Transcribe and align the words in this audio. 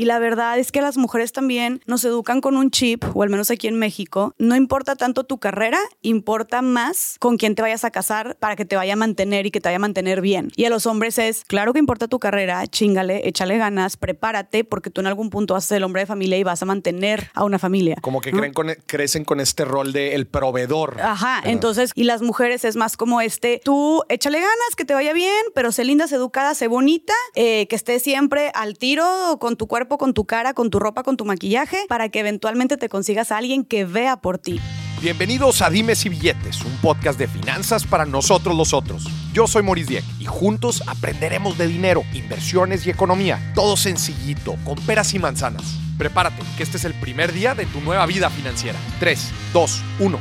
Y 0.00 0.06
la 0.06 0.18
verdad 0.18 0.58
es 0.58 0.72
que 0.72 0.80
las 0.80 0.96
mujeres 0.96 1.30
también 1.30 1.82
nos 1.84 2.02
educan 2.06 2.40
con 2.40 2.56
un 2.56 2.70
chip, 2.70 3.04
o 3.12 3.22
al 3.22 3.28
menos 3.28 3.50
aquí 3.50 3.66
en 3.68 3.78
México, 3.78 4.34
no 4.38 4.56
importa 4.56 4.96
tanto 4.96 5.24
tu 5.24 5.36
carrera, 5.36 5.78
importa 6.00 6.62
más 6.62 7.16
con 7.20 7.36
quién 7.36 7.54
te 7.54 7.60
vayas 7.60 7.84
a 7.84 7.90
casar 7.90 8.38
para 8.40 8.56
que 8.56 8.64
te 8.64 8.76
vaya 8.76 8.94
a 8.94 8.96
mantener 8.96 9.44
y 9.44 9.50
que 9.50 9.60
te 9.60 9.68
vaya 9.68 9.76
a 9.76 9.80
mantener 9.80 10.22
bien. 10.22 10.48
Y 10.56 10.64
a 10.64 10.70
los 10.70 10.86
hombres 10.86 11.18
es, 11.18 11.44
claro 11.44 11.74
que 11.74 11.80
importa 11.80 12.08
tu 12.08 12.18
carrera, 12.18 12.66
chingale, 12.66 13.28
échale 13.28 13.58
ganas, 13.58 13.98
prepárate, 13.98 14.64
porque 14.64 14.88
tú 14.88 15.02
en 15.02 15.06
algún 15.06 15.28
punto 15.28 15.52
vas 15.52 15.64
a 15.64 15.68
ser 15.68 15.76
el 15.76 15.84
hombre 15.84 16.00
de 16.00 16.06
familia 16.06 16.38
y 16.38 16.44
vas 16.44 16.62
a 16.62 16.64
mantener 16.64 17.30
a 17.34 17.44
una 17.44 17.58
familia. 17.58 17.96
Como 18.00 18.22
que 18.22 18.30
creen 18.32 18.54
con- 18.54 18.74
crecen 18.86 19.26
con 19.26 19.38
este 19.38 19.66
rol 19.66 19.92
de 19.92 20.14
el 20.14 20.26
proveedor. 20.26 20.98
Ajá, 20.98 21.42
entonces, 21.44 21.92
y 21.94 22.04
las 22.04 22.22
mujeres 22.22 22.64
es 22.64 22.74
más 22.74 22.96
como 22.96 23.20
este, 23.20 23.60
tú 23.62 24.02
échale 24.08 24.38
ganas, 24.38 24.76
que 24.78 24.86
te 24.86 24.94
vaya 24.94 25.12
bien, 25.12 25.30
pero 25.54 25.72
sé 25.72 25.84
linda, 25.84 26.08
sé 26.08 26.14
educada, 26.14 26.54
sé 26.54 26.68
bonita, 26.68 27.12
eh, 27.34 27.66
que 27.68 27.76
estés 27.76 28.02
siempre 28.02 28.50
al 28.54 28.78
tiro 28.78 29.04
con 29.38 29.56
tu 29.58 29.66
cuerpo, 29.66 29.89
con 29.98 30.14
tu 30.14 30.24
cara, 30.24 30.54
con 30.54 30.70
tu 30.70 30.78
ropa, 30.78 31.02
con 31.02 31.16
tu 31.16 31.24
maquillaje, 31.24 31.78
para 31.88 32.08
que 32.08 32.20
eventualmente 32.20 32.76
te 32.76 32.88
consigas 32.88 33.32
a 33.32 33.38
alguien 33.38 33.64
que 33.64 33.84
vea 33.84 34.16
por 34.16 34.38
ti. 34.38 34.60
Bienvenidos 35.02 35.62
a 35.62 35.70
Dimes 35.70 36.04
y 36.04 36.10
Billetes, 36.10 36.62
un 36.62 36.76
podcast 36.82 37.18
de 37.18 37.26
finanzas 37.26 37.86
para 37.86 38.04
nosotros 38.04 38.54
los 38.54 38.74
otros. 38.74 39.08
Yo 39.32 39.46
soy 39.46 39.62
Maurice 39.62 39.88
Dieck 39.88 40.04
y 40.18 40.26
juntos 40.26 40.82
aprenderemos 40.86 41.56
de 41.56 41.68
dinero, 41.68 42.02
inversiones 42.12 42.86
y 42.86 42.90
economía. 42.90 43.52
Todo 43.54 43.78
sencillito, 43.78 44.56
con 44.62 44.76
peras 44.84 45.14
y 45.14 45.18
manzanas. 45.18 45.78
Prepárate, 45.96 46.42
que 46.58 46.62
este 46.62 46.76
es 46.76 46.84
el 46.84 46.92
primer 46.92 47.32
día 47.32 47.54
de 47.54 47.64
tu 47.64 47.80
nueva 47.80 48.04
vida 48.04 48.28
financiera. 48.28 48.78
3, 49.00 49.32
2, 49.54 49.82
1. 50.00 50.18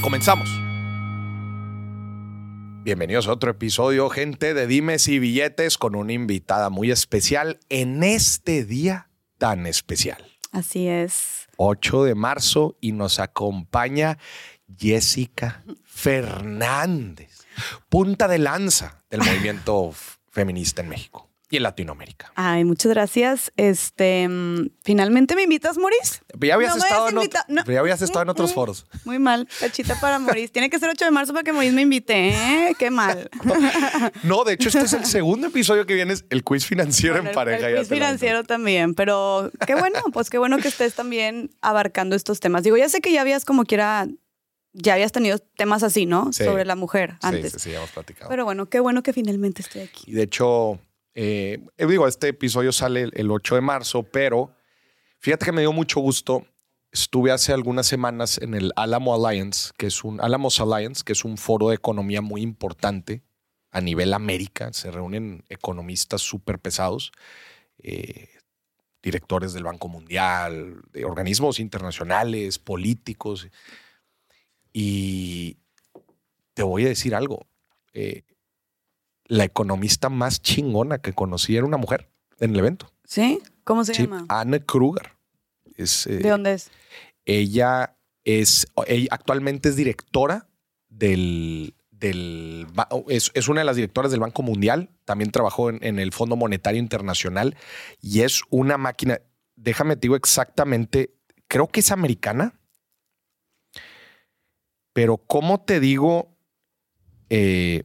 Comenzamos. 0.00 0.48
Bienvenidos 2.84 3.26
a 3.26 3.32
otro 3.32 3.50
episodio, 3.50 4.08
gente 4.10 4.54
de 4.54 4.68
Dimes 4.68 5.08
y 5.08 5.18
Billetes, 5.18 5.76
con 5.76 5.96
una 5.96 6.12
invitada 6.12 6.70
muy 6.70 6.92
especial 6.92 7.58
en 7.68 8.04
este 8.04 8.64
día 8.64 9.09
tan 9.40 9.66
especial. 9.66 10.22
Así 10.52 10.86
es. 10.86 11.48
8 11.56 12.04
de 12.04 12.14
marzo 12.14 12.76
y 12.80 12.92
nos 12.92 13.18
acompaña 13.18 14.18
Jessica 14.78 15.64
Fernández, 15.84 17.46
punta 17.88 18.28
de 18.28 18.38
lanza 18.38 19.02
del 19.10 19.22
movimiento 19.22 19.92
feminista 20.30 20.82
en 20.82 20.90
México 20.90 21.29
y 21.50 21.56
en 21.56 21.64
Latinoamérica. 21.64 22.32
Ay, 22.36 22.64
muchas 22.64 22.90
gracias. 22.92 23.52
Este, 23.56 24.28
mm, 24.28 24.70
finalmente 24.84 25.34
me 25.34 25.42
invitas, 25.42 25.76
Maurice. 25.78 26.20
Ya 26.40 26.54
habías, 26.54 26.76
No 26.76 26.82
estado, 26.84 27.08
en, 27.08 27.14
no. 27.48 27.64
ya 27.64 27.80
habías 27.80 28.00
estado 28.02 28.22
en 28.22 28.28
otros 28.28 28.52
Mm, 28.52 28.54
foros. 28.54 28.86
Muy 29.04 29.18
mal, 29.18 29.48
cachita 29.58 29.98
para 30.00 30.18
Maurice. 30.20 30.48
Tiene 30.52 30.70
que 30.70 30.78
ser 30.78 30.88
8 30.88 31.04
de 31.04 31.10
marzo 31.10 31.32
para 31.32 31.42
que 31.42 31.52
Maurice 31.52 31.74
me 31.74 31.82
invite, 31.82 32.28
¿eh? 32.30 32.74
Qué 32.78 32.90
mal. 32.90 33.28
No, 34.22 34.44
de 34.44 34.52
hecho, 34.54 34.68
este 34.68 34.80
es 34.84 34.92
el 34.92 35.04
segundo 35.06 35.48
episodio 35.48 35.86
que 35.86 35.94
vienes, 35.94 36.24
el 36.30 36.44
quiz 36.44 36.64
financiero 36.64 37.16
Bueno, 37.16 37.30
en 37.30 37.34
pareja. 37.34 37.68
El 37.68 37.78
quiz 37.78 37.88
financiero 37.88 38.44
también, 38.44 38.94
pero 38.94 39.50
qué 39.66 39.74
bueno, 39.74 39.98
pues 40.12 40.30
qué 40.30 40.38
bueno 40.38 40.58
que 40.58 40.68
estés 40.68 40.94
también 40.94 41.50
abarcando 41.60 42.14
estos 42.16 42.38
temas. 42.40 42.62
Digo, 42.62 42.76
ya 42.76 42.88
sé 42.88 43.00
que 43.00 43.12
ya 43.12 43.22
habías 43.22 43.44
como 43.44 43.64
quiera, 43.64 44.06
ya 44.72 44.94
habías 44.94 45.10
tenido 45.12 45.38
temas 45.38 45.82
así, 45.82 46.06
¿no? 46.06 46.32
Sí. 46.32 46.44
Sobre 46.44 46.64
la 46.64 46.76
mujer 46.76 47.12
Sí, 47.12 47.18
antes. 47.22 47.52
sí, 47.54 47.58
sí, 47.58 47.70
ya 47.72 47.78
hemos 47.78 47.90
platicado. 47.90 48.28
Pero 48.30 48.44
bueno, 48.44 48.66
qué 48.68 48.78
bueno 48.80 49.02
que 49.02 49.12
finalmente 49.12 49.62
estoy 49.62 49.82
aquí. 49.82 50.04
Y 50.06 50.12
de 50.12 50.22
hecho, 50.22 50.78
eh, 51.14 51.58
eh, 51.76 51.86
digo, 51.86 52.06
este 52.06 52.28
episodio 52.28 52.72
sale 52.72 53.02
el- 53.02 53.12
el 53.14 53.30
8 53.30 53.54
de 53.54 53.60
marzo, 53.60 54.02
pero 54.04 54.54
fíjate 55.18 55.44
que 55.46 55.52
me 55.52 55.60
dio 55.62 55.72
mucho 55.72 56.00
gusto. 56.00 56.46
Estuve 56.92 57.30
hace 57.30 57.52
algunas 57.52 57.86
semanas 57.86 58.38
en 58.38 58.54
el 58.54 58.72
Alamo 58.76 59.14
Alliance, 59.14 59.70
que 59.76 59.86
es 59.86 60.02
un 60.04 60.20
Alamos 60.20 60.60
Alliance, 60.60 61.02
que 61.04 61.12
es 61.12 61.24
un 61.24 61.36
foro 61.36 61.68
de 61.68 61.76
economía 61.76 62.20
muy 62.20 62.42
importante 62.42 63.22
a 63.70 63.80
nivel 63.80 64.12
América. 64.14 64.72
Se 64.72 64.90
reúnen 64.90 65.44
economistas 65.48 66.20
súper 66.22 66.58
pesados, 66.58 67.12
eh, 67.82 68.28
directores 69.02 69.52
del 69.52 69.64
Banco 69.64 69.88
Mundial, 69.88 70.82
de 70.92 71.04
organismos 71.04 71.60
internacionales, 71.60 72.58
políticos. 72.58 73.48
Y 74.72 75.56
te 76.54 76.62
voy 76.62 76.84
a 76.84 76.88
decir 76.88 77.14
algo. 77.14 77.46
eh, 77.92 78.22
la 79.30 79.44
economista 79.44 80.08
más 80.08 80.42
chingona 80.42 80.98
que 80.98 81.12
conocí 81.12 81.56
era 81.56 81.64
una 81.64 81.76
mujer 81.76 82.10
en 82.40 82.50
el 82.50 82.58
evento. 82.58 82.92
¿Sí? 83.04 83.40
¿Cómo 83.62 83.84
se 83.84 83.94
Sí, 83.94 84.02
llama? 84.02 84.26
Anna 84.28 84.58
Kruger. 84.58 85.12
Es, 85.76 86.06
eh, 86.08 86.16
¿De 86.18 86.28
dónde 86.28 86.54
es? 86.54 86.70
ella 87.24 87.96
es 88.24 88.66
ella 88.86 89.06
actualmente 89.12 89.68
es 89.68 89.76
directora 89.76 90.48
del, 90.88 91.74
del 91.92 92.66
es, 93.08 93.30
es 93.34 93.46
una 93.48 93.60
de 93.60 93.64
las 93.66 93.76
directoras 93.76 94.10
del 94.10 94.18
Banco 94.20 94.42
Mundial. 94.42 94.90
También 95.04 95.30
trabajó 95.30 95.70
en, 95.70 95.78
en 95.82 96.00
el 96.00 96.12
Fondo 96.12 96.34
Monetario 96.34 96.80
Internacional 96.80 97.56
y 98.00 98.22
es 98.22 98.42
una 98.50 98.78
máquina. 98.78 99.20
Déjame 99.54 99.94
te 99.94 100.02
digo 100.02 100.16
exactamente. 100.16 101.14
Creo 101.46 101.68
que 101.68 101.80
es 101.80 101.92
americana. 101.92 102.58
Pero, 104.92 105.18
¿cómo 105.18 105.60
te 105.60 105.78
digo? 105.78 106.36
Eh, 107.28 107.84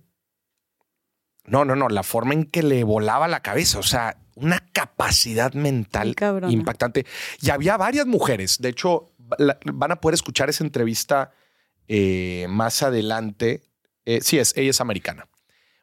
no, 1.47 1.65
no, 1.65 1.75
no. 1.75 1.89
La 1.89 2.03
forma 2.03 2.33
en 2.33 2.45
que 2.45 2.63
le 2.63 2.83
volaba 2.83 3.27
la 3.27 3.41
cabeza. 3.41 3.79
O 3.79 3.83
sea, 3.83 4.17
una 4.35 4.59
capacidad 4.73 5.53
mental 5.53 6.15
cabrona. 6.15 6.51
impactante. 6.51 7.05
Y 7.41 7.49
había 7.49 7.77
varias 7.77 8.05
mujeres. 8.05 8.57
De 8.59 8.69
hecho, 8.69 9.11
la- 9.37 9.57
van 9.73 9.91
a 9.91 10.01
poder 10.01 10.13
escuchar 10.15 10.49
esa 10.49 10.63
entrevista 10.63 11.31
eh, 11.87 12.45
más 12.49 12.81
adelante. 12.83 13.61
Eh, 14.05 14.19
sí, 14.21 14.37
es, 14.39 14.55
ella 14.57 14.69
es 14.71 14.81
americana. 14.81 15.27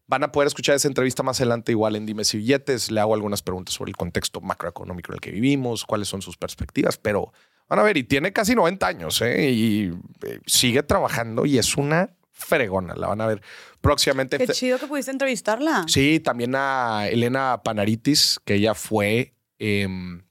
Van 0.07 0.25
a 0.25 0.33
poder 0.33 0.49
escuchar 0.49 0.75
esa 0.75 0.89
entrevista 0.89 1.23
más 1.23 1.41
adelante, 1.41 1.73
igual 1.73 1.97
en 1.97 2.05
Dimes 2.07 2.35
y 2.35 2.39
Billetes. 2.39 2.91
Le 2.91 3.01
hago 3.01 3.15
algunas 3.15 3.41
preguntas 3.43 3.75
sobre 3.75 3.91
el 3.91 3.97
contexto 3.97 4.41
macroeconómico 4.41 5.13
en 5.13 5.15
el 5.15 5.21
que 5.21 5.31
vivimos, 5.31 5.85
cuáles 5.85 6.09
son 6.09 6.21
sus 6.23 6.37
perspectivas, 6.37 6.99
pero 6.99 7.33
van 7.69 7.79
a 7.79 7.83
ver, 7.83 7.97
y 7.97 8.05
tiene 8.05 8.33
casi 8.33 8.55
90 8.55 8.87
años, 8.87 9.23
¿eh? 9.23 9.51
Y 9.51 9.93
eh, 10.27 10.41
sigue 10.45 10.83
trabajando 10.83 11.47
y 11.47 11.57
es 11.57 11.77
una 11.77 12.11
fregona. 12.45 12.95
La 12.95 13.07
van 13.09 13.21
a 13.21 13.27
ver 13.27 13.43
próximamente. 13.81 14.39
Qué 14.39 14.47
chido 14.49 14.79
que 14.79 14.87
pudiste 14.87 15.11
entrevistarla. 15.11 15.85
Sí, 15.89 16.21
también 16.21 16.55
a 16.55 17.09
Elena 17.09 17.63
Panaritis, 17.65 18.39
que 18.45 18.55
ella 18.55 18.75
fue. 18.75 19.35
em, 19.59 20.25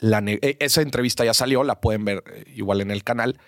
la 0.00 0.18
e- 0.26 0.56
esa 0.60 0.82
entrevista 0.82 1.24
ya 1.24 1.34
salió, 1.34 1.64
la 1.64 1.80
pueden 1.80 2.04
ver 2.04 2.22
eh, 2.32 2.44
igual 2.54 2.80
en 2.80 2.90
el 2.90 3.02
canal. 3.02 3.40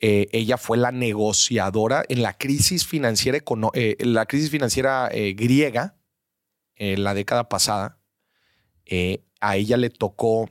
Eh, 0.00 0.26
ella 0.32 0.56
fue 0.58 0.76
la 0.78 0.92
negociadora 0.92 2.04
en 2.08 2.22
la 2.22 2.34
crisis 2.36 2.86
financiera, 2.86 3.38
econo- 3.38 3.70
eh, 3.74 3.96
la 4.00 4.26
crisis 4.26 4.50
financiera 4.50 5.08
eh, 5.12 5.32
griega 5.34 5.96
en 6.76 7.02
la 7.04 7.14
década 7.14 7.48
pasada. 7.48 7.98
A 9.40 9.56
ella 9.56 9.76
le 9.76 9.90
tocó 9.90 10.50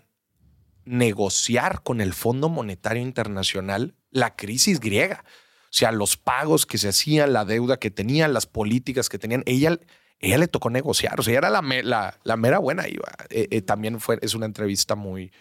negociar 0.85 1.83
con 1.83 2.01
el 2.01 2.13
Fondo 2.13 2.49
Monetario 2.49 3.01
Internacional 3.01 3.95
la 4.09 4.35
crisis 4.35 4.79
griega. 4.79 5.23
O 5.71 5.73
sea, 5.73 5.93
los 5.93 6.17
pagos 6.17 6.65
que 6.65 6.77
se 6.77 6.89
hacían, 6.89 7.31
la 7.31 7.45
deuda 7.45 7.77
que 7.77 7.89
tenían, 7.91 8.33
las 8.33 8.45
políticas 8.45 9.07
que 9.07 9.17
tenían. 9.17 9.41
Ella, 9.45 9.79
ella 10.19 10.37
le 10.37 10.49
tocó 10.49 10.69
negociar. 10.69 11.17
O 11.17 11.23
sea, 11.23 11.31
ella 11.31 11.47
era 11.47 11.49
la, 11.49 11.61
la, 11.83 12.19
la 12.25 12.35
mera 12.35 12.59
buena. 12.59 12.89
Iba. 12.89 13.07
Eh, 13.29 13.47
eh, 13.51 13.61
también 13.61 14.01
fue, 14.01 14.19
es 14.21 14.35
una 14.35 14.45
entrevista 14.45 14.95
muy, 14.95 15.31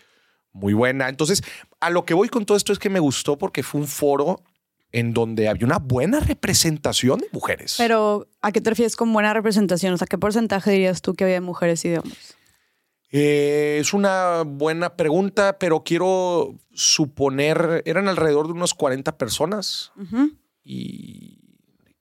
muy 0.52 0.72
buena. 0.72 1.08
Entonces, 1.08 1.42
a 1.80 1.90
lo 1.90 2.04
que 2.04 2.14
voy 2.14 2.28
con 2.28 2.46
todo 2.46 2.56
esto 2.56 2.72
es 2.72 2.78
que 2.78 2.90
me 2.90 3.00
gustó 3.00 3.38
porque 3.38 3.64
fue 3.64 3.80
un 3.80 3.88
foro 3.88 4.40
en 4.92 5.12
donde 5.12 5.48
había 5.48 5.66
una 5.66 5.78
buena 5.78 6.20
representación 6.20 7.18
de 7.18 7.26
mujeres. 7.32 7.74
Pero, 7.76 8.28
¿a 8.40 8.52
qué 8.52 8.60
te 8.60 8.70
refieres 8.70 8.94
con 8.94 9.12
buena 9.12 9.34
representación? 9.34 9.94
O 9.94 9.98
sea, 9.98 10.06
¿qué 10.06 10.16
porcentaje 10.16 10.70
dirías 10.70 11.02
tú 11.02 11.14
que 11.14 11.24
había 11.24 11.34
de 11.34 11.40
mujeres 11.40 11.84
y 11.84 11.88
de 11.88 11.98
hombres? 11.98 12.36
Eh, 13.12 13.78
es 13.80 13.92
una 13.92 14.42
buena 14.46 14.96
pregunta, 14.96 15.58
pero 15.58 15.82
quiero 15.82 16.54
suponer, 16.72 17.82
eran 17.84 18.08
alrededor 18.08 18.46
de 18.46 18.52
unos 18.52 18.72
40 18.74 19.18
personas 19.18 19.92
y 20.62 21.38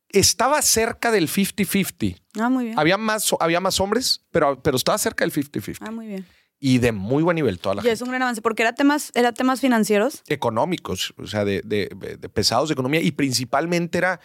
estaba 0.09 0.61
cerca 0.61 1.11
del 1.11 1.27
50-50. 1.27 2.15
Ah, 2.39 2.49
muy 2.49 2.65
bien. 2.65 2.79
Había 2.79 2.97
más, 2.97 3.33
había 3.39 3.59
más 3.59 3.79
hombres, 3.79 4.25
pero, 4.31 4.61
pero 4.61 4.77
estaba 4.77 4.97
cerca 4.97 5.25
del 5.25 5.33
50-50. 5.33 5.77
Ah, 5.81 5.91
muy 5.91 6.07
bien. 6.07 6.25
Y 6.59 6.79
de 6.79 6.91
muy 6.91 7.23
buen 7.23 7.35
nivel 7.35 7.57
toda 7.57 7.75
la 7.75 7.81
Y 7.81 7.83
gente. 7.83 7.93
es 7.93 8.01
un 8.01 8.09
gran 8.09 8.21
avance, 8.21 8.41
porque 8.41 8.63
era 8.63 8.73
temas, 8.73 9.11
era 9.15 9.31
temas 9.31 9.61
financieros. 9.61 10.23
Económicos, 10.27 11.13
o 11.17 11.25
sea, 11.25 11.45
de, 11.45 11.61
de- 11.63 11.87
de 12.19 12.29
pesados 12.29 12.69
de 12.69 12.73
economía. 12.73 12.99
Y 13.01 13.11
principalmente 13.13 13.97
era, 13.97 14.19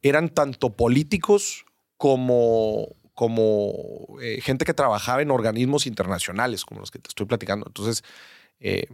eran 0.00 0.28
tanto 0.28 0.76
políticos 0.76 1.64
como, 1.96 2.86
como 3.14 4.18
eh, 4.20 4.40
gente 4.40 4.64
que 4.64 4.74
trabajaba 4.74 5.22
en 5.22 5.30
organismos 5.30 5.86
internacionales, 5.86 6.64
como 6.64 6.80
los 6.80 6.90
que 6.90 6.98
te 6.98 7.08
estoy 7.08 7.26
platicando. 7.26 7.66
Entonces, 7.66 8.02
eh, 8.60 8.86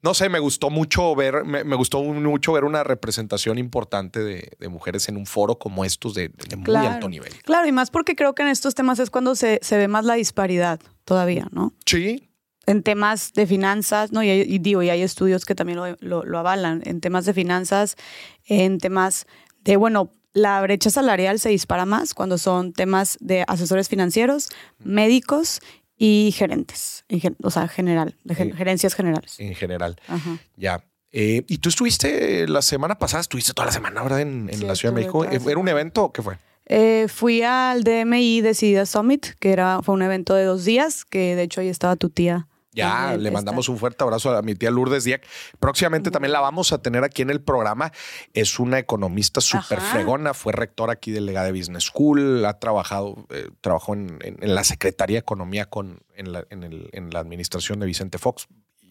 no 0.00 0.14
sé, 0.14 0.28
me 0.28 0.38
gustó 0.38 0.70
mucho 0.70 1.14
ver, 1.16 1.44
me, 1.44 1.64
me 1.64 1.74
gustó 1.76 2.02
mucho 2.02 2.52
ver 2.52 2.64
una 2.64 2.84
representación 2.84 3.58
importante 3.58 4.20
de, 4.22 4.52
de 4.58 4.68
mujeres 4.68 5.08
en 5.08 5.16
un 5.16 5.26
foro 5.26 5.58
como 5.58 5.84
estos 5.84 6.14
de, 6.14 6.28
de 6.28 6.56
muy 6.56 6.64
Claro. 6.64 6.88
alto 6.94 7.08
nivel. 7.08 7.32
Claro, 7.42 7.66
y 7.66 7.72
más 7.72 7.90
porque 7.90 8.14
creo 8.14 8.34
que 8.34 8.42
en 8.42 8.48
estos 8.48 8.74
temas 8.74 9.00
es 9.00 9.10
cuando 9.10 9.34
se, 9.34 9.58
se 9.62 9.76
ve 9.76 9.88
más 9.88 10.04
la 10.04 10.14
disparidad 10.14 10.78
todavía, 11.04 11.48
¿no? 11.50 11.72
Sí, 11.84 12.24
En 12.66 12.82
temas 12.82 13.32
de 13.32 13.46
finanzas, 13.46 14.12
¿no? 14.12 14.22
Y, 14.22 14.28
hay- 14.30 14.42
y 14.46 14.58
digo, 14.58 14.82
y 14.82 14.90
hay 14.90 15.00
estudios 15.02 15.44
que 15.46 15.54
también 15.54 15.78
lo, 15.78 15.96
lo- 16.00 16.24
lo 16.24 16.38
avalan. 16.38 16.82
En 16.84 17.00
temas 17.00 17.24
de 17.24 17.32
finanzas, 17.34 17.96
en 18.46 18.78
temas 18.78 19.26
de, 19.62 19.76
bueno, 19.76 20.12
la 20.38 20.60
brecha 20.62 20.90
salarial 20.90 21.38
se 21.38 21.50
dispara 21.50 21.84
más 21.84 22.14
cuando 22.14 22.38
son 22.38 22.72
temas 22.72 23.18
de 23.20 23.44
asesores 23.46 23.88
financieros, 23.88 24.48
médicos 24.78 25.60
y 25.96 26.32
gerentes, 26.36 27.04
o 27.42 27.50
sea, 27.50 27.68
general, 27.68 28.16
de 28.24 28.34
gerencias 28.34 28.94
generales. 28.94 29.38
En 29.38 29.54
general. 29.54 29.96
Ya. 30.56 30.84
Eh, 31.10 31.44
¿Y 31.48 31.58
tú 31.58 31.70
estuviste 31.70 32.46
la 32.46 32.62
semana 32.62 32.98
pasada, 32.98 33.20
estuviste 33.22 33.52
toda 33.52 33.66
la 33.66 33.72
semana 33.72 34.00
ahora 34.00 34.20
en, 34.20 34.46
la 34.66 34.74
Ciudad 34.74 34.94
de 34.94 35.00
México? 35.00 35.24
¿Era 35.24 35.58
un 35.58 35.68
evento 35.68 36.04
o 36.04 36.12
qué 36.12 36.22
fue? 36.22 36.36
Eh, 36.66 37.06
fui 37.08 37.42
al 37.42 37.82
DMI 37.82 38.42
Decidida 38.42 38.84
Summit, 38.84 39.26
que 39.40 39.52
era, 39.52 39.80
fue 39.82 39.94
un 39.94 40.02
evento 40.02 40.34
de 40.34 40.44
dos 40.44 40.66
días, 40.66 41.06
que 41.06 41.34
de 41.34 41.42
hecho 41.44 41.62
ahí 41.62 41.68
estaba 41.68 41.96
tu 41.96 42.10
tía 42.10 42.46
ya, 42.78 43.16
le 43.16 43.30
mandamos 43.30 43.68
un 43.68 43.78
fuerte 43.78 44.04
abrazo 44.04 44.36
a 44.36 44.42
mi 44.42 44.54
tía 44.54 44.70
Lourdes 44.70 45.04
Díaz. 45.04 45.20
Próximamente 45.58 46.10
también 46.10 46.32
la 46.32 46.40
vamos 46.40 46.72
a 46.72 46.78
tener 46.78 47.04
aquí 47.04 47.22
en 47.22 47.30
el 47.30 47.40
programa. 47.40 47.92
Es 48.34 48.58
una 48.58 48.78
economista 48.78 49.40
súper 49.40 49.80
fregona, 49.80 50.34
fue 50.34 50.52
rectora 50.52 50.94
aquí 50.94 51.10
del 51.10 51.26
Legade 51.26 51.52
Business 51.52 51.84
School, 51.84 52.44
ha 52.44 52.58
trabajado, 52.58 53.26
eh, 53.30 53.50
trabajó 53.60 53.94
en, 53.94 54.18
la 54.40 54.64
Secretaría 54.64 55.16
de 55.16 55.20
Economía 55.20 55.66
con, 55.66 56.00
en, 56.14 56.32
la, 56.32 56.46
en 56.50 57.10
la 57.10 57.20
administración 57.20 57.80
de 57.80 57.86
Vicente 57.86 58.18
Fox 58.18 58.48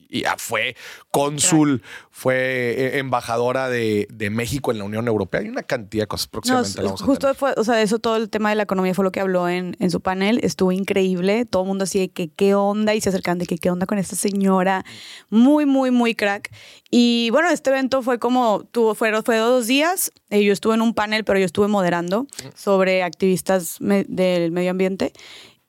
y 0.09 0.21
ya 0.23 0.35
fue 0.37 0.75
cónsul, 1.11 1.81
fue 2.11 2.35
eh, 2.35 2.99
embajadora 2.99 3.69
de, 3.69 4.07
México 4.31 4.71
en 4.71 4.79
la 4.79 4.83
Unión 4.83 5.07
Europea. 5.07 5.41
Hay 5.41 5.47
una 5.47 5.63
cantidad 5.63 6.03
de 6.03 6.07
cosas 6.07 6.27
próximamente. 6.27 6.81
justo 7.03 7.33
fue, 7.33 7.53
o 7.55 7.63
sea, 7.63 7.81
eso 7.81 7.99
todo 7.99 8.17
el 8.17 8.29
tema 8.29 8.49
de 8.49 8.55
la 8.55 8.63
economía 8.63 8.93
fue 8.93 9.05
lo 9.05 9.11
que 9.11 9.19
habló 9.19 9.47
en, 9.47 9.75
en 9.79 9.89
su 9.89 10.01
panel. 10.01 10.39
Estuvo 10.43 10.71
increíble. 10.71 11.45
Todo 11.45 11.63
el 11.63 11.67
mundo 11.67 11.85
así 11.85 11.99
de 11.99 12.09
que 12.09 12.27
qué 12.27 12.55
onda 12.55 12.93
y 12.93 13.01
se 13.01 13.09
acercan 13.09 13.37
de 13.37 13.45
que 13.45 13.57
qué 13.57 13.69
onda 13.71 13.85
con 13.85 13.97
esta 13.97 14.15
señora. 14.15 14.85
Muy, 15.29 15.65
muy, 15.65 15.91
muy 15.91 16.13
crack. 16.13 16.51
Y 16.91 17.29
bueno, 17.31 17.49
este 17.49 17.69
evento 17.69 18.01
fue 18.01 18.19
como, 18.19 18.63
tuvo, 18.71 18.95
fue, 18.95 19.21
fue 19.23 19.37
dos 19.37 19.67
días. 19.67 20.11
Eh, 20.29 20.43
yo 20.43 20.53
estuve 20.53 20.75
en 20.75 20.81
un 20.81 20.93
panel, 20.93 21.23
pero 21.23 21.39
yo 21.39 21.45
estuve 21.45 21.67
moderando 21.67 22.27
sobre 22.55 23.03
activistas 23.03 23.77
del 23.79 24.51
medio 24.51 24.71
ambiente. 24.71 25.13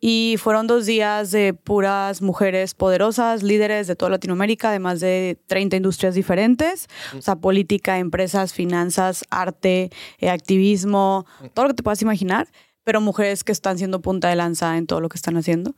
Y 0.01 0.37
fueron 0.39 0.69
dos 0.69 0.87
días 0.87 1.33
de 1.33 1.55
puras 1.55 2.23
mujeres 2.23 2.75
poderosas, 2.75 3.43
líderes 3.43 3.89
de 3.89 3.97
toda 3.97 4.11
Latinoamérica, 4.11 4.71
de 4.71 4.79
más 4.79 5.01
de 5.01 5.39
30 5.47 5.77
industrias 5.77 6.15
diferentes, 6.15 6.87
o 7.17 7.23
sea, 7.23 7.37
política, 7.37 7.99
empresas, 7.99 8.53
finanzas, 8.53 9.25
arte, 9.29 9.91
eh, 10.19 10.31
activismo, 10.31 11.27
todo 11.53 11.65
lo 11.65 11.71
que 11.71 11.77
te 11.77 11.83
puedas 11.83 12.03
imaginar, 12.03 12.47
pero 12.85 13.01
mujeres 13.01 13.43
que 13.43 13.51
están 13.53 13.77
siendo 13.77 14.01
punta 14.01 14.29
de 14.29 14.37
lanza 14.37 14.77
en 14.77 14.87
todo 14.87 15.01
lo 15.01 15.09
que 15.09 15.17
están 15.17 15.37
haciendo. 15.37 15.75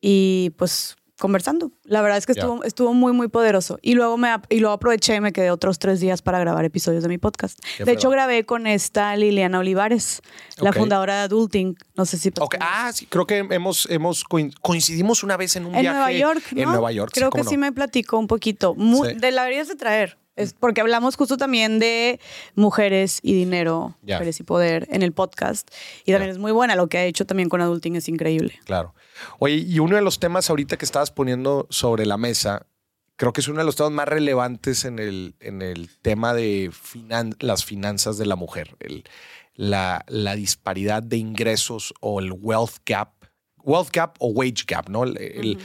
Y 0.00 0.50
pues 0.56 0.96
conversando. 1.20 1.70
La 1.84 2.02
verdad 2.02 2.18
es 2.18 2.26
que 2.26 2.32
estuvo, 2.32 2.64
estuvo 2.64 2.92
muy, 2.94 3.12
muy 3.12 3.28
poderoso. 3.28 3.78
Y 3.82 3.94
luego, 3.94 4.16
me, 4.16 4.28
y 4.48 4.58
luego 4.58 4.74
aproveché 4.74 5.14
y 5.14 5.20
me 5.20 5.32
quedé 5.32 5.52
otros 5.52 5.78
tres 5.78 6.00
días 6.00 6.22
para 6.22 6.40
grabar 6.40 6.64
episodios 6.64 7.04
de 7.04 7.08
mi 7.08 7.18
podcast. 7.18 7.60
de 7.78 7.92
hecho, 7.92 8.10
grabé 8.10 8.44
con 8.44 8.66
esta 8.66 9.14
Liliana 9.16 9.60
Olivares, 9.60 10.22
la 10.58 10.72
fundadora 10.72 11.14
de 11.14 11.20
Adulting. 11.20 11.76
No 11.94 12.04
sé 12.06 12.18
si... 12.18 12.32
Ah, 12.58 12.90
sí, 12.92 13.06
creo 13.06 13.26
que 13.26 13.38
hemos, 13.38 13.86
hemos 13.90 14.24
coincidimos 14.24 15.22
una 15.22 15.36
vez 15.36 15.54
en 15.54 15.66
un 15.66 15.72
viaje. 15.72 15.86
En 15.86 15.92
Nueva 15.92 16.12
York, 16.12 16.42
En 16.56 16.68
Nueva 16.68 16.90
York, 16.90 17.12
Creo 17.14 17.30
que 17.30 17.44
sí 17.44 17.56
me 17.56 17.70
platicó 17.70 18.18
un 18.18 18.26
poquito. 18.26 18.74
De 18.74 19.30
la 19.30 19.42
deberías 19.42 19.68
de 19.68 19.76
traer. 19.76 20.18
Es 20.40 20.54
porque 20.54 20.80
hablamos 20.80 21.16
justo 21.16 21.36
también 21.36 21.78
de 21.78 22.20
mujeres 22.54 23.20
y 23.22 23.34
dinero, 23.34 23.96
mujeres 24.02 24.40
y 24.40 24.42
poder 24.42 24.86
en 24.90 25.02
el 25.02 25.12
podcast. 25.12 25.70
Y 26.04 26.12
también 26.12 26.30
es 26.30 26.38
muy 26.38 26.52
buena. 26.52 26.76
Lo 26.76 26.88
que 26.88 26.98
ha 26.98 27.04
hecho 27.04 27.26
también 27.26 27.48
con 27.48 27.60
Adulting 27.60 27.96
es 27.96 28.08
increíble. 28.08 28.58
Claro. 28.64 28.94
Oye, 29.38 29.56
y 29.56 29.78
uno 29.78 29.96
de 29.96 30.02
los 30.02 30.18
temas 30.18 30.50
ahorita 30.50 30.76
que 30.76 30.84
estabas 30.84 31.10
poniendo 31.10 31.66
sobre 31.70 32.06
la 32.06 32.16
mesa, 32.16 32.66
creo 33.16 33.34
que 33.34 33.42
es 33.42 33.48
uno 33.48 33.58
de 33.58 33.64
los 33.64 33.76
temas 33.76 33.92
más 33.92 34.08
relevantes 34.08 34.86
en 34.86 34.98
el, 34.98 35.34
en 35.40 35.60
el 35.60 35.90
tema 36.00 36.32
de 36.32 36.70
las 37.38 37.64
finanzas 37.66 38.16
de 38.16 38.24
la 38.24 38.34
mujer, 38.34 38.76
la, 39.54 40.04
la, 40.08 40.36
disparidad 40.36 41.02
de 41.02 41.18
ingresos 41.18 41.92
o 42.00 42.20
el 42.20 42.32
wealth 42.32 42.76
gap, 42.86 43.12
wealth 43.62 43.90
gap 43.92 44.16
o 44.20 44.28
wage 44.28 44.64
gap, 44.66 44.88
¿no? 44.88 45.04
El, 45.04 45.58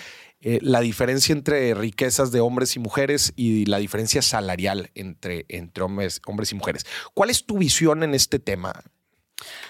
eh, 0.48 0.60
la 0.62 0.80
diferencia 0.80 1.34
entre 1.34 1.74
riquezas 1.74 2.32
de 2.32 2.40
hombres 2.40 2.76
y 2.76 2.80
mujeres 2.80 3.34
y 3.36 3.66
la 3.66 3.80
diferencia 3.80 4.22
salarial 4.22 4.92
entre, 4.94 5.48
entre 5.50 5.84
hombres, 5.84 6.22
hombres 6.28 6.52
y 6.52 6.56
mujeres. 6.56 6.86
¿Cuál 7.16 7.32
es 7.32 7.48
tu 7.48 7.58
visión 7.58 8.04
en 8.04 8.14
este 8.14 8.38
tema? 8.38 8.84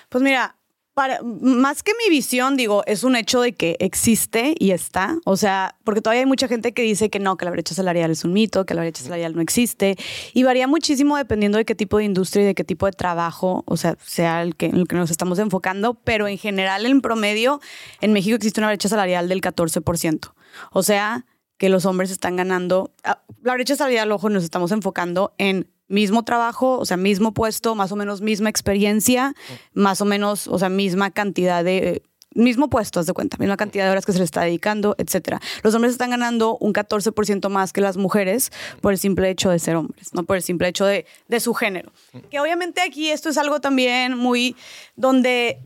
Pues 0.10 0.22
mira, 0.22 0.57
para, 0.95 1.19
más 1.24 1.83
que 1.83 1.92
mi 1.94 2.09
visión, 2.09 2.56
digo, 2.56 2.81
es 2.88 3.03
un 3.03 3.18
hecho 3.18 3.42
de 3.42 3.53
que 3.53 3.75
existe 3.80 4.56
y 4.57 4.71
está. 4.71 5.18
O 5.25 5.36
sea, 5.36 5.75
porque 5.83 6.00
todavía 6.00 6.21
hay 6.21 6.25
mucha 6.25 6.47
gente 6.47 6.74
que 6.74 6.83
dice 6.83 7.09
que 7.09 7.19
no, 7.19 7.36
que 7.36 7.44
la 7.44 7.51
brecha 7.51 7.75
salarial 7.75 8.12
es 8.12 8.24
un 8.24 8.31
mito, 8.31 8.65
que 8.65 8.74
la 8.74 8.81
brecha 8.81 9.03
salarial 9.03 9.36
no 9.36 9.42
existe. 9.42 9.97
Y 10.33 10.44
varía 10.44 10.68
muchísimo 10.68 11.18
dependiendo 11.18 11.57
de 11.57 11.65
qué 11.65 11.75
tipo 11.75 11.97
de 11.97 12.06
industria 12.06 12.44
y 12.44 12.45
de 12.45 12.56
qué 12.56 12.63
tipo 12.63 12.86
de 12.86 12.94
trabajo, 12.94 13.63
o 13.68 13.75
sea, 13.75 13.97
sea 14.06 14.42
el 14.42 14.56
que, 14.56 14.68
en 14.68 14.77
el 14.77 14.88
que 14.88 14.95
nos 14.95 15.12
estamos 15.12 15.38
enfocando. 15.38 15.95
Pero 15.95 16.30
en 16.30 16.38
general, 16.38 16.86
en 16.86 17.01
promedio, 17.01 17.59
en 18.00 18.13
México 18.13 18.38
existe 18.38 18.62
una 18.62 18.69
brecha 18.69 18.88
salarial 18.88 19.27
del 19.27 19.41
14%. 19.41 20.31
O 20.71 20.81
sea, 20.81 21.25
que 21.57 21.68
los 21.68 21.86
hombres 21.86 22.09
están 22.09 22.38
ganando. 22.38 22.94
Ah, 23.03 23.21
la 23.44 23.53
brecha 23.53 23.75
salarial, 23.75 24.12
ojo, 24.13 24.30
nos 24.30 24.45
estamos 24.45 24.71
enfocando 24.71 25.33
en 25.38 25.69
mismo 25.87 26.23
trabajo, 26.23 26.77
o 26.79 26.85
sea, 26.85 26.97
mismo 26.97 27.33
puesto, 27.33 27.75
más 27.75 27.91
o 27.91 27.95
menos 27.95 28.21
misma 28.21 28.49
experiencia, 28.49 29.35
más 29.73 30.01
o 30.01 30.05
menos, 30.05 30.47
o 30.47 30.57
sea, 30.57 30.69
misma 30.69 31.11
cantidad 31.11 31.63
de 31.63 32.01
mismo 32.35 32.69
puesto, 32.69 32.99
haz 32.99 33.05
de 33.07 33.13
cuenta, 33.13 33.37
misma 33.37 33.57
cantidad 33.57 33.85
de 33.85 33.91
horas 33.91 34.05
que 34.05 34.11
se 34.11 34.19
le 34.19 34.25
está 34.25 34.41
dedicando, 34.41 34.95
etcétera. 34.97 35.41
Los 35.63 35.73
hombres 35.73 35.93
están 35.93 36.11
ganando 36.11 36.57
un 36.57 36.73
14% 36.73 37.49
más 37.49 37.73
que 37.73 37.81
las 37.81 37.97
mujeres 37.97 38.51
por 38.81 38.91
el 38.91 38.99
simple 38.99 39.29
hecho 39.29 39.49
de 39.49 39.57
ser 39.57 39.77
hombres, 39.77 40.13
no 40.13 40.23
por 40.23 40.35
el 40.35 40.43
simple 40.43 40.67
hecho 40.67 40.85
de, 40.85 41.05
de 41.27 41.39
su 41.39 41.53
género. 41.53 41.91
Que 42.29 42.39
obviamente 42.39 42.81
aquí 42.81 43.09
esto 43.09 43.29
es 43.29 43.38
algo 43.38 43.61
también 43.61 44.17
muy 44.17 44.55
donde 44.95 45.59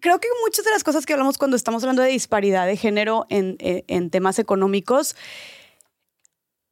creo 0.00 0.18
que 0.18 0.28
muchas 0.44 0.64
de 0.64 0.72
las 0.72 0.84
cosas 0.84 1.06
que 1.06 1.12
hablamos 1.12 1.38
cuando 1.38 1.56
estamos 1.56 1.82
hablando 1.84 2.02
de 2.02 2.10
disparidad 2.10 2.66
de 2.66 2.76
género 2.76 3.26
en, 3.30 3.56
en, 3.60 3.84
en 3.86 4.10
temas 4.10 4.38
económicos, 4.40 5.14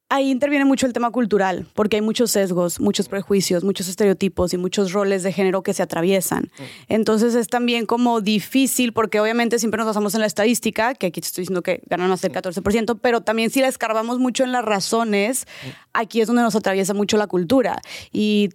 ahí 0.09 0.31
interviene 0.31 0.65
mucho 0.65 0.87
el 0.87 0.93
tema 0.93 1.11
cultural, 1.11 1.67
porque 1.75 1.97
hay 1.97 2.03
muchos 2.03 2.31
sesgos, 2.31 2.81
muchos 2.81 3.09
prejuicios, 3.09 3.65
muchos 3.65 3.89
estereotipos 3.89 4.55
y 4.55 4.59
muchos 4.59 4.93
roles 4.93 5.23
de 5.23 5.33
género 5.33 5.63
que 5.63 5.75
se 5.75 5.83
atraviesan. 5.83 6.45
Mm. 6.45 6.63
Entonces 6.89 7.35
es 7.35 7.49
también 7.49 7.87
como 7.87 8.21
difícil, 8.21 8.93
porque 8.93 9.21
obviamente 9.21 9.59
siempre 9.59 9.79
nos 9.79 9.87
basamos 9.87 10.15
en 10.15 10.21
la 10.21 10.27
estadística, 10.27 10.95
que 10.95 11.07
aquí 11.07 11.21
te 11.21 11.27
estoy 11.27 11.43
diciendo 11.43 11.63
que 11.63 11.83
ganan 11.87 12.09
más 12.09 12.23
del 12.23 12.33
14%, 12.33 12.99
pero 13.01 13.23
también 13.23 13.51
si 13.51 13.61
la 13.61 13.69
escarbamos 13.69 14.19
mucho 14.19 14.45
en 14.45 14.53
las 14.53 14.65
razones, 14.65 15.47
mm. 15.47 15.69
aquí 15.95 16.21
es 16.21 16.29
donde 16.29 16.43
nos 16.43 16.55
atraviesa 16.55 16.95
mucho 16.95 17.17
la 17.17 17.27
cultura. 17.27 17.81
Y 18.13 18.51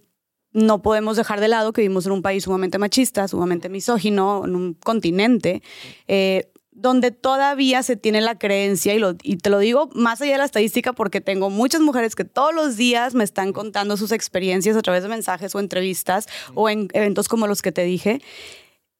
no 0.53 0.81
podemos 0.81 1.17
dejar 1.17 1.39
de 1.39 1.47
lado 1.47 1.71
que 1.71 1.81
vivimos 1.81 2.05
en 2.05 2.11
un 2.11 2.21
país 2.21 2.43
sumamente 2.43 2.77
machista, 2.77 3.27
sumamente 3.27 3.69
misógino, 3.69 4.43
en 4.45 4.55
un 4.55 4.73
continente. 4.73 5.61
Eh, 6.07 6.50
donde 6.71 7.11
todavía 7.11 7.83
se 7.83 7.97
tiene 7.97 8.21
la 8.21 8.37
creencia, 8.37 8.95
y, 8.95 9.37
te 9.37 9.49
lo 9.49 9.59
digo 9.59 9.89
más 9.93 10.21
allá 10.21 10.33
de 10.33 10.37
la 10.37 10.45
estadística 10.45 10.93
porque 10.93 11.19
tengo 11.19 11.49
muchas 11.49 11.81
mujeres 11.81 12.15
que 12.15 12.23
todos 12.23 12.53
los 12.53 12.77
días 12.77 13.13
me 13.13 13.23
están 13.23 13.51
contando 13.51 13.97
sus 13.97 14.11
experiencias 14.11 14.77
a 14.77 14.81
través 14.81 15.03
de 15.03 15.09
mensajes 15.09 15.53
o 15.53 15.59
entrevistas 15.59 16.27
o 16.53 16.69
en 16.69 16.87
eventos 16.93 17.27
como 17.27 17.47
los 17.47 17.61
que 17.61 17.71
te 17.71 17.83
dije, 17.83 18.21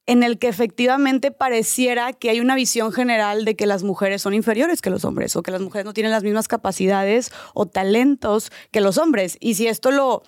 en 0.06 0.24
el 0.24 0.38
que 0.38 0.50
efectivamente 0.50 1.32
pareciera 1.32 2.12
que 2.12 2.30
hay 2.30 2.42
una 2.42 2.56
visión 2.56 2.92
general 2.92 3.46
de 3.46 3.56
que 3.56 3.66
las 3.66 3.84
mujeres 3.84 4.22
son 4.22 4.34
inferiores 4.34 4.82
que 4.82 4.90
los 4.90 5.06
hombres 5.06 5.36
o 5.36 5.44
que 5.44 5.52
las 5.52 5.62
mujeres 5.62 5.86
no 5.86 5.94
tienen 5.94 6.12
las 6.12 6.24
mismas 6.24 6.50
capacidades 6.50 7.32
o 7.54 7.68
talentos 7.68 8.52
que 8.72 8.82
los 8.82 8.98
hombres. 8.98 9.38
Y 9.40 9.56
si 9.56 9.68
esto 9.68 9.92
lo... 9.92 10.24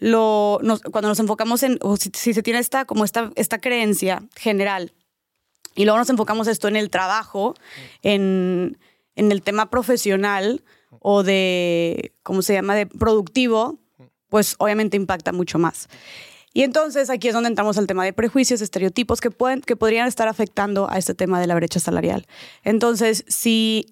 lo 0.00 0.60
cuando 0.90 1.08
nos 1.08 1.20
enfocamos 1.20 1.62
en, 1.62 1.78
o 1.82 1.96
si, 1.96 2.10
si, 2.14 2.34
se 2.34 2.42
tiene 2.42 2.58
esta, 2.58 2.86
como 2.86 3.04
esta, 3.04 3.30
esta 3.36 3.60
creencia 3.60 4.22
general 4.34 4.92
y 5.78 5.84
luego 5.84 5.96
nos 5.96 6.10
enfocamos 6.10 6.48
esto 6.48 6.66
en 6.66 6.74
el 6.74 6.90
trabajo, 6.90 7.54
en, 8.02 8.76
el 9.14 9.42
tema 9.42 9.70
profesional 9.70 10.64
o 10.98 11.22
de, 11.22 12.12
¿cómo 12.24 12.42
se 12.42 12.54
llama?, 12.54 12.74
de 12.74 12.86
productivo, 12.86 13.78
pues 14.28 14.56
obviamente 14.58 14.96
impacta 14.96 15.30
mucho 15.30 15.60
más. 15.60 15.88
Y 16.52 16.64
entonces 16.64 17.10
aquí 17.10 17.28
es 17.28 17.34
donde 17.34 17.48
entramos 17.48 17.78
al 17.78 17.86
tema 17.86 18.04
de 18.04 18.12
prejuicios, 18.12 18.60
estereotipos 18.60 19.20
que, 19.20 19.30
pueden, 19.30 19.60
que 19.60 19.76
podrían 19.76 20.08
estar 20.08 20.26
afectando 20.26 20.90
a 20.90 20.98
este 20.98 21.14
tema 21.14 21.40
de 21.40 21.46
la 21.46 21.54
brecha 21.54 21.78
salarial. 21.78 22.26
Entonces, 22.64 23.24
si 23.28 23.86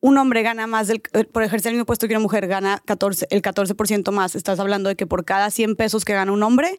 un 0.00 0.18
hombre 0.18 0.42
gana 0.42 0.66
más 0.66 0.90
eh, 0.90 1.00
por 1.30 1.44
ejercer 1.44 1.70
el 1.70 1.76
mismo 1.76 1.86
puesto 1.86 2.08
que 2.08 2.14
una 2.14 2.22
mujer 2.22 2.48
gana 2.48 2.82
14, 2.84 3.28
el 3.30 3.40
14% 3.40 4.10
más, 4.10 4.34
estás 4.34 4.58
hablando 4.58 4.88
de 4.88 4.96
que 4.96 5.06
por 5.06 5.24
cada 5.24 5.52
100 5.52 5.76
pesos 5.76 6.04
que 6.04 6.12
gana 6.12 6.32
un 6.32 6.42
hombre, 6.42 6.76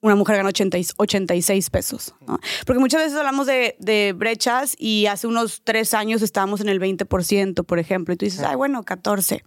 una 0.00 0.14
mujer 0.14 0.36
gana 0.36 0.48
80, 0.48 0.78
86 0.96 1.70
pesos. 1.70 2.14
Porque 2.66 2.80
muchas 2.80 3.02
veces 3.02 3.18
hablamos 3.18 3.46
de, 3.46 3.76
de, 3.78 4.12
brechas 4.16 4.74
y 4.78 5.06
hace 5.06 5.26
unos 5.26 5.62
tres 5.62 5.94
años 5.94 6.22
estábamos 6.22 6.60
en 6.60 6.68
el 6.68 6.80
20%, 6.80 7.64
por 7.64 7.78
ejemplo, 7.78 8.14
y 8.14 8.16
tú 8.16 8.24
dices, 8.24 8.40
ay, 8.40 8.56
bueno, 8.56 8.82
14. 8.82 9.44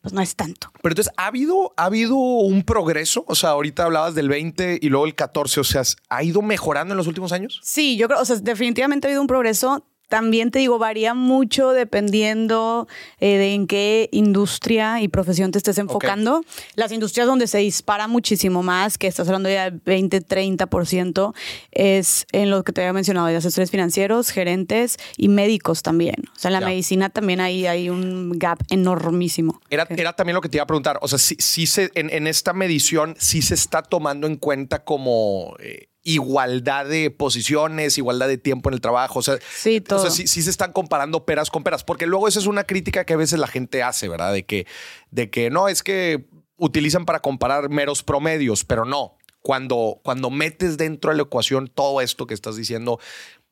Pues 0.00 0.12
no 0.12 0.20
es 0.20 0.36
tanto. 0.36 0.70
Pero 0.82 0.92
entonces, 0.92 1.12
¿ha 1.16 1.26
habido, 1.26 1.72
¿ha 1.76 1.86
habido 1.86 2.14
un 2.16 2.62
progreso? 2.62 3.24
O 3.26 3.34
sea, 3.34 3.50
ahorita 3.50 3.84
hablabas 3.84 4.14
del 4.14 4.28
20 4.28 4.78
y 4.80 4.88
luego 4.88 5.04
el 5.04 5.16
14, 5.16 5.58
o 5.58 5.64
sea, 5.64 5.82
¿ha 6.08 6.22
ido 6.22 6.42
mejorando 6.42 6.94
en 6.94 6.98
los 6.98 7.08
últimos 7.08 7.32
años? 7.32 7.60
Sí, 7.64 7.96
yo 7.96 8.06
creo, 8.06 8.20
o 8.20 8.24
sea, 8.24 8.36
definitivamente 8.36 9.06
ha 9.06 9.08
habido 9.08 9.20
un 9.20 9.26
progreso 9.26 9.84
también 10.08 10.50
te 10.50 10.60
digo, 10.60 10.78
varía 10.78 11.14
mucho 11.14 11.72
dependiendo 11.72 12.86
eh, 13.18 13.38
de 13.38 13.54
en 13.54 13.66
qué 13.66 14.08
industria 14.12 15.00
y 15.00 15.08
profesión 15.08 15.50
te 15.50 15.58
estés 15.58 15.78
enfocando. 15.78 16.42
Las 16.74 16.92
industrias 16.92 17.26
donde 17.26 17.46
se 17.46 17.58
dispara 17.58 18.06
muchísimo 18.06 18.62
más, 18.62 18.98
que 18.98 19.06
estás 19.06 19.26
hablando 19.28 19.48
ya 19.48 19.70
del 19.70 19.80
20, 19.84 20.22
30%, 20.22 21.34
es 21.72 22.26
en 22.32 22.50
lo 22.50 22.62
que 22.62 22.72
te 22.72 22.82
había 22.82 22.92
mencionado, 22.92 23.26
de 23.26 23.36
asesores 23.36 23.70
financieros, 23.70 24.30
gerentes 24.30 24.96
y 25.16 25.28
médicos 25.28 25.82
también. 25.82 26.16
O 26.34 26.38
sea, 26.38 26.50
en 26.50 26.60
la 26.60 26.60
medicina 26.60 27.10
también 27.10 27.40
hay, 27.40 27.66
hay 27.66 27.90
un 27.90 28.38
gap 28.38 28.58
enormísimo. 28.70 29.60
Era, 29.70 29.86
era 29.90 30.12
también 30.12 30.34
lo 30.34 30.40
que 30.40 30.48
te 30.48 30.58
iba 30.58 30.64
a 30.64 30.66
preguntar. 30.66 30.98
O 31.02 31.08
sea, 31.08 31.18
si, 31.18 31.66
se, 31.66 31.90
en, 31.94 32.26
esta 32.26 32.52
medición 32.52 33.16
sí 33.18 33.42
se 33.42 33.54
está 33.54 33.82
tomando 33.82 34.26
en 34.26 34.36
cuenta 34.36 34.84
como... 34.84 35.56
Eh, 35.58 35.88
igualdad 36.06 36.86
de 36.86 37.10
posiciones, 37.10 37.98
igualdad 37.98 38.28
de 38.28 38.38
tiempo 38.38 38.70
en 38.70 38.74
el 38.74 38.80
trabajo. 38.80 39.18
O 39.18 39.22
sea, 39.22 39.38
sí, 39.54 39.80
todo. 39.80 40.08
sí, 40.08 40.26
se 40.26 40.48
están 40.48 40.72
comparando 40.72 41.26
peras 41.26 41.50
con 41.50 41.64
peras, 41.64 41.82
porque 41.82 42.06
luego 42.06 42.28
esa 42.28 42.38
es 42.38 42.46
una 42.46 42.64
crítica 42.64 43.04
que 43.04 43.14
a 43.14 43.16
veces 43.16 43.40
la 43.40 43.48
gente 43.48 43.82
hace, 43.82 44.08
¿verdad? 44.08 44.32
De 44.32 44.46
que, 44.46 44.68
de 45.10 45.30
que 45.30 45.50
no, 45.50 45.68
es 45.68 45.82
que 45.82 46.26
utilizan 46.58 47.06
para 47.06 47.20
comparar 47.20 47.70
meros 47.70 48.04
promedios, 48.04 48.64
pero 48.64 48.84
no. 48.84 49.18
Cuando, 49.42 50.00
cuando 50.04 50.30
metes 50.30 50.76
dentro 50.76 51.10
de 51.10 51.16
la 51.16 51.24
ecuación 51.24 51.68
todo 51.68 52.00
esto 52.00 52.26
que 52.26 52.34
estás 52.34 52.56
diciendo, 52.56 53.00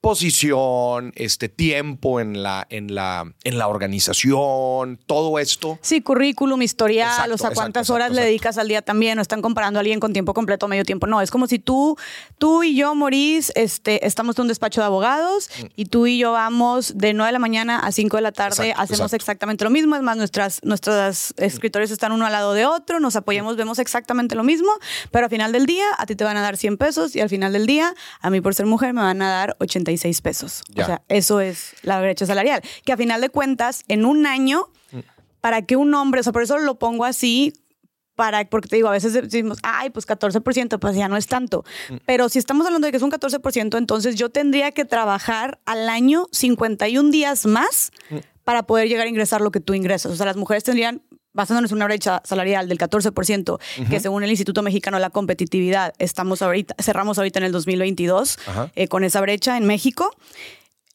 posición, 0.04 1.14
este 1.16 1.48
tiempo 1.48 2.20
en 2.20 2.42
la, 2.42 2.66
en 2.68 2.94
la, 2.94 3.32
en 3.42 3.56
la 3.56 3.68
organización, 3.68 5.00
todo 5.06 5.38
esto. 5.38 5.78
Sí, 5.80 6.02
currículum, 6.02 6.60
historial, 6.60 7.32
o 7.32 7.38
sea, 7.38 7.52
cuántas 7.52 7.88
horas 7.88 8.12
le 8.12 8.20
dedicas 8.20 8.58
al 8.58 8.68
día 8.68 8.82
también, 8.82 9.16
no 9.16 9.22
están 9.22 9.40
comparando 9.40 9.78
a 9.78 9.80
alguien 9.80 10.00
con 10.00 10.12
tiempo 10.12 10.34
completo 10.34 10.66
o 10.66 10.68
medio 10.68 10.84
tiempo. 10.84 11.06
No, 11.06 11.22
es 11.22 11.30
como 11.30 11.46
si 11.46 11.58
tú, 11.58 11.96
tú 12.36 12.62
y 12.62 12.76
yo, 12.76 12.94
Maurice, 12.94 13.50
este, 13.56 14.06
estamos 14.06 14.36
en 14.36 14.42
un 14.42 14.48
despacho 14.48 14.82
de 14.82 14.88
abogados 14.88 15.48
mm. 15.58 15.66
y 15.74 15.86
tú 15.86 16.06
y 16.06 16.18
yo 16.18 16.32
vamos 16.32 16.98
de 16.98 17.14
9 17.14 17.28
de 17.28 17.32
la 17.32 17.38
mañana 17.38 17.78
a 17.78 17.90
5 17.90 18.18
de 18.18 18.22
la 18.22 18.32
tarde, 18.32 18.74
hacemos 18.76 19.14
exactamente 19.14 19.64
lo 19.64 19.70
mismo, 19.70 19.96
es 19.96 20.02
más, 20.02 20.18
nuestras, 20.18 20.60
nuestros 20.64 21.32
escritores 21.38 21.90
están 21.90 22.12
uno 22.12 22.26
al 22.26 22.32
lado 22.32 22.52
de 22.52 22.66
otro, 22.66 23.00
nos 23.00 23.16
apoyamos, 23.16 23.56
vemos 23.56 23.78
exactamente 23.78 24.34
lo 24.34 24.44
mismo, 24.44 24.68
pero 25.10 25.24
al 25.24 25.30
final 25.30 25.50
del 25.52 25.64
día 25.64 25.86
a 25.96 26.04
ti 26.04 26.14
te 26.14 26.24
van 26.24 26.36
a 26.36 26.42
dar 26.42 26.58
100 26.58 26.76
pesos 26.76 27.16
y 27.16 27.22
al 27.22 27.30
final 27.30 27.54
del 27.54 27.66
día 27.66 27.94
a 28.20 28.28
mí 28.28 28.42
por 28.42 28.54
ser 28.54 28.66
mujer 28.66 28.92
me 28.92 29.00
van 29.00 29.22
a 29.22 29.30
dar 29.30 29.56
80 29.60 29.93
pesos. 30.22 30.62
O 30.76 30.84
sea, 30.84 31.02
eso 31.08 31.40
es 31.40 31.74
la 31.82 32.00
brecha 32.00 32.26
salarial. 32.26 32.62
Que 32.84 32.92
a 32.92 32.96
final 32.96 33.20
de 33.20 33.30
cuentas, 33.30 33.84
en 33.88 34.04
un 34.04 34.26
año, 34.26 34.68
mm. 34.92 34.98
para 35.40 35.62
que 35.62 35.76
un 35.76 35.94
hombre, 35.94 36.20
o 36.20 36.22
sea, 36.22 36.32
por 36.32 36.42
eso 36.42 36.58
lo 36.58 36.78
pongo 36.78 37.04
así, 37.04 37.52
para, 38.14 38.48
porque 38.48 38.68
te 38.68 38.76
digo, 38.76 38.88
a 38.88 38.92
veces 38.92 39.12
decimos, 39.12 39.58
ay, 39.62 39.90
pues 39.90 40.06
14%, 40.06 40.78
pues 40.78 40.96
ya 40.96 41.08
no 41.08 41.16
es 41.16 41.26
tanto. 41.26 41.64
Mm. 41.88 41.94
Pero 42.06 42.28
si 42.28 42.38
estamos 42.38 42.66
hablando 42.66 42.86
de 42.86 42.92
que 42.92 42.98
es 42.98 43.02
un 43.02 43.10
14%, 43.10 43.76
entonces 43.76 44.16
yo 44.16 44.30
tendría 44.30 44.72
que 44.72 44.84
trabajar 44.84 45.60
al 45.64 45.88
año 45.88 46.26
51 46.32 47.10
días 47.10 47.46
más 47.46 47.90
mm. 48.10 48.18
para 48.44 48.64
poder 48.64 48.88
llegar 48.88 49.06
a 49.06 49.10
ingresar 49.10 49.40
lo 49.40 49.50
que 49.50 49.60
tú 49.60 49.74
ingresas. 49.74 50.12
O 50.12 50.16
sea, 50.16 50.26
las 50.26 50.36
mujeres 50.36 50.64
tendrían 50.64 51.02
basándonos 51.34 51.70
en 51.72 51.76
una 51.76 51.84
brecha 51.84 52.22
salarial 52.24 52.68
del 52.68 52.78
14%, 52.78 53.58
que 53.90 54.00
según 54.00 54.24
el 54.24 54.30
Instituto 54.30 54.62
Mexicano 54.62 54.96
de 54.96 55.02
la 55.02 55.10
Competitividad, 55.10 55.92
estamos 55.98 56.40
ahorita, 56.40 56.76
cerramos 56.82 57.18
ahorita 57.18 57.40
en 57.40 57.44
el 57.44 57.52
2022 57.52 58.38
eh, 58.74 58.88
con 58.88 59.04
esa 59.04 59.20
brecha 59.20 59.58
en 59.58 59.66
México. 59.66 60.10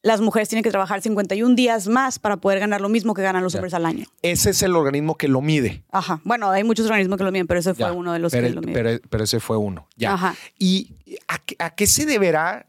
Las 0.02 0.22
mujeres 0.22 0.48
tienen 0.48 0.64
que 0.64 0.72
trabajar 0.72 1.02
51 1.02 1.56
días 1.56 1.88
más 1.88 2.20
para 2.20 2.38
poder 2.38 2.60
ganar 2.60 2.80
lo 2.80 2.88
mismo 2.88 3.14
que 3.14 3.22
ganan 3.22 3.44
los 3.44 3.54
hombres 3.56 3.74
al 3.74 3.86
año. 3.86 4.06
Ese 4.22 4.52
es 4.52 4.64
el 4.64 4.74
organismo 4.78 5.18
que 5.18 5.28
lo 5.28 5.42
mide. 5.42 5.84
Ajá. 5.92 6.22
Bueno, 6.24 6.50
hay 6.50 6.64
muchos 6.64 6.86
organismos 6.86 7.18
que 7.18 7.26
lo 7.26 7.34
miden, 7.34 7.48
pero 7.48 7.60
ese 7.60 7.74
fue 7.74 7.92
uno 7.92 8.14
de 8.14 8.20
los 8.20 8.32
que 8.32 8.50
lo 8.50 8.62
mide. 8.62 9.02
Pero, 9.10 9.24
ese 9.24 9.42
fue 9.42 9.58
uno. 9.58 9.90
Ya. 9.98 10.14
Ajá. 10.14 10.36
¿Y 10.58 10.96
a, 11.28 11.76
qué 11.76 11.86
se 11.86 12.06
deberá 12.06 12.66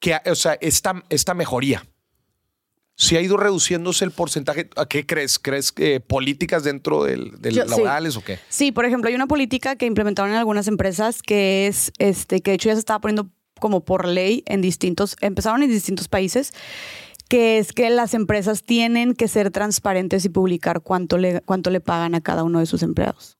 que, 0.00 0.18
o 0.26 0.34
sea, 0.34 0.58
esta, 0.60 1.04
esta 1.08 1.34
mejoría? 1.34 1.84
Si 2.96 3.16
ha 3.16 3.20
ido 3.20 3.36
reduciéndose 3.36 4.04
el 4.04 4.10
porcentaje. 4.10 4.68
¿A 4.76 4.86
qué 4.86 5.06
crees? 5.06 5.38
¿Crees 5.38 5.72
políticas 6.06 6.64
dentro 6.64 7.04
del, 7.04 7.32
laborales 7.40 8.16
o 8.16 8.22
qué? 8.22 8.38
Sí, 8.48 8.72
por 8.72 8.84
ejemplo, 8.84 9.08
hay 9.08 9.14
una 9.14 9.26
política 9.26 9.76
que 9.76 9.86
implementaron 9.86 10.32
en 10.32 10.38
algunas 10.38 10.68
empresas 10.68 11.22
que 11.22 11.66
es, 11.66 11.92
este, 11.98 12.40
que 12.40 12.52
de 12.52 12.54
hecho 12.56 12.68
ya 12.68 12.74
se 12.74 12.80
estaba 12.80 13.00
poniendo 13.00 13.30
como 13.60 13.84
por 13.84 14.06
ley 14.06 14.42
en 14.46 14.60
distintos, 14.60 15.16
empezaron 15.20 15.62
en 15.62 15.70
distintos 15.70 16.08
países, 16.08 16.52
que 17.28 17.58
es 17.58 17.72
que 17.72 17.88
las 17.90 18.12
empresas 18.12 18.62
tienen 18.64 19.14
que 19.14 19.28
ser 19.28 19.50
transparentes 19.50 20.24
y 20.24 20.28
publicar 20.28 20.82
cuánto 20.82 21.16
le, 21.16 21.40
cuánto 21.42 21.70
le 21.70 21.80
pagan 21.80 22.14
a 22.14 22.20
cada 22.20 22.42
uno 22.42 22.58
de 22.58 22.66
sus 22.66 22.82
empleados. 22.82 23.38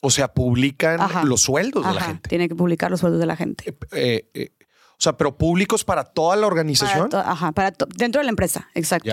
O 0.00 0.10
sea, 0.10 0.32
publican 0.32 0.98
los 1.24 1.42
sueldos 1.42 1.86
de 1.86 1.94
la 1.94 2.00
gente. 2.00 2.28
Tiene 2.28 2.48
que 2.48 2.56
publicar 2.56 2.90
los 2.90 3.00
sueldos 3.00 3.20
de 3.20 3.26
la 3.26 3.36
gente. 3.36 3.76
Eh, 3.92 4.28
eh 4.34 4.50
o 5.00 5.02
sea, 5.02 5.16
pero 5.16 5.34
públicos 5.34 5.82
para 5.82 6.04
toda 6.04 6.36
la 6.36 6.46
organización. 6.46 7.08
ajá, 7.14 7.52
para 7.52 7.72
dentro 7.96 8.20
de 8.20 8.24
la 8.24 8.28
empresa, 8.28 8.68
exacto. 8.74 9.10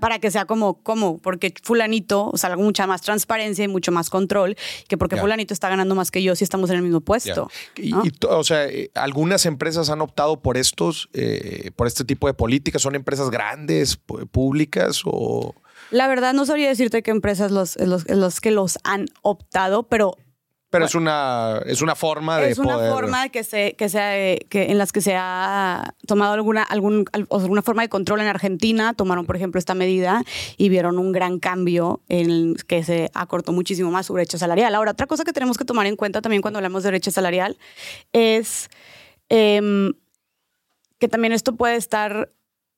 Para 0.00 0.18
que 0.18 0.32
sea 0.32 0.46
como, 0.46 0.82
como, 0.82 1.18
porque 1.18 1.54
fulanito, 1.62 2.28
o 2.32 2.36
sea, 2.36 2.56
mucha 2.56 2.88
más 2.88 3.02
transparencia 3.02 3.64
y 3.64 3.68
mucho 3.68 3.92
más 3.92 4.10
control, 4.10 4.56
que 4.88 4.98
porque 4.98 5.16
fulanito 5.16 5.54
está 5.54 5.68
ganando 5.68 5.94
más 5.94 6.10
que 6.10 6.24
yo 6.24 6.34
si 6.34 6.42
estamos 6.42 6.70
en 6.70 6.76
el 6.78 6.82
mismo 6.82 7.00
puesto. 7.02 7.48
Y, 7.76 7.92
o 8.28 8.42
sea, 8.42 8.66
eh, 8.66 8.90
algunas 8.96 9.46
empresas 9.46 9.90
han 9.90 10.00
optado 10.00 10.40
por 10.40 10.56
estos, 10.56 11.08
eh, 11.12 11.70
por 11.76 11.86
este 11.86 12.04
tipo 12.04 12.26
de 12.26 12.34
políticas. 12.34 12.82
¿Son 12.82 12.96
empresas 12.96 13.30
grandes, 13.30 13.96
públicas 14.32 15.02
o...? 15.04 15.54
La 15.92 16.08
verdad 16.08 16.34
no 16.34 16.46
sabría 16.46 16.66
decirte 16.66 17.04
qué 17.04 17.12
empresas 17.12 17.52
los, 17.52 17.76
los, 17.76 18.08
los 18.08 18.40
que 18.40 18.50
los 18.50 18.80
han 18.82 19.06
optado, 19.22 19.84
pero 19.84 20.16
pero 20.70 20.84
es 20.84 20.94
una, 20.94 21.62
es 21.64 21.80
una 21.80 21.94
forma 21.94 22.38
de 22.38 22.50
Es 22.50 22.58
una 22.58 22.78
forma 22.78 23.30
que 23.30 23.42
se, 23.42 23.74
que 23.76 23.88
se, 23.88 24.46
que 24.50 24.70
en 24.70 24.76
las 24.76 24.92
que 24.92 25.00
se 25.00 25.14
ha 25.16 25.94
tomado 26.06 26.34
alguna, 26.34 26.62
algún, 26.62 27.06
alguna 27.12 27.62
forma 27.62 27.82
de 27.82 27.88
control 27.88 28.20
en 28.20 28.26
Argentina. 28.26 28.92
Tomaron, 28.92 29.24
por 29.24 29.36
ejemplo, 29.36 29.58
esta 29.58 29.74
medida 29.74 30.22
y 30.58 30.68
vieron 30.68 30.98
un 30.98 31.12
gran 31.12 31.38
cambio 31.38 32.02
en 32.08 32.54
que 32.66 32.84
se 32.84 33.10
acortó 33.14 33.52
muchísimo 33.52 33.90
más 33.90 34.06
su 34.06 34.12
brecha 34.12 34.36
salarial. 34.36 34.74
Ahora, 34.74 34.90
otra 34.90 35.06
cosa 35.06 35.24
que 35.24 35.32
tenemos 35.32 35.56
que 35.56 35.64
tomar 35.64 35.86
en 35.86 35.96
cuenta 35.96 36.20
también 36.20 36.42
cuando 36.42 36.58
hablamos 36.58 36.82
de 36.82 36.90
brecha 36.90 37.10
salarial 37.10 37.56
es 38.12 38.68
em, 39.30 39.94
que 40.98 41.08
también 41.08 41.32
esto 41.32 41.56
puede 41.56 41.76
estar 41.76 42.28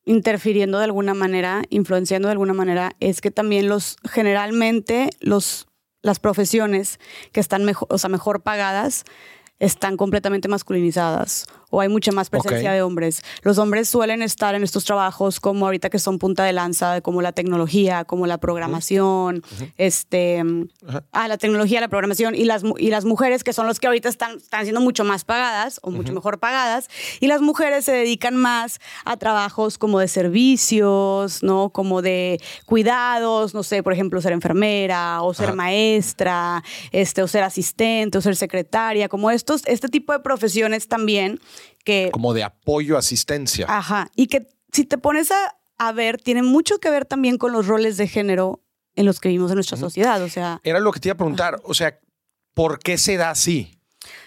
interfiriendo 0.04 0.78
de 0.78 0.84
alguna 0.84 1.14
manera, 1.14 1.62
influenciando 1.70 2.28
de 2.28 2.32
alguna 2.32 2.54
manera, 2.54 2.92
es 3.00 3.20
que 3.20 3.32
también 3.32 3.68
los, 3.68 3.96
generalmente 4.08 5.10
los 5.20 5.66
las 6.02 6.18
profesiones 6.18 6.98
que 7.32 7.40
están 7.40 7.64
mejor, 7.64 7.88
o 7.90 7.98
sea, 7.98 8.10
mejor 8.10 8.42
pagadas 8.42 9.04
están 9.58 9.96
completamente 9.96 10.48
masculinizadas 10.48 11.46
o 11.70 11.80
hay 11.80 11.88
mucha 11.88 12.12
más 12.12 12.30
presencia 12.30 12.72
de 12.72 12.82
hombres. 12.82 13.22
Los 13.42 13.58
hombres 13.58 13.88
suelen 13.88 14.22
estar 14.22 14.54
en 14.54 14.62
estos 14.62 14.84
trabajos 14.84 15.40
como 15.40 15.66
ahorita 15.66 15.88
que 15.88 15.98
son 15.98 16.18
punta 16.18 16.44
de 16.44 16.52
lanza, 16.52 17.00
como 17.00 17.22
la 17.22 17.32
tecnología, 17.32 18.04
como 18.04 18.26
la 18.26 18.38
programación, 18.38 19.42
este, 19.78 20.42
ah, 21.12 21.28
la 21.28 21.38
tecnología, 21.38 21.80
la 21.80 21.88
programación 21.88 22.34
y 22.34 22.44
las, 22.44 22.62
y 22.78 22.90
las 22.90 23.04
mujeres 23.04 23.44
que 23.44 23.52
son 23.52 23.66
los 23.66 23.80
que 23.80 23.86
ahorita 23.86 24.08
están, 24.08 24.36
están 24.36 24.64
siendo 24.64 24.80
mucho 24.80 25.04
más 25.04 25.24
pagadas 25.24 25.80
o 25.82 25.90
mucho 25.90 26.12
mejor 26.12 26.38
pagadas 26.38 26.88
y 27.20 27.28
las 27.28 27.40
mujeres 27.40 27.84
se 27.84 27.92
dedican 27.92 28.36
más 28.36 28.80
a 29.04 29.16
trabajos 29.16 29.78
como 29.78 29.98
de 29.98 30.08
servicios, 30.08 31.42
¿no? 31.42 31.70
Como 31.70 32.02
de 32.02 32.40
cuidados, 32.66 33.54
no 33.54 33.62
sé, 33.62 33.82
por 33.82 33.92
ejemplo, 33.92 34.20
ser 34.20 34.32
enfermera 34.32 35.22
o 35.22 35.34
ser 35.34 35.54
maestra, 35.54 36.62
este, 36.90 37.22
o 37.22 37.28
ser 37.28 37.44
asistente 37.44 38.18
o 38.18 38.20
ser 38.20 38.36
secretaria, 38.36 39.08
como 39.08 39.30
estos, 39.30 39.62
este 39.66 39.88
tipo 39.88 40.12
de 40.12 40.20
profesiones 40.20 40.88
también 40.88 41.40
que... 41.84 42.10
Como 42.12 42.34
de 42.34 42.44
apoyo, 42.44 42.96
asistencia. 42.96 43.66
Ajá. 43.68 44.10
Y 44.16 44.26
que 44.26 44.48
si 44.72 44.84
te 44.84 44.98
pones 44.98 45.30
a, 45.30 45.56
a 45.78 45.92
ver, 45.92 46.18
tiene 46.18 46.42
mucho 46.42 46.78
que 46.78 46.90
ver 46.90 47.04
también 47.04 47.38
con 47.38 47.52
los 47.52 47.66
roles 47.66 47.96
de 47.96 48.06
género 48.06 48.62
en 48.96 49.06
los 49.06 49.20
que 49.20 49.28
vivimos 49.28 49.50
en 49.50 49.56
nuestra 49.56 49.78
sociedad. 49.78 50.22
O 50.22 50.28
sea. 50.28 50.60
Era 50.62 50.80
lo 50.80 50.92
que 50.92 51.00
te 51.00 51.08
iba 51.08 51.14
a 51.14 51.16
preguntar. 51.16 51.60
O 51.64 51.74
sea, 51.74 51.98
¿por 52.54 52.78
qué 52.78 52.98
se 52.98 53.16
da 53.16 53.30
así? 53.30 53.76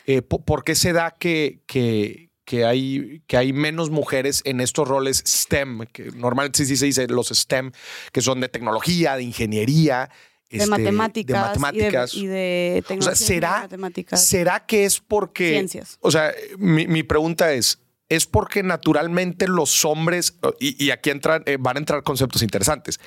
Eh, 0.06 0.22
¿por, 0.22 0.64
qué 0.64 0.76
se 0.76 0.94
da 0.94 1.12
que, 1.12 1.62
que, 1.66 2.32
que, 2.46 2.66
hay, 2.66 3.24
que 3.28 3.38
hay 3.38 3.54
menos 3.54 3.90
mujeres 3.90 4.42
en 4.46 4.62
estos 4.62 4.88
roles 4.88 5.24
STEM? 5.26 5.86
Que 5.92 6.12
normalmente 6.12 6.66
sí 6.66 6.78
se 6.78 6.86
dice 6.86 7.08
los 7.08 7.30
STEM, 7.30 7.72
que 8.12 8.22
son 8.22 8.40
de 8.40 8.50
tecnología, 8.50 9.16
de 9.16 9.24
ingeniería. 9.24 10.10
De, 10.54 10.60
este, 10.60 10.70
matemáticas, 10.70 11.54
de 11.54 11.60
matemáticas. 11.60 12.14
Y 12.14 12.28
de, 12.28 12.84
tecnología. 12.88 13.14
O 13.14 13.16
sea, 13.16 13.28
¿será, 13.28 13.62
matemáticas. 13.62 14.26
¿será 14.26 14.66
que 14.66 14.86
es 14.86 15.00
porque... 15.00 15.50
Ciencias. 15.50 15.98
O 16.00 16.12
sea, 16.12 16.32
mi, 16.58 16.88
mi 16.88 17.04
pregunta 17.04 17.54
es, 17.54 17.80
¿es 18.10 18.28
porque 18.28 18.64
naturalmente 18.64 19.48
los 19.48 19.86
hombres, 19.86 20.38
y, 20.60 20.92
aquí 20.92 21.10
entran, 21.10 21.44
eh, 21.46 21.58
van 21.60 21.78
a 21.78 21.80
entrar 21.80 22.04
conceptos 22.04 22.44
interesantes, 22.44 23.00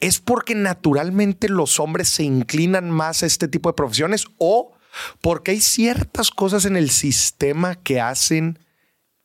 ¿es 0.00 0.20
porque 0.20 0.54
naturalmente 0.54 1.48
los 1.48 1.78
hombres 1.78 2.08
se 2.08 2.24
inclinan 2.24 2.90
más 2.90 3.22
a 3.22 3.26
este 3.26 3.48
tipo 3.48 3.68
de 3.68 3.74
profesiones 3.74 4.26
o 4.38 4.72
porque 5.20 5.52
hay 5.52 5.60
ciertas 5.60 6.30
cosas 6.30 6.64
en 6.64 6.76
el 6.76 6.90
sistema 6.90 7.76
que 7.76 8.00
hacen 8.00 8.58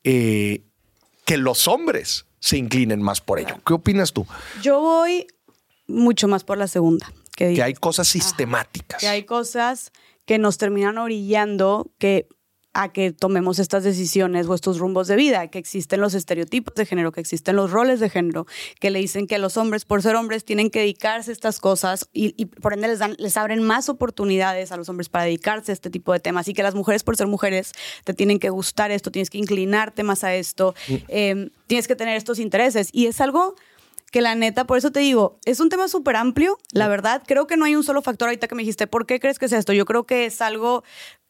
eh, 0.03 0.61
que 1.25 1.37
los 1.37 1.67
hombres 1.67 2.25
se 2.39 2.57
inclinen 2.57 3.01
más 3.01 3.21
por 3.21 3.39
ello? 3.39 3.59
¿Qué 3.65 3.73
opinas 3.73 4.13
tú? 4.13 4.27
Yo 4.61 4.79
voy 4.79 5.27
mucho 5.87 6.27
más 6.27 6.43
por 6.43 6.57
la 6.57 6.67
segunda. 6.67 7.11
Que, 7.38 7.62
hay 7.62 7.75
cosas 7.75 8.08
sistemáticas. 8.08 9.00
que 9.00 9.08
hay 9.08 9.24
cosas 9.24 9.91
que 10.25 10.39
nos 10.39 10.58
terminan 10.58 10.98
orillando, 10.98 11.94
que 12.00 12.27
a 12.77 12.94
que 12.94 13.12
tomemos 13.12 13.58
estas 13.58 13.84
decisiones 13.84 14.46
o 14.46 14.53
estos 14.53 14.77
rumbos 14.77 15.08
de 15.08 15.15
vida, 15.15 15.48
que 15.48 15.58
existen 15.58 16.00
los 16.00 16.13
estereotipos 16.13 16.75
de 16.75 16.86
género, 16.86 17.12
que 17.12 17.20
existen 17.20 17.56
los 17.56 17.72
roles 17.72 18.00
de 18.00 18.08
género, 18.08 18.46
que 18.79 18.91
le 18.91 19.00
dicen 19.00 19.25
que 19.25 19.39
los 19.39 19.58
hombres, 19.58 19.84
por 19.84 20.03
ser 20.03 20.15
hombres, 20.15 20.46
tienen 20.46 20.70
que 20.70 20.82
dedicarse 20.82 21.32
a 21.32 21.34
estas 21.34 21.60
cosas 21.60 22.08
y, 22.13 22.46
por 22.46 22.74
ende 22.74 22.88
les, 22.88 23.00
dan, 23.00 23.15
les 23.17 23.36
abren 23.36 23.63
más 23.63 23.89
oportunidades 23.89 24.72
a 24.72 24.77
los 24.77 24.89
hombres 24.89 25.10
para 25.10 25.25
dedicarse 25.25 25.72
a 25.72 25.74
este 25.74 25.89
tipo 25.89 26.13
de 26.13 26.20
temas 26.20 26.48
y 26.50 26.53
que 26.53 26.62
las 26.62 26.75
mujeres, 26.75 27.03
por 27.03 27.17
ser 27.17 27.25
mujeres, 27.25 27.72
te 28.03 28.13
tienen 28.13 28.38
que 28.38 28.51
gustar 28.51 28.91
esto, 28.91 29.10
tienes 29.10 29.32
que 29.32 29.39
inclinarte 29.39 30.03
más 30.03 30.24
a 30.24 30.36
esto, 30.36 30.75
mm. 30.88 30.96
em, 31.08 31.50
tienes 31.65 31.88
que 31.88 31.96
tener 31.96 32.15
estos 32.15 32.38
intereses. 32.38 32.89
Y 32.91 33.08
es 33.08 33.22
algo 33.22 33.56
que 34.11 34.21
la 34.21 34.35
neta, 34.35 34.65
por 34.65 34.77
eso 34.77 34.91
te 34.91 35.01
digo, 35.01 35.39
es 35.45 35.59
un 35.59 35.69
tema 35.69 35.87
súper 35.87 36.15
amplio, 36.15 36.57
la 36.71 36.87
verdad. 36.87 37.23
Creo 37.25 37.45
que 37.45 37.57
no 37.57 37.65
hay 37.65 37.75
un 37.75 37.83
solo 37.83 38.01
factor 38.01 38.29
ahorita 38.29 38.47
que 38.47 38.55
me 38.55 38.61
dijiste, 38.61 38.87
¿por 38.87 39.05
qué 39.05 39.19
crees 39.19 39.37
que 39.37 39.45
es 39.45 39.53
esto? 39.53 39.73
Yo 39.73 39.85
creo 39.85 40.05
que 40.05 40.25
es 40.25 40.41
algo 40.41 40.83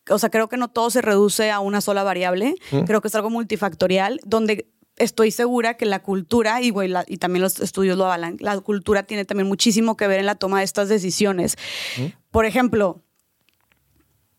o 0.10 0.20
sea, 0.20 0.30
creo 0.30 0.50
que 0.50 0.58
no 0.58 0.70
todo 0.70 0.90
se 0.90 1.02
reduce 1.02 1.52
a 1.52 1.60
una 1.60 1.82
sola 1.82 2.04
variable, 2.04 2.56
creo 2.86 3.02
que 3.02 3.08
es 3.08 3.16
algo 3.16 3.30
multifactorial, 3.30 4.20
donde 4.26 4.70
estoy 4.96 5.32
segura 5.32 5.76
que 5.76 5.86
la 5.86 6.02
cultura, 6.02 6.62
y, 6.62 6.74
y 7.08 7.18
también 7.18 7.42
los 7.42 7.60
estudios 7.60 7.98
lo 7.98 8.06
avalan, 8.06 8.38
la 8.40 8.60
cultura 8.60 9.04
tiene 9.04 9.26
también 9.26 9.48
muchísimo 9.48 9.98
que 9.98 10.08
ver 10.08 10.20
en 10.20 10.26
la 10.26 10.36
toma 10.36 10.60
de 10.60 10.66
estas 10.66 10.90
decisiones. 10.90 11.56
Por 12.32 12.46
ejemplo, 12.46 13.04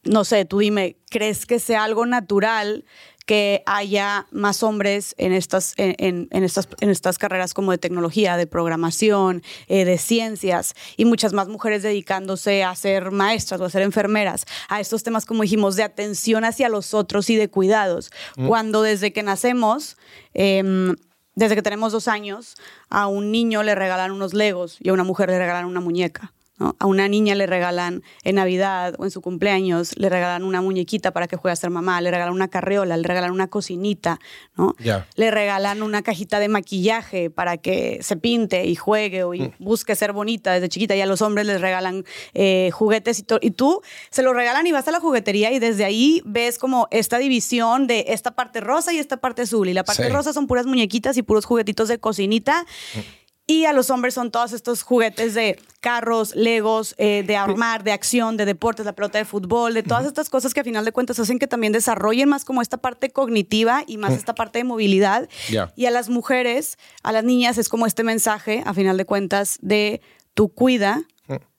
no 0.05 0.25
sé, 0.25 0.45
tú 0.45 0.59
dime, 0.59 0.97
¿crees 1.11 1.47
que 1.47 1.59
sea 1.59 1.85
algo 1.85 2.07
natural 2.07 2.85
que 3.29 3.63
haya 3.67 4.27
más 4.31 4.63
hombres 4.63 5.15
en 5.19 5.35
estas, 5.35 5.75
en, 5.77 6.29
estas, 6.31 6.67
en 6.81 6.89
estas 6.89 7.19
carreras 7.19 7.53
como 7.53 7.73
de 7.73 7.77
tecnología, 7.77 8.39
de 8.39 8.47
programación, 8.47 9.43
eh, 9.67 9.85
de 9.85 9.99
ciencias 9.99 10.75
y 10.97 11.05
muchas 11.05 11.35
más 11.35 11.47
mujeres 11.47 11.83
dedicándose 11.83 12.65
a 12.65 12.75
ser 12.75 13.11
maestras 13.11 13.61
o 13.61 13.67
a 13.67 13.71
ser 13.71 13.83
enfermeras, 13.83 14.47
a 14.71 14.81
estos 14.81 15.03
temas, 15.03 15.27
como 15.27 15.43
dijimos, 15.43 15.77
de 15.77 15.83
atención 15.83 16.47
hacia 16.47 16.71
los 16.71 16.95
otros 16.95 17.29
y 17.29 17.37
de 17.37 17.51
cuidados. 17.51 18.11
Mm. 18.37 18.49
Cuando 18.49 18.81
desde 18.81 19.13
que 19.13 19.23
nacemos, 19.23 19.99
em, 20.33 20.97
desde 21.35 21.55
que 21.55 21.63
tenemos 21.63 21.93
dos 21.93 22.09
años, 22.09 22.55
a 22.89 23.09
un 23.09 23.31
niño 23.31 23.63
le 23.63 23.75
regalan 23.75 24.11
unos 24.11 24.33
legos 24.33 24.79
y 24.81 24.89
a 24.89 24.95
una 24.95 25.05
mujer 25.05 25.29
le 25.29 25.39
regalan 25.39 25.67
una 25.67 25.81
muñeca. 25.81 26.33
A 26.59 26.87
una 26.87 27.09
niña 27.09 27.35
le 27.35 27.47
regalan 27.47 28.03
en 28.25 28.35
Navidad 28.37 28.95
o 28.99 29.05
en 29.05 29.11
su 29.11 29.21
cumpleaños, 29.21 29.97
le 29.97 30.09
regalan 30.09 30.43
una 30.43 30.61
muñequita 30.61 31.13
para 31.13 31.29
que 31.29 31.37
juegue 31.37 31.53
a 31.53 31.57
ser 31.57 31.71
mamá, 31.71 32.01
le 32.01 32.11
regalan 32.11 32.35
una 32.35 32.49
carriola, 32.49 32.97
le 32.97 33.07
regalan 33.07 33.31
una 33.31 33.47
cocinita, 33.49 34.19
¿no? 34.57 34.75
Le 35.15 35.31
regalan 35.31 35.83
una 35.83 36.03
cajita 36.03 36.41
de 36.41 36.49
maquillaje 36.49 37.31
para 37.31 37.59
que 37.59 37.99
se 38.03 38.17
pinte 38.17 38.67
y 38.67 38.75
juegue 38.75 39.23
o 39.23 39.33
mm. 39.33 39.53
busque 39.59 39.95
ser 39.95 40.13
bonita 40.13 40.53
desde 40.53 40.69
chiquita. 40.69 40.97
Y 40.97 41.01
a 41.01 41.07
los 41.07 41.23
hombres 41.23 41.47
les 41.47 41.61
regalan 41.61 42.05
eh, 42.35 42.71
juguetes 42.73 43.21
y, 43.21 43.27
y 43.41 43.51
tú 43.53 43.81
se 44.11 44.23
lo 44.23 44.33
regalan 44.33 44.67
y 44.67 44.73
vas 44.73 44.89
a 44.89 44.91
la 44.91 45.01
juguetería 45.01 45.53
y 45.53 45.59
desde 45.59 45.85
ahí 45.85 46.23
ves 46.25 46.59
como 46.59 46.89
esta 46.91 47.19
división 47.19 47.87
de 47.87 48.07
esta 48.09 48.33
parte 48.33 48.61
rosa 48.61 48.93
y 48.93 48.99
esta 48.99 49.19
parte 49.19 49.43
azul. 49.43 49.69
Y 49.69 49.75
la 49.75 49.85
parte 49.85 50.09
rosa 50.09 50.33
son 50.33 50.47
puras 50.47 50.67
muñequitas 50.67 51.17
y 51.17 51.23
puros 51.23 51.45
juguetitos 51.45 51.89
de 51.89 51.99
cocinita. 51.99 52.65
Mm. 52.95 53.18
Y 53.51 53.65
a 53.65 53.73
los 53.73 53.89
hombres 53.89 54.13
son 54.13 54.31
todos 54.31 54.53
estos 54.53 54.83
juguetes 54.83 55.33
de 55.33 55.59
carros, 55.81 56.37
legos, 56.37 56.95
eh, 56.99 57.25
de 57.27 57.35
armar, 57.35 57.83
de 57.83 57.93
acción, 57.93 58.37
de 58.37 58.45
deportes, 58.45 58.85
la 58.85 58.93
pelota 58.93 59.17
de 59.17 59.25
fútbol, 59.25 59.73
de 59.73 59.83
todas 59.83 60.05
estas 60.05 60.29
cosas 60.29 60.53
que 60.53 60.61
a 60.61 60.65
final 60.65 60.85
de 60.85 60.93
cuentas 60.93 61.19
hacen 61.19 61.39
que 61.39 61.47
también 61.47 61.73
desarrollen 61.73 62.29
más 62.29 62.45
como 62.45 62.61
esta 62.61 62.77
parte 62.77 63.09
cognitiva 63.09 63.85
y 63.87 63.97
más 63.97 64.13
esta 64.13 64.35
parte 64.35 64.59
de 64.59 64.65
movilidad. 64.65 65.31
Y 65.77 65.87
a 65.87 65.91
las 65.91 66.11
mujeres, 66.11 66.77
a 67.03 67.11
las 67.11 67.25
niñas 67.25 67.57
es 67.57 67.71
como 67.71 67.87
este 67.87 68.05
mensaje, 68.05 68.63
a 68.67 68.75
final 68.75 68.99
de 68.99 69.07
cuentas, 69.07 69.57
de 69.63 70.03
tu 70.35 70.51
cuida, 70.51 71.05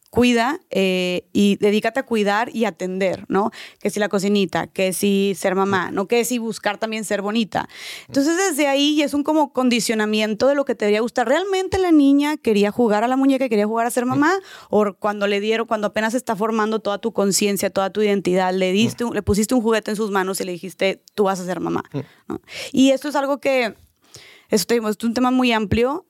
cuida 0.10 0.60
eh, 0.72 1.28
y 1.34 1.58
dedícate 1.58 2.00
a 2.00 2.04
cuidar 2.04 2.54
y 2.54 2.66
atender, 2.66 3.26
¿no? 3.28 3.52
Que 3.80 3.90
si 3.90 4.00
la 4.00 4.10
cocinita, 4.10 4.68
que 4.68 4.92
si 4.94 5.34
ser 5.36 5.56
mamá, 5.56 5.92
¿no? 5.92 6.08
Que 6.08 6.26
si 6.26 6.40
buscar 6.40 6.78
también 6.78 7.04
ser 7.06 7.22
bonita. 7.22 7.70
Entonces 8.08 8.36
desde 8.38 8.68
ahí 8.68 9.02
es 9.02 9.14
un 9.14 9.24
como 9.24 9.54
condicionamiento 9.54 10.48
de 10.48 10.56
lo 10.56 10.66
que 10.66 10.76
te 10.76 10.86
debería 10.86 11.02
gustar. 11.02 11.28
¿Realmente 11.28 11.78
la 11.78 11.92
niña 11.92 12.38
quería 12.38 12.72
jugar 12.72 13.04
a 13.04 13.08
la 13.08 13.18
muñeca 13.18 13.50
quería 13.50 13.68
jugar 13.68 13.86
a 13.86 13.92
ser 13.92 14.06
mamá? 14.06 14.34
¿O 14.70 14.94
cuando 14.94 15.28
le 15.28 15.40
dieron, 15.40 15.68
cuando 15.68 15.88
apenas 15.88 16.14
está 16.14 16.36
formando 16.36 16.80
toda 16.80 16.98
tu 16.98 17.14
conciencia, 17.14 17.70
toda 17.70 17.92
tu 17.92 18.02
identidad, 18.02 18.54
le, 18.54 18.72
diste, 18.72 19.06
le 19.14 19.22
pusiste 19.22 19.54
un 19.54 19.62
juguete 19.62 19.92
en 19.92 19.98
sus 19.98 20.10
manos 20.10 20.42
y 20.42 20.46
le 20.46 20.52
dijiste, 20.52 21.04
tú 21.14 21.26
vas 21.26 21.40
a 21.40 21.46
ser 21.46 21.60
mamá? 21.60 21.84
Y 22.72 22.92
esto 22.92 23.10
es 23.10 23.16
algo 23.16 23.40
que, 23.40 23.76
esto 24.50 24.74
es 24.74 25.04
un 25.04 25.14
tema 25.14 25.30
muy 25.30 25.52
amplio, 25.52 26.06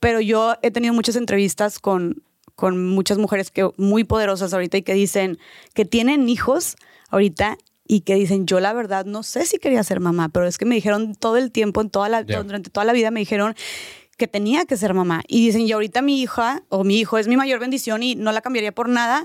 pero 0.00 0.20
yo 0.20 0.54
he 0.62 0.70
tenido 0.70 0.94
muchas 0.94 1.16
entrevistas 1.16 1.78
con 1.78 2.22
con 2.62 2.90
muchas 2.90 3.18
mujeres 3.18 3.50
que, 3.50 3.68
muy 3.76 4.04
poderosas 4.04 4.54
ahorita 4.54 4.76
y 4.76 4.82
que 4.82 4.94
dicen 4.94 5.40
que 5.74 5.84
tienen 5.84 6.28
hijos 6.28 6.76
ahorita 7.08 7.58
y 7.88 8.02
que 8.02 8.14
dicen, 8.14 8.46
yo 8.46 8.60
la 8.60 8.72
verdad 8.72 9.04
no 9.04 9.24
sé 9.24 9.46
si 9.46 9.58
quería 9.58 9.82
ser 9.82 9.98
mamá, 9.98 10.28
pero 10.28 10.46
es 10.46 10.58
que 10.58 10.64
me 10.64 10.76
dijeron 10.76 11.16
todo 11.16 11.38
el 11.38 11.50
tiempo, 11.50 11.80
en 11.80 11.90
toda 11.90 12.08
la, 12.08 12.22
durante 12.22 12.70
toda 12.70 12.84
la 12.84 12.92
vida 12.92 13.10
me 13.10 13.18
dijeron 13.18 13.56
que 14.16 14.28
tenía 14.28 14.64
que 14.64 14.76
ser 14.76 14.94
mamá. 14.94 15.22
Y 15.26 15.44
dicen, 15.44 15.62
y 15.62 15.72
ahorita 15.72 16.02
mi 16.02 16.22
hija 16.22 16.62
o 16.68 16.84
mi 16.84 17.00
hijo 17.00 17.18
es 17.18 17.26
mi 17.26 17.36
mayor 17.36 17.58
bendición 17.58 18.04
y 18.04 18.14
no 18.14 18.30
la 18.30 18.42
cambiaría 18.42 18.70
por 18.70 18.88
nada, 18.88 19.24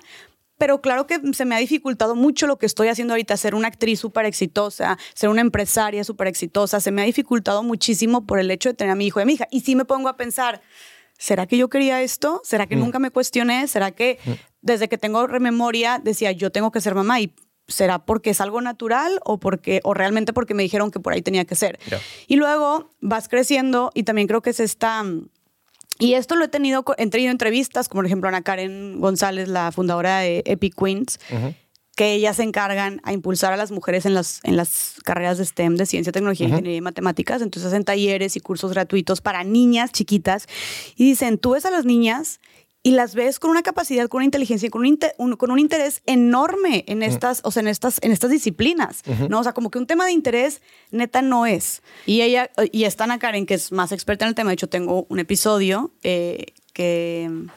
pero 0.58 0.82
claro 0.82 1.06
que 1.06 1.22
se 1.34 1.46
me 1.46 1.54
ha 1.54 1.60
dificultado 1.60 2.16
mucho 2.16 2.48
lo 2.48 2.58
que 2.58 2.66
estoy 2.66 2.88
haciendo 2.88 3.14
ahorita, 3.14 3.38
ser 3.38 3.54
una 3.54 3.68
actriz 3.68 4.00
súper 4.00 4.26
exitosa, 4.26 4.98
ser 5.14 5.30
una 5.30 5.42
empresaria 5.42 6.04
súper 6.04 6.26
exitosa, 6.26 6.80
se 6.80 6.90
me 6.90 7.04
ha 7.04 7.06
dificultado 7.06 7.62
muchísimo 7.62 8.26
por 8.26 8.40
el 8.40 8.50
hecho 8.50 8.70
de 8.70 8.74
tener 8.74 8.94
a 8.94 8.96
mi 8.96 9.06
hijo 9.06 9.20
y 9.20 9.22
a 9.22 9.26
mi 9.28 9.34
hija. 9.34 9.48
Y 9.52 9.60
sí 9.60 9.76
me 9.76 9.86
pongo 9.86 10.10
a 10.10 10.18
pensar, 10.18 10.64
¿será 11.18 11.48
que 11.48 11.58
yo 11.58 11.70
quería 11.70 12.02
esto? 12.02 12.42
¿Será 12.44 12.68
que 12.68 12.76
mm. 12.76 12.80
nunca 12.80 13.00
me 13.00 13.12
cuestioné? 13.12 13.68
¿Será 13.68 13.92
que 13.92 14.20
mm. 14.26 14.32
desde 14.62 14.88
que 14.88 14.98
tengo 14.98 15.28
rememoria 15.28 16.00
decía 16.04 16.32
yo 16.32 16.52
tengo 16.52 16.72
que 16.72 16.82
ser 16.82 16.96
mamá 16.96 17.20
y 17.20 17.34
será 17.68 18.06
porque 18.06 18.30
es 18.30 18.40
algo 18.40 18.62
natural 18.62 19.20
o 19.26 19.40
porque 19.40 19.82
o 19.84 19.94
realmente 19.94 20.32
porque 20.32 20.54
me 20.54 20.64
dijeron 20.64 20.90
que 20.92 21.00
por 21.00 21.14
ahí 21.14 21.22
tenía 21.22 21.46
que 21.46 21.56
ser? 21.56 21.80
Y 22.28 22.36
luego 22.36 22.92
vas 23.02 23.28
creciendo 23.28 23.92
y 23.94 24.04
también 24.04 24.28
creo 24.28 24.42
que 24.42 24.52
es 24.52 24.60
esta 24.60 25.04
y 26.00 26.14
esto 26.14 26.36
lo 26.36 26.46
he 26.46 26.48
tenido, 26.48 26.86
he 26.98 27.10
tenido 27.10 27.32
entrevistas, 27.32 27.90
como 27.90 28.00
por 28.00 28.06
ejemplo 28.06 28.30
Ana 28.30 28.44
Karen 28.44 29.00
González, 29.00 29.48
la 29.48 29.72
fundadora 29.72 30.20
de 30.20 30.44
Epic 30.46 30.76
Queens, 30.76 31.20
que 31.98 32.14
ellas 32.14 32.36
se 32.36 32.44
encargan 32.44 33.02
a 33.04 33.12
impulsar 33.12 33.54
a 33.54 33.58
las 33.58 33.72
mujeres 33.72 34.06
en 34.06 34.14
las, 34.14 34.40
en 34.44 34.56
las 34.56 34.98
carreras 35.04 35.40
de 35.40 35.46
STEM, 35.46 35.78
de 35.78 35.88
ciencia, 35.88 36.14
tecnología, 36.14 36.48
ingeniería 36.48 36.78
y 36.78 36.82
matemáticas. 36.82 37.42
Entonces 37.42 37.70
hacen 37.70 37.86
talleres 37.86 38.36
y 38.36 38.40
cursos 38.40 38.72
gratuitos 38.72 39.20
para 39.20 39.44
niñas 39.44 39.92
chiquitas. 39.92 40.46
Y 40.96 41.06
dicen, 41.06 41.40
tú 41.40 41.54
ves 41.54 41.66
a 41.66 41.72
las 41.72 41.86
niñas 41.86 42.40
y 42.84 42.92
las 42.92 43.16
ves 43.16 43.40
con 43.40 43.50
una 43.50 43.64
capacidad, 43.64 44.08
con 44.10 44.20
una 44.20 44.26
inteligencia, 44.26 44.70
con 44.70 44.86
un, 44.86 45.36
con 45.38 45.50
un 45.50 45.58
interés 45.58 46.04
enorme 46.06 46.86
en 46.88 47.02
estas, 47.02 47.42
o 47.44 47.50
sea, 47.50 47.62
en 47.62 47.68
estas, 47.68 47.98
en 48.04 48.12
estas 48.12 48.30
disciplinas, 48.30 49.02
¿no? 49.28 49.40
O 49.40 49.44
sea, 49.44 49.54
como 49.54 49.72
que 49.72 49.80
un 49.80 49.88
tema 49.88 50.06
de 50.06 50.12
interés 50.12 50.62
neta 50.92 51.24
no 51.24 51.48
es. 51.48 51.82
Y 52.06 52.22
ella, 52.22 52.52
y 52.72 52.84
está 52.84 53.06
Ana 53.06 53.18
Karen, 53.18 53.48
que 53.48 53.56
es 53.56 53.72
más 53.72 53.92
experta 53.92 54.26
en 54.26 54.30
el 54.30 54.36
tema, 54.36 54.52
de 54.52 54.54
hecho 54.54 54.70
tengo 54.70 55.08
un 55.10 55.18
episodio 55.18 55.92
eh, 56.04 56.54
que 56.74 57.48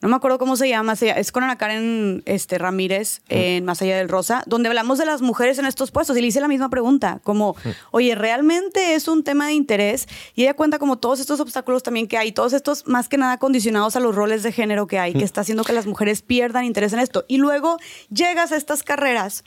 no 0.00 0.08
me 0.08 0.16
acuerdo 0.16 0.38
cómo 0.38 0.56
se 0.56 0.68
llama, 0.68 0.94
es 0.94 1.32
con 1.32 1.44
Ana 1.44 1.58
Karen 1.58 2.22
este, 2.24 2.56
Ramírez 2.56 3.20
en 3.28 3.64
Más 3.64 3.82
Allá 3.82 3.98
del 3.98 4.08
Rosa, 4.08 4.42
donde 4.46 4.68
hablamos 4.68 4.98
de 4.98 5.04
las 5.04 5.20
mujeres 5.20 5.58
en 5.58 5.66
estos 5.66 5.90
puestos 5.90 6.16
y 6.16 6.22
le 6.22 6.28
hice 6.28 6.40
la 6.40 6.48
misma 6.48 6.70
pregunta, 6.70 7.20
como, 7.22 7.54
oye, 7.90 8.14
¿realmente 8.14 8.94
es 8.94 9.08
un 9.08 9.24
tema 9.24 9.48
de 9.48 9.52
interés? 9.52 10.08
Y 10.34 10.42
ella 10.42 10.54
cuenta 10.54 10.78
como 10.78 10.98
todos 10.98 11.20
estos 11.20 11.38
obstáculos 11.40 11.82
también 11.82 12.08
que 12.08 12.16
hay, 12.16 12.32
todos 12.32 12.54
estos 12.54 12.86
más 12.86 13.08
que 13.08 13.18
nada 13.18 13.38
condicionados 13.38 13.94
a 13.96 14.00
los 14.00 14.14
roles 14.14 14.42
de 14.42 14.52
género 14.52 14.86
que 14.86 14.98
hay, 14.98 15.12
que 15.12 15.24
está 15.24 15.42
haciendo 15.42 15.64
que 15.64 15.74
las 15.74 15.86
mujeres 15.86 16.22
pierdan 16.22 16.64
interés 16.64 16.92
en 16.94 17.00
esto. 17.00 17.26
Y 17.28 17.36
luego 17.36 17.76
llegas 18.10 18.52
a 18.52 18.56
estas 18.56 18.82
carreras 18.82 19.44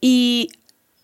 y 0.00 0.50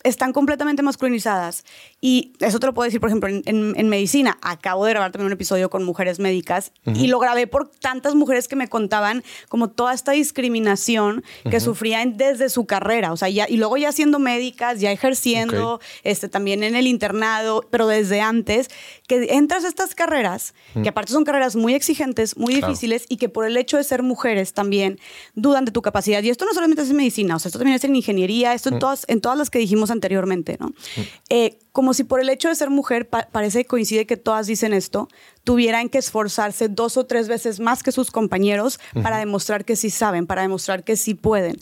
están 0.02 0.32
completamente 0.32 0.82
masculinizadas. 0.82 1.64
Y 2.00 2.32
eso 2.40 2.58
te 2.58 2.66
lo 2.66 2.74
puedo 2.74 2.86
decir, 2.86 3.00
por 3.00 3.10
ejemplo, 3.10 3.28
en, 3.28 3.88
medicina. 3.88 4.38
Acabo 4.40 4.84
de 4.84 4.92
grabar 4.92 5.12
también 5.12 5.26
un 5.26 5.32
episodio 5.32 5.68
con 5.68 5.84
mujeres 5.84 6.18
médicas 6.18 6.72
y 6.86 7.08
lo 7.08 7.18
grabé 7.18 7.46
por 7.46 7.68
tantas 7.68 8.14
mujeres 8.14 8.48
que 8.48 8.56
me 8.56 8.68
contaban 8.68 9.22
como 9.48 9.68
toda 9.68 9.92
esta 9.92 10.12
discriminación 10.12 11.24
que 11.48 11.60
sufrían 11.60 12.16
desde 12.16 12.48
su 12.48 12.66
carrera. 12.66 13.12
O 13.12 13.16
sea, 13.16 13.28
ya, 13.28 13.46
y 13.48 13.56
luego 13.56 13.76
ya 13.76 13.92
siendo 13.92 14.18
médicas, 14.18 14.80
ya 14.80 14.92
ejerciendo, 14.92 15.80
este, 16.02 16.28
también 16.28 16.62
en 16.62 16.76
el 16.76 16.86
internado, 16.86 17.66
pero 17.70 17.86
desde 17.86 18.20
antes, 18.20 18.68
que 19.06 19.28
entras 19.30 19.64
a 19.64 19.68
estas 19.68 19.94
carreras, 19.94 20.54
que 20.82 20.88
aparte 20.88 21.12
son 21.12 21.24
carreras 21.24 21.56
muy 21.56 21.74
exigentes, 21.74 22.36
muy 22.36 22.54
difíciles 22.54 23.04
y 23.08 23.16
que 23.16 23.28
por 23.28 23.44
el 23.44 23.56
hecho 23.56 23.76
de 23.76 23.84
ser 23.84 24.02
mujeres 24.02 24.54
también 24.54 24.98
dudan 25.34 25.64
de 25.64 25.72
tu 25.72 25.82
capacidad. 25.82 26.22
Y 26.22 26.30
esto 26.30 26.46
no 26.46 26.54
solamente 26.54 26.82
es 26.82 26.90
en 26.90 26.96
medicina, 26.96 27.36
o 27.36 27.38
sea, 27.38 27.48
esto 27.48 27.58
también 27.58 27.76
es 27.76 27.84
en 27.84 27.94
ingeniería, 27.94 28.54
esto 28.54 28.70
en, 28.70 28.78
todas, 28.78 29.04
en 29.08 29.20
todas 29.20 29.36
las 29.36 29.50
que 29.50 29.58
dijimos 29.58 29.89
anteriormente, 29.90 30.56
¿no? 30.58 30.72
Eh, 31.28 31.58
como 31.72 31.94
si 31.94 32.04
por 32.04 32.20
el 32.20 32.28
hecho 32.28 32.48
de 32.48 32.54
ser 32.54 32.70
mujer, 32.70 33.08
parece 33.08 33.62
que 33.62 33.66
coincide 33.66 34.06
que 34.06 34.16
todas 34.16 34.46
dicen 34.46 34.72
esto, 34.72 35.08
tuvieran 35.44 35.88
que 35.88 35.98
esforzarse 35.98 36.68
dos 36.68 36.96
o 36.96 37.06
tres 37.06 37.28
veces 37.28 37.60
más 37.60 37.82
que 37.82 37.92
sus 37.92 38.10
compañeros 38.10 38.80
para 39.02 39.18
demostrar 39.18 39.64
que 39.64 39.76
sí 39.76 39.90
saben, 39.90 40.26
para 40.26 40.42
demostrar 40.42 40.84
que 40.84 40.96
sí 40.96 41.14
pueden. 41.14 41.58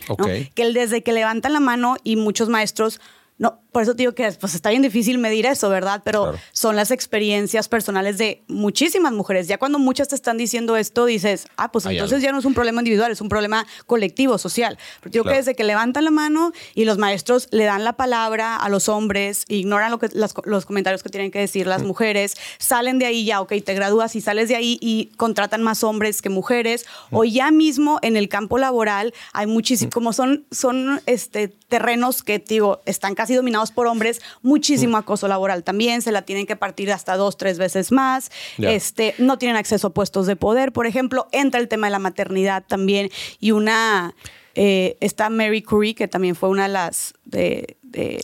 Que 0.54 0.72
desde 0.72 1.02
que 1.02 1.12
levantan 1.12 1.52
la 1.52 1.60
mano 1.60 1.96
y 2.04 2.16
muchos 2.16 2.48
maestros 2.48 3.00
no, 3.38 3.60
por 3.70 3.82
eso 3.84 3.94
digo 3.94 4.12
que 4.12 4.30
pues 4.32 4.56
está 4.56 4.70
bien 4.70 4.82
difícil 4.82 5.18
medir 5.18 5.46
eso, 5.46 5.68
¿verdad? 5.68 6.02
Pero 6.04 6.34
son 6.50 6.74
las 6.74 6.90
experiencias 6.90 7.68
personales 7.68 8.18
de 8.18 8.42
muchísimas 8.48 9.12
mujeres. 9.12 9.46
Ya 9.46 9.58
cuando 9.58 9.78
muchas 9.78 10.08
te 10.08 10.16
están 10.16 10.36
diciendo 10.36 10.76
esto, 10.76 11.04
dices, 11.04 11.46
ah, 11.56 11.70
pues 11.70 11.86
entonces 11.86 12.20
ya 12.20 12.32
no 12.32 12.40
es 12.40 12.44
un 12.44 12.54
problema 12.54 12.80
individual, 12.80 13.12
es 13.12 13.20
un 13.20 13.28
problema 13.28 13.64
colectivo, 13.86 14.38
social. 14.38 14.76
Porque 15.00 15.18
digo 15.18 15.24
que 15.24 15.34
desde 15.34 15.54
que 15.54 15.62
levantan 15.62 16.04
la 16.04 16.10
mano 16.10 16.52
y 16.74 16.84
los 16.84 16.98
maestros 16.98 17.46
le 17.52 17.64
dan 17.64 17.84
la 17.84 17.92
palabra 17.92 18.56
a 18.56 18.68
los 18.68 18.88
hombres, 18.88 19.44
ignoran 19.46 19.92
lo 19.92 20.00
que, 20.00 20.08
los 20.12 20.66
comentarios 20.66 21.04
que 21.04 21.08
tienen 21.08 21.30
que 21.30 21.38
decir 21.38 21.68
las 21.68 21.84
mujeres, 21.84 22.36
salen 22.58 22.98
de 22.98 23.06
ahí 23.06 23.24
ya, 23.24 23.40
ok, 23.40 23.52
te 23.64 23.74
gradúas 23.74 24.16
y 24.16 24.20
sales 24.20 24.48
de 24.48 24.56
ahí 24.56 24.78
y 24.80 25.12
contratan 25.16 25.62
más 25.62 25.84
hombres 25.84 26.22
que 26.22 26.30
mujeres, 26.30 26.86
o 27.12 27.22
ya 27.22 27.52
mismo 27.52 28.00
en 28.02 28.16
el 28.16 28.28
campo 28.28 28.58
laboral 28.58 29.14
hay 29.32 29.46
muchísimo, 29.46 29.92
como 29.92 30.12
son, 30.12 30.46
son 30.50 31.00
este, 31.06 31.46
terrenos 31.46 32.24
que, 32.24 32.40
digo, 32.40 32.80
están 32.84 33.14
casi 33.14 33.27
dominados 33.34 33.70
por 33.70 33.86
hombres, 33.86 34.20
muchísimo 34.42 34.96
mm. 34.96 35.00
acoso 35.00 35.28
laboral 35.28 35.64
también, 35.64 36.02
se 36.02 36.12
la 36.12 36.22
tienen 36.22 36.46
que 36.46 36.56
partir 36.56 36.92
hasta 36.92 37.16
dos, 37.16 37.36
tres 37.36 37.58
veces 37.58 37.92
más, 37.92 38.30
este, 38.58 39.14
no 39.18 39.38
tienen 39.38 39.56
acceso 39.56 39.88
a 39.88 39.94
puestos 39.94 40.26
de 40.26 40.36
poder, 40.36 40.72
por 40.72 40.86
ejemplo, 40.86 41.28
entra 41.32 41.60
el 41.60 41.68
tema 41.68 41.86
de 41.86 41.92
la 41.92 41.98
maternidad 41.98 42.64
también 42.66 43.10
y 43.40 43.52
una... 43.52 44.14
Eh, 44.60 44.96
está 44.98 45.30
Mary 45.30 45.62
Curie, 45.62 45.94
que 45.94 46.08
también 46.08 46.34
fue 46.34 46.48
una 46.48 46.64
de 46.64 46.70
las, 46.70 47.14
de, 47.24 47.76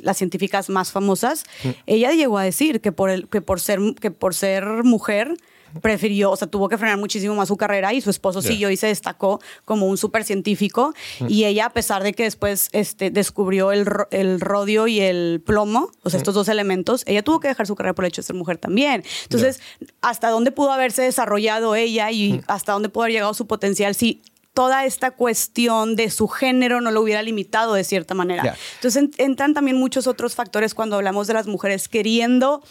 las 0.03 0.17
científicas 0.17 0.69
más 0.69 0.91
famosas. 0.91 1.45
Mm. 1.63 1.69
Ella 1.87 2.13
llegó 2.13 2.39
a 2.39 2.43
decir 2.43 2.81
que 2.81 2.91
por, 2.91 3.09
el, 3.09 3.29
que 3.29 3.41
por, 3.41 3.61
ser, 3.61 3.79
que 4.01 4.11
por 4.11 4.35
ser 4.35 4.65
mujer 4.83 5.37
prefirió, 5.81 6.31
o 6.31 6.37
sea, 6.37 6.49
tuvo 6.49 6.69
que 6.69 6.79
frenar 6.79 6.99
muchísimo 6.99 7.35
más 7.35 7.49
su 7.49 7.57
carrera 7.57 7.93
y 7.93 8.01
su 8.01 8.11
esposo 8.11 8.43
siguió 8.43 8.71
y 8.71 8.77
se 8.77 8.89
destacó 8.89 9.41
como 9.65 9.87
un 9.87 9.97
súper 9.97 10.25
científico. 10.25 10.95
Mm. 11.21 11.27
Y 11.29 11.45
ella, 11.45 11.67
a 11.67 11.71
pesar 11.71 12.03
de 12.03 12.13
que 12.13 12.25
después 12.25 12.69
este, 12.73 13.11
descubrió 13.11 13.73
el, 13.73 13.87
el 14.11 14.41
rodio 14.41 14.87
y 14.87 15.01
el 15.01 15.43
plomo, 15.45 15.91
o 16.03 16.11
sea, 16.11 16.19
mm. 16.19 16.23
estos 16.23 16.35
dos 16.35 16.49
elementos, 16.49 17.03
ella 17.07 17.23
tuvo 17.23 17.41
que 17.41 17.49
dejar 17.49 17.67
su 17.67 17.75
carrera 17.75 17.95
por 17.95 18.05
el 18.05 18.09
hecho 18.09 18.23
de 18.23 18.27
ser 18.27 18.37
mujer 18.37 18.59
también. 18.59 19.05
Entonces, 19.25 19.61
¿hasta 20.01 20.31
dónde 20.31 20.53
pudo 20.53 20.73
haberse 20.73 21.03
desarrollado 21.03 21.75
ella 21.75 22.11
y 22.11 22.35
mm. 22.35 22.41
hasta 22.47 22.73
dónde 22.73 22.89
pudo 22.89 23.05
haber 23.05 23.15
llegado 23.15 23.35
su 23.35 23.47
potencial 23.47 23.95
si 23.95 24.23
toda 24.55 24.85
esta 24.85 25.11
cuestión 25.11 25.97
de 25.97 26.11
su 26.11 26.29
género 26.29 26.81
no 26.81 26.93
lo 26.93 27.03
hubiera 27.03 27.23
limitado 27.23 27.75
de 27.75 27.83
cierta 27.83 28.15
manera. 28.15 28.57
Entonces 28.77 29.11
entran 29.19 29.53
también 29.53 29.77
muchos 29.77 30.07
otros 30.07 30.37
factores 30.37 30.75
cuando 30.75 30.97
hablamos 30.97 31.27
de 31.27 31.35
las 31.35 31.49
mujeres 31.49 31.89
queriendo 31.89 32.63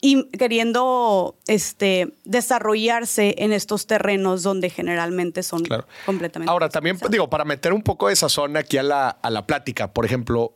y 0.00 0.28
queriendo 0.30 1.36
este, 1.48 2.14
desarrollarse 2.24 3.34
en 3.38 3.52
estos 3.52 3.86
terrenos 3.86 4.44
donde 4.44 4.70
generalmente 4.70 5.42
son 5.42 5.64
completamente. 6.06 6.50
Ahora, 6.50 6.68
también 6.68 6.98
digo, 7.10 7.28
para 7.28 7.44
meter 7.44 7.72
un 7.72 7.82
poco 7.82 8.08
de 8.08 8.14
zona 8.16 8.60
aquí 8.60 8.78
a 8.78 8.84
la, 8.84 9.08
a 9.08 9.28
la 9.28 9.44
plática, 9.44 9.92
por 9.92 10.06
ejemplo, 10.06 10.54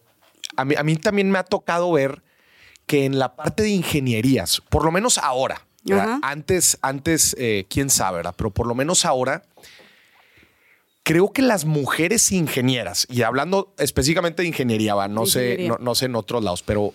a 0.57 0.65
mí, 0.65 0.77
a 0.79 0.85
mí 0.85 0.97
también 0.97 1.29
me 1.31 1.41
ha 1.41 1.45
tocado 1.45 1.91
ver 1.91 2.23
que 2.87 3.05
en 3.05 3.19
la 3.19 3.35
parte 3.35 3.65
de 3.65 3.71
ingenierías, 3.71 4.63
por 4.71 4.85
lo 4.85 4.93
menos 4.93 5.19
ahora, 5.19 5.67
antes, 6.23 6.79
antes 6.83 7.35
eh, 7.39 7.67
quién 7.69 7.91
sabe, 7.91 8.19
¿verdad? 8.19 8.35
pero 8.37 8.51
por 8.51 8.67
lo 8.67 8.75
menos 8.75 9.05
ahora 9.05 9.43
creo 11.09 11.33
que 11.33 11.41
las 11.41 11.65
mujeres 11.65 12.33
ingenieras, 12.33 13.07
y 13.09 13.23
hablando 13.23 13.73
específicamente 13.79 14.43
de 14.43 14.49
ingeniería, 14.49 14.95
va, 14.95 15.09
no, 15.09 15.25
sé, 15.25 15.67
no, 15.81 15.95
sé 15.95 16.05
en 16.05 16.15
otros 16.15 16.45
lados, 16.45 16.63
pero 16.63 16.93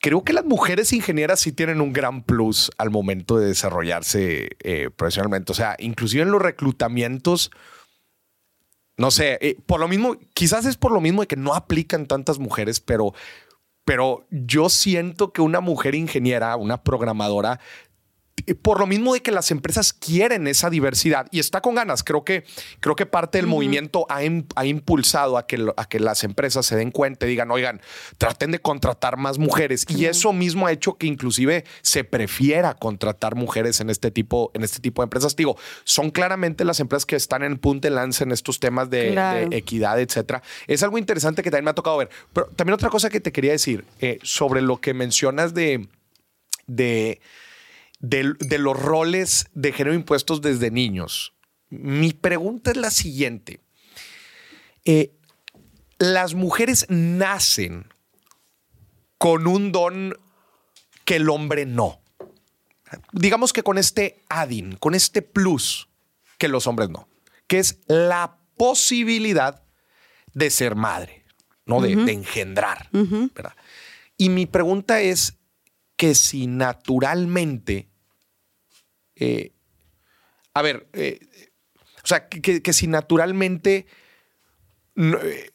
creo 0.00 0.24
que 0.24 0.32
las 0.32 0.46
mujeres 0.46 0.94
ingenieras 0.94 1.40
sí 1.40 1.52
tienen 1.52 1.82
un 1.82 1.92
gran 1.92 2.22
plus 2.22 2.70
al 2.78 2.88
momento 2.88 3.36
de 3.36 3.48
desarrollarse 3.48 4.48
eh, 4.60 4.88
profesionalmente. 4.96 5.52
O 5.52 5.54
sea, 5.54 5.76
inclusive 5.78 6.22
en 6.22 6.30
los 6.30 6.40
reclutamientos, 6.40 7.50
no 8.96 9.10
sé, 9.10 9.36
eh, 9.42 9.58
por 9.66 9.78
lo 9.78 9.88
mismo, 9.88 10.16
quizás 10.32 10.64
es 10.64 10.78
por 10.78 10.90
lo 10.90 11.02
mismo 11.02 11.20
de 11.20 11.26
que 11.26 11.36
no 11.36 11.52
aplican 11.52 12.06
tantas 12.06 12.38
mujeres, 12.38 12.80
pero, 12.80 13.12
pero 13.84 14.24
yo 14.30 14.70
siento 14.70 15.34
que 15.34 15.42
una 15.42 15.60
mujer 15.60 15.94
ingeniera, 15.94 16.56
una 16.56 16.82
programadora, 16.82 17.60
por 18.62 18.80
lo 18.80 18.86
mismo 18.86 19.14
de 19.14 19.20
que 19.20 19.30
las 19.30 19.50
empresas 19.50 19.92
quieren 19.92 20.46
esa 20.46 20.70
diversidad 20.70 21.26
y 21.30 21.40
está 21.40 21.60
con 21.60 21.74
ganas. 21.74 22.02
Creo 22.02 22.24
que, 22.24 22.44
creo 22.80 22.96
que 22.96 23.06
parte 23.06 23.38
del 23.38 23.46
movimiento 23.46 24.06
ha, 24.08 24.20
ha, 24.56 24.66
impulsado 24.66 25.38
a 25.38 25.46
que, 25.46 25.66
a 25.76 25.88
que 25.88 26.00
las 26.00 26.24
empresas 26.24 26.66
se 26.66 26.76
den 26.76 26.90
cuenta 26.90 27.26
y 27.26 27.30
digan, 27.30 27.50
oigan, 27.50 27.80
traten 28.18 28.50
de 28.50 28.60
contratar 28.60 29.16
más 29.16 29.38
mujeres. 29.38 29.84
Y 29.88 30.06
eso 30.06 30.32
mismo 30.32 30.66
ha 30.66 30.72
hecho 30.72 30.94
que 30.94 31.06
inclusive 31.06 31.64
se 31.82 32.04
prefiera 32.04 32.74
contratar 32.74 33.34
mujeres 33.34 33.80
en 33.80 33.90
este 33.90 34.10
tipo, 34.10 34.50
en 34.54 34.62
este 34.62 34.80
tipo 34.80 35.02
de 35.02 35.04
empresas. 35.04 35.36
Digo, 35.36 35.56
son 35.84 36.10
claramente 36.10 36.64
las 36.64 36.80
empresas 36.80 37.06
que 37.06 37.16
están 37.16 37.42
en 37.42 37.58
punta 37.58 37.88
de 37.88 37.94
lanza 37.94 38.24
en 38.24 38.32
estos 38.32 38.60
temas 38.60 38.90
de, 38.90 39.48
equidad, 39.50 40.00
etcétera. 40.00 40.42
Es 40.66 40.82
algo 40.82 40.98
interesante 40.98 41.42
que 41.42 41.50
también 41.50 41.64
me 41.64 41.70
ha 41.70 41.74
tocado 41.74 41.96
ver. 41.96 42.10
Pero 42.32 42.46
también 42.56 42.74
otra 42.74 42.90
cosa 42.90 43.10
que 43.10 43.20
te 43.20 43.32
quería 43.32 43.52
decir 43.52 43.84
eh, 44.00 44.18
sobre 44.22 44.60
lo 44.60 44.80
que 44.80 44.94
mencionas 44.94 45.54
de, 45.54 45.88
de 46.66 47.20
de, 48.00 48.58
los 48.58 48.80
roles 48.80 49.46
de 49.54 49.72
género 49.72 49.94
impuestos 49.94 50.40
desde 50.40 50.70
niños. 50.70 51.34
Mi 51.68 52.12
pregunta 52.12 52.72
es 52.72 52.76
la 52.76 52.90
siguiente. 52.90 53.60
Eh, 54.84 55.12
las 55.98 56.34
mujeres 56.34 56.86
nacen 56.88 57.86
con 59.18 59.46
un 59.46 59.70
don 59.70 60.18
que 61.04 61.16
el 61.16 61.28
hombre 61.28 61.66
no. 61.66 62.00
Digamos 63.12 63.52
que 63.52 63.62
con 63.62 63.78
este 63.78 64.22
adin, 64.28 64.76
con 64.76 64.94
este 64.94 65.22
plus 65.22 65.88
que 66.38 66.48
los 66.48 66.66
hombres 66.66 66.88
no, 66.88 67.08
que 67.46 67.58
es 67.58 67.78
la 67.86 68.38
posibilidad 68.56 69.62
de 70.32 70.50
ser 70.50 70.74
madre, 70.74 71.24
¿no? 71.66 71.80
de, 71.80 71.92
engendrar. 71.92 72.88
Y 74.16 74.30
mi 74.30 74.46
pregunta 74.46 75.00
es 75.02 75.36
que 75.96 76.14
si 76.14 76.46
naturalmente 76.46 77.89
eh, 79.20 79.52
a 80.54 80.62
ver, 80.62 80.88
eh, 80.94 81.20
o 82.02 82.06
sea, 82.06 82.28
que, 82.28 82.72
si 82.72 82.86
naturalmente 82.86 83.86
eh, 84.96 85.50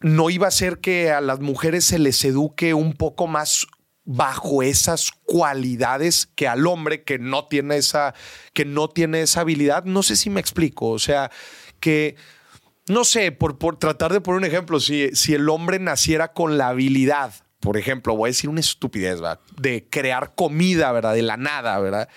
no, 0.00 0.30
iba 0.30 0.48
a 0.48 0.50
ser 0.50 0.80
que 0.80 1.10
a 1.10 1.20
las 1.20 1.40
mujeres 1.40 1.84
se 1.84 1.98
les 1.98 2.24
eduque 2.24 2.74
un 2.74 2.94
poco 2.94 3.26
más 3.26 3.66
bajo 4.04 4.62
esas 4.62 5.12
cualidades 5.24 6.26
que 6.26 6.48
al 6.48 6.66
hombre 6.66 7.04
que 7.04 7.18
no 7.18 7.46
tiene 7.46 7.76
esa, 7.76 8.14
que 8.52 8.64
no 8.64 8.88
tiene 8.88 9.22
esa 9.22 9.42
habilidad. 9.42 9.84
No 9.84 10.02
sé 10.02 10.16
si 10.16 10.30
me 10.30 10.40
explico. 10.40 10.88
O 10.88 10.98
sea, 10.98 11.30
que 11.78 12.16
no 12.88 13.04
sé, 13.04 13.30
por, 13.30 13.58
por 13.58 13.78
tratar 13.78 14.12
de 14.12 14.20
poner 14.20 14.38
un 14.38 14.44
ejemplo, 14.44 14.80
si, 14.80 15.14
si 15.14 15.34
el 15.34 15.48
hombre 15.48 15.78
naciera 15.78 16.32
con 16.32 16.58
la 16.58 16.68
habilidad, 16.68 17.32
por 17.60 17.76
ejemplo, 17.76 18.16
voy 18.16 18.28
a 18.28 18.32
decir 18.32 18.50
una 18.50 18.60
estupidez, 18.60 19.20
¿verdad? 19.20 19.38
De 19.56 19.86
crear 19.88 20.34
comida, 20.34 20.90
¿verdad? 20.90 21.14
De 21.14 21.22
la 21.22 21.36
nada, 21.36 21.78
¿verdad? 21.78 22.08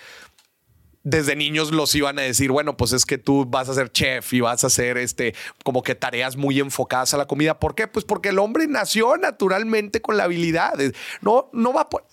Desde 1.04 1.36
niños 1.36 1.70
los 1.70 1.94
iban 1.94 2.18
a 2.18 2.22
decir, 2.22 2.50
bueno, 2.50 2.76
pues 2.76 2.92
es 2.92 3.04
que 3.04 3.18
tú 3.18 3.44
vas 3.44 3.68
a 3.68 3.74
ser 3.74 3.92
chef 3.92 4.32
y 4.32 4.40
vas 4.40 4.64
a 4.64 4.66
hacer 4.68 4.96
este, 4.96 5.34
como 5.62 5.82
que 5.82 5.94
tareas 5.94 6.36
muy 6.36 6.58
enfocadas 6.58 7.14
a 7.14 7.18
la 7.18 7.26
comida. 7.26 7.60
¿Por 7.60 7.74
qué? 7.74 7.86
Pues 7.86 8.04
porque 8.06 8.30
el 8.30 8.38
hombre 8.38 8.66
nació 8.66 9.16
naturalmente 9.18 10.00
con 10.00 10.16
la 10.16 10.24
habilidad. 10.24 10.74
No, 11.20 11.50
no 11.52 11.72
va 11.72 11.88
por... 11.88 12.06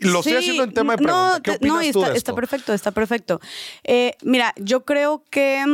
Lo 0.00 0.18
estoy 0.18 0.34
haciendo 0.34 0.64
en 0.64 0.74
tema 0.74 0.96
de 0.96 1.02
pregunta. 1.02 1.40
¿Qué 1.42 1.50
opinas 1.52 1.76
no, 1.76 1.80
está, 1.80 1.92
tú 1.92 2.12
de 2.12 2.18
está 2.18 2.34
perfecto, 2.34 2.74
está 2.74 2.90
perfecto. 2.90 3.40
Eh, 3.84 4.16
mira, 4.22 4.52
yo 4.56 4.84
creo 4.84 5.24
que 5.30 5.64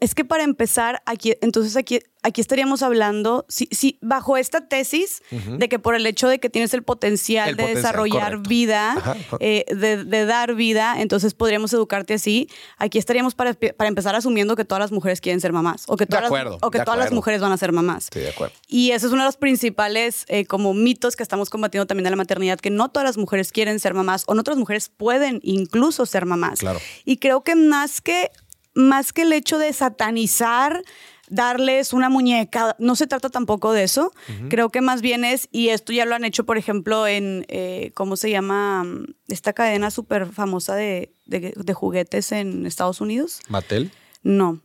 es 0.00 0.14
que 0.14 0.24
para 0.24 0.44
empezar, 0.44 1.02
aquí, 1.06 1.34
entonces 1.40 1.76
aquí, 1.76 2.00
aquí 2.22 2.40
estaríamos 2.40 2.82
hablando, 2.82 3.46
si, 3.48 3.66
si 3.70 3.98
bajo 4.02 4.36
esta 4.36 4.68
tesis 4.68 5.22
de 5.30 5.68
que 5.68 5.78
por 5.78 5.94
el 5.94 6.04
hecho 6.06 6.28
de 6.28 6.38
que 6.38 6.50
tienes 6.50 6.74
el 6.74 6.82
potencial 6.82 7.56
de 7.56 7.74
desarrollar 7.74 8.38
vida, 8.46 9.16
eh, 9.40 9.64
de, 9.74 10.26
dar 10.26 10.54
vida, 10.54 10.96
entonces 10.98 11.32
podríamos 11.32 11.72
educarte 11.72 12.14
así, 12.14 12.50
aquí 12.76 12.98
estaríamos 12.98 13.34
para, 13.34 13.54
para, 13.54 13.88
empezar 13.88 14.14
asumiendo 14.14 14.54
que 14.54 14.64
todas 14.64 14.80
las 14.80 14.92
mujeres 14.92 15.20
quieren 15.20 15.40
ser 15.40 15.52
mamás 15.52 15.84
o 15.86 15.96
que 15.96 16.04
todas, 16.06 16.30
las, 16.30 16.58
o 16.60 16.70
que 16.70 16.80
todas 16.80 16.98
las 16.98 17.12
mujeres 17.12 17.40
van 17.40 17.52
a 17.52 17.56
ser 17.56 17.72
mamás. 17.72 18.04
Estoy 18.04 18.22
de 18.22 18.30
acuerdo. 18.30 18.54
Y 18.66 18.90
ese 18.90 19.06
es 19.06 19.12
uno 19.12 19.22
de 19.22 19.28
los 19.28 19.36
principales 19.36 20.24
eh, 20.28 20.44
como 20.44 20.74
mitos 20.74 21.16
que 21.16 21.22
estamos 21.22 21.48
combatiendo 21.48 21.86
también 21.86 22.04
de 22.04 22.10
la 22.10 22.16
maternidad, 22.16 22.58
que 22.58 22.70
no 22.70 22.90
todas 22.90 23.06
las 23.06 23.16
mujeres 23.16 23.50
quieren 23.50 23.80
ser 23.80 23.94
mamás 23.94 24.24
o 24.26 24.34
no 24.34 24.42
todas 24.42 24.56
las 24.56 24.60
mujeres 24.60 24.90
pueden 24.94 25.40
incluso 25.42 26.04
ser 26.04 26.26
mamás. 26.26 26.58
Claro. 26.58 26.80
Y 27.04 27.16
creo 27.16 27.42
que 27.42 27.56
más 27.56 28.02
que 28.02 28.30
más 28.76 29.12
que 29.12 29.22
el 29.22 29.32
hecho 29.32 29.58
de 29.58 29.72
satanizar, 29.72 30.82
darles 31.28 31.92
una 31.92 32.08
muñeca, 32.08 32.76
no 32.78 32.94
se 32.94 33.06
trata 33.06 33.30
tampoco 33.30 33.72
de 33.72 33.82
eso. 33.82 34.12
Creo 34.48 34.68
que 34.68 34.82
más 34.82 35.00
bien 35.00 35.24
es, 35.24 35.48
y 35.50 35.70
esto 35.70 35.92
ya 35.92 36.04
lo 36.04 36.14
han 36.14 36.24
hecho, 36.24 36.44
por 36.44 36.58
ejemplo, 36.58 37.06
en, 37.06 37.46
eh, 37.48 37.90
¿cómo 37.94 38.16
se 38.16 38.30
llama? 38.30 38.84
Esta 39.28 39.54
cadena 39.54 39.90
súper 39.90 40.26
famosa 40.26 40.74
de, 40.76 41.10
juguetes 41.74 42.30
en 42.32 42.66
Estados 42.66 43.00
Unidos. 43.00 43.40
¿Mattel? 43.48 43.90
No. 44.22 44.60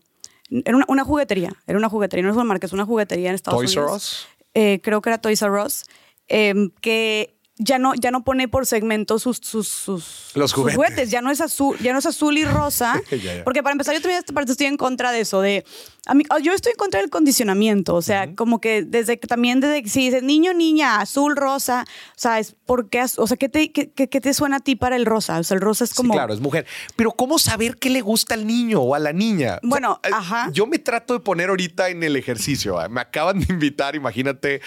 Era 0.49 0.77
una, 0.85 1.03
juguetería, 1.05 1.53
era 1.65 1.77
una 1.77 1.87
juguetería, 1.87 2.23
no 2.25 2.31
es 2.31 2.35
una 2.35 2.43
marca, 2.43 2.67
es 2.67 2.73
una 2.73 2.85
juguetería 2.85 3.29
en 3.29 3.35
Estados 3.35 3.57
Unidos. 3.57 3.73
¿Toys 3.73 3.87
R 3.87 3.95
Us? 3.95 4.27
Eh, 4.53 4.81
creo 4.83 5.01
que 5.01 5.09
era 5.09 5.21
Toys 5.21 5.41
R 5.41 5.63
Us, 5.63 5.85
em, 6.27 6.69
que 6.81 7.33
ya 7.63 7.77
no, 7.79 7.93
ya 7.95 8.11
no 8.11 8.23
pone 8.23 8.47
por 8.47 8.65
segmentos 8.65 9.21
sus, 9.23 9.37
sus, 9.37 9.67
sus, 9.67 10.31
Los 10.33 10.51
sus 10.51 10.73
juguetes. 10.73 11.11
Ya 11.11 11.21
no 11.21 11.29
es 11.31 11.41
azul, 11.41 11.77
ya 11.79 11.93
no 11.93 11.99
es 11.99 12.05
azul 12.05 12.37
y 12.37 12.45
rosa. 12.45 12.99
Ya, 13.11 13.17
ya. 13.17 13.43
Porque 13.43 13.61
para 13.61 13.73
empezar, 13.73 13.93
yo 13.93 14.01
también 14.01 14.19
esta 14.19 14.33
parte 14.33 14.51
estoy 14.53 14.67
en 14.67 14.77
contra 14.77 15.11
de 15.11 15.21
eso, 15.21 15.41
de 15.41 15.63
a 16.07 16.15
mí, 16.15 16.23
yo 16.41 16.53
estoy 16.53 16.71
en 16.71 16.77
contra 16.77 16.99
del 16.99 17.09
condicionamiento. 17.11 17.93
O 17.93 18.01
sea, 18.01 18.33
como 18.35 18.59
que 18.59 18.81
desde 18.83 19.19
que 19.19 19.27
también 19.27 19.59
desde 19.59 19.83
que 19.83 19.89
si 19.89 20.05
dices 20.05 20.23
niño, 20.23 20.53
niña, 20.53 20.99
azul, 20.99 21.35
rosa, 21.35 21.85
o 21.87 22.13
sea, 22.15 22.39
es 22.39 22.55
porque, 22.65 23.03
o 23.17 23.27
sea, 23.27 23.37
¿qué 23.37 23.49
te, 23.49 23.71
qué, 23.71 23.91
qué- 23.91 24.09
qué 24.09 24.19
te 24.21 24.33
suena 24.33 24.57
a 24.57 24.59
ti 24.61 24.75
para 24.75 24.95
el 24.95 25.05
rosa? 25.05 25.37
O 25.39 25.43
sea, 25.43 25.55
el 25.55 25.61
rosa 25.61 25.83
es 25.83 25.93
como. 25.93 26.13
Sí, 26.13 26.17
claro, 26.17 26.33
es 26.33 26.39
mujer. 26.39 26.65
Pero 26.95 27.11
¿cómo 27.11 27.37
saber 27.37 27.77
qué 27.77 27.89
le 27.91 28.01
gusta 28.01 28.33
al 28.33 28.47
niño 28.47 28.79
o 28.81 28.95
a 28.95 28.99
la 28.99 29.13
niña? 29.13 29.57
O 29.57 29.59
sea, 29.59 29.69
Bueno, 29.69 29.99
eh, 30.03 30.09
ajá. 30.11 30.49
Yo 30.51 30.65
me 30.65 30.79
trato 30.79 31.13
de 31.13 31.19
poner 31.19 31.49
ahorita 31.49 31.89
en 31.89 32.01
el 32.03 32.15
ejercicio. 32.15 32.75
¿va? 32.75 32.89
Me 32.89 33.01
acaban 33.01 33.39
de 33.39 33.53
invitar, 33.53 33.95
imagínate, 33.95 34.61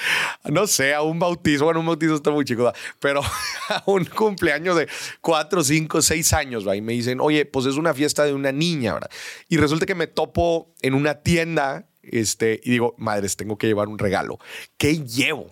no 0.45 0.67
sé, 0.69 0.95
a 0.95 1.03
un 1.03 1.19
bautizo. 1.19 1.65
Bueno, 1.65 1.81
un 1.81 1.87
bautizo 1.87 2.15
está 2.15 2.31
muy 2.31 2.45
chico. 2.45 2.73
Pero 3.01 3.23
a 3.69 3.83
un 3.87 4.05
cumpleaños 4.05 4.77
de 4.77 4.89
cuatro, 5.21 5.63
cinco, 5.65 6.03
seis 6.03 6.33
años. 6.33 6.67
¿va? 6.67 6.77
Y 6.77 6.81
me 6.81 6.93
dicen, 6.93 7.21
oye, 7.21 7.47
pues 7.47 7.67
es 7.67 7.77
una 7.77 7.95
fiesta 7.95 8.25
de 8.25 8.33
una 8.33 8.53
niña, 8.53 8.95
¿verdad? 8.95 9.11
Y 9.49 9.57
resulta 9.57 9.87
que 9.87 9.95
me 9.95 10.07
topo 10.07 10.73
en 10.83 10.95
una 10.95 11.15
tienda 11.23 11.87
este, 12.03 12.61
y 12.63 12.71
digo, 12.71 12.95
madres, 12.99 13.37
tengo 13.37 13.57
que 13.57 13.67
llevar 13.67 13.89
un 13.89 13.99
regalo. 13.99 14.39
¿Qué 14.77 15.05
llevo? 15.05 15.51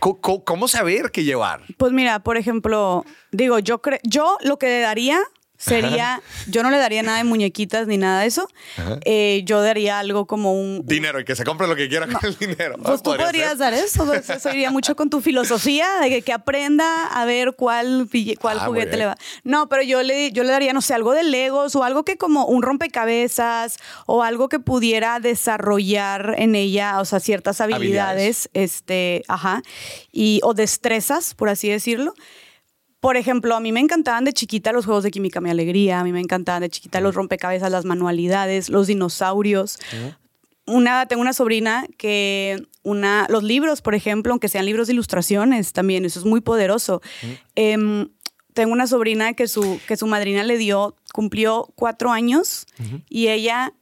¿Cómo, 0.00 0.68
saber 0.68 1.10
qué 1.10 1.24
llevar? 1.24 1.62
Pues 1.76 1.92
mira, 1.92 2.20
por 2.20 2.36
ejemplo, 2.36 3.04
digo, 3.32 3.58
yo 3.58 3.80
yo 4.04 4.38
lo 4.42 4.56
que 4.56 4.66
le 4.66 4.80
daría 4.80 5.18
sería, 5.58 6.22
yo 6.46 6.62
no 6.62 6.70
le 6.70 6.78
daría 6.78 7.02
nada 7.02 7.18
de 7.18 7.24
muñequitas 7.24 7.86
ni 7.86 7.98
nada 7.98 8.20
de 8.22 8.26
eso. 8.28 8.48
Eh, 9.04 9.42
yo 9.44 9.60
daría 9.60 9.98
algo 9.98 10.26
como 10.26 10.54
un, 10.54 10.86
Dinero 10.86 11.20
y 11.20 11.24
que 11.24 11.36
se 11.36 11.44
compre 11.44 11.66
lo 11.66 11.76
que 11.76 11.88
quiera 11.88 12.06
con 12.06 12.24
el 12.24 12.36
dinero. 12.38 12.76
Pues 12.82 13.02
tú 13.02 13.10
Podría 13.10 13.26
podrías 13.26 13.50
ser. 13.50 13.58
dar 13.58 13.74
eso, 13.74 14.06
pues 14.06 14.30
eso 14.30 14.50
iría 14.50 14.70
mucho 14.70 14.96
con 14.96 15.10
tu 15.10 15.20
filosofía 15.20 15.86
de 16.00 16.08
que, 16.08 16.22
que 16.22 16.32
aprenda 16.32 17.06
a 17.08 17.24
ver 17.24 17.54
cuál, 17.56 18.08
cuál 18.40 18.58
Ah, 18.60 18.66
juguete 18.66 18.96
le 18.96 19.06
va. 19.06 19.16
No, 19.44 19.68
pero 19.68 19.82
yo 19.82 20.02
le, 20.02 20.30
yo 20.32 20.44
le 20.44 20.50
daría, 20.50 20.72
no 20.72 20.80
sé, 20.80 20.94
algo 20.94 21.12
de 21.12 21.24
Legos 21.24 21.74
o 21.76 21.84
algo 21.84 22.04
que 22.04 22.16
como 22.16 22.46
un 22.46 22.62
rompecabezas 22.62 23.76
o 24.06 24.22
algo 24.22 24.48
que 24.48 24.58
pudiera 24.60 25.20
desarrollar 25.20 26.34
en 26.38 26.54
ella, 26.54 27.00
o 27.00 27.04
sea, 27.04 27.20
ciertas 27.20 27.60
habilidades, 27.60 28.48
este, 28.54 29.24
ajá, 29.28 29.62
y, 30.12 30.40
o 30.44 30.54
destrezas, 30.54 31.34
por 31.34 31.48
así 31.48 31.68
decirlo. 31.68 32.14
Por 33.00 33.16
ejemplo, 33.16 33.54
a 33.54 33.60
mí 33.60 33.70
me 33.70 33.80
encantaban 33.80 34.24
de 34.24 34.32
chiquita 34.32 34.72
los 34.72 34.84
juegos 34.84 35.04
de 35.04 35.10
química 35.10 35.40
mi 35.40 35.50
alegría, 35.50 36.00
a 36.00 36.04
mí 36.04 36.12
me 36.12 36.20
encantaban 36.20 36.62
de 36.62 36.70
chiquita 36.70 37.00
los 37.00 37.14
rompecabezas, 37.14 37.70
las 37.70 37.84
manualidades, 37.84 38.68
los 38.70 38.88
dinosaurios. 38.88 39.78
Una, 40.66 41.06
tengo 41.06 41.22
una 41.22 41.32
sobrina 41.32 41.86
que 41.96 42.66
una, 42.82 43.26
los 43.28 43.44
libros, 43.44 43.82
por 43.82 43.94
ejemplo, 43.94 44.32
aunque 44.32 44.48
sean 44.48 44.66
libros 44.66 44.88
de 44.88 44.94
ilustraciones 44.94 45.72
también, 45.72 46.04
eso 46.04 46.18
es 46.18 46.24
muy 46.24 46.40
poderoso. 46.40 47.00
Em, 47.54 48.08
tengo 48.52 48.72
una 48.72 48.88
sobrina 48.88 49.34
que 49.34 49.46
su, 49.46 49.80
que 49.86 49.96
su 49.96 50.08
madrina 50.08 50.42
le 50.42 50.58
dio, 50.58 50.96
cumplió 51.12 51.72
cuatro 51.76 52.10
años 52.10 52.66
y 53.08 53.28
ella 53.28 53.72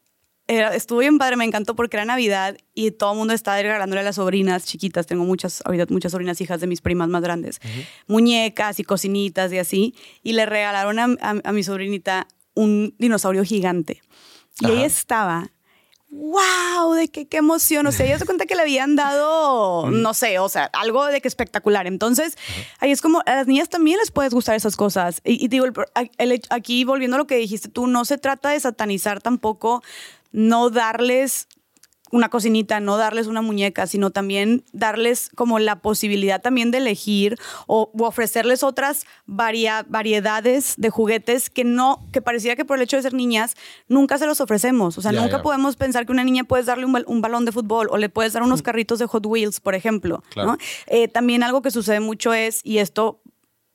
era- 0.48 0.74
estuvo 0.74 1.00
bien 1.00 1.18
padre, 1.18 1.37
me 1.37 1.44
encantó 1.44 1.74
porque 1.74 1.96
era 1.96 2.04
Navidad 2.04 2.56
y 2.74 2.90
todo 2.92 3.12
el 3.12 3.18
mundo 3.18 3.35
estaba 3.35 3.61
regalándole 3.61 4.00
a 4.00 4.04
las 4.04 4.16
sobrinas 4.16 4.64
chiquitas. 4.64 5.06
Tengo 5.06 5.24
muchas, 5.24 5.62
ahorita 5.64 5.87
muchas 5.90 6.12
sobrinas 6.12 6.40
hijas 6.40 6.61
de 6.61 6.66
mis 6.66 6.80
primas 6.80 7.09
más 7.09 7.22
grandes, 7.22 7.61
muñecas 8.06 8.78
y 8.78 8.85
cocinitas 8.85 9.52
y 9.52 9.59
así. 9.59 9.94
Y 10.22 10.32
le 10.35 10.46
regalaron 10.46 10.98
a, 10.98 11.04
a- 11.20 11.40
a 11.44 11.52
mi 11.52 11.62
sobrinita 11.62 12.28
un 12.54 12.94
dinosaurio 12.98 13.44
gigante. 13.44 14.02
Y 14.61 14.66
Ajá. 14.66 14.74
ella 14.74 14.87
estaba 14.87 15.50
wow, 16.09 16.92
de 16.94 17.09
que 17.09 17.26
qué 17.26 17.38
emoción. 17.38 17.87
O 17.87 17.92
sea, 17.92 18.06
ella 18.06 18.18
se 18.18 18.24
cuenta 18.24 18.46
que 18.46 18.54
le 18.54 18.62
habían 18.62 18.96
dado, 18.96 19.90
no 19.90 20.14
sé, 20.14 20.38
o 20.38 20.48
sea, 20.48 20.70
algo 20.72 21.04
de 21.06 21.20
que 21.20 21.28
espectacular. 21.28 21.87
Entonces, 21.87 22.37
ahí 22.78 22.90
es 22.90 23.02
como 23.02 23.22
a 23.26 23.35
las 23.35 23.46
niñas 23.46 23.68
también 23.68 23.98
les 23.98 24.11
puedes 24.11 24.32
gustar 24.32 24.54
esas 24.56 24.76
cosas. 24.76 25.20
Y, 25.24 25.44
y 25.44 25.48
digo, 25.48 25.66
el 25.66 25.74
el 26.18 26.40
aquí 26.50 26.85
volviendo 26.85 27.16
a 27.16 27.18
lo 27.18 27.26
que 27.26 27.37
dijiste 27.37 27.68
tú, 27.68 27.87
no 27.87 28.04
se 28.04 28.18
trata 28.18 28.50
de 28.50 28.61
satanizar 28.61 29.20
tampoco, 29.20 29.82
no 30.37 30.68
darles 30.68 31.49
una 32.12 32.29
cocinita, 32.29 32.79
no 32.79 32.99
darles 32.99 33.27
una 33.27 33.42
muñeca, 33.42 33.87
sino 33.88 34.11
también 34.11 34.64
darles 34.72 35.29
como 35.35 35.59
la 35.59 35.81
posibilidad 35.81 36.40
también 36.40 36.70
de 36.70 36.79
elegir 36.79 37.37
o, 37.66 37.90
ofrecerles 37.99 38.62
otras 38.62 39.07
varia- 39.27 39.85
variedades 39.88 40.75
de 40.77 40.88
juguetes 40.90 41.51
que 41.51 41.64
no, 41.64 42.07
que 42.12 42.22
pareciera 42.22 42.55
que 42.55 42.64
por 42.64 42.77
el 42.77 42.83
hecho 42.85 42.96
de 42.96 43.03
ser 43.03 43.12
niñas, 43.14 43.55
nunca 43.88 44.18
se 44.18 44.27
los 44.27 44.40
ofrecemos. 44.40 44.96
O 44.99 45.03
sea, 45.03 45.11
nunca 45.11 45.42
podemos 45.42 45.75
pensar 45.75 46.07
que 46.07 46.12
una 46.12 46.22
niña 46.22 46.44
puedes 46.44 46.66
darle 46.66 46.85
un, 46.85 46.92
bal- 46.92 47.05
un 47.09 47.20
balón 47.22 47.44
de 47.44 47.51
fútbol 47.51 47.88
o 47.90 47.96
le 47.99 48.09
puedes 48.09 48.33
dar 48.35 48.44
unos 48.44 48.62
carritos 48.62 49.01
de 49.01 49.07
Hot 49.07 49.27
Wheels, 49.27 49.59
por 49.59 49.75
ejemplo. 49.75 50.22
Claro. 50.31 50.53
¿no? 50.53 50.59
Eh, 50.87 51.09
también 51.09 51.42
algo 51.42 51.61
que 51.61 51.72
sucede 51.72 51.99
mucho 51.99 52.33
es, 52.35 52.61
y 52.62 52.79
esto 52.79 53.20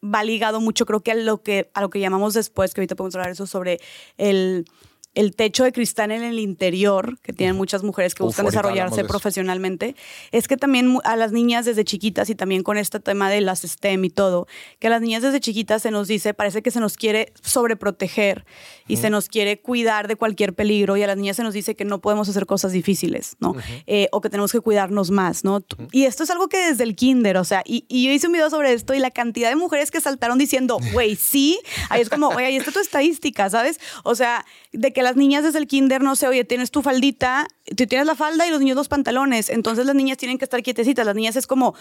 va 0.03 0.23
ligado 0.23 0.61
mucho, 0.61 0.85
creo 0.87 1.01
que 1.01 1.11
a 1.11 1.15
lo 1.15 1.43
que, 1.43 1.69
a 1.75 1.81
lo 1.81 1.89
que 1.89 1.99
llamamos 1.99 2.33
después, 2.33 2.73
que 2.73 2.81
ahorita 2.81 2.95
podemos 2.95 3.13
hablar 3.15 3.29
eso 3.31 3.45
sobre 3.45 3.79
el, 4.17 4.65
el 5.13 5.35
techo 5.35 5.63
de 5.63 5.73
cristal 5.73 6.11
en 6.11 6.23
el 6.23 6.39
interior, 6.39 7.19
que 7.21 7.33
tienen 7.33 7.55
muchas 7.55 7.83
mujeres 7.83 8.15
que 8.15 8.23
Uf, 8.23 8.29
buscan 8.29 8.45
desarrollarse 8.45 9.03
profesionalmente, 9.03 9.95
es 10.31 10.47
que 10.47 10.55
también 10.55 10.97
a 11.03 11.15
las 11.15 11.31
niñas 11.31 11.65
desde 11.65 11.83
chiquitas 11.83 12.29
y 12.29 12.35
también 12.35 12.63
con 12.63 12.77
este 12.77 12.99
tema 12.99 13.29
de 13.29 13.41
las 13.41 13.61
STEM 13.61 14.05
y 14.05 14.09
todo, 14.09 14.47
que 14.79 14.87
a 14.87 14.89
las 14.89 15.01
niñas 15.01 15.21
desde 15.21 15.39
chiquitas 15.39 15.81
se 15.81 15.91
nos 15.91 16.07
dice, 16.07 16.33
parece 16.33 16.61
que 16.61 16.71
se 16.71 16.79
nos 16.79 16.95
quiere 16.95 17.33
sobreproteger 17.41 18.45
y 18.91 18.97
se 18.97 19.09
nos 19.09 19.29
quiere 19.29 19.59
cuidar 19.59 20.07
de 20.07 20.17
cualquier 20.17 20.53
peligro 20.53 20.97
y 20.97 21.03
a 21.03 21.07
las 21.07 21.15
niñas 21.15 21.37
se 21.37 21.43
nos 21.43 21.53
dice 21.53 21.75
que 21.75 21.85
no 21.85 22.01
podemos 22.01 22.27
hacer 22.27 22.45
cosas 22.45 22.73
difíciles, 22.73 23.37
¿no? 23.39 23.55
Eh, 23.87 24.09
o 24.11 24.19
que 24.19 24.29
tenemos 24.29 24.51
que 24.51 24.59
cuidarnos 24.59 25.11
más, 25.11 25.43
¿no? 25.45 25.63
Y 25.91 26.03
esto 26.03 26.23
es 26.23 26.29
algo 26.29 26.49
que 26.49 26.57
desde 26.57 26.83
el 26.83 26.95
kinder, 26.95 27.37
o 27.37 27.45
sea, 27.45 27.63
y, 27.65 27.85
y 27.87 28.05
yo 28.05 28.11
hice 28.11 28.27
un 28.27 28.33
video 28.33 28.49
sobre 28.49 28.73
esto 28.73 28.93
y 28.93 28.99
la 28.99 29.11
cantidad 29.11 29.49
de 29.49 29.55
mujeres 29.55 29.91
que 29.91 30.01
saltaron 30.01 30.37
diciendo, 30.37 30.77
güey, 30.93 31.15
sí, 31.15 31.59
ahí 31.89 32.01
es 32.01 32.09
como, 32.09 32.27
oye, 32.27 32.45
ahí 32.45 32.57
está 32.57 32.71
tu 32.71 32.79
estadística, 32.79 33.49
¿sabes? 33.49 33.79
O 34.03 34.13
sea, 34.13 34.45
de 34.73 34.91
que 34.91 35.03
las 35.03 35.15
niñas 35.15 35.43
desde 35.43 35.59
el 35.59 35.67
kinder, 35.67 36.01
no 36.01 36.17
sé, 36.17 36.27
oye, 36.27 36.43
tienes 36.43 36.69
tu 36.71 36.81
faldita, 36.81 37.47
tú 37.77 37.87
tienes 37.87 38.05
la 38.05 38.15
falda 38.15 38.45
y 38.45 38.49
los 38.49 38.59
niños 38.59 38.75
los 38.75 38.89
pantalones, 38.89 39.49
entonces 39.49 39.85
las 39.85 39.95
niñas 39.95 40.17
tienen 40.17 40.37
que 40.37 40.45
estar 40.45 40.61
quietecitas, 40.61 41.05
las 41.05 41.15
niñas 41.15 41.37
es 41.37 41.47
como... 41.47 41.75